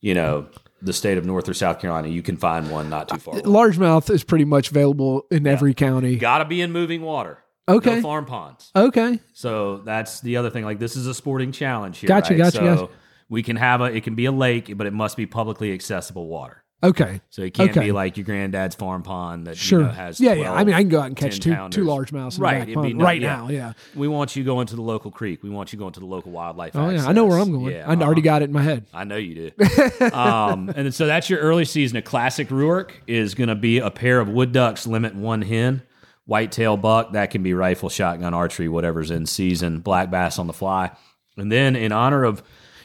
you 0.00 0.14
know 0.14 0.46
the 0.86 0.92
state 0.92 1.18
of 1.18 1.26
North 1.26 1.48
or 1.48 1.54
South 1.54 1.78
Carolina, 1.80 2.08
you 2.08 2.22
can 2.22 2.36
find 2.36 2.70
one 2.70 2.88
not 2.88 3.08
too 3.08 3.18
far. 3.18 3.34
away. 3.34 3.42
Largemouth 3.42 4.08
is 4.10 4.24
pretty 4.24 4.44
much 4.46 4.70
available 4.70 5.26
in 5.30 5.46
every 5.46 5.74
county. 5.74 6.16
Got 6.16 6.38
to 6.38 6.44
be 6.46 6.60
in 6.62 6.72
moving 6.72 7.02
water. 7.02 7.38
Okay. 7.68 7.96
No 7.96 8.02
farm 8.02 8.24
ponds. 8.26 8.70
Okay. 8.74 9.18
So 9.32 9.78
that's 9.78 10.20
the 10.20 10.36
other 10.36 10.50
thing. 10.50 10.64
Like 10.64 10.78
this 10.78 10.96
is 10.96 11.06
a 11.06 11.14
sporting 11.14 11.50
challenge 11.52 11.98
here. 11.98 12.08
Gotcha, 12.08 12.32
right? 12.34 12.38
gotcha, 12.38 12.56
So 12.58 12.62
gotcha. 12.64 12.88
we 13.28 13.42
can 13.42 13.56
have 13.56 13.80
a. 13.80 13.84
It 13.86 14.04
can 14.04 14.14
be 14.14 14.24
a 14.26 14.32
lake, 14.32 14.76
but 14.78 14.86
it 14.86 14.92
must 14.92 15.16
be 15.16 15.26
publicly 15.26 15.72
accessible 15.72 16.28
water. 16.28 16.62
Okay. 16.86 17.20
So 17.30 17.42
it 17.42 17.54
can't 17.54 17.70
Okay. 17.70 17.86
be 17.86 17.92
like 17.92 18.16
your 18.16 18.24
granddad's 18.24 18.74
farm 18.74 19.02
pond 19.02 19.46
that 19.46 19.56
Sure. 19.56 19.80
you 19.80 19.86
know, 19.86 19.92
has. 19.92 20.20
yeah, 20.20 20.34
yeah. 20.34 20.52
I 20.52 20.64
mean, 20.64 20.74
I 20.74 20.80
can 20.80 20.88
go 20.88 21.00
out 21.00 21.06
and 21.06 21.16
catch 21.16 21.40
10 21.40 21.40
two 21.40 21.54
pounders. 21.54 21.74
two 21.74 21.84
largemouths 21.84 22.36
in 22.36 22.42
Right, 22.42 22.66
the 22.66 22.74
back 22.74 22.82
pond 22.82 22.94
no- 22.96 23.04
right 23.04 23.20
yeah. 23.20 23.36
now. 23.36 23.48
Yeah. 23.48 23.72
We 23.94 24.08
want 24.08 24.36
you 24.36 24.44
going 24.44 24.66
to 24.68 24.76
the 24.76 24.82
local 24.82 25.10
creek. 25.10 25.42
We 25.42 25.50
want 25.50 25.72
you 25.72 25.78
going 25.78 25.92
to 25.94 26.00
the 26.00 26.06
local 26.06 26.32
wildlife. 26.32 26.76
Oh 26.76 26.88
yeah. 26.88 27.06
I 27.06 27.12
know 27.12 27.24
where 27.26 27.38
I'm 27.38 27.52
going. 27.52 27.72
Yeah, 27.74 27.84
I 27.86 27.94
already 27.96 28.20
uh-huh. 28.20 28.24
got 28.24 28.42
it 28.42 28.46
in 28.46 28.52
my 28.52 28.62
head. 28.62 28.86
I 28.94 29.04
know 29.04 29.16
you 29.16 29.50
do. 29.50 30.06
um, 30.12 30.70
and 30.74 30.94
so 30.94 31.06
that's 31.06 31.28
your 31.28 31.40
early 31.40 31.64
season. 31.64 31.96
A 31.96 32.02
classic 32.02 32.48
Ruark 32.48 32.90
is 33.06 33.34
going 33.34 33.48
to 33.48 33.54
be 33.54 33.78
a 33.78 33.90
pair 33.90 34.20
of 34.20 34.28
wood 34.28 34.52
ducks, 34.52 34.86
limit 34.86 35.14
one 35.14 35.42
hen, 35.42 35.82
whitetail 36.26 36.76
buck. 36.76 37.12
That 37.12 37.30
can 37.30 37.42
be 37.42 37.54
rifle, 37.54 37.88
shotgun, 37.88 38.34
archery, 38.34 38.68
whatever's 38.68 39.10
in 39.10 39.26
season. 39.26 39.80
Black 39.80 40.10
bass 40.10 40.38
on 40.38 40.46
the 40.46 40.52
fly, 40.52 40.90
and 41.36 41.50
then 41.50 41.74
in 41.76 41.92
honor 41.92 42.24
of 42.24 42.42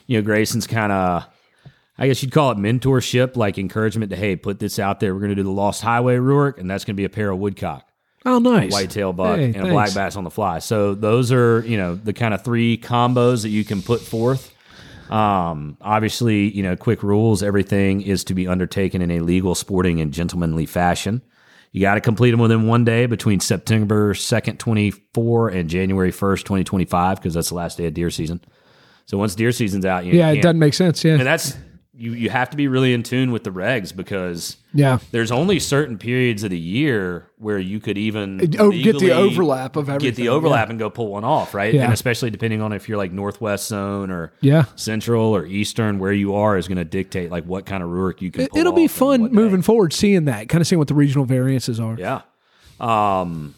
you 0.07 0.17
know 0.17 0.23
Grayson's 0.25 0.67
kind 0.67 0.91
of. 0.91 1.27
I 2.01 2.07
guess 2.07 2.23
you'd 2.23 2.31
call 2.31 2.49
it 2.51 2.57
mentorship, 2.57 3.35
like 3.37 3.57
encouragement 3.59 4.09
to, 4.09 4.15
hey, 4.15 4.35
put 4.35 4.57
this 4.59 4.79
out 4.79 4.99
there. 4.99 5.13
We're 5.13 5.19
going 5.19 5.29
to 5.29 5.35
do 5.35 5.43
the 5.43 5.51
Lost 5.51 5.83
Highway 5.83 6.15
Ruark, 6.17 6.57
and 6.57 6.69
that's 6.69 6.83
going 6.83 6.95
to 6.95 6.99
be 6.99 7.05
a 7.05 7.09
pair 7.09 7.29
of 7.29 7.37
woodcock 7.37 7.87
Oh, 8.25 8.39
nice. 8.39 8.71
whitetail 8.71 9.13
buck 9.13 9.37
Hey, 9.37 9.53
and 9.53 9.67
a 9.67 9.69
black 9.71 9.93
bass 9.93 10.15
on 10.15 10.23
the 10.23 10.31
fly. 10.31 10.59
So 10.59 10.95
those 10.95 11.31
are 11.31 11.61
you 11.65 11.77
know 11.77 11.93
the 11.95 12.13
kind 12.13 12.33
of 12.33 12.43
three 12.43 12.77
combos 12.77 13.43
that 13.43 13.49
you 13.49 13.63
can 13.63 13.81
put 13.83 14.01
forth. 14.01 14.51
Um, 15.11 15.77
obviously, 15.81 16.49
you 16.55 16.63
know, 16.63 16.75
quick 16.75 17.03
rules. 17.03 17.43
Everything 17.43 18.01
is 18.01 18.23
to 18.25 18.33
be 18.33 18.47
undertaken 18.47 19.01
in 19.01 19.11
a 19.11 19.19
legal, 19.19 19.55
sporting, 19.55 19.99
and 20.01 20.13
gentlemanly 20.13 20.65
fashion. 20.65 21.21
You 21.73 21.81
got 21.81 21.95
to 21.95 22.01
complete 22.01 22.31
them 22.31 22.39
within 22.39 22.67
one 22.67 22.83
day 22.83 23.05
between 23.05 23.39
September 23.39 24.13
second, 24.13 24.59
twenty 24.59 24.91
four, 25.13 25.49
and 25.49 25.69
January 25.69 26.11
first, 26.11 26.45
twenty 26.45 26.63
twenty 26.63 26.85
five, 26.85 27.17
because 27.17 27.33
that's 27.33 27.49
the 27.49 27.55
last 27.55 27.77
day 27.77 27.85
of 27.87 27.93
deer 27.93 28.09
season. 28.09 28.41
So 29.05 29.17
once 29.17 29.35
deer 29.35 29.51
season's 29.51 29.85
out, 29.85 30.05
you 30.05 30.13
Yeah, 30.13 30.31
it 30.31 30.41
doesn't 30.41 30.59
make 30.59 30.73
sense. 30.73 31.03
Yeah. 31.03 31.13
and 31.13 31.21
that's 31.25 31.57
you. 32.01 32.13
You 32.13 32.29
have 32.29 32.49
to 32.49 32.57
be 32.57 32.67
really 32.67 32.93
in 32.93 33.03
tune 33.03 33.31
with 33.31 33.43
the 33.43 33.51
regs 33.51 33.95
because 33.95 34.57
Yeah. 34.73 34.99
there's 35.11 35.31
only 35.31 35.59
certain 35.59 35.97
periods 35.97 36.43
of 36.43 36.49
the 36.49 36.57
year 36.57 37.27
where 37.37 37.59
you 37.59 37.79
could 37.79 37.97
even 37.97 38.41
Oh, 38.59 38.71
get 38.71 38.99
the 38.99 39.11
overlap 39.11 39.75
of 39.75 39.87
get 39.99 40.15
the 40.15 40.29
overlap 40.29 40.69
and 40.69 40.79
go 40.79 40.89
pull 40.89 41.07
one 41.09 41.23
off, 41.23 41.53
right? 41.53 41.73
Yeah. 41.73 41.83
And 41.85 41.93
especially 41.93 42.29
depending 42.31 42.61
on 42.61 42.73
if 42.73 42.89
you're 42.89 42.97
like 42.97 43.11
northwest 43.11 43.67
zone 43.67 44.09
or 44.11 44.33
Yeah. 44.41 44.65
central 44.75 45.35
or 45.35 45.45
eastern, 45.45 45.99
where 45.99 46.13
you 46.13 46.35
are 46.35 46.57
is 46.57 46.67
going 46.67 46.77
to 46.79 46.85
dictate 46.85 47.29
like 47.31 47.45
what 47.45 47.65
kind 47.65 47.83
of 47.83 47.89
Ruark 47.89 48.21
you 48.21 48.31
can. 48.31 48.41
It, 48.43 48.49
it'll 48.55 48.73
be 48.73 48.87
fun 48.87 49.25
day. 49.25 49.29
moving 49.31 49.61
forward, 49.61 49.93
seeing 49.93 50.25
that, 50.25 50.49
kind 50.49 50.61
of 50.61 50.67
seeing 50.67 50.79
what 50.79 50.87
the 50.87 50.95
regional 50.95 51.25
variances 51.25 51.79
are. 51.79 51.95
Yeah. 51.99 52.21
Um, 52.79 53.55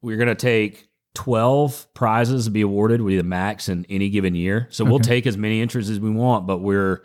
we're 0.00 0.16
going 0.16 0.28
to 0.28 0.34
take 0.34 0.88
12 1.14 1.92
prizes 1.94 2.46
to 2.46 2.50
be 2.50 2.62
awarded 2.62 3.00
with 3.02 3.16
the 3.18 3.22
max 3.24 3.68
in 3.68 3.84
any 3.90 4.08
given 4.08 4.34
year. 4.34 4.66
So 4.70 4.84
we'll 4.84 4.98
take 4.98 5.26
as 5.26 5.36
many 5.36 5.60
entries 5.60 5.90
as 5.90 6.00
we 6.00 6.10
want, 6.10 6.46
but 6.46 6.58
we're 6.58 7.02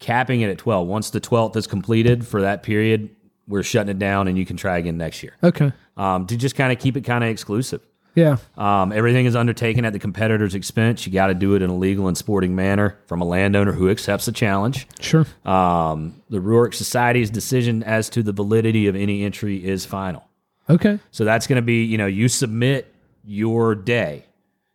capping 0.00 0.40
it 0.40 0.50
at 0.50 0.58
12. 0.58 0.88
Once 0.88 1.10
the 1.10 1.20
12th 1.20 1.56
is 1.56 1.66
completed 1.66 2.26
for 2.26 2.40
that 2.40 2.62
period, 2.62 3.10
we're 3.46 3.62
shutting 3.62 3.90
it 3.90 3.98
down 3.98 4.26
and 4.28 4.36
you 4.36 4.44
can 4.44 4.56
try 4.56 4.78
again 4.78 4.96
next 4.96 5.22
year. 5.22 5.34
Okay. 5.42 5.72
Um, 5.96 6.26
to 6.26 6.36
just 6.36 6.56
kind 6.56 6.72
of 6.72 6.78
keep 6.78 6.96
it 6.96 7.02
kind 7.02 7.22
of 7.22 7.30
exclusive. 7.30 7.82
Yeah. 8.14 8.38
Um, 8.56 8.92
everything 8.92 9.26
is 9.26 9.36
undertaken 9.36 9.84
at 9.84 9.92
the 9.92 9.98
competitor's 9.98 10.54
expense. 10.54 11.06
You 11.06 11.12
got 11.12 11.28
to 11.28 11.34
do 11.34 11.54
it 11.54 11.62
in 11.62 11.70
a 11.70 11.76
legal 11.76 12.08
and 12.08 12.16
sporting 12.16 12.56
manner 12.56 12.98
from 13.06 13.20
a 13.20 13.24
landowner 13.24 13.72
who 13.72 13.88
accepts 13.88 14.26
the 14.26 14.32
challenge. 14.32 14.88
Sure. 15.00 15.26
Um, 15.44 16.20
the 16.28 16.38
Ruark 16.38 16.74
Society's 16.74 17.30
decision 17.30 17.82
as 17.84 18.08
to 18.10 18.22
the 18.22 18.32
validity 18.32 18.88
of 18.88 18.96
any 18.96 19.22
entry 19.22 19.64
is 19.64 19.84
final. 19.84 20.24
Okay. 20.68 20.98
So 21.10 21.24
that's 21.24 21.46
going 21.46 21.56
to 21.56 21.62
be, 21.62 21.84
you 21.84 21.98
know, 21.98 22.06
you 22.06 22.28
submit 22.28 22.92
your 23.24 23.74
day. 23.74 24.24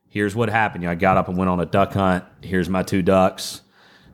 Here's 0.08 0.36
what 0.36 0.50
happened. 0.50 0.84
You 0.84 0.88
know, 0.88 0.94
I 0.94 0.96
got 0.96 1.18
up 1.18 1.28
and 1.28 1.38
went 1.38 1.50
on 1.50 1.60
a 1.60 1.66
duck 1.66 1.94
hunt. 1.94 2.24
Here's 2.42 2.70
my 2.70 2.84
two 2.84 3.02
ducks. 3.02 3.62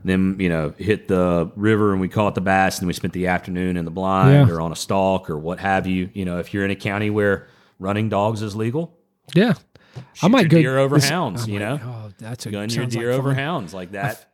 Then 0.03 0.37
you 0.39 0.49
know 0.49 0.73
hit 0.77 1.07
the 1.07 1.51
river 1.55 1.91
and 1.91 2.01
we 2.01 2.07
caught 2.07 2.35
the 2.35 2.41
bass, 2.41 2.79
and 2.79 2.87
we 2.87 2.93
spent 2.93 3.13
the 3.13 3.27
afternoon 3.27 3.77
in 3.77 3.85
the 3.85 3.91
blind 3.91 4.47
Yeah. 4.47 4.53
or 4.53 4.61
on 4.61 4.71
a 4.71 4.75
stalk 4.75 5.29
or 5.29 5.37
what 5.37 5.59
have 5.59 5.85
you. 5.87 6.09
You 6.13 6.25
know, 6.25 6.39
if 6.39 6.53
you're 6.53 6.65
in 6.65 6.71
a 6.71 6.75
county 6.75 7.09
where 7.09 7.47
running 7.79 8.09
dogs 8.09 8.41
is 8.41 8.55
legal, 8.55 8.97
Yeah. 9.35 9.53
I 10.23 10.27
might 10.29 10.41
your 10.43 10.49
go 10.49 10.57
deer 10.61 10.77
over 10.79 10.95
this- 10.95 11.09
hounds, 11.09 11.43
I 11.43 11.47
you 11.47 11.59
might- 11.59 11.65
know? 11.65 11.79
Oh, 11.83 12.11
that's 12.17 12.45
a 12.45 12.51
gun 12.51 12.61
your 12.61 12.69
sounds 12.69 12.95
like 12.95 13.01
deer 13.03 13.11
over 13.11 13.29
fun. 13.29 13.35
hounds 13.37 13.73
like 13.73 13.91
that. 13.91 14.30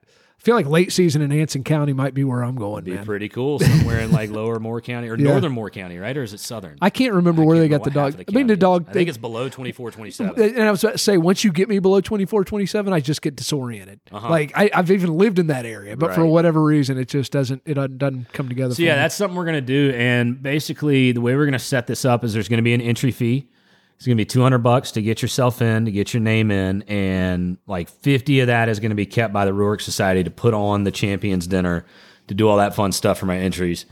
I 0.47 0.49
feel 0.49 0.55
like 0.55 0.67
late 0.67 0.93
season 0.93 1.21
in 1.21 1.33
Anson 1.33 1.65
County 1.65 1.91
might 1.91 2.13
be 2.13 2.23
where 2.23 2.41
I'm 2.41 2.55
going, 2.55 2.85
Be 2.85 2.91
man. 2.91 3.05
pretty 3.05 3.27
cool 3.27 3.59
somewhere 3.59 3.99
in 3.99 4.13
like 4.13 4.29
Lower 4.29 4.61
Moore 4.61 4.79
County 4.79 5.09
or 5.09 5.15
Yeah. 5.17 5.25
Northern 5.25 5.51
Moore 5.51 5.69
County, 5.69 5.97
right? 5.97 6.15
Or 6.15 6.23
is 6.23 6.31
it 6.31 6.39
Southern? 6.39 6.77
I 6.81 6.89
can't 6.89 7.13
remember 7.15 7.43
where 7.43 7.59
they 7.59 7.67
got 7.67 7.83
the 7.83 7.89
dog. 7.89 8.15
I 8.15 8.31
mean, 8.31 8.47
the 8.47 8.55
dog. 8.55 8.85
I 8.87 8.93
think 8.93 9.09
it's 9.09 9.17
below 9.17 9.49
24, 9.49 9.91
27. 9.91 10.41
and 10.55 10.63
I 10.63 10.71
was 10.71 10.85
about 10.85 10.93
to 10.93 10.99
say, 10.99 11.17
once 11.17 11.43
you 11.43 11.51
get 11.51 11.67
me 11.67 11.79
below 11.79 11.99
24, 11.99 12.45
27, 12.45 12.93
I 12.93 13.01
just 13.01 13.21
get 13.21 13.35
disoriented. 13.35 13.99
Uh-huh. 14.09 14.29
Like 14.29 14.53
I, 14.55 14.69
I've 14.73 14.89
even 14.89 15.17
lived 15.17 15.37
in 15.37 15.47
that 15.47 15.65
area, 15.65 15.97
but 15.97 16.15
for 16.15 16.25
whatever 16.25 16.63
reason, 16.63 16.97
it 16.97 17.09
just 17.09 17.33
doesn't. 17.33 17.61
It 17.65 17.73
doesn't, 17.73 18.31
come 18.31 18.47
together. 18.47 18.73
So 18.73 18.83
yeah, 18.83 18.93
me. 18.93 18.99
that's 18.99 19.15
something 19.15 19.35
we're 19.35 19.43
gonna 19.43 19.59
do. 19.59 19.91
And 19.97 20.41
basically, 20.41 21.11
the 21.11 21.19
way 21.19 21.35
we're 21.35 21.43
gonna 21.43 21.59
set 21.59 21.87
this 21.87 22.05
up 22.05 22.23
is 22.23 22.31
there's 22.31 22.47
gonna 22.47 22.61
be 22.61 22.73
an 22.73 22.79
entry 22.79 23.11
fee. 23.11 23.49
It's 23.97 24.05
gonna 24.05 24.15
be 24.15 24.25
200 24.25 24.59
bucks 24.59 24.91
to 24.91 25.01
get 25.01 25.21
yourself 25.21 25.61
in, 25.61 25.85
to 25.85 25.91
get 25.91 26.13
your 26.13 26.21
name 26.21 26.51
in, 26.51 26.83
and 26.83 27.57
like 27.67 27.89
50 27.89 28.39
of 28.41 28.47
that 28.47 28.69
is 28.69 28.79
gonna 28.79 28.95
be 28.95 29.05
kept 29.07 29.33
by 29.33 29.43
the 29.45 29.51
Ruark 29.51 29.81
Society 29.81 30.23
to 30.23 30.29
put 30.31 30.53
on 30.53 30.83
the 30.83 30.91
champions 30.91 31.47
dinner, 31.47 31.85
to 32.27 32.33
do 32.35 32.47
all 32.47 32.57
that 32.57 32.75
fun 32.75 32.91
stuff 32.91 33.17
for 33.17 33.25
my 33.25 33.37
entries. 33.37 33.85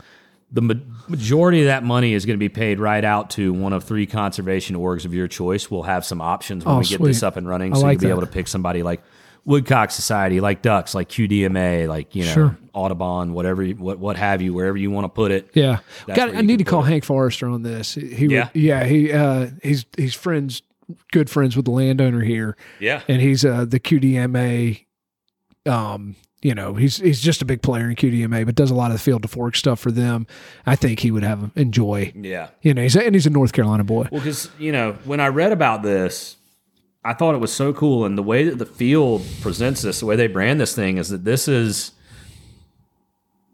The 0.52 0.62
ma- 0.62 0.74
majority 1.08 1.60
of 1.62 1.66
that 1.66 1.82
money 1.82 2.12
is 2.14 2.24
going 2.24 2.36
to 2.36 2.38
be 2.38 2.48
paid 2.48 2.78
right 2.78 3.04
out 3.04 3.30
to 3.30 3.52
one 3.52 3.72
of 3.72 3.82
three 3.82 4.06
conservation 4.06 4.76
orgs 4.76 5.04
of 5.04 5.12
your 5.12 5.26
choice. 5.26 5.68
We'll 5.72 5.82
have 5.82 6.04
some 6.04 6.20
options 6.20 6.64
when 6.64 6.76
Oh, 6.76 6.78
we 6.78 6.84
get 6.84 7.02
this 7.02 7.24
up 7.24 7.36
and 7.36 7.48
running, 7.48 7.72
I 7.72 7.76
so 7.76 7.82
like 7.82 7.94
you'll 7.94 8.00
be 8.02 8.06
that. 8.06 8.12
able 8.12 8.20
to 8.20 8.26
pick 8.28 8.46
somebody 8.46 8.84
like 8.84 9.02
Woodcock 9.46 9.90
Society, 9.92 10.40
like 10.40 10.60
Ducks, 10.60 10.94
like 10.94 11.08
QDMA, 11.08 11.88
like 11.88 12.14
you 12.14 12.24
know 12.24 12.32
Sure. 12.32 12.58
Audubon, 12.74 13.32
whatever, 13.32 13.62
you, 13.62 13.74
what 13.76 13.98
what 13.98 14.16
have 14.16 14.42
you, 14.42 14.52
wherever 14.52 14.76
you 14.76 14.90
want 14.90 15.04
to 15.04 15.08
put 15.08 15.30
it. 15.30 15.48
Yeah, 15.54 15.78
got. 16.12 16.34
I 16.36 16.40
need 16.42 16.58
to 16.58 16.64
call 16.64 16.84
it. 16.84 16.88
Hank 16.88 17.04
Forester 17.04 17.48
on 17.48 17.62
this. 17.62 17.94
He, 17.94 18.26
would- 18.26 18.32
Yeah? 18.32 18.48
yeah, 18.54 18.84
he, 18.84 19.12
uh, 19.12 19.46
he's 19.62 19.86
he's 19.96 20.14
friends, 20.14 20.62
good 21.12 21.30
friends 21.30 21.56
with 21.56 21.64
the 21.64 21.70
landowner 21.70 22.20
here, 22.20 22.56
Yeah, 22.80 23.02
and 23.08 23.22
he's 23.22 23.44
uh 23.44 23.64
the 23.64 23.80
QDMA. 23.80 24.84
Um, 25.64 26.16
you 26.42 26.54
know, 26.54 26.74
he's 26.74 26.98
he's 26.98 27.20
just 27.20 27.42
a 27.42 27.44
big 27.44 27.62
player 27.62 27.88
in 27.88 27.96
QDMA, 27.96 28.44
but 28.46 28.54
does 28.54 28.70
a 28.70 28.74
lot 28.74 28.90
of 28.90 28.96
the 28.98 29.02
field 29.02 29.22
to 29.22 29.28
fork 29.28 29.56
stuff 29.56 29.80
for 29.80 29.90
them. 29.90 30.26
I 30.64 30.76
think 30.76 31.00
he 31.00 31.10
would 31.10 31.24
have 31.24 31.50
enjoy. 31.56 32.12
yeah. 32.14 32.48
You 32.62 32.74
know, 32.74 32.82
he's 32.82 32.94
a, 32.94 33.04
and 33.04 33.14
he's 33.14 33.26
a 33.26 33.30
North 33.30 33.52
Carolina 33.52 33.82
boy. 33.84 34.06
Well, 34.12 34.20
because 34.20 34.50
you 34.58 34.70
know, 34.70 34.92
when 35.04 35.18
I 35.18 35.28
read 35.28 35.50
about 35.52 35.82
this, 35.82 36.35
I 37.06 37.12
thought 37.14 37.34
it 37.34 37.40
was 37.40 37.52
so 37.52 37.72
cool, 37.72 38.04
and 38.04 38.18
the 38.18 38.22
way 38.22 38.44
that 38.44 38.58
the 38.58 38.66
field 38.66 39.22
presents 39.40 39.82
this, 39.82 40.00
the 40.00 40.06
way 40.06 40.16
they 40.16 40.26
brand 40.26 40.60
this 40.60 40.74
thing, 40.74 40.98
is 40.98 41.08
that 41.10 41.24
this 41.24 41.46
is 41.48 41.92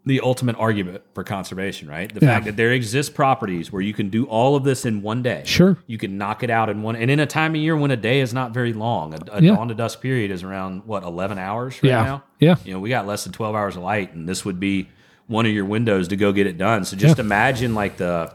the 0.05 0.19
ultimate 0.19 0.57
argument 0.59 1.01
for 1.13 1.23
conservation, 1.23 1.87
right? 1.89 2.13
The 2.13 2.19
Yeah. 2.25 2.33
fact 2.33 2.45
that 2.45 2.57
there 2.57 2.71
exist 2.73 3.13
properties 3.15 3.71
where 3.71 3.81
you 3.81 3.93
can 3.93 4.09
do 4.09 4.25
all 4.25 4.57
of 4.57 4.65
this 4.65 4.85
in 4.85 5.01
one 5.01 5.21
day. 5.21 5.43
Sure. 5.45 5.77
You 5.87 5.97
can 5.97 6.17
knock 6.17 6.43
it 6.43 6.49
out 6.49 6.69
in 6.69 6.81
one, 6.81 6.97
and 6.97 7.09
in 7.09 7.21
a 7.21 7.25
time 7.25 7.51
of 7.55 7.61
year 7.61 7.77
when 7.77 7.89
a 7.89 7.95
day 7.95 8.19
is 8.19 8.33
not 8.33 8.53
very 8.53 8.73
long, 8.73 9.13
a, 9.13 9.17
a 9.37 9.41
Yeah. 9.41 9.55
dawn 9.55 9.69
to 9.69 9.73
dusk 9.75 10.01
period 10.01 10.29
is 10.29 10.43
around 10.43 10.81
what 10.85 11.03
eleven 11.03 11.37
hours 11.37 11.75
right 11.81 11.89
Yeah. 11.89 12.03
now. 12.03 12.23
Yeah. 12.39 12.55
You 12.65 12.73
know, 12.73 12.79
we 12.81 12.89
got 12.89 13.07
less 13.07 13.23
than 13.23 13.31
12 13.31 13.55
hours 13.55 13.77
of 13.77 13.83
light, 13.83 14.13
and 14.13 14.27
this 14.27 14.43
would 14.43 14.59
be 14.59 14.89
one 15.27 15.45
of 15.45 15.53
your 15.53 15.63
windows 15.63 16.09
to 16.09 16.17
go 16.17 16.33
get 16.33 16.47
it 16.47 16.57
done. 16.57 16.83
So 16.83 16.97
just 16.97 17.17
imagine 17.17 17.73
like 17.73 17.95
the 17.95 18.33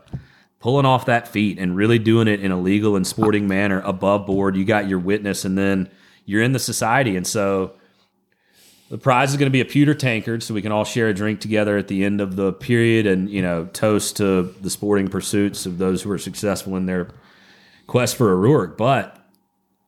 pulling 0.61 0.87
off 0.87 1.07
that 1.07 1.29
feat 1.29 1.59
and 1.59 1.77
really 1.77 1.99
doing 1.99 2.29
it 2.29 2.41
in 2.41 2.51
a 2.51 2.61
legal 2.61 2.97
and 2.97 3.07
sporting 3.07 3.47
manner 3.47 3.81
above 3.85 4.27
board. 4.27 4.57
You 4.57 4.65
got 4.65 4.89
your 4.89 4.99
witness, 4.99 5.45
and 5.45 5.57
then 5.57 5.89
you're 6.25 6.43
in 6.43 6.53
the 6.53 6.59
society. 6.59 7.17
And 7.17 7.27
so 7.27 7.73
the 8.91 8.99
prize 8.99 9.31
is 9.31 9.37
going 9.37 9.47
to 9.47 9.53
be 9.53 9.61
a 9.61 9.65
pewter 9.65 9.95
tankard, 9.95 10.43
so 10.43 10.55
we 10.55 10.63
can 10.63 10.73
all 10.73 10.85
share 10.85 11.09
a 11.09 11.15
drink 11.15 11.41
together 11.41 11.77
at 11.77 11.89
the 11.89 12.05
end 12.05 12.21
of 12.21 12.37
the 12.37 12.53
period 12.53 13.07
and, 13.07 13.31
you 13.31 13.43
know, 13.43 13.67
toast 13.67 14.17
to 14.17 14.55
the 14.61 14.71
sporting 14.71 15.09
pursuits 15.09 15.65
of 15.67 15.79
those 15.79 16.03
who 16.03 16.11
are 16.11 16.19
successful 16.19 16.77
in 16.77 16.87
their 16.87 17.09
quest 17.87 18.17
for 18.17 18.33
a 18.33 18.37
Ruark. 18.37 18.77
But 18.77 19.17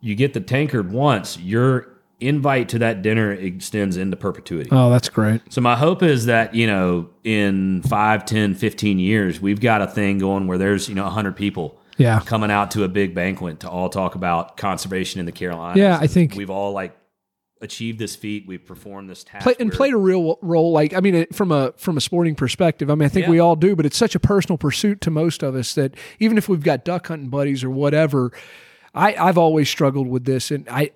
you 0.00 0.14
get 0.14 0.34
the 0.34 0.40
tankard 0.40 0.92
once, 0.92 1.38
your 1.38 1.89
invite 2.20 2.68
to 2.70 2.78
that 2.80 3.02
dinner 3.02 3.32
extends 3.32 3.96
into 3.96 4.16
perpetuity. 4.16 4.68
Oh, 4.72 4.90
that's 4.90 5.08
great. 5.08 5.40
So 5.50 5.60
my 5.60 5.76
hope 5.76 6.02
is 6.02 6.26
that, 6.26 6.54
you 6.54 6.66
know, 6.66 7.08
in 7.24 7.82
5, 7.82 8.24
10, 8.24 8.54
15 8.54 8.98
years, 8.98 9.40
we've 9.40 9.60
got 9.60 9.82
a 9.82 9.86
thing 9.86 10.18
going 10.18 10.46
where 10.46 10.58
there's, 10.58 10.88
you 10.88 10.94
know, 10.94 11.04
100 11.04 11.34
people 11.36 11.78
Yeah. 11.96 12.20
coming 12.20 12.50
out 12.50 12.70
to 12.72 12.84
a 12.84 12.88
big 12.88 13.14
banquet 13.14 13.60
to 13.60 13.68
all 13.70 13.88
talk 13.88 14.14
about 14.14 14.56
conservation 14.56 15.20
in 15.20 15.26
the 15.26 15.32
Carolinas. 15.32 15.78
Yeah, 15.78 15.98
I 16.00 16.06
think- 16.06 16.34
we've 16.36 16.50
all 16.50 16.72
like 16.72 16.96
achieved 17.62 17.98
this 17.98 18.16
feat. 18.16 18.44
We've 18.48 18.64
performed 18.64 19.10
this 19.10 19.22
task. 19.22 19.42
Play, 19.42 19.54
and 19.60 19.70
played 19.70 19.92
a 19.92 19.98
real 19.98 20.38
role. 20.40 20.72
Like 20.72 20.94
I 20.94 21.00
mean, 21.00 21.14
it, 21.14 21.34
from 21.34 21.52
a 21.52 21.72
from 21.76 21.98
a 21.98 22.00
sporting 22.00 22.34
perspective, 22.34 22.90
I 22.90 22.94
mean, 22.94 23.04
I 23.04 23.08
think 23.08 23.26
Yeah. 23.26 23.30
we 23.32 23.38
all 23.38 23.54
do, 23.56 23.76
but 23.76 23.84
it's 23.84 23.98
such 23.98 24.14
a 24.14 24.20
personal 24.20 24.56
pursuit 24.56 25.02
to 25.02 25.10
most 25.10 25.42
of 25.42 25.54
us 25.54 25.74
that 25.74 25.94
even 26.18 26.38
if 26.38 26.48
we've 26.48 26.62
got 26.62 26.86
duck 26.86 27.08
hunting 27.08 27.28
buddies 27.28 27.62
or 27.62 27.68
whatever, 27.68 28.32
I 28.94 29.14
I've 29.14 29.36
always 29.36 29.68
struggled 29.68 30.08
with 30.08 30.24
this, 30.24 30.50
and 30.50 30.66
I. 30.70 30.92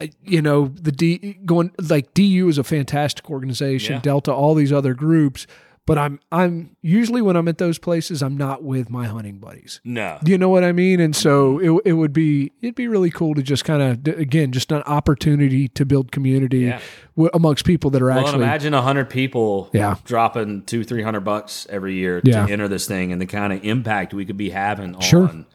I- 0.00 0.10
You 0.24 0.42
know 0.42 0.68
the 0.80 0.92
D 0.92 1.38
going 1.44 1.72
like 1.88 2.14
DU 2.14 2.48
is 2.48 2.58
a 2.58 2.64
fantastic 2.64 3.28
organization. 3.30 3.94
Yeah. 3.96 4.00
Delta, 4.00 4.32
all 4.32 4.54
these 4.54 4.72
other 4.72 4.94
groups, 4.94 5.46
but 5.86 5.98
I'm 5.98 6.20
I'm 6.30 6.76
usually 6.82 7.20
when 7.22 7.34
I'm 7.34 7.48
at 7.48 7.58
those 7.58 7.78
places, 7.78 8.22
I'm 8.22 8.36
not 8.36 8.62
with 8.62 8.90
my 8.90 9.06
hunting 9.06 9.38
buddies. 9.38 9.80
no. 9.84 10.18
You 10.24 10.38
know 10.38 10.50
what 10.50 10.62
I 10.62 10.70
mean? 10.70 11.00
And 11.00 11.16
so 11.16 11.56
mm-hmm. 11.58 11.78
it, 11.78 11.90
it 11.90 11.92
would 11.94 12.12
be 12.12 12.52
it'd 12.62 12.74
be 12.76 12.86
really 12.86 13.10
cool 13.10 13.34
to 13.34 13.42
just 13.42 13.64
kind 13.64 13.82
of 13.82 14.06
again 14.18 14.52
just 14.52 14.70
an 14.70 14.82
opportunity 14.82 15.66
to 15.68 15.84
build 15.84 16.12
community 16.12 16.58
Yeah. 16.60 16.80
w- 17.16 17.30
amongst 17.34 17.64
people 17.64 17.90
that 17.90 18.02
are 18.02 18.06
Well, 18.06 18.20
actually 18.20 18.44
imagine 18.44 18.74
hundred 18.74 19.10
people 19.10 19.68
Yeah. 19.72 19.96
dropping 20.04 20.62
two, 20.62 20.84
three 20.84 21.02
hundred 21.02 21.20
bucks 21.24 21.66
every 21.70 21.94
year 21.94 22.20
Yeah. 22.22 22.46
to 22.46 22.52
enter 22.52 22.68
this 22.68 22.86
thing 22.86 23.10
and 23.10 23.20
the 23.20 23.26
kind 23.26 23.52
of 23.52 23.64
impact 23.64 24.14
we 24.14 24.24
could 24.24 24.36
be 24.36 24.50
having 24.50 25.00
Sure. 25.00 25.28
on 25.28 25.46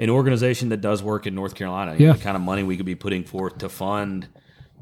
an 0.00 0.08
organization 0.08 0.70
that 0.70 0.80
does 0.80 1.02
work 1.02 1.26
in 1.26 1.34
North 1.34 1.54
Carolina. 1.54 1.94
Yeah. 1.96 2.14
The 2.14 2.18
kind 2.18 2.34
of 2.34 2.42
money 2.42 2.62
we 2.62 2.76
could 2.78 2.86
be 2.86 2.94
putting 2.94 3.22
forth 3.22 3.58
to 3.58 3.68
fund 3.68 4.26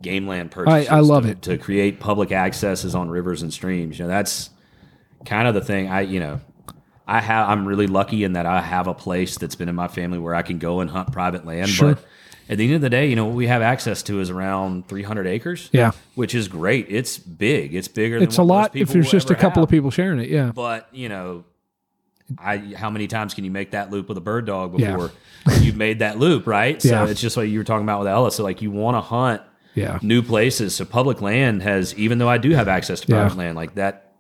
game 0.01 0.29
land 0.29 0.53
purchases. 0.53 0.89
I 0.89 1.01
love 1.01 1.25
to, 1.25 1.31
it. 1.31 1.43
To 1.43 1.59
create 1.59 1.99
public 1.99 2.31
accesses 2.31 2.95
on 2.95 3.11
rivers 3.11 3.43
and 3.43 3.53
streams. 3.53 3.99
You 3.99 4.05
know, 4.05 4.09
that's 4.09 4.51
kind 5.27 5.49
of 5.49 5.55
the 5.55 5.61
thing 5.61 5.91
I, 5.91 6.03
you 6.03 6.21
know, 6.21 6.41
I 7.05 7.21
have, 7.21 7.49
I'm 7.49 7.67
really 7.67 7.89
lucky 7.89 8.23
in 8.23 8.35
that 8.35 8.47
I 8.47 8.61
have 8.61 8.87
a 8.87 8.95
place 8.95 9.37
that's 9.39 9.57
been 9.57 9.69
in 9.69 9.75
my 9.75 9.89
family 9.89 10.21
where 10.21 10.37
I 10.37 10.43
can 10.43 10.59
go 10.61 10.79
and 10.79 10.89
hunt 10.89 11.11
private 11.11 11.45
land. 11.45 11.69
Sure. 11.69 11.95
But 11.97 12.05
at 12.49 12.59
the 12.59 12.67
end 12.67 12.77
of 12.77 12.81
the 12.81 12.91
day, 12.91 13.09
you 13.09 13.17
know, 13.17 13.25
what 13.25 13.35
we 13.35 13.49
have 13.49 13.61
access 13.61 14.05
to 14.05 14.21
is 14.21 14.31
around 14.31 14.87
300 14.87 15.27
acres 15.27 15.69
yeah. 15.73 15.91
which 16.15 16.33
is 16.33 16.47
great. 16.47 16.87
It's 16.91 17.19
big. 17.19 17.75
It's 17.75 17.89
bigger. 17.89 18.19
It's 18.19 18.39
a 18.39 18.45
lot 18.45 18.77
if 18.77 18.91
there's 18.91 19.11
just 19.11 19.31
a 19.31 19.35
couple 19.35 19.65
of 19.65 19.69
people 19.69 19.91
sharing 19.91 20.21
it. 20.21 20.29
Yeah. 20.29 20.53
But 20.55 20.89
you 20.93 21.09
know, 21.09 21.45
I 22.37 22.59
how 22.77 22.91
many 22.91 23.07
times 23.07 23.33
can 23.35 23.45
you 23.45 23.51
make 23.51 23.71
that 23.71 23.91
loop 23.91 24.09
with 24.09 24.19
a 24.19 24.21
bird 24.21 24.45
dog 24.47 24.79
Yeah. 24.79 24.93
before 24.97 25.13
you've 25.61 25.77
made 25.77 26.01
that 26.01 26.19
loop, 26.19 26.47
right? 26.47 26.81
So 26.83 26.89
Yeah. 26.91 27.07
it's 27.09 27.21
just 27.21 27.37
like 27.37 27.49
you 27.49 27.59
were 27.59 27.65
talking 27.65 27.85
about 27.85 28.01
with 28.01 28.09
Ella. 28.09 28.31
So 28.33 28.43
like 28.45 28.61
you 28.61 28.71
want 28.71 28.97
to 28.97 29.01
hunt 29.01 29.41
Yeah. 29.75 29.99
new 30.03 30.21
places. 30.23 30.75
So 30.77 30.85
public 30.85 31.23
land 31.23 31.63
has, 31.63 31.95
even 31.97 32.19
though 32.19 32.29
I 32.29 32.37
do 32.39 32.51
have 32.51 32.69
access 32.69 33.01
to 33.03 33.13
Yeah. 33.13 33.29
land, 33.35 33.57
like 33.57 33.77
that 33.77 34.13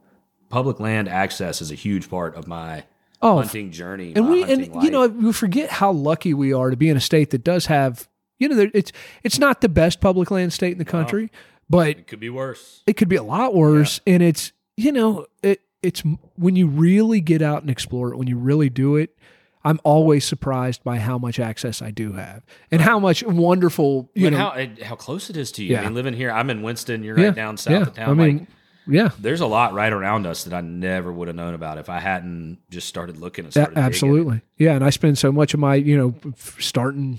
public 0.48 0.80
land 0.80 1.08
access 1.08 1.60
is 1.60 1.70
a 1.70 1.74
huge 1.74 2.08
part 2.08 2.34
of 2.36 2.46
my 2.46 2.84
Oh, 3.20 3.38
hunting 3.38 3.70
journey. 3.72 4.12
and 4.16 4.30
we 4.30 4.42
and 4.44 4.66
you 4.82 4.90
know 4.90 5.00
life. 5.02 5.12
we 5.12 5.32
forget 5.32 5.68
how 5.70 5.90
lucky 5.92 6.32
we 6.32 6.52
are 6.52 6.70
to 6.70 6.76
be 6.76 6.88
in 6.88 6.96
a 6.96 7.00
state 7.00 7.30
that 7.30 7.42
does 7.44 7.66
have 7.66 8.08
you 8.38 8.48
know 8.48 8.70
it's 8.72 8.92
it's 9.24 9.38
not 9.38 9.60
the 9.60 9.68
best 9.68 10.00
public 10.00 10.30
land 10.30 10.52
state 10.52 10.72
in 10.72 10.78
the 10.78 10.84
country, 10.84 11.30
but 11.68 11.88
it 11.88 12.06
could 12.06 12.20
be 12.20 12.30
worse. 12.30 12.82
it 12.86 12.96
could 12.96 13.08
be 13.08 13.16
a 13.16 13.22
lot 13.22 13.54
worse 13.54 14.00
and 14.06 14.22
it's 14.22 14.52
you 14.76 14.92
know 14.92 15.26
it 15.42 15.60
it's 15.82 16.02
when 16.36 16.56
you 16.56 16.66
really 16.66 17.20
get 17.20 17.42
out 17.42 17.62
and 17.62 17.70
explore 17.70 18.12
it 18.12 18.16
when 18.16 18.26
you 18.28 18.36
really 18.36 18.68
do 18.68 18.96
it 18.96 19.16
i'm 19.64 19.78
always 19.84 20.24
surprised 20.24 20.82
by 20.82 20.98
how 20.98 21.18
much 21.18 21.38
access 21.38 21.82
i 21.82 21.90
do 21.90 22.12
have 22.12 22.42
and 22.70 22.80
how 22.80 22.98
much 22.98 23.22
wonderful 23.24 24.10
you 24.14 24.30
know 24.30 24.36
how 24.36 24.66
how 24.82 24.94
close 24.96 25.30
it 25.30 25.36
is 25.36 25.52
to 25.52 25.64
you. 25.64 25.72
Yeah. 25.72 25.82
I 25.82 25.84
mean, 25.84 25.94
living 25.94 26.14
here, 26.14 26.30
I'm 26.30 26.50
in 26.50 26.62
Winston. 26.62 27.02
You're 27.02 27.18
yeah, 27.18 27.26
right 27.26 27.34
down 27.34 27.56
south 27.56 27.72
yeah. 27.72 27.82
of 27.82 27.94
town. 27.94 28.10
i 28.10 28.14
mean 28.14 28.38
like, 28.38 28.48
yeah 28.86 29.10
there's 29.18 29.40
a 29.40 29.46
lot 29.46 29.74
right 29.74 29.92
around 29.92 30.26
us 30.26 30.44
that 30.44 30.54
I 30.54 30.60
never 30.62 31.12
would 31.12 31.28
have 31.28 31.36
known 31.36 31.54
about 31.54 31.78
if 31.78 31.88
I 31.88 32.00
hadn't 32.00 32.58
just 32.70 32.88
started 32.88 33.18
looking 33.18 33.44
and 33.44 33.50
a- 33.50 33.52
started 33.52 33.74
digging. 33.74 33.84
absolutely 33.84 34.40
yeah 34.56 34.74
and 34.74 34.84
i 34.84 34.90
spend 34.90 35.18
so 35.18 35.30
much 35.30 35.54
of 35.54 35.60
my 35.60 35.74
you 35.74 35.96
know 35.96 36.14
starting 36.58 37.18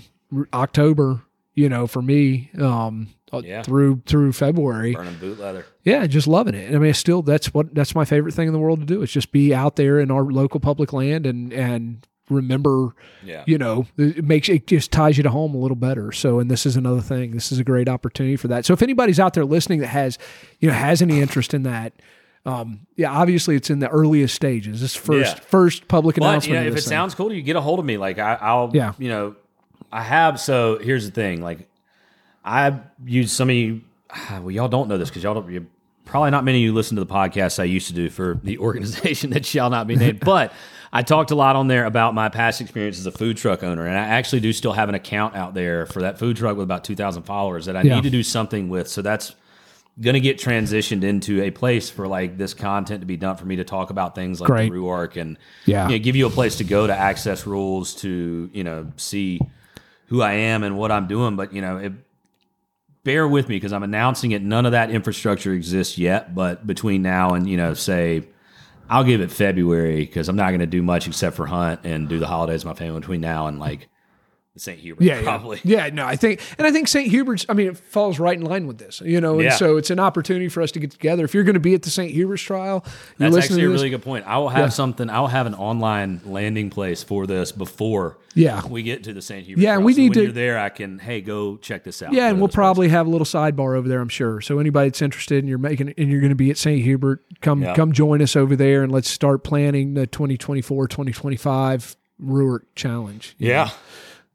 october 0.52 1.22
you 1.60 1.68
know 1.68 1.86
for 1.86 2.02
me 2.02 2.50
um 2.58 3.08
uh, 3.32 3.40
Yeah. 3.44 3.62
through 3.62 4.02
through 4.06 4.32
february 4.32 4.94
burning 4.94 5.16
boot 5.20 5.38
leather. 5.38 5.64
Yeah, 5.84 6.06
just 6.06 6.26
loving 6.26 6.54
it. 6.54 6.74
I 6.74 6.78
mean, 6.78 6.92
still 6.94 7.22
that's 7.22 7.54
what 7.54 7.74
that's 7.74 7.94
my 7.94 8.04
favorite 8.04 8.32
thing 8.34 8.46
in 8.48 8.52
the 8.52 8.58
world 8.58 8.80
to 8.80 8.86
do. 8.86 9.02
Is 9.02 9.10
just 9.12 9.30
be 9.32 9.54
out 9.54 9.76
there 9.76 10.00
in 10.00 10.10
our 10.10 10.24
local 10.24 10.58
public 10.60 10.92
land 10.92 11.26
and 11.26 11.52
and 11.52 12.06
remember, 12.28 12.94
Yeah. 13.24 13.42
you 13.46 13.58
know, 13.58 13.86
it 13.96 14.24
makes 14.24 14.48
it 14.48 14.66
just 14.68 14.92
ties 14.92 15.16
you 15.16 15.22
to 15.24 15.30
home 15.30 15.52
a 15.54 15.58
little 15.58 15.76
better. 15.76 16.12
So, 16.12 16.38
and 16.38 16.48
this 16.50 16.64
is 16.66 16.76
another 16.76 17.00
thing. 17.00 17.32
This 17.32 17.50
is 17.50 17.58
a 17.58 17.64
great 17.64 17.88
opportunity 17.88 18.36
for 18.36 18.46
that. 18.48 18.64
So, 18.64 18.72
if 18.72 18.82
anybody's 18.82 19.18
out 19.18 19.34
there 19.34 19.44
listening 19.44 19.80
that 19.80 19.88
has, 19.88 20.16
you 20.60 20.68
know, 20.68 20.74
has 20.74 21.02
any 21.02 21.20
interest 21.20 21.54
in 21.54 21.64
that, 21.64 21.92
um, 22.46 22.86
yeah, 22.96 23.10
obviously 23.12 23.56
it's 23.56 23.68
in 23.70 23.80
the 23.80 23.88
earliest 23.88 24.34
stages. 24.34 24.80
This 24.80 24.94
first 24.94 25.36
Yeah. 25.38 25.42
first 25.42 25.88
public 25.88 26.16
But 26.16 26.22
you 26.22 26.28
announcement. 26.28 26.60
know, 26.62 26.66
if 26.68 26.72
it 26.76 26.80
thing. 26.82 26.88
sounds 26.88 27.14
cool 27.16 27.30
to 27.30 27.34
you, 27.34 27.42
get 27.42 27.56
a 27.56 27.60
hold 27.60 27.78
of 27.80 27.84
me. 27.84 27.96
Like 27.96 28.18
I, 28.20 28.38
I'll, 28.40 28.70
Yeah. 28.72 28.92
you 28.98 29.08
know, 29.08 29.34
I 29.92 30.02
have. 30.02 30.38
So 30.40 30.78
here's 30.78 31.04
the 31.06 31.10
thing. 31.12 31.42
Like 31.42 31.68
I 32.44 32.78
use 33.04 33.32
some 33.32 33.50
of 33.50 33.56
you. 33.56 33.82
Well, 34.30 34.50
y'all 34.50 34.68
don't 34.68 34.88
know 34.88 34.98
this 34.98 35.08
because 35.08 35.22
y'all 35.22 35.34
don't. 35.34 35.50
You, 35.50 35.66
probably 36.04 36.30
not 36.30 36.44
many 36.44 36.58
of 36.58 36.62
you 36.62 36.72
listen 36.74 36.96
to 36.96 37.04
the 37.04 37.12
podcast 37.12 37.60
I 37.60 37.64
used 37.64 37.86
to 37.88 37.92
do 37.92 38.10
for 38.10 38.38
the 38.42 38.58
organization 38.68 39.30
that 39.30 39.46
shall 39.46 39.70
not 39.70 39.86
be 39.86 39.96
named, 39.96 40.20
but 40.24 40.52
I 40.92 41.02
talked 41.02 41.30
a 41.30 41.36
lot 41.36 41.54
on 41.54 41.68
there 41.68 41.84
about 41.86 42.14
my 42.14 42.28
past 42.28 42.60
experience 42.60 42.98
as 42.98 43.06
a 43.06 43.12
food 43.12 43.36
truck 43.36 43.62
owner, 43.62 43.86
and 43.86 43.96
I 43.96 44.02
actually 44.02 44.40
do 44.40 44.52
still 44.52 44.72
have 44.72 44.88
an 44.88 44.94
account 44.96 45.36
out 45.36 45.54
there 45.54 45.86
for 45.86 46.02
that 46.02 46.18
food 46.18 46.36
truck 46.36 46.56
with 46.56 46.64
about 46.64 46.82
two 46.84 46.96
thousand 46.96 47.22
followers 47.24 47.66
that 47.66 47.76
I 47.76 47.82
Yeah. 47.82 47.96
need 47.96 48.02
to 48.04 48.10
do 48.10 48.22
something 48.22 48.68
with. 48.68 48.88
So 48.88 49.02
that's 49.02 49.34
going 50.00 50.14
to 50.14 50.20
get 50.20 50.38
transitioned 50.38 51.02
into 51.04 51.42
a 51.42 51.50
place 51.50 51.90
for 51.90 52.08
like 52.08 52.38
this 52.38 52.54
content 52.54 53.00
to 53.02 53.06
be 53.06 53.16
done 53.18 53.36
for 53.36 53.44
me 53.44 53.56
to 53.56 53.64
talk 53.64 53.90
about 53.90 54.14
things 54.14 54.40
like 54.40 54.46
Great. 54.48 54.72
the 54.72 55.20
and 55.20 55.36
Yeah. 55.66 55.88
you 55.88 55.98
know, 55.98 56.02
give 56.02 56.16
you 56.16 56.26
a 56.26 56.30
place 56.30 56.56
to 56.56 56.64
go 56.64 56.86
to 56.86 56.96
access 56.96 57.46
rules 57.46 57.94
to 57.96 58.48
you 58.52 58.64
know 58.64 58.90
see 58.96 59.40
who 60.10 60.20
I 60.20 60.32
am 60.32 60.62
and 60.62 60.76
what 60.76 60.92
I'm 60.92 61.06
doing. 61.08 61.36
But 61.36 61.54
you 61.54 61.62
know, 61.62 61.78
it, 61.78 61.92
bear 63.02 63.26
with 63.26 63.48
me 63.48 63.56
because 63.56 63.72
I'm 63.72 63.82
announcing 63.82 64.32
it. 64.32 64.42
None 64.42 64.66
of 64.66 64.72
that 64.72 64.90
infrastructure 64.90 65.54
exists 65.54 65.96
yet, 65.96 66.34
but 66.34 66.66
between 66.66 67.02
now 67.02 67.34
and 67.34 67.48
you 67.48 67.56
know, 67.56 67.74
say. 67.74 68.28
I'll 68.92 69.04
give 69.04 69.20
it 69.20 69.30
February 69.30 70.00
because 70.00 70.28
I'm 70.28 70.34
not 70.34 70.48
going 70.48 70.58
to 70.58 70.66
do 70.66 70.82
much 70.82 71.06
except 71.06 71.36
for 71.36 71.46
hunt 71.46 71.82
and 71.84 72.08
do 72.08 72.18
the 72.18 72.26
holidays 72.26 72.64
with 72.64 72.74
my 72.74 72.76
family 72.76 72.98
between 72.98 73.20
now 73.20 73.46
and 73.46 73.60
like 73.60 73.88
St. 74.56 74.78
Hubert. 74.80 75.04
Yeah, 75.04 75.22
probably. 75.22 75.60
Yeah. 75.62 75.84
yeah, 75.86 75.94
no, 75.94 76.04
I 76.04 76.16
think, 76.16 76.40
and 76.58 76.66
I 76.66 76.72
think 76.72 76.88
St. 76.88 77.08
Hubert's. 77.08 77.46
I 77.48 77.52
mean, 77.54 77.68
it 77.68 77.76
falls 77.78 78.18
right 78.18 78.36
in 78.36 78.44
line 78.44 78.66
with 78.66 78.78
this, 78.78 79.00
you 79.00 79.20
know. 79.20 79.34
And 79.34 79.44
Yeah. 79.44 79.54
so 79.54 79.76
it's 79.76 79.90
an 79.90 80.00
opportunity 80.00 80.48
for 80.48 80.60
us 80.60 80.72
to 80.72 80.80
get 80.80 80.90
together. 80.90 81.24
If 81.24 81.34
you're 81.34 81.44
going 81.44 81.54
to 81.54 81.60
be 81.60 81.72
at 81.74 81.82
the 81.82 81.90
St. 81.90 82.10
Hubert's 82.12 82.42
trial, 82.42 82.84
That's 83.16 83.36
actually 83.36 83.62
a 83.62 83.68
this, 83.68 83.74
really 83.78 83.90
good 83.90 84.02
point. 84.02 84.26
I 84.26 84.38
will 84.38 84.48
have 84.48 84.58
Yeah. 84.66 84.68
something. 84.70 85.08
I 85.08 85.20
will 85.20 85.28
have 85.28 85.46
an 85.46 85.54
online 85.54 86.20
landing 86.26 86.68
place 86.68 87.02
for 87.04 87.28
this 87.28 87.52
before 87.52 88.18
Yeah. 88.34 88.66
we 88.66 88.82
get 88.82 89.04
to 89.04 89.12
the 89.12 89.22
St. 89.22 89.46
Hubert. 89.46 89.62
Yeah, 89.62 89.74
trial. 89.74 89.84
we 89.84 89.92
So 89.94 90.00
need 90.00 90.08
when 90.10 90.14
to- 90.14 90.22
You're 90.24 90.32
there. 90.32 90.58
I 90.58 90.68
can. 90.68 90.98
Hey, 90.98 91.20
go 91.20 91.56
check 91.56 91.84
this 91.84 92.02
out. 92.02 92.12
Yeah, 92.12 92.28
and 92.28 92.38
we'll 92.40 92.48
probably 92.48 92.88
have 92.88 93.06
a 93.06 93.10
little 93.10 93.24
sidebar 93.24 93.76
over 93.78 93.88
there, 93.88 94.00
I'm 94.00 94.08
sure. 94.08 94.40
So 94.40 94.58
anybody 94.58 94.88
that's 94.88 95.00
interested 95.00 95.38
and 95.38 95.48
you're 95.48 95.58
making 95.58 95.94
and 95.96 96.10
you're 96.10 96.20
going 96.20 96.30
to 96.30 96.34
be 96.36 96.50
at 96.50 96.58
St. 96.58 96.82
Hubert, 96.82 97.22
come 97.40 97.62
come 97.76 97.92
join 97.92 98.20
us 98.20 98.34
over 98.34 98.56
there 98.56 98.82
and 98.82 98.90
let's 98.90 99.08
start 99.08 99.44
planning 99.44 99.94
the 99.94 100.06
2024-2025 100.08 101.96
Ruark 102.22 102.60
Challenge. 102.74 103.34
Yeah, 103.38 103.70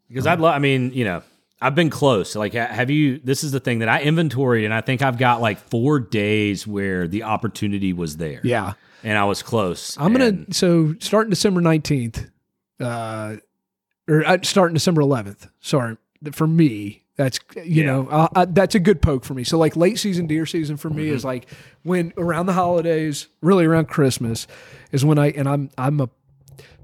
because 0.10 0.28
I'd 0.28 0.40
love. 0.40 0.56
I 0.56 0.60
mean, 0.60 0.92
you 0.94 1.06
know, 1.06 1.24
I've 1.62 1.76
been 1.76 1.90
close. 1.90 2.36
Like, 2.36 2.54
have 2.54 2.90
you? 2.90 3.20
This 3.24 3.44
is 3.44 3.52
the 3.52 3.60
thing 3.60 3.80
that 3.80 3.90
I 3.90 4.02
inventoried, 4.02 4.66
and 4.66 4.74
I 4.74 4.82
think 4.82 5.02
I've 5.02 5.18
got 5.18 5.42
like 5.42 5.58
four 5.60 6.00
days 6.00 6.68
where 6.68 7.08
the 7.08 7.24
opportunity 7.24 7.94
was 7.94 8.18
there. 8.18 8.42
Yeah. 8.44 8.74
and 9.04 9.18
I 9.18 9.24
was 9.26 9.42
close. 9.44 9.98
I'm 10.00 10.14
gonna 10.14 10.46
so 10.52 10.96
starting 11.00 11.30
December 11.30 11.62
nineteenth, 11.62 12.30
uh, 12.80 13.38
or 14.08 14.26
uh, 14.26 14.38
starting 14.44 14.74
December 14.74 15.02
eleventh. 15.02 15.48
Sorry, 15.62 15.98
for 16.34 16.48
me, 16.48 17.04
that's 17.16 17.40
you 17.56 17.84
Yeah. 17.84 17.86
know 17.86 18.08
uh, 18.10 18.28
uh, 18.36 18.46
that's 18.50 18.76
a 18.76 18.80
good 18.80 19.02
poke 19.02 19.24
for 19.26 19.34
me. 19.34 19.44
So 19.44 19.58
like 19.58 19.76
late 19.76 19.98
season 20.00 20.28
deer 20.28 20.46
season 20.46 20.76
for 20.78 20.90
me 20.90 21.06
Mm-hmm. 21.06 21.16
is 21.16 21.26
like 21.26 21.48
when 21.84 22.14
around 22.18 22.48
the 22.48 22.54
holidays, 22.54 23.28
really 23.42 23.66
around 23.66 23.88
Christmas, 23.88 24.46
is 24.92 25.06
when 25.06 25.18
I 25.20 25.28
and 25.32 25.48
I'm 25.48 25.70
I'm 25.78 26.02
a 26.02 26.10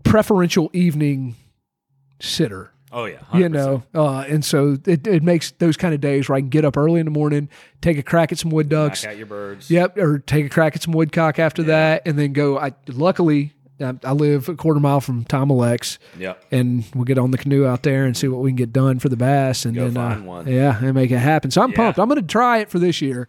preferential 0.04 0.70
evening 0.74 1.36
sitter. 2.20 2.72
Oh 2.94 3.06
yeah, 3.06 3.20
You 3.34 3.46
100%. 3.46 3.52
know, 3.52 3.84
uh, 3.96 4.26
and 4.28 4.44
so 4.44 4.78
it, 4.86 5.08
it 5.08 5.24
makes 5.24 5.52
those 5.52 5.78
kind 5.78 5.94
of 5.94 6.02
days 6.02 6.28
where 6.28 6.36
I 6.36 6.42
can 6.42 6.50
get 6.50 6.66
up 6.66 6.76
early 6.76 7.00
in 7.00 7.06
the 7.06 7.12
morning, 7.12 7.48
take 7.82 7.98
a 7.98 8.04
crack 8.04 8.32
at 8.32 8.38
some 8.40 8.52
wood 8.52 8.68
ducks, 8.68 9.04
Knock 9.04 9.12
out 9.14 9.18
your 9.18 9.28
birds. 9.28 9.72
Yep, 9.72 9.98
or 9.98 10.20
take 10.20 10.46
a 10.46 10.50
crack 10.50 10.76
at 10.76 10.82
some 10.84 10.94
woodcock 10.94 11.40
after 11.40 11.64
that, 11.64 12.02
and 12.06 12.20
then 12.20 12.34
go. 12.34 12.58
I 12.60 12.74
luckily 12.88 13.54
I, 13.80 13.94
I 14.04 14.12
live 14.12 14.48
a 14.50 14.56
quarter 14.56 14.80
mile 14.80 15.00
from 15.02 15.24
Tom 15.24 15.50
Alex, 15.52 16.00
Yep. 16.20 16.44
and 16.52 16.84
we'll 16.94 17.06
get 17.06 17.18
on 17.18 17.32
the 17.32 17.38
canoe 17.38 17.66
out 17.66 17.84
there 17.84 18.06
and 18.06 18.16
see 18.18 18.28
what 18.28 18.42
we 18.42 18.50
can 18.52 18.58
get 18.58 18.74
done 18.74 19.00
for 19.00 19.08
the 19.10 19.18
bass, 19.18 19.64
and 19.66 19.74
Go 19.74 19.86
then 19.86 19.94
find 19.94 20.22
uh, 20.24 20.24
one. 20.30 20.48
yeah, 20.48 20.78
and 20.84 20.94
make 20.94 21.12
it 21.12 21.18
happen. 21.18 21.50
So 21.50 21.62
I'm 21.62 21.72
Yeah. 21.72 21.78
pumped. 21.78 21.98
I'm 22.00 22.10
going 22.10 22.20
to 22.22 22.28
try 22.28 22.58
it 22.60 22.70
for 22.70 22.78
this 22.78 23.02
year. 23.02 23.28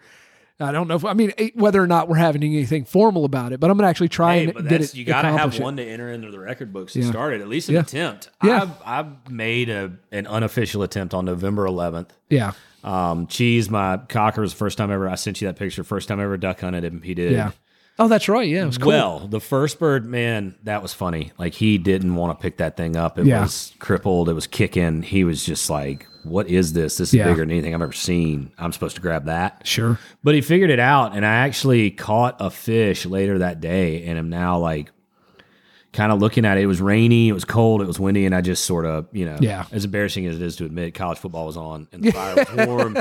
I 0.63 0.73
don't 0.73 0.89
know 0.89 0.95
if 0.97 1.05
I 1.05 1.13
mean 1.13 1.33
eh, 1.39 1.51
whether 1.55 1.83
or 1.83 1.87
not 1.87 2.09
we're 2.09 2.17
having 2.17 2.43
anything 2.43 2.85
formal 2.85 3.25
about 3.25 3.53
it, 3.53 3.61
but 3.61 3.71
I'm 3.71 3.77
going 3.77 3.85
to 3.87 3.91
actually 3.91 4.09
try 4.09 4.39
Hey, 4.39 4.45
and 4.45 4.55
but 4.55 4.69
get 4.69 4.81
it. 4.81 4.95
you 4.95 5.05
got 5.05 5.23
to 5.23 5.29
have 5.33 5.59
one 5.59 5.77
to 5.77 5.85
enter 5.85 6.11
into 6.11 6.31
the 6.31 6.39
record 6.39 6.73
books 6.73 6.93
to 6.95 7.01
Yeah. 7.01 7.11
start 7.11 7.35
it. 7.35 7.41
At 7.41 7.49
least 7.49 7.69
an 7.69 7.75
Yeah. 7.75 7.81
attempt. 7.81 8.31
Yeah. 8.43 8.63
I've, 8.85 9.07
I've 9.07 9.31
made 9.31 9.69
a 9.69 9.93
an 10.13 10.27
unofficial 10.27 10.83
attempt 10.83 11.13
on 11.15 11.25
November 11.25 11.67
11th. 11.67 12.11
Yeah, 12.31 12.53
Um, 12.85 13.27
Cheese, 13.27 13.69
my 13.71 13.99
cocker 14.09 14.41
was 14.41 14.53
the 14.53 14.59
first 14.59 14.79
time 14.79 14.91
ever. 14.91 15.09
I 15.09 15.15
sent 15.17 15.41
you 15.41 15.49
that 15.49 15.57
picture. 15.57 15.85
First 15.85 16.09
time 16.09 16.21
ever 16.21 16.37
duck 16.37 16.61
hunted 16.61 16.85
him. 16.85 17.03
He 17.03 17.15
did. 17.15 17.33
yeah. 17.33 17.51
Oh, 17.99 18.09
that's 18.09 18.27
right. 18.29 18.49
Yeah, 18.49 18.63
it 18.63 18.67
was 18.67 18.79
cool. 18.79 18.89
Well, 18.89 19.29
the 19.29 19.39
first 19.39 19.79
bird, 19.79 20.07
man, 20.07 20.55
that 20.65 20.81
was 20.83 20.95
funny. 20.95 21.31
Like 21.39 21.53
he 21.55 21.77
didn't 21.77 22.15
want 22.15 22.37
to 22.39 22.43
pick 22.43 22.57
that 22.57 22.75
thing 22.77 22.97
up. 22.97 23.19
It 23.19 23.27
Yeah. 23.27 23.43
was 23.43 23.75
crippled. 23.79 24.29
It 24.31 24.33
was 24.33 24.47
kicking. 24.47 25.03
He 25.03 25.25
was 25.25 25.45
just 25.45 25.69
like, 25.69 26.07
"What 26.25 26.49
is 26.49 26.73
this? 26.73 26.97
This 26.97 27.09
is 27.11 27.15
Yeah. 27.15 27.29
bigger 27.29 27.41
than 27.43 27.51
anything 27.51 27.75
I've 27.75 27.83
ever 27.83 27.93
seen. 27.93 28.51
I'm 28.59 28.73
supposed 28.73 28.97
to 28.97 29.03
grab 29.03 29.27
that." 29.27 29.63
sure. 29.65 29.99
But 30.23 30.35
he 30.35 30.41
figured 30.41 30.71
it 30.71 30.81
out, 30.81 31.17
and 31.17 31.25
I 31.27 31.35
actually 31.35 31.91
caught 31.91 32.37
a 32.41 32.51
fish 32.51 33.05
later 33.07 33.39
that 33.39 33.61
day, 33.61 34.05
and 34.05 34.19
I'm 34.19 34.29
now 34.31 34.59
like 34.59 34.91
kind 35.93 36.11
of 36.11 36.21
looking 36.21 36.45
at 36.45 36.57
it. 36.57 36.63
It 36.63 36.67
was 36.67 36.81
rainy, 36.81 37.29
it 37.29 37.33
was 37.33 37.45
cold, 37.45 37.83
it 37.83 37.87
was 37.87 38.01
windy, 38.01 38.25
and 38.25 38.35
I 38.35 38.41
just 38.41 38.65
sort 38.65 38.87
of, 38.87 39.07
you 39.13 39.27
know, 39.27 39.37
Yeah. 39.41 39.67
as 39.73 39.85
embarrassing 39.85 40.25
as 40.27 40.37
it 40.37 40.43
is 40.43 40.57
to 40.57 40.65
admit, 40.65 40.95
college 40.95 41.19
football 41.19 41.47
was 41.47 41.57
on, 41.57 41.87
and 41.93 42.03
the 42.03 42.11
fire 42.13 42.35
was 42.35 42.67
warm, 42.67 42.97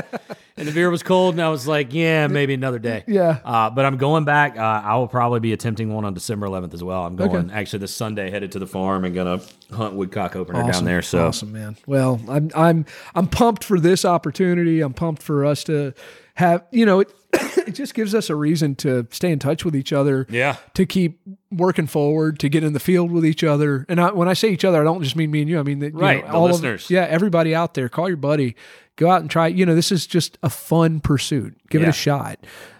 and 0.58 0.68
the 0.68 0.72
beer 0.72 0.90
was 0.90 1.02
cold, 1.02 1.34
and 1.34 1.42
I 1.42 1.48
was 1.48 1.66
like, 1.66 1.94
yeah, 1.94 2.26
maybe 2.26 2.52
another 2.52 2.78
day. 2.78 3.04
Yeah. 3.06 3.38
Uh, 3.44 3.70
but 3.70 3.86
I'm 3.86 3.96
going 3.96 4.24
back. 4.24 4.58
Uh, 4.58 4.60
I 4.84 4.96
will 4.96 5.08
probably 5.08 5.40
be 5.40 5.54
attempting 5.54 5.92
one 5.94 6.04
on 6.04 6.12
December 6.12 6.46
11th 6.46 6.74
as 6.74 6.84
well. 6.84 7.04
I'm 7.06 7.16
going 7.16 7.50
actually 7.50 7.78
this 7.78 7.94
Sunday, 7.94 8.30
headed 8.30 8.52
to 8.52 8.58
the 8.58 8.66
farm 8.66 9.04
and 9.06 9.14
gonna 9.14 9.40
hunt 9.72 9.94
woodcock 9.94 10.36
opener 10.36 10.70
down 10.70 10.84
there. 10.84 11.00
So 11.02 11.28
awesome, 11.28 11.52
man. 11.52 11.76
Well, 11.86 12.20
I'm 12.28 12.50
I'm 12.54 12.84
I'm 13.14 13.26
pumped 13.26 13.64
for 13.64 13.80
this 13.80 14.04
opportunity. 14.04 14.82
I'm 14.82 14.92
pumped 14.92 15.22
for 15.22 15.46
us 15.46 15.64
to 15.64 15.94
have 16.34 16.64
you 16.70 16.84
know 16.84 17.00
it. 17.00 17.12
it 17.66 17.72
just 17.72 17.94
gives 17.94 18.14
us 18.14 18.28
a 18.28 18.36
reason 18.36 18.74
to 18.76 19.06
stay 19.10 19.32
in 19.32 19.38
touch 19.38 19.64
with 19.64 19.74
each 19.74 19.92
other. 19.92 20.26
Yeah. 20.28 20.56
To 20.74 20.84
keep 20.84 21.20
working 21.56 21.86
forward, 21.86 22.38
to 22.40 22.48
get 22.48 22.64
in 22.64 22.72
the 22.72 22.80
field 22.80 23.10
with 23.10 23.24
each 23.24 23.44
other. 23.44 23.84
And 23.88 24.00
I, 24.00 24.10
when 24.12 24.28
I 24.28 24.32
say 24.32 24.48
each 24.50 24.64
other, 24.64 24.80
I 24.80 24.84
don't 24.84 25.02
just 25.02 25.16
mean 25.16 25.30
me 25.30 25.40
and 25.42 25.48
you. 25.50 25.58
I 25.58 25.62
mean 25.62 25.78
that 25.80 25.92
you 25.94 25.98
Right, 26.00 26.26
know, 26.26 26.32
all 26.34 26.44
of- 26.46 26.52
listeners. 26.52 26.90
yeah, 26.90 27.06
everybody 27.08 27.54
out 27.54 27.74
there. 27.74 27.88
Call 27.88 28.08
your 28.08 28.16
buddy. 28.16 28.56
Go 28.96 29.10
out 29.10 29.20
and 29.22 29.30
try. 29.30 29.46
You 29.46 29.64
know, 29.66 29.74
this 29.74 29.90
is 29.92 30.06
just 30.06 30.38
a 30.42 30.50
fun 30.50 31.00
pursuit. 31.00 31.54
Give 31.70 31.82
it 31.82 31.88
a 31.88 31.92
shot. 31.92 32.38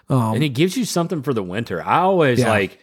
Um, 0.09 0.35
and 0.35 0.45
it 0.45 0.51
gives 0.51 0.77
you 0.77 0.85
something 0.85 1.23
for 1.23 1.33
the 1.33 1.43
winter. 1.43 1.83
I 1.83 2.01
always 2.01 2.41
Yeah. 2.41 2.51
like 2.51 2.79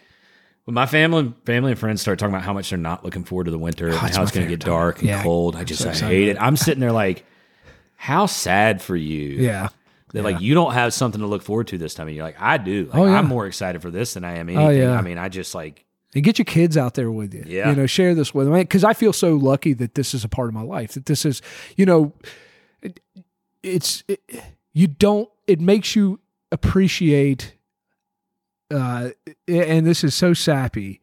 when 0.64 0.74
my 0.74 0.86
family, 0.86 1.32
family 1.46 1.70
and 1.72 1.78
friends 1.80 2.00
start 2.00 2.18
talking 2.18 2.34
about 2.34 2.44
how 2.44 2.52
much 2.52 2.70
they're 2.70 2.78
not 2.78 3.04
looking 3.04 3.22
forward 3.24 3.44
to 3.44 3.50
the 3.50 3.58
winter 3.58 3.88
and 3.88 3.96
how 3.96 4.22
it's 4.22 4.32
going 4.32 4.46
to 4.46 4.50
get 4.50 4.60
time. 4.60 4.70
dark 4.70 4.98
and 5.00 5.08
Yeah. 5.08 5.22
cold. 5.22 5.54
I 5.54 5.62
just 5.64 5.82
So 5.82 5.90
I 5.90 5.94
hate 5.94 6.28
it. 6.28 6.36
I'm 6.40 6.56
sitting 6.56 6.80
there 6.80 6.92
like, 6.92 7.24
how 7.96 8.26
sad 8.26 8.80
for 8.82 8.96
you 8.96 9.28
yeah. 9.28 9.68
That 10.12 10.22
like 10.24 10.40
you 10.40 10.54
don't 10.54 10.72
have 10.72 10.92
something 10.94 11.20
to 11.20 11.26
look 11.26 11.42
forward 11.42 11.68
to 11.68 11.78
this 11.78 11.94
time. 11.94 12.08
And 12.08 12.16
you're 12.16 12.24
like, 12.24 12.40
I 12.40 12.58
do. 12.58 12.86
Like, 12.86 12.94
Oh, 12.94 13.06
yeah. 13.06 13.18
I'm 13.18 13.26
more 13.26 13.46
excited 13.46 13.82
for 13.82 13.90
this 13.90 14.14
than 14.14 14.24
I 14.24 14.36
am 14.38 14.48
anything. 14.48 14.66
Oh, 14.66 14.70
yeah. 14.70 14.96
I 14.98 15.02
mean, 15.02 15.18
I 15.18 15.28
just 15.28 15.54
like 15.54 15.84
and 16.14 16.24
get 16.24 16.38
your 16.38 16.44
kids 16.44 16.76
out 16.76 16.94
there 16.94 17.10
with 17.10 17.32
you. 17.34 17.44
Yeah. 17.46 17.70
You 17.70 17.76
know, 17.76 17.86
share 17.86 18.14
this 18.14 18.34
with 18.34 18.46
them. 18.46 18.54
Because 18.56 18.82
I 18.82 18.94
feel 18.94 19.12
so 19.12 19.34
lucky 19.36 19.72
that 19.74 19.94
this 19.94 20.12
is 20.12 20.24
a 20.24 20.28
part 20.28 20.48
of 20.48 20.54
my 20.54 20.62
life, 20.62 20.92
that 20.94 21.06
this 21.06 21.24
is, 21.24 21.40
you 21.76 21.86
know, 21.86 22.12
it, 22.82 22.98
it's, 23.62 24.02
it, 24.08 24.20
you 24.72 24.88
don't, 24.88 25.28
it 25.46 25.60
makes 25.60 25.94
you 25.94 26.18
appreciate, 26.50 27.54
uh, 28.72 29.10
and 29.46 29.86
this 29.86 30.02
is 30.02 30.14
so 30.14 30.34
sappy, 30.34 31.00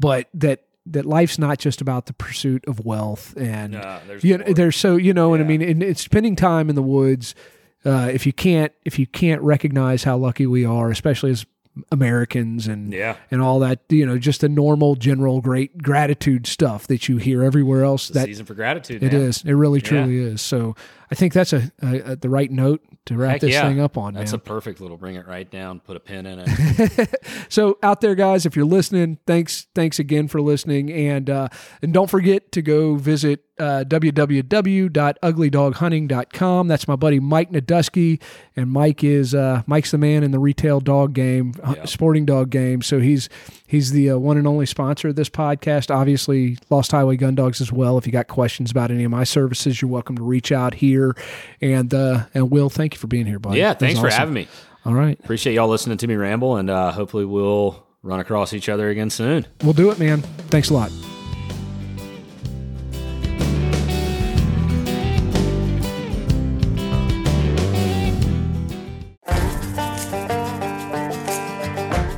but 0.00 0.28
that, 0.32 0.62
that 0.86 1.04
life's 1.04 1.38
not 1.38 1.58
just 1.58 1.80
about 1.82 2.06
the 2.06 2.12
pursuit 2.14 2.64
of 2.66 2.84
wealth 2.84 3.34
and, 3.36 3.74
uh, 3.74 3.98
there's 4.06 4.24
you 4.24 4.38
know, 4.38 4.44
there's 4.52 4.76
so 4.76 4.96
you 4.96 5.12
know 5.12 5.28
what 5.28 5.40
I 5.40 5.44
mean. 5.44 5.60
And 5.60 5.82
it's 5.82 6.00
spending 6.00 6.36
time 6.36 6.70
in 6.70 6.76
the 6.76 6.82
woods. 6.82 7.34
Uh, 7.86 8.10
if 8.12 8.26
you 8.26 8.32
can't, 8.32 8.72
if 8.84 8.98
you 8.98 9.06
can't 9.06 9.40
recognize 9.42 10.02
how 10.04 10.16
lucky 10.16 10.46
we 10.46 10.64
are, 10.64 10.90
especially 10.90 11.30
as 11.30 11.46
Americans 11.92 12.66
and 12.66 12.92
Yeah. 12.92 13.16
and 13.30 13.42
all 13.42 13.58
that, 13.60 13.80
you 13.88 14.04
know, 14.06 14.18
just 14.18 14.40
the 14.40 14.48
normal, 14.48 14.94
general, 14.96 15.40
great 15.40 15.78
gratitude 15.78 16.46
stuff 16.46 16.86
that 16.86 17.08
you 17.08 17.18
hear 17.18 17.42
everywhere 17.42 17.84
else. 17.84 18.08
that 18.08 18.24
season 18.26 18.46
for 18.46 18.54
gratitude. 18.54 19.02
it 19.02 19.12
man. 19.12 19.20
is, 19.22 19.42
it 19.44 19.52
really 19.52 19.80
truly 19.80 20.18
is. 20.18 20.40
So 20.40 20.74
I 21.10 21.14
think 21.14 21.32
that's 21.32 21.52
a, 21.52 21.70
a, 21.82 22.12
a 22.12 22.16
the 22.16 22.28
right 22.30 22.50
note 22.50 22.82
to 23.06 23.16
wrap 23.16 23.32
Heck 23.32 23.40
this 23.40 23.52
yeah. 23.52 23.68
thing 23.68 23.80
up 23.80 23.96
on, 23.96 24.14
That's 24.14 24.32
man. 24.32 24.40
a 24.40 24.42
perfect 24.42 24.80
little 24.80 24.96
bring 24.96 25.14
it 25.14 25.26
right 25.26 25.48
down, 25.50 25.80
put 25.80 25.96
a 25.96 26.00
pin 26.00 26.26
in 26.26 26.40
it. 26.44 27.14
so 27.48 27.78
out 27.82 28.00
there 28.00 28.14
guys 28.14 28.44
if 28.46 28.56
you're 28.56 28.64
listening 28.66 29.18
thanks 29.26 29.66
thanks 29.74 29.98
again 29.98 30.28
for 30.28 30.40
listening 30.40 30.90
and 30.92 31.30
uh 31.30 31.48
and 31.82 31.92
don't 31.94 32.10
forget 32.10 32.50
to 32.52 32.62
go 32.62 32.96
visit 32.96 33.40
uh 33.58 33.84
www.uglydoghunting.com 33.86 36.68
that's 36.68 36.88
my 36.88 36.96
buddy 36.96 37.20
mike 37.20 37.50
nadusky 37.52 38.20
and 38.54 38.70
mike 38.70 39.02
is 39.04 39.34
uh 39.34 39.62
mike's 39.66 39.90
the 39.90 39.98
man 39.98 40.22
in 40.22 40.30
the 40.30 40.38
retail 40.38 40.80
dog 40.80 41.12
game 41.14 41.52
uh, 41.62 41.74
Yeah. 41.76 41.84
sporting 41.84 42.24
dog 42.26 42.50
game 42.50 42.82
so 42.82 43.00
he's 43.00 43.28
he's 43.66 43.90
the 43.92 44.10
uh, 44.10 44.18
one 44.18 44.36
and 44.36 44.46
only 44.46 44.66
sponsor 44.66 45.08
of 45.08 45.16
this 45.16 45.28
podcast. 45.28 45.94
Obviously 45.94 46.58
lost 46.70 46.92
highway 46.92 47.16
gun 47.16 47.34
dogs 47.34 47.60
as 47.60 47.72
well. 47.72 47.98
If 47.98 48.06
you 48.06 48.12
got 48.12 48.28
questions 48.28 48.70
about 48.70 48.90
any 48.90 49.04
of 49.04 49.10
my 49.10 49.24
services 49.24 49.80
you're 49.80 49.90
welcome 49.90 50.16
to 50.16 50.22
reach 50.22 50.52
out 50.52 50.74
here. 50.74 51.14
And 51.60 51.92
uh 51.92 52.26
and 52.34 52.50
will 52.50 52.70
thank 52.70 52.94
you 52.94 52.98
for 52.98 53.06
being 53.06 53.26
here 53.26 53.38
buddy. 53.38 53.58
Yeah. 53.58 53.74
Thanks 53.74 54.00
for 54.00 54.10
having 54.10 54.34
me. 54.34 54.48
all 54.84 54.94
right. 54.94 55.18
Appreciate 55.20 55.54
y'all 55.54 55.68
listening 55.68 55.98
to 55.98 56.06
me 56.06 56.14
ramble, 56.14 56.56
and 56.56 56.70
uh, 56.70 56.92
hopefully 56.92 57.24
we'll 57.24 57.84
run 58.02 58.20
across 58.20 58.52
each 58.52 58.68
other 58.68 58.88
again 58.88 59.10
soon. 59.10 59.46
we'll 59.62 59.72
do 59.72 59.90
it 59.90 59.98
man. 59.98 60.22
Thanks 60.22 60.70
a 60.70 60.74
lot 60.74 60.92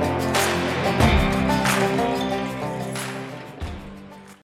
Bye. 0.00 0.43